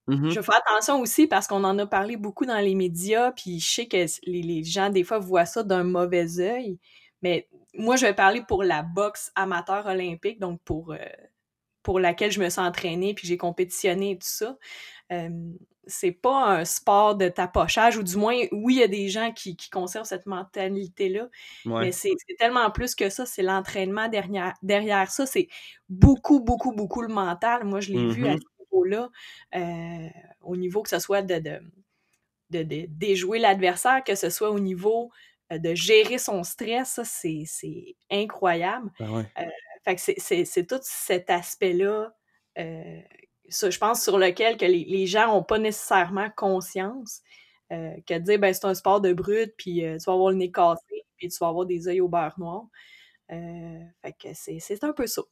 Mhm. 0.10 0.36
je 0.36 0.41
fais 0.41 0.53
attention 0.55 0.99
aussi 1.01 1.28
parce 1.28 1.47
qu'on 1.47 1.64
en 1.64 1.78
a 1.80 1.86
parlé 1.88 2.18
beaucoup 2.18 2.45
dans 2.45 2.60
les 2.60 2.76
médias, 2.76 3.32
puis 3.32 3.60
je 3.60 3.70
sais 3.70 3.88
que 3.88 3.97
les, 4.26 4.41
les 4.41 4.64
gens, 4.64 4.89
des 4.89 5.03
fois, 5.03 5.20
voient 5.20 5.45
ça 5.45 5.64
d'un 5.64 5.84
mauvais 5.84 6.39
œil. 6.39 6.80
Mais 7.22 7.49
moi, 7.76 7.95
je 7.97 8.05
vais 8.05 8.14
parler 8.16 8.43
pour 8.47 8.64
la 8.64 8.84
boxe 8.84 9.32
amateur 9.36 9.86
olympique, 9.88 10.39
donc 10.39 10.62
pour, 10.64 10.93
euh, 10.93 10.97
pour 11.84 11.99
laquelle 11.99 12.32
je 12.32 12.41
me 12.41 12.49
suis 12.49 12.62
entraînée, 12.62 13.14
puis 13.14 13.28
j'ai 13.28 13.38
compétitionné 13.38 14.12
et 14.12 14.16
tout 14.20 14.28
ça. 14.28 14.57
Euh, 15.14 15.30
c'est 15.88 16.12
pas 16.14 16.45
un 16.60 16.66
sport 16.66 17.16
de 17.18 17.30
tapochage, 17.30 17.97
ou 17.97 18.03
du 18.03 18.18
moins, 18.18 18.36
oui, 18.53 18.76
il 18.76 18.80
y 18.80 18.84
a 18.84 18.88
des 18.89 19.10
gens 19.10 19.34
qui, 19.34 19.57
qui 19.57 19.70
conservent 19.72 20.05
cette 20.07 20.28
mentalité-là, 20.28 21.30
Ouais. 21.66 21.86
mais 21.86 21.91
c'est 21.93 22.12
c'est 22.28 22.36
tellement 22.38 22.72
plus 22.72 22.95
que 22.95 23.10
ça, 23.12 23.26
c'est 23.28 23.43
l'entraînement 23.43 24.10
derrière, 24.10 24.53
derrière 24.64 25.12
ça, 25.12 25.26
c'est 25.28 25.49
beaucoup, 25.89 26.41
beaucoup, 26.41 26.74
beaucoup 26.74 27.01
le 27.03 27.10
mental. 27.14 27.66
Moi, 27.66 27.82
je 27.82 27.91
l'ai 27.93 28.05
vu 28.05 28.28
à 28.28 28.34
Mhm. 28.34 28.38
ce 28.38 28.49
niveau-là, 28.72 29.09
euh, 29.55 30.09
au 30.41 30.55
niveau 30.55 30.82
que 30.84 30.89
ce 30.89 30.99
soit 30.99 31.22
de, 31.22 31.39
de, 31.39 31.61
de, 32.49 32.63
de 32.63 32.86
déjouer 32.89 33.39
l'adversaire, 33.39 34.03
que 34.03 34.15
ce 34.15 34.30
soit 34.30 34.49
au 34.51 34.59
niveau 34.59 35.11
de 35.51 35.74
gérer 35.74 36.20
son 36.20 36.43
stress, 36.43 36.89
ça, 36.89 37.03
c'est 37.03 37.95
incroyable. 38.11 38.91
Ben 38.99 39.26
fait 39.86 39.95
que 39.95 40.22
c'est 40.45 40.67
tout 40.67 40.80
cet 40.84 41.30
aspect-là, 41.30 42.13
je 42.55 43.78
pense, 43.80 44.03
sur 44.03 44.17
lequel 44.17 44.57
que 44.57 44.65
les, 44.65 44.86
les 44.86 45.07
gens 45.07 45.28
n'ont 45.28 45.43
pas 45.43 45.57
nécessairement 45.57 46.30
conscience. 46.36 47.22
que 47.70 48.13
de 48.13 48.20
dire, 48.20 48.39
ben, 48.39 48.53
c'est 48.53 48.65
un 48.65 48.76
sport 48.76 49.01
de 49.01 49.13
brut, 49.13 49.53
puis 49.57 49.82
tu 49.82 50.05
vas 50.05 50.13
avoir 50.13 50.32
le 50.32 50.38
nez 50.38 50.51
cassé, 50.51 51.05
puis 51.17 51.30
tu 51.30 51.38
vas 51.39 51.47
avoir 51.47 51.65
des 51.65 51.88
yeux 51.88 52.03
au 52.03 52.09
beurre 52.09 52.38
noir. 52.38 52.65
fait 53.30 54.13
que 54.20 54.30
c'est 54.34 54.84
un 54.84 54.93
peu 54.93 55.07
ça. 55.07 55.24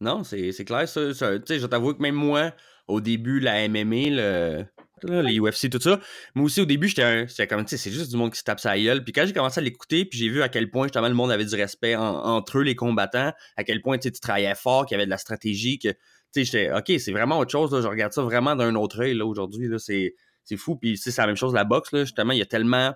Non, 0.00 0.22
c'est 0.24 0.64
clair, 0.64 0.88
ça. 0.88 1.12
je 1.12 1.66
t'avoue 1.66 1.94
que 1.94 2.02
même 2.02 2.14
moi, 2.14 2.52
au 2.86 3.00
début, 3.00 3.40
la 3.40 3.68
MMA, 3.68 4.10
le, 4.10 4.64
les 5.02 5.38
UFC, 5.38 5.68
tout 5.70 5.80
ça. 5.80 6.00
Moi 6.34 6.46
aussi, 6.46 6.60
au 6.60 6.66
début, 6.66 6.88
j'étais 6.88 7.46
comme, 7.48 7.64
tu 7.64 7.70
sais, 7.70 7.76
c'est 7.76 7.90
juste 7.90 8.10
du 8.10 8.16
monde 8.16 8.32
qui 8.32 8.38
se 8.38 8.44
tape 8.44 8.60
sa 8.60 8.78
gueule. 8.78 9.02
Puis 9.02 9.12
quand 9.12 9.26
j'ai 9.26 9.32
commencé 9.32 9.58
à 9.58 9.62
l'écouter, 9.62 10.04
puis 10.04 10.18
j'ai 10.18 10.28
vu 10.28 10.42
à 10.42 10.48
quel 10.48 10.70
point, 10.70 10.86
justement, 10.86 11.08
le 11.08 11.14
monde 11.14 11.30
avait 11.30 11.44
du 11.44 11.54
respect 11.54 11.96
entre 11.96 12.58
eux, 12.58 12.62
les 12.62 12.76
combattants, 12.76 13.32
à 13.56 13.64
quel 13.64 13.82
point, 13.82 13.98
tu 13.98 14.10
travaillais 14.12 14.54
fort, 14.54 14.86
qu'il 14.86 14.94
y 14.94 14.96
avait 14.96 15.06
de 15.06 15.10
la 15.10 15.18
stratégie, 15.18 15.78
que, 15.78 15.88
tu 15.88 15.96
sais, 16.30 16.44
j'étais, 16.44 16.72
OK, 16.72 16.92
c'est 16.98 17.12
vraiment 17.12 17.38
autre 17.38 17.50
chose, 17.50 17.72
là, 17.72 17.80
je 17.80 17.88
regarde 17.88 18.12
ça 18.12 18.22
vraiment 18.22 18.54
d'un 18.54 18.74
autre 18.76 19.00
œil, 19.02 19.14
là, 19.14 19.26
aujourd'hui, 19.26 19.68
là, 19.68 19.78
c'est 19.78 20.14
fou. 20.56 20.76
Puis, 20.76 20.96
c'est 20.96 21.16
la 21.16 21.26
même 21.26 21.36
chose, 21.36 21.54
la 21.54 21.64
boxe, 21.64 21.92
là, 21.92 22.04
justement, 22.04 22.32
il 22.32 22.38
y 22.38 22.42
a 22.42 22.46
tellement 22.46 22.94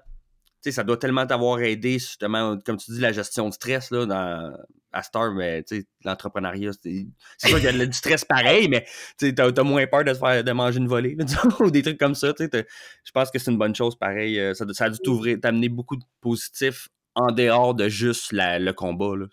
ça 0.71 0.85
doit 0.85 0.97
tellement 0.97 1.27
t'avoir 1.27 1.61
aidé, 1.61 1.95
justement, 1.95 2.59
comme 2.65 2.77
tu 2.77 2.93
dis, 2.93 3.01
la 3.01 3.13
gestion 3.13 3.49
de 3.49 3.55
stress 3.55 3.91
là, 3.91 4.07
dans, 4.07 4.57
à 4.93 5.03
Star, 5.03 5.33
mais 5.33 5.65
l'entrepreneuriat, 6.05 6.73
c'est 6.83 7.07
sûr 7.39 7.59
qu'il 7.61 7.65
y 7.65 7.81
a 7.83 7.87
du 7.87 7.93
stress 7.93 8.25
pareil, 8.25 8.69
mais 8.69 8.87
tu 9.19 9.35
as, 9.37 9.45
as, 9.45 9.63
moins 9.63 9.87
peur 9.87 10.05
de, 10.05 10.15
faire, 10.15 10.45
de 10.45 10.53
manger 10.53 10.79
une 10.79 10.89
volée, 10.89 11.17
ou 11.61 11.71
des 11.71 11.83
trucs 11.83 11.99
comme 11.99 12.15
ça. 12.15 12.33
Je 12.39 13.11
pense 13.13 13.31
que 13.31 13.39
c'est 13.39 13.51
une 13.51 13.59
bonne 13.59 13.75
chose, 13.75 13.97
pareil. 13.97 14.39
Euh, 14.39 14.55
ça, 14.55 14.65
ça 14.73 14.85
a 14.85 14.91
dû 14.91 14.99
t'ouvrir, 14.99 15.39
t'amener 15.41 15.69
beaucoup 15.69 15.97
de 15.97 16.05
positifs 16.21 16.89
en 17.15 17.33
dehors 17.33 17.75
de 17.75 17.89
juste 17.89 18.33
la, 18.33 18.59
le 18.59 18.73
combat. 18.73 19.17
Là. 19.17 19.27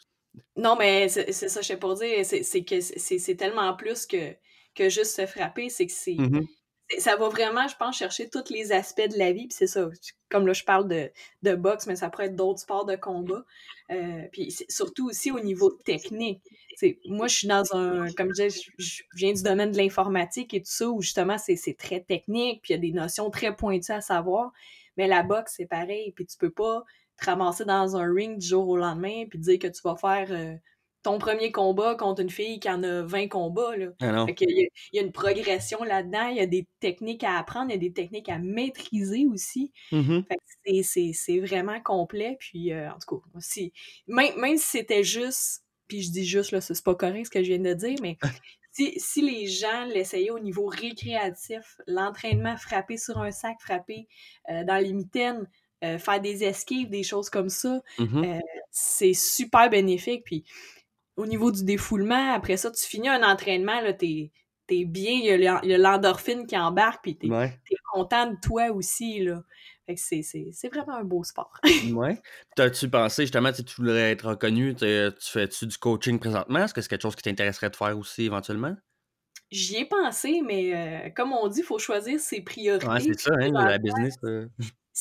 Non, 0.55 0.75
mais 0.77 1.09
c'est 1.09 1.31
ça, 1.31 1.61
je 1.61 1.67
sais 1.67 1.77
pas 1.77 1.93
dire. 1.95 2.25
C'est 2.25 2.63
que 2.63 2.79
c'est 2.81 3.35
tellement 3.35 3.73
plus 3.75 4.05
que, 4.05 4.33
que 4.75 4.89
juste 4.89 5.15
se 5.15 5.25
frapper. 5.25 5.69
C'est 5.69 5.85
que 5.85 5.93
c'est. 5.93 6.11
Mm-hmm 6.11 6.45
ça 6.97 7.15
va 7.15 7.29
vraiment, 7.29 7.67
je 7.67 7.75
pense, 7.75 7.97
chercher 7.97 8.29
tous 8.29 8.49
les 8.49 8.71
aspects 8.71 9.07
de 9.07 9.17
la 9.17 9.31
vie. 9.31 9.47
Puis 9.47 9.55
c'est 9.57 9.67
ça, 9.67 9.87
comme 10.29 10.47
là, 10.47 10.53
je 10.53 10.63
parle 10.63 10.87
de, 10.87 11.11
de 11.43 11.55
boxe, 11.55 11.85
mais 11.85 11.95
ça 11.95 12.09
pourrait 12.09 12.25
être 12.27 12.35
d'autres 12.35 12.59
sports 12.59 12.85
de 12.85 12.95
combat. 12.95 13.45
Euh, 13.91 14.23
puis 14.31 14.51
surtout 14.69 15.07
aussi 15.07 15.31
au 15.31 15.39
niveau 15.39 15.69
technique. 15.69 16.41
moi, 17.05 17.27
je 17.27 17.35
suis 17.35 17.47
dans 17.47 17.63
un, 17.75 18.11
comme 18.13 18.29
je 18.29 18.43
disais, 18.43 18.61
je, 18.77 19.03
viens 19.13 19.33
du 19.33 19.43
domaine 19.43 19.71
de 19.71 19.77
l'informatique 19.77 20.53
et 20.53 20.61
tout 20.61 20.71
ça, 20.71 20.89
où 20.89 21.01
justement, 21.01 21.37
c'est 21.37 21.77
très 21.77 22.01
technique, 22.01 22.63
puis 22.63 22.73
il 22.73 22.77
y 22.77 22.79
a 22.79 22.81
des 22.81 22.91
notions 22.91 23.29
très 23.29 23.55
pointues 23.55 23.91
à 23.91 24.01
savoir. 24.01 24.51
Mais 24.97 25.07
la 25.07 25.21
boxe, 25.21 25.53
c'est 25.57 25.67
pareil. 25.67 26.11
Puis 26.15 26.25
tu 26.25 26.37
peux 26.37 26.51
pas 26.51 26.83
te 27.19 27.25
ramasser 27.25 27.65
dans 27.65 27.97
un 27.97 28.11
ring 28.11 28.39
du 28.39 28.47
jour 28.47 28.67
au 28.67 28.77
lendemain, 28.77 29.25
puis 29.29 29.37
dire 29.37 29.59
que 29.59 29.67
tu 29.67 29.81
vas 29.83 29.95
faire... 29.95 30.27
Euh, 30.31 30.55
ton 31.01 31.17
premier 31.17 31.51
combat 31.51 31.95
contre 31.95 32.21
une 32.21 32.29
fille 32.29 32.59
qui 32.59 32.69
en 32.69 32.83
a 32.83 33.03
20 33.03 33.29
combats. 33.29 33.75
Là. 33.77 33.87
Ah 34.01 34.25
il, 34.27 34.69
y 34.93 34.99
a, 34.99 35.01
une 35.01 35.11
progression 35.11 35.83
là-dedans, 35.83 36.27
il 36.27 36.37
y 36.37 36.41
a 36.41 36.45
des 36.45 36.67
techniques 36.79 37.23
à 37.23 37.37
apprendre, 37.37 37.67
il 37.69 37.73
y 37.73 37.75
a 37.75 37.79
des 37.79 37.93
techniques 37.93 38.29
à 38.29 38.37
maîtriser 38.37 39.25
aussi. 39.31 39.71
Mm-hmm. 39.91 41.13
C'est 41.13 41.39
vraiment 41.39 41.79
complet. 41.81 42.37
Puis, 42.39 42.73
euh, 42.73 42.91
en 42.91 42.99
tout 42.99 43.17
cas, 43.17 43.39
si, 43.39 43.71
même, 44.07 44.37
même 44.37 44.57
si 44.57 44.67
c'était 44.67 45.03
juste, 45.03 45.63
puis 45.87 46.01
je 46.01 46.11
dis 46.11 46.25
juste, 46.25 46.51
là, 46.51 46.61
c'est 46.61 46.83
pas 46.83 46.95
correct 46.95 47.25
ce 47.25 47.31
que 47.31 47.43
je 47.43 47.49
viens 47.49 47.59
de 47.59 47.73
dire, 47.73 47.97
mais 48.01 48.17
si, 48.97 49.21
les 49.21 49.47
gens 49.47 49.85
l'essayaient 49.85 50.31
au 50.31 50.39
niveau 50.39 50.65
récréatif, 50.65 51.77
l'entraînement, 51.87 52.57
frapper 52.57 52.97
sur 52.97 53.19
un 53.19 53.31
sac, 53.31 53.57
frapper 53.61 54.07
euh, 54.49 54.65
dans 54.65 54.77
les 54.77 54.91
mitaines, 54.91 55.47
euh, 55.85 55.97
faire 55.97 56.19
des 56.19 56.43
esquives, 56.43 56.89
des 56.89 57.03
choses 57.03 57.29
comme 57.29 57.47
ça, 57.47 57.81
mm-hmm. 57.99 58.41
c'est 58.69 59.13
super 59.13 59.69
bénéfique. 59.69 60.25
Puis 60.25 60.43
au 61.19 61.25
niveau 61.25 61.51
du 61.51 61.63
défoulement, 61.65 62.33
après 62.33 62.55
ça, 62.55 62.71
tu 62.71 62.85
finis 62.85 63.09
un 63.09 63.23
entraînement, 63.23 63.81
là, 63.81 63.93
t'es 63.93 64.31
es 64.71 64.85
bien, 64.85 65.11
il 65.11 65.41
y 65.41 65.73
a 65.73 65.77
l'endorphine 65.77 66.45
qui 66.45 66.55
embarque, 66.57 67.01
puis 67.03 67.17
t'es 67.17 67.27
es 67.27 67.75
content 67.91 68.27
de 68.27 68.37
toi 68.41 68.69
aussi, 68.71 69.19
là. 69.19 69.43
Fait 69.85 69.95
que 69.95 70.01
c'est 70.01 70.67
vraiment 70.71 70.97
un 70.97 71.03
beau 71.03 71.23
sport. 71.23 71.51
ouais. 71.93 72.21
T'as-tu 72.55 72.89
pensé, 72.89 73.23
justement, 73.23 73.51
tu 73.51 73.63
voudrais 73.77 74.11
être 74.11 74.29
reconnu, 74.29 74.75
tu 74.75 75.11
fais-tu 75.19 75.65
du 75.65 75.77
coaching 75.77 76.19
présentement? 76.19 76.59
Est-ce 76.59 76.73
que 76.73 76.81
c'est 76.81 76.89
quelque 76.89 77.01
chose 77.01 77.15
qui 77.15 77.23
t'intéresserait 77.23 77.71
de 77.71 77.75
faire 77.75 77.97
aussi 77.97 78.25
éventuellement? 78.25 78.75
J'y 79.51 79.77
ai 79.77 79.85
pensé, 79.85 80.41
mais 80.45 80.75
euh, 80.75 81.09
comme 81.15 81.33
on 81.33 81.47
dit, 81.47 81.61
il 81.61 81.65
faut 81.65 81.79
choisir 81.79 82.19
ses 82.19 82.41
priorités. 82.41 82.87
Ouais, 82.87 82.99
c'est 82.99 83.19
ça, 83.19 83.33
hein, 83.33 83.49
la 83.51 83.79
business. 83.79 84.15
Euh. 84.23 84.47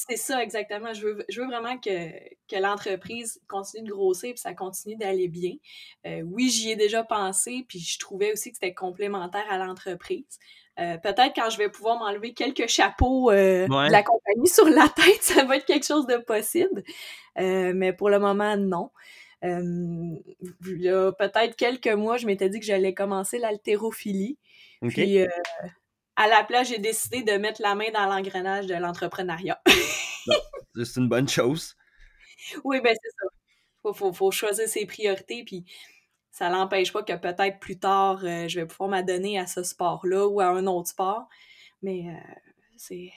C'est 0.09 0.17
ça, 0.17 0.43
exactement. 0.43 0.93
Je 0.95 1.07
veux, 1.07 1.25
je 1.29 1.41
veux 1.41 1.47
vraiment 1.49 1.77
que, 1.79 2.11
que 2.47 2.61
l'entreprise 2.61 3.41
continue 3.49 3.89
de 3.89 3.93
grossir 3.93 4.31
et 4.31 4.37
ça 4.37 4.55
continue 4.55 4.97
d'aller 4.97 5.27
bien. 5.29 5.55
Euh, 6.07 6.23
oui, 6.23 6.51
j'y 6.51 6.71
ai 6.71 6.77
déjà 6.77 7.03
pensé, 7.03 7.65
puis 7.69 7.81
je 7.81 7.99
trouvais 7.99 8.33
aussi 8.33 8.51
que 8.51 8.59
c'était 8.61 8.75
complémentaire 8.75 9.45
à 9.51 9.59
l'entreprise. 9.59 10.39
Euh, 10.79 10.97
peut-être 10.99 11.33
quand 11.35 11.51
je 11.51 11.59
vais 11.59 11.69
pouvoir 11.69 11.99
m'enlever 11.99 12.33
quelques 12.33 12.69
chapeaux 12.69 13.33
euh, 13.33 13.67
de 13.67 13.91
la 13.91 14.05
compagnie 14.05 14.49
sur 14.49 14.69
la 14.69 14.89
tête, 14.89 15.23
ça 15.23 15.45
va 15.45 15.57
être 15.57 15.67
quelque 15.67 15.87
chose 15.87 16.07
de 16.07 16.19
possible. 16.19 16.85
mais 17.37 17.93
pour 17.93 18.09
le 18.09 18.21
moment, 18.21 18.57
non. 18.57 18.91
il 19.43 20.23
y 20.63 20.89
a 20.91 21.11
peut-être 21.11 21.57
quelques 21.57 21.89
mois, 21.89 22.19
je 22.19 22.27
m'étais 22.27 22.49
dit 22.49 22.61
que 22.61 22.67
j'allais 22.67 22.95
commencer 22.95 23.39
l'haltérophilie. 23.39 24.39
Puis 24.81 25.27
à 26.19 26.27
la 26.27 26.43
place, 26.43 26.69
j'ai 26.69 26.79
décidé 26.79 27.23
de 27.23 27.33
mettre 27.39 27.63
la 27.63 27.77
main 27.77 27.91
dans 27.95 28.05
l'engrenage 28.07 28.67
de 28.67 28.75
l'entrepreneuriat. 28.75 29.63
c'est 30.75 30.97
une 30.97 31.09
bonne 31.09 31.29
chose. 31.29 31.77
Oui, 32.65 32.81
ben 32.81 32.93
c'est 33.01 33.11
ça. 33.11 33.27
Il 33.85 34.13
faut, 34.15 34.31
choisir 34.33 34.69
ses 34.69 34.85
priorités, 34.85 35.45
puis 35.45 35.65
ça 36.33 36.51
n'empêche 36.51 36.93
pas 36.93 37.05
que 37.05 37.17
peut-être 37.17 37.61
plus 37.61 37.79
tard, 37.79 38.25
euh, 38.25 38.49
je 38.49 38.61
vais 38.61 38.67
pouvoir 38.67 38.91
m'adonner 38.91 39.39
à 39.39 39.47
ce 39.47 39.63
sport-là 39.63 40.27
ou 40.27 40.41
à 40.41 40.47
un 40.49 40.67
autre 40.67 40.89
sport. 40.89 41.29
Mais 41.83 42.07
il 42.91 43.07
euh, 43.07 43.11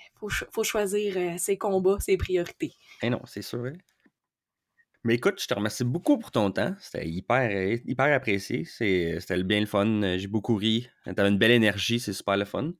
faut, 0.51 0.63
choisir 0.63 1.17
euh, 1.17 1.37
ses 1.39 1.57
combats, 1.57 1.99
ses 1.99 2.17
priorités. 2.17 2.75
Eh 3.01 3.09
non, 3.09 3.21
c'est 3.25 3.41
sûr. 3.41 3.65
Hein. 3.65 3.73
Mais 5.03 5.15
écoute, 5.15 5.41
je 5.41 5.47
te 5.47 5.53
remercie 5.53 5.83
beaucoup 5.83 6.19
pour 6.19 6.31
ton 6.31 6.51
temps. 6.51 6.75
C'était 6.79 7.07
hyper, 7.07 7.79
hyper 7.85 8.13
apprécié. 8.13 8.65
C'était 8.65 9.43
bien 9.43 9.59
le 9.59 9.65
fun. 9.65 10.17
J'ai 10.17 10.27
beaucoup 10.27 10.55
ri. 10.55 10.89
T'avais 11.05 11.29
une 11.29 11.39
belle 11.39 11.51
énergie, 11.51 11.99
c'est 11.99 12.13
super 12.13 12.37
le 12.37 12.45
fun. 12.45 12.71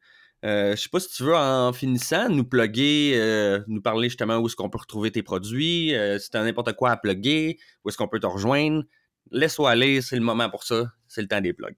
Euh, 0.43 0.76
je 0.76 0.82
sais 0.82 0.89
pas 0.89 0.99
si 0.99 1.09
tu 1.09 1.22
veux, 1.24 1.36
en 1.36 1.72
finissant, 1.72 2.28
nous 2.30 2.43
plugger, 2.43 3.13
euh, 3.15 3.61
nous 3.67 3.80
parler 3.82 4.09
justement 4.09 4.38
où 4.38 4.47
est-ce 4.47 4.55
qu'on 4.55 4.72
peut 4.72 4.80
retrouver 4.80 5.11
tes 5.11 5.22
produits, 5.22 5.93
euh, 5.93 6.17
si 6.17 6.32
tu 6.32 6.38
as 6.38 6.43
n'importe 6.43 6.74
quoi 6.74 6.89
à 6.91 6.97
plugger, 6.97 7.59
où 7.84 7.89
est-ce 7.89 7.97
qu'on 7.97 8.07
peut 8.07 8.19
te 8.19 8.26
rejoindre. 8.26 8.82
Laisse-toi 9.30 9.69
aller, 9.69 10.01
c'est 10.01 10.15
le 10.15 10.24
moment 10.24 10.49
pour 10.49 10.63
ça. 10.63 10.86
C'est 11.07 11.22
le 11.22 11.28
temps 11.28 11.41
des 11.41 11.53
plugs. 11.53 11.78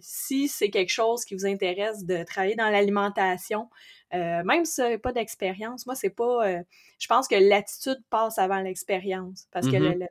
si 0.00 0.46
c'est 0.46 0.70
quelque 0.70 0.92
chose 0.92 1.24
qui 1.24 1.34
vous 1.34 1.46
intéresse 1.46 2.04
de 2.04 2.22
travailler 2.22 2.54
dans 2.54 2.70
l'alimentation, 2.70 3.68
même 4.12 4.64
si 4.64 4.80
vous 4.80 4.86
n'avez 4.86 4.98
pas 4.98 5.12
d'expérience, 5.12 5.84
moi, 5.86 5.96
c'est 5.96 6.10
pas. 6.10 6.62
je 7.00 7.06
pense 7.08 7.26
que 7.26 7.34
l'attitude 7.34 8.00
passe 8.08 8.38
avant 8.38 8.60
l'expérience. 8.60 9.48
Parce 9.50 9.66
que 9.66 9.72
mm-hmm. 9.72 9.98
le, 9.98 10.06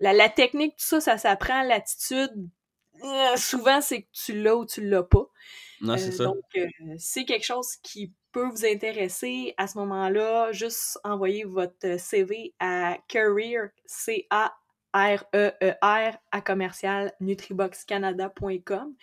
la, 0.00 0.28
technique, 0.28 0.76
tout 0.76 0.84
ça, 0.84 1.00
ça 1.00 1.18
s'apprend. 1.18 1.62
L'attitude, 1.62 2.48
euh, 3.02 3.36
souvent, 3.36 3.80
c'est 3.80 4.02
que 4.02 4.08
tu 4.12 4.40
l'as 4.40 4.56
ou 4.56 4.66
tu 4.66 4.86
l'as 4.86 5.02
pas. 5.02 5.26
Non, 5.80 5.96
c'est 5.96 6.08
euh, 6.08 6.16
ça. 6.16 6.24
Donc, 6.24 6.42
euh, 6.56 6.66
c'est 6.98 7.24
quelque 7.24 7.44
chose 7.44 7.76
qui 7.82 8.12
peut 8.32 8.48
vous 8.48 8.64
intéresser. 8.64 9.54
À 9.56 9.66
ce 9.66 9.78
moment-là, 9.78 10.52
juste 10.52 10.98
envoyez 11.04 11.44
votre 11.44 11.98
CV 11.98 12.54
à 12.58 12.98
career, 13.08 13.70
c 13.86 14.26
a 14.30 14.54
R-E-E-R 14.94 16.16
à 16.30 16.40
commercial 16.40 17.12
nutriboxcanada.com. 17.20 18.94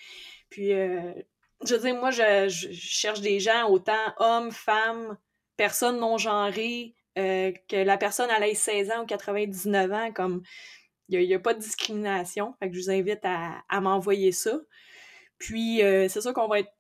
Puis, 0.50 0.74
euh, 0.74 1.14
je 1.66 1.76
veux 1.76 1.82
dire, 1.82 1.96
moi, 1.96 2.12
je, 2.12 2.48
cherche 2.50 3.20
des 3.22 3.40
gens, 3.40 3.70
autant 3.70 4.14
hommes, 4.18 4.52
femmes, 4.52 5.18
personnes 5.58 6.00
non 6.00 6.18
genrées, 6.18 6.96
euh, 7.18 7.52
que 7.68 7.76
la 7.76 7.98
personne 7.98 8.30
ait 8.30 8.54
16 8.54 8.92
ans 8.92 9.04
ou 9.04 9.06
99 9.06 9.92
ans, 9.92 10.12
comme 10.14 10.42
il 11.12 11.28
n'y 11.28 11.34
a, 11.34 11.40
pas 11.40 11.54
de 11.54 11.60
discrimination. 11.60 12.54
Fait 12.60 12.70
que 12.70 12.76
je 12.76 12.82
vous 12.82 12.90
invite 12.90 13.22
à, 13.24 13.82
m'envoyer 13.82 14.32
ça. 14.32 14.60
Puis, 15.38 15.84
euh, 15.84 16.08
c'est 16.08 16.22
sûr 16.22 16.34
qu'on 16.34 16.48
va 16.48 16.60
être 16.60 16.72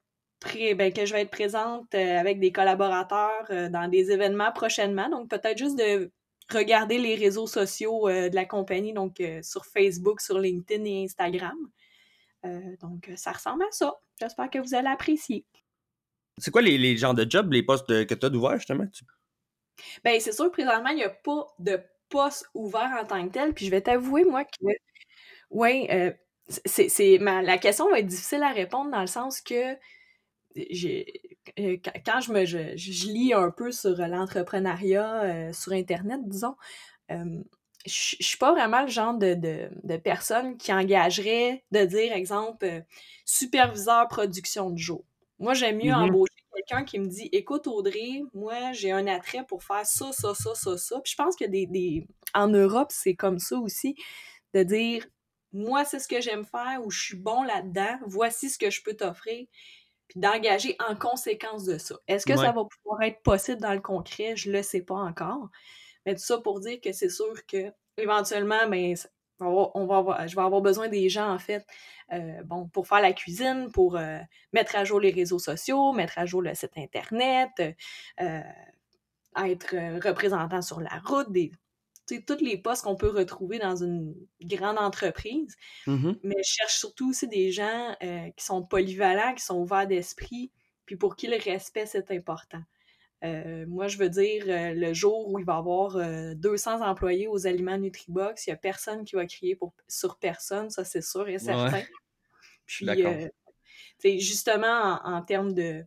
ben, 0.75 0.91
que 0.91 1.05
je 1.05 1.13
vais 1.13 1.21
être 1.21 1.31
présente 1.31 1.93
avec 1.93 2.39
des 2.39 2.51
collaborateurs 2.51 3.69
dans 3.69 3.87
des 3.87 4.09
événements 4.09 4.51
prochainement. 4.51 5.07
Donc, 5.09 5.29
peut-être 5.29 5.57
juste 5.57 5.77
de 5.77 6.11
regarder 6.51 6.97
les 6.97 7.13
réseaux 7.13 7.45
sociaux 7.45 8.09
de 8.09 8.33
la 8.33 8.45
compagnie, 8.45 8.91
donc 8.91 9.21
sur 9.43 9.65
Facebook, 9.65 10.19
sur 10.19 10.39
LinkedIn 10.39 10.83
et 10.85 11.03
Instagram. 11.03 11.55
Euh, 12.45 12.75
donc, 12.81 13.11
ça 13.15 13.31
ressemble 13.31 13.63
à 13.63 13.71
ça. 13.71 13.93
J'espère 14.19 14.49
que 14.49 14.59
vous 14.59 14.73
allez 14.73 14.87
apprécier. 14.87 15.45
C'est 16.37 16.51
quoi 16.51 16.61
les, 16.61 16.77
les, 16.77 16.97
genres 16.97 17.13
de 17.13 17.29
jobs, 17.29 17.51
les 17.51 17.63
postes 17.63 17.87
que 17.87 18.13
tu 18.13 18.25
as 18.25 18.29
d'ouvert, 18.29 18.57
justement? 18.57 18.85
Ben, 20.03 20.19
c'est 20.19 20.31
sûr, 20.31 20.51
présentement, 20.51 20.89
il 20.89 20.97
n'y 20.97 21.03
a 21.03 21.09
pas 21.09 21.47
de 21.59 21.79
poste 22.11 22.45
ouvert 22.53 22.91
en 23.01 23.05
tant 23.05 23.27
que 23.27 23.33
tel. 23.33 23.53
Puis 23.53 23.65
je 23.65 23.71
vais 23.71 23.81
t'avouer, 23.81 24.23
moi, 24.23 24.43
que. 24.45 24.67
Oui, 25.49 25.88
euh, 25.91 26.11
c'est, 26.47 27.17
la 27.19 27.57
question 27.57 27.89
va 27.89 27.99
être 27.99 28.07
difficile 28.07 28.43
à 28.43 28.51
répondre 28.51 28.91
dans 28.91 29.01
le 29.01 29.07
sens 29.07 29.41
que 29.41 29.75
j'ai, 30.55 31.05
euh, 31.59 31.77
quand 32.05 32.21
je 32.21 32.31
me 32.31 32.45
je, 32.45 33.07
lis 33.07 33.33
un 33.33 33.51
peu 33.51 33.71
sur 33.71 33.97
l'entrepreneuriat 33.97 35.51
sur 35.53 35.73
Internet, 35.73 36.21
disons, 36.25 36.55
je, 37.85 38.15
suis 38.19 38.38
pas 38.38 38.51
vraiment 38.51 38.81
le 38.81 38.88
genre 38.88 39.13
de, 39.13 39.33
de, 39.35 39.97
personne 39.97 40.57
qui 40.57 40.73
engagerait 40.73 41.63
de 41.71 41.85
dire, 41.85 42.13
exemple, 42.13 42.65
euh, 42.65 42.81
superviseur 43.25 44.07
production 44.07 44.69
de 44.69 44.77
jour. 44.77 45.03
Moi, 45.39 45.53
j'aime 45.53 45.77
mieux 45.77 45.91
mm-hmm. 45.91 46.09
embaucher 46.09 46.40
quelqu'un 46.56 46.84
qui 46.84 46.99
me 46.99 47.07
dit 47.07 47.30
Écoute, 47.32 47.68
Audrey, 47.68 48.23
moi, 48.34 48.72
j'ai 48.73 48.91
un 48.91 49.07
attrait 49.07 49.45
pour 49.45 49.64
faire 49.64 49.86
ça, 49.86 50.11
ça, 50.11 50.34
ça, 50.34 50.56
ça, 50.56 50.78
ça. 50.78 50.99
Puis 51.02 51.11
je 51.11 51.15
pense 51.15 51.36
que 51.36 51.45
des, 51.45 51.65
des... 51.65 52.07
en 52.34 52.48
Europe, 52.48 52.91
c'est 52.91 53.15
comme 53.15 53.40
ça 53.40 53.57
aussi, 53.57 53.95
de 54.53 54.64
dire 54.64 55.07
Moi, 55.53 55.86
c'est 55.86 55.99
ce 55.99 56.07
que 56.07 56.22
j'aime 56.22 56.45
faire 56.45 56.82
ou 56.84 56.91
je 56.91 57.02
suis 57.02 57.18
bon 57.18 57.44
là-dedans, 57.44 57.99
voici 58.06 58.49
ce 58.49 58.57
que 58.57 58.69
je 58.69 58.82
peux 58.84 58.94
t'offrir, 58.94 59.48
puis 60.07 60.19
d'engager 60.19 60.76
en 60.88 60.95
conséquence 60.95 61.65
de 61.65 61.78
ça. 61.78 61.95
Est-ce 62.07 62.26
que 62.26 62.36
ça 62.36 62.52
va 62.52 62.64
pouvoir 62.65 63.02
être 63.02 63.22
possible 63.23 63.61
dans 63.61 63.73
le 63.73 63.82
concret? 63.82 64.36
Je 64.36 64.52
le 64.52 64.61
sais 64.61 64.82
pas 64.82 64.95
encore. 64.95 65.49
Mais 66.06 66.15
tout 66.15 66.22
ça 66.22 66.40
pour 66.40 66.60
dire 66.60 66.80
que 66.82 66.91
c'est 66.91 67.10
sûr 67.10 67.45
que 67.45 67.72
éventuellement, 67.98 68.68
ben, 68.68 68.95
on 69.41 69.85
va 69.85 69.97
avoir, 69.97 70.27
je 70.27 70.35
vais 70.35 70.41
avoir 70.41 70.61
besoin 70.61 70.88
des 70.88 71.09
gens, 71.09 71.30
en 71.31 71.39
fait, 71.39 71.65
euh, 72.13 72.43
bon, 72.43 72.68
pour 72.68 72.88
faire 72.88 73.01
la 73.01 73.13
cuisine, 73.13 73.69
pour 73.73 73.95
euh, 73.95 74.19
mettre 74.53 74.76
à 74.76 74.84
jour 74.84 74.99
les 74.99 75.11
réseaux 75.11 75.39
sociaux, 75.39 75.93
mettre 75.93 76.18
à 76.18 76.26
jour 76.26 76.41
le 76.41 76.53
site 76.53 76.77
Internet, 76.77 77.51
euh, 78.19 78.41
être 79.38 79.76
représentant 80.05 80.61
sur 80.61 80.81
la 80.81 81.01
route, 81.05 81.31
des, 81.31 81.51
tous 82.07 82.41
les 82.41 82.57
postes 82.57 82.84
qu'on 82.84 82.97
peut 82.97 83.09
retrouver 83.09 83.59
dans 83.59 83.76
une 83.77 84.13
grande 84.41 84.77
entreprise. 84.77 85.55
Mmh 85.88 86.11
Mais 86.23 86.35
je 86.43 86.51
cherche 86.51 86.77
surtout 86.77 87.11
aussi 87.11 87.27
des 87.27 87.51
gens 87.51 87.95
qui 88.01 88.43
sont 88.43 88.63
polyvalents, 88.63 89.34
qui 89.34 89.43
sont 89.45 89.57
ouverts 89.59 89.88
d'esprit, 89.88 90.51
puis 90.85 90.97
pour 90.97 91.15
qui 91.15 91.27
le 91.27 91.38
respect, 91.38 91.85
c'est 91.85 92.11
important. 92.11 92.61
Euh, 93.23 93.65
moi, 93.68 93.88
je 93.88 93.98
veux 93.98 94.10
dire, 94.10 94.45
euh, 94.48 94.73
le 94.73 94.93
jour 94.93 95.31
où 95.31 95.38
il 95.38 95.45
va 95.45 95.53
y 95.53 95.57
avoir 95.57 95.95
200 96.35 96.81
euh, 96.81 96.85
employés 96.85 97.27
aux 97.27 97.45
aliments 97.45 97.77
Nutribox, 97.77 98.48
il 98.48 98.49
n'y 98.49 98.53
a 98.53 98.57
personne 98.57 99.03
qui 99.03 99.15
va 99.15 99.26
crier 99.27 99.56
pour, 99.56 99.73
sur 99.88 100.18
personne, 100.18 100.69
ça 100.69 100.84
c'est 100.84 101.03
sûr 101.03 101.27
et 101.30 101.38
certain. 101.38 101.84
Puis, 102.65 104.19
justement, 104.19 104.99
en, 105.03 105.22
termes 105.22 105.53
de. 105.53 105.84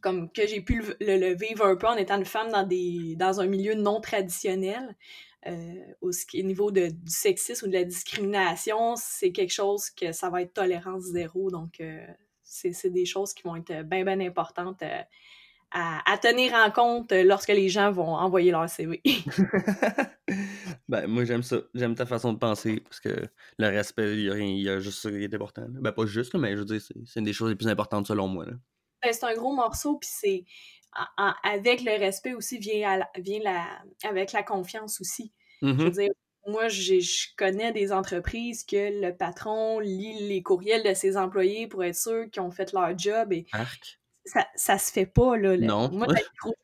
Comme 0.00 0.30
que 0.32 0.46
j'ai 0.46 0.60
pu 0.60 0.82
le, 1.00 1.34
vivre 1.34 1.64
un 1.64 1.76
peu 1.76 1.86
en 1.86 1.96
étant 1.96 2.18
une 2.18 2.24
femme 2.24 2.50
dans, 2.50 2.66
des, 2.66 3.14
dans 3.16 3.40
un 3.40 3.46
milieu 3.46 3.74
non 3.74 4.00
traditionnel, 4.00 4.96
au, 6.00 6.10
niveau 6.34 6.70
de, 6.70 6.88
du 6.88 7.12
sexisme 7.12 7.66
ou 7.66 7.68
de 7.68 7.74
la 7.74 7.84
discrimination, 7.84 8.96
c'est 8.96 9.30
quelque 9.30 9.52
chose 9.52 9.90
que 9.90 10.10
ça 10.10 10.30
va 10.30 10.42
être 10.42 10.52
tolérance 10.52 11.04
zéro. 11.04 11.50
Donc, 11.50 11.80
c'est 12.42 12.90
des 12.90 13.06
choses 13.06 13.32
qui 13.32 13.44
vont 13.44 13.56
être 13.56 13.82
bien, 13.82 14.04
bien 14.04 14.20
importantes 14.20 14.82
à, 15.74 16.18
tenir 16.18 16.54
en 16.54 16.70
compte 16.70 17.12
lorsque 17.12 17.48
les 17.48 17.68
gens 17.68 17.90
vont 17.90 18.14
envoyer 18.14 18.52
leur 18.52 18.68
CV. 18.70 19.02
ben, 20.88 21.06
moi, 21.08 21.24
j'aime 21.24 21.42
ça. 21.42 21.56
J'aime 21.74 21.96
ta 21.96 22.06
façon 22.06 22.32
de 22.32 22.38
penser 22.38 22.80
parce 22.80 23.00
que 23.00 23.28
le 23.58 23.68
respect, 23.68 24.14
il 24.14 24.22
y 24.22 24.30
a, 24.30 24.34
rien, 24.34 24.46
y 24.46 24.68
a 24.68 24.78
juste 24.78 25.02
ça 25.02 25.10
qui 25.10 25.24
est 25.24 25.34
important. 25.34 25.66
Ben, 25.68 25.90
pas 25.90 26.06
juste, 26.06 26.34
mais 26.34 26.52
je 26.52 26.58
veux 26.58 26.64
dire, 26.64 26.80
c'est 26.80 27.18
une 27.18 27.26
des 27.26 27.32
choses 27.32 27.50
les 27.50 27.56
plus 27.56 27.68
importantes 27.68 28.06
selon 28.06 28.28
moi. 28.28 28.46
Ben, 29.02 29.12
c'est 29.12 29.24
un 29.24 29.34
gros 29.34 29.52
morceau, 29.52 29.98
puis 29.98 30.08
c'est. 30.10 30.44
avec 31.42 31.82
le 31.82 31.98
respect 31.98 32.34
aussi 32.34 32.58
vient, 32.58 33.00
vient 33.18 33.40
la, 33.42 33.66
avec 34.08 34.32
la 34.32 34.44
confiance 34.44 35.00
aussi. 35.00 35.32
Je 35.60 35.68
veux 35.68 35.88
mm-hmm. 35.88 35.92
dire, 35.92 36.10
moi, 36.46 36.68
je 36.68 37.34
connais 37.36 37.72
des 37.72 37.90
entreprises 37.92 38.64
que 38.64 39.00
le 39.02 39.16
patron 39.16 39.80
lit 39.80 40.28
les 40.28 40.42
courriels 40.42 40.84
de 40.84 40.94
ses 40.94 41.16
employés 41.16 41.66
pour 41.66 41.82
être 41.82 41.96
sûr 41.96 42.30
qu'ils 42.30 42.42
ont 42.42 42.50
fait 42.50 42.72
leur 42.72 42.96
job. 42.96 43.32
Et 43.32 43.46
ça, 44.24 44.46
ça 44.54 44.78
se 44.78 44.90
fait 44.90 45.06
pas, 45.06 45.36
là. 45.36 45.56
Non. 45.56 45.90
Moi, 45.90 46.06
la 46.06 46.20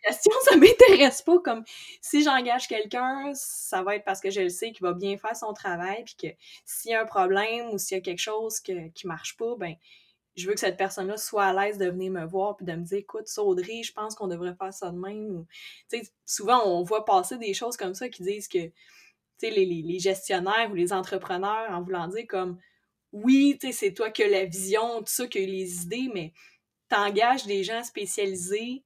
question, 0.06 0.32
ça 0.48 0.56
m'intéresse 0.56 1.22
pas. 1.22 1.38
Comme 1.40 1.64
si 2.00 2.22
j'engage 2.22 2.68
quelqu'un, 2.68 3.32
ça 3.34 3.82
va 3.82 3.96
être 3.96 4.04
parce 4.04 4.20
que 4.20 4.30
je 4.30 4.40
le 4.40 4.48
sais 4.48 4.72
qu'il 4.72 4.82
va 4.82 4.94
bien 4.94 5.16
faire 5.18 5.36
son 5.36 5.52
travail, 5.52 6.04
puis 6.04 6.14
que 6.16 6.36
s'il 6.64 6.92
y 6.92 6.94
a 6.94 7.02
un 7.02 7.06
problème 7.06 7.70
ou 7.70 7.78
s'il 7.78 7.96
y 7.96 8.00
a 8.00 8.02
quelque 8.02 8.20
chose 8.20 8.60
que, 8.60 8.88
qui 8.90 9.06
marche 9.06 9.36
pas, 9.36 9.54
ben 9.56 9.74
je 10.36 10.46
veux 10.46 10.54
que 10.54 10.60
cette 10.60 10.76
personne-là 10.76 11.16
soit 11.16 11.44
à 11.44 11.52
l'aise 11.52 11.76
de 11.76 11.86
venir 11.86 12.12
me 12.12 12.24
voir 12.24 12.56
puis 12.56 12.64
de 12.64 12.72
me 12.72 12.84
dire 12.84 12.98
écoute, 12.98 13.28
Saudry, 13.28 13.82
je 13.82 13.92
pense 13.92 14.14
qu'on 14.14 14.28
devrait 14.28 14.54
faire 14.54 14.72
ça 14.72 14.90
de 14.90 14.98
même. 14.98 15.44
souvent, 16.24 16.66
on 16.66 16.82
voit 16.82 17.04
passer 17.04 17.36
des 17.36 17.52
choses 17.52 17.76
comme 17.76 17.94
ça 17.94 18.08
qui 18.08 18.22
disent 18.22 18.48
que 18.48 18.70
les, 19.42 19.66
les, 19.66 19.82
les 19.82 19.98
gestionnaires 19.98 20.68
ou 20.70 20.74
les 20.74 20.92
entrepreneurs, 20.92 21.70
en 21.70 21.82
voulant 21.82 22.08
dire 22.08 22.26
comme 22.28 22.58
oui, 23.12 23.58
c'est 23.72 23.92
toi 23.92 24.10
qui 24.10 24.22
as 24.22 24.28
la 24.28 24.44
vision, 24.44 24.98
tout 24.98 25.06
ça, 25.08 25.26
qui 25.26 25.38
as 25.38 25.46
les 25.46 25.82
idées, 25.82 26.08
mais 26.14 26.32
t'engages 26.90 27.46
des 27.46 27.64
gens 27.64 27.82
spécialisés 27.82 28.84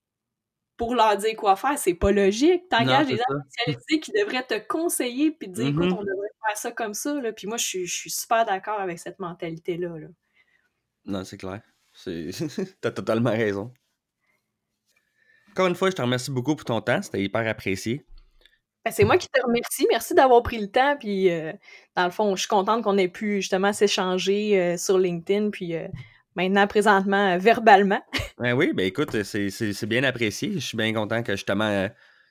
pour 0.76 0.94
leur 0.94 1.16
dire 1.16 1.36
quoi 1.36 1.56
faire. 1.56 1.78
C'est 1.78 1.94
pas 1.94 2.12
logique. 2.12 2.68
T'engages 2.68 3.06
des 3.06 3.16
gens 3.16 3.22
spécialisés 3.50 4.00
qui 4.00 4.12
devraient 4.12 4.46
te 4.46 4.58
conseiller 4.66 5.30
puis 5.32 5.48
te 5.48 5.54
dire, 5.54 5.68
écoute, 5.68 5.84
mm-hmm. 5.84 5.98
on 5.98 6.04
devrait 6.04 6.28
faire 6.46 6.56
ça 6.56 6.72
comme 6.72 6.94
ça. 6.94 7.20
Là. 7.20 7.32
Puis 7.32 7.46
moi, 7.46 7.56
je 7.56 7.64
suis, 7.64 7.86
je 7.86 7.94
suis 7.94 8.10
super 8.10 8.44
d'accord 8.44 8.80
avec 8.80 8.98
cette 8.98 9.18
mentalité-là. 9.18 9.98
Là. 9.98 10.08
Non, 11.06 11.24
c'est 11.24 11.38
clair. 11.38 11.60
T'as 12.80 12.90
totalement 12.90 13.30
raison. 13.30 13.72
Encore 15.50 15.68
une 15.68 15.76
fois, 15.76 15.90
je 15.90 15.94
te 15.94 16.02
remercie 16.02 16.32
beaucoup 16.32 16.56
pour 16.56 16.64
ton 16.64 16.80
temps. 16.80 17.00
C'était 17.02 17.22
hyper 17.22 17.46
apprécié. 17.46 18.04
Ben, 18.84 18.90
c'est 18.90 19.04
moi 19.04 19.16
qui 19.16 19.28
te 19.28 19.40
remercie. 19.40 19.86
Merci 19.88 20.14
d'avoir 20.14 20.42
pris 20.42 20.58
le 20.58 20.68
temps. 20.68 20.96
Puis, 20.98 21.30
euh, 21.30 21.52
dans 21.96 22.04
le 22.04 22.10
fond, 22.10 22.34
je 22.34 22.40
suis 22.40 22.48
contente 22.48 22.82
qu'on 22.82 22.98
ait 22.98 23.08
pu 23.08 23.36
justement 23.36 23.72
s'échanger 23.72 24.60
euh, 24.60 24.76
sur 24.76 24.98
LinkedIn. 24.98 25.50
Puis, 25.50 25.74
euh, 25.74 25.86
maintenant, 26.36 26.66
présentement, 26.66 27.34
euh, 27.34 27.38
verbalement. 27.38 28.02
Ben 28.36 28.52
oui, 28.52 28.72
ben 28.74 28.84
écoute, 28.84 29.22
c'est 29.22 29.86
bien 29.86 30.02
apprécié. 30.02 30.54
Je 30.54 30.58
suis 30.58 30.76
bien 30.76 30.92
content 30.92 31.22
que 31.22 31.36
justement 31.36 31.68
euh, 31.68 31.86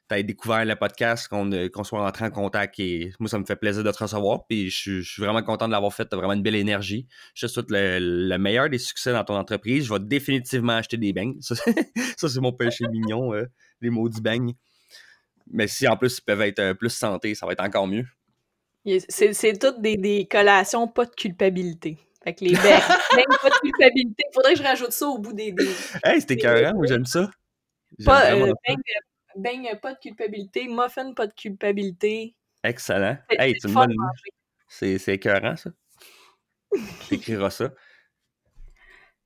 tu 0.09 0.15
aies 0.17 0.23
découvert 0.23 0.65
le 0.65 0.75
podcast, 0.75 1.29
euh, 1.31 1.69
qu'on 1.69 1.85
soit 1.85 2.01
rentré 2.01 2.25
en 2.25 2.29
contact 2.29 2.77
et 2.81 3.13
moi, 3.21 3.29
ça 3.29 3.39
me 3.39 3.45
fait 3.45 3.55
plaisir 3.55 3.85
de 3.85 3.91
te 3.91 4.03
recevoir. 4.03 4.45
Puis 4.45 4.69
je, 4.69 5.01
suis 5.01 5.21
vraiment 5.21 5.41
content 5.43 5.65
de 5.65 5.71
l'avoir 5.71 5.93
fait. 5.93 6.05
Tu 6.05 6.13
as 6.13 6.17
vraiment 6.17 6.33
une 6.33 6.41
belle 6.41 6.57
énergie. 6.57 7.07
Je 7.33 7.47
te 7.47 7.51
souhaite 7.53 7.67
le, 7.69 8.35
meilleur 8.35 8.69
des 8.69 8.79
succès 8.79 9.13
dans 9.13 9.23
ton 9.23 9.35
entreprise. 9.35 9.85
Je 9.85 9.93
vais 9.93 9.99
définitivement 10.01 10.73
acheter 10.73 10.97
des 10.97 11.13
beignes. 11.13 11.37
Ça, 11.39 11.55
c'est 12.17 12.41
mon 12.41 12.51
péché 12.51 12.85
mignon, 12.91 13.31
les 13.79 13.89
maudits 13.89 14.21
beignes. 14.21 14.55
Mais 15.49 15.67
si 15.67 15.87
en 15.87 15.95
plus 15.95 16.17
ils 16.17 16.23
peuvent 16.25 16.41
être 16.41 16.73
plus 16.73 16.89
santé, 16.89 17.33
ça 17.33 17.45
va 17.45 17.53
être 17.53 17.63
encore 17.63 17.87
mieux. 17.87 18.05
C'est 19.07 19.57
toutes 19.57 19.81
des, 19.81 19.95
des 19.95 20.27
collations, 20.29 20.89
pas 20.89 21.05
de 21.05 21.11
culpabilité. 21.11 21.97
Fait 22.23 22.33
que 22.33 22.45
les 22.45 22.51
beignes, 22.51 22.61
pas 23.41 23.49
de 23.49 23.59
culpabilité. 23.59 24.23
Faudrait 24.33 24.53
que 24.53 24.59
je 24.59 24.63
rajoute 24.63 24.91
ça 24.91 25.07
au 25.07 25.17
bout 25.17 25.33
des. 25.33 25.51
des 25.51 25.67
hey, 26.03 26.21
c'était 26.21 26.37
carré, 26.37 26.71
moi 26.73 26.85
j'aime 26.87 27.05
ça. 27.05 27.29
Pas, 28.05 28.33
euh, 28.33 28.53
beigne, 29.35 29.77
pas 29.81 29.93
de 29.93 29.99
culpabilité. 29.99 30.67
Muffin, 30.67 31.13
pas 31.13 31.27
de 31.27 31.33
culpabilité. 31.33 32.35
Excellent. 32.63 33.17
Hey, 33.29 33.55
c'est 33.59 33.67
une 33.67 33.73
bonne. 33.73 33.95
C'est 34.67 35.07
écœurant, 35.09 35.55
ça. 35.55 35.69
T'écriras 37.09 37.49
ça. 37.49 37.73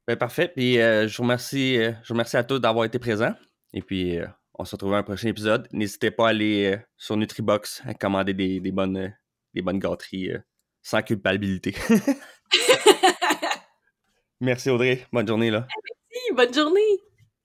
Ben, 0.07 0.17
parfait. 0.17 0.51
Puis 0.53 0.79
euh, 0.79 1.07
je, 1.07 1.17
vous 1.17 1.23
remercie, 1.23 1.77
euh, 1.77 1.91
je 2.01 2.07
vous 2.07 2.13
remercie 2.15 2.37
à 2.37 2.43
tous 2.43 2.59
d'avoir 2.59 2.85
été 2.85 2.97
présents. 2.97 3.35
Et 3.73 3.81
puis, 3.81 4.17
on 4.55 4.65
se 4.65 4.71
retrouve 4.71 4.91
dans 4.91 4.97
un 4.97 5.03
prochain 5.03 5.27
épisode. 5.27 5.67
N'hésitez 5.71 6.09
pas 6.09 6.27
à 6.27 6.29
aller 6.29 6.79
sur 6.97 7.15
Nutribox 7.15 7.83
à 7.85 7.93
commander 7.93 8.33
des, 8.33 8.59
des 8.59 8.71
bonnes, 8.71 9.13
des 9.53 9.61
bonnes 9.61 9.79
gâteries 9.79 10.31
sans 10.81 11.01
culpabilité. 11.03 11.75
Merci 14.41 14.69
Audrey. 14.69 15.05
Bonne 15.11 15.27
journée 15.27 15.51
là. 15.51 15.67
Merci, 16.11 16.33
bonne 16.33 16.53
journée. 16.53 17.06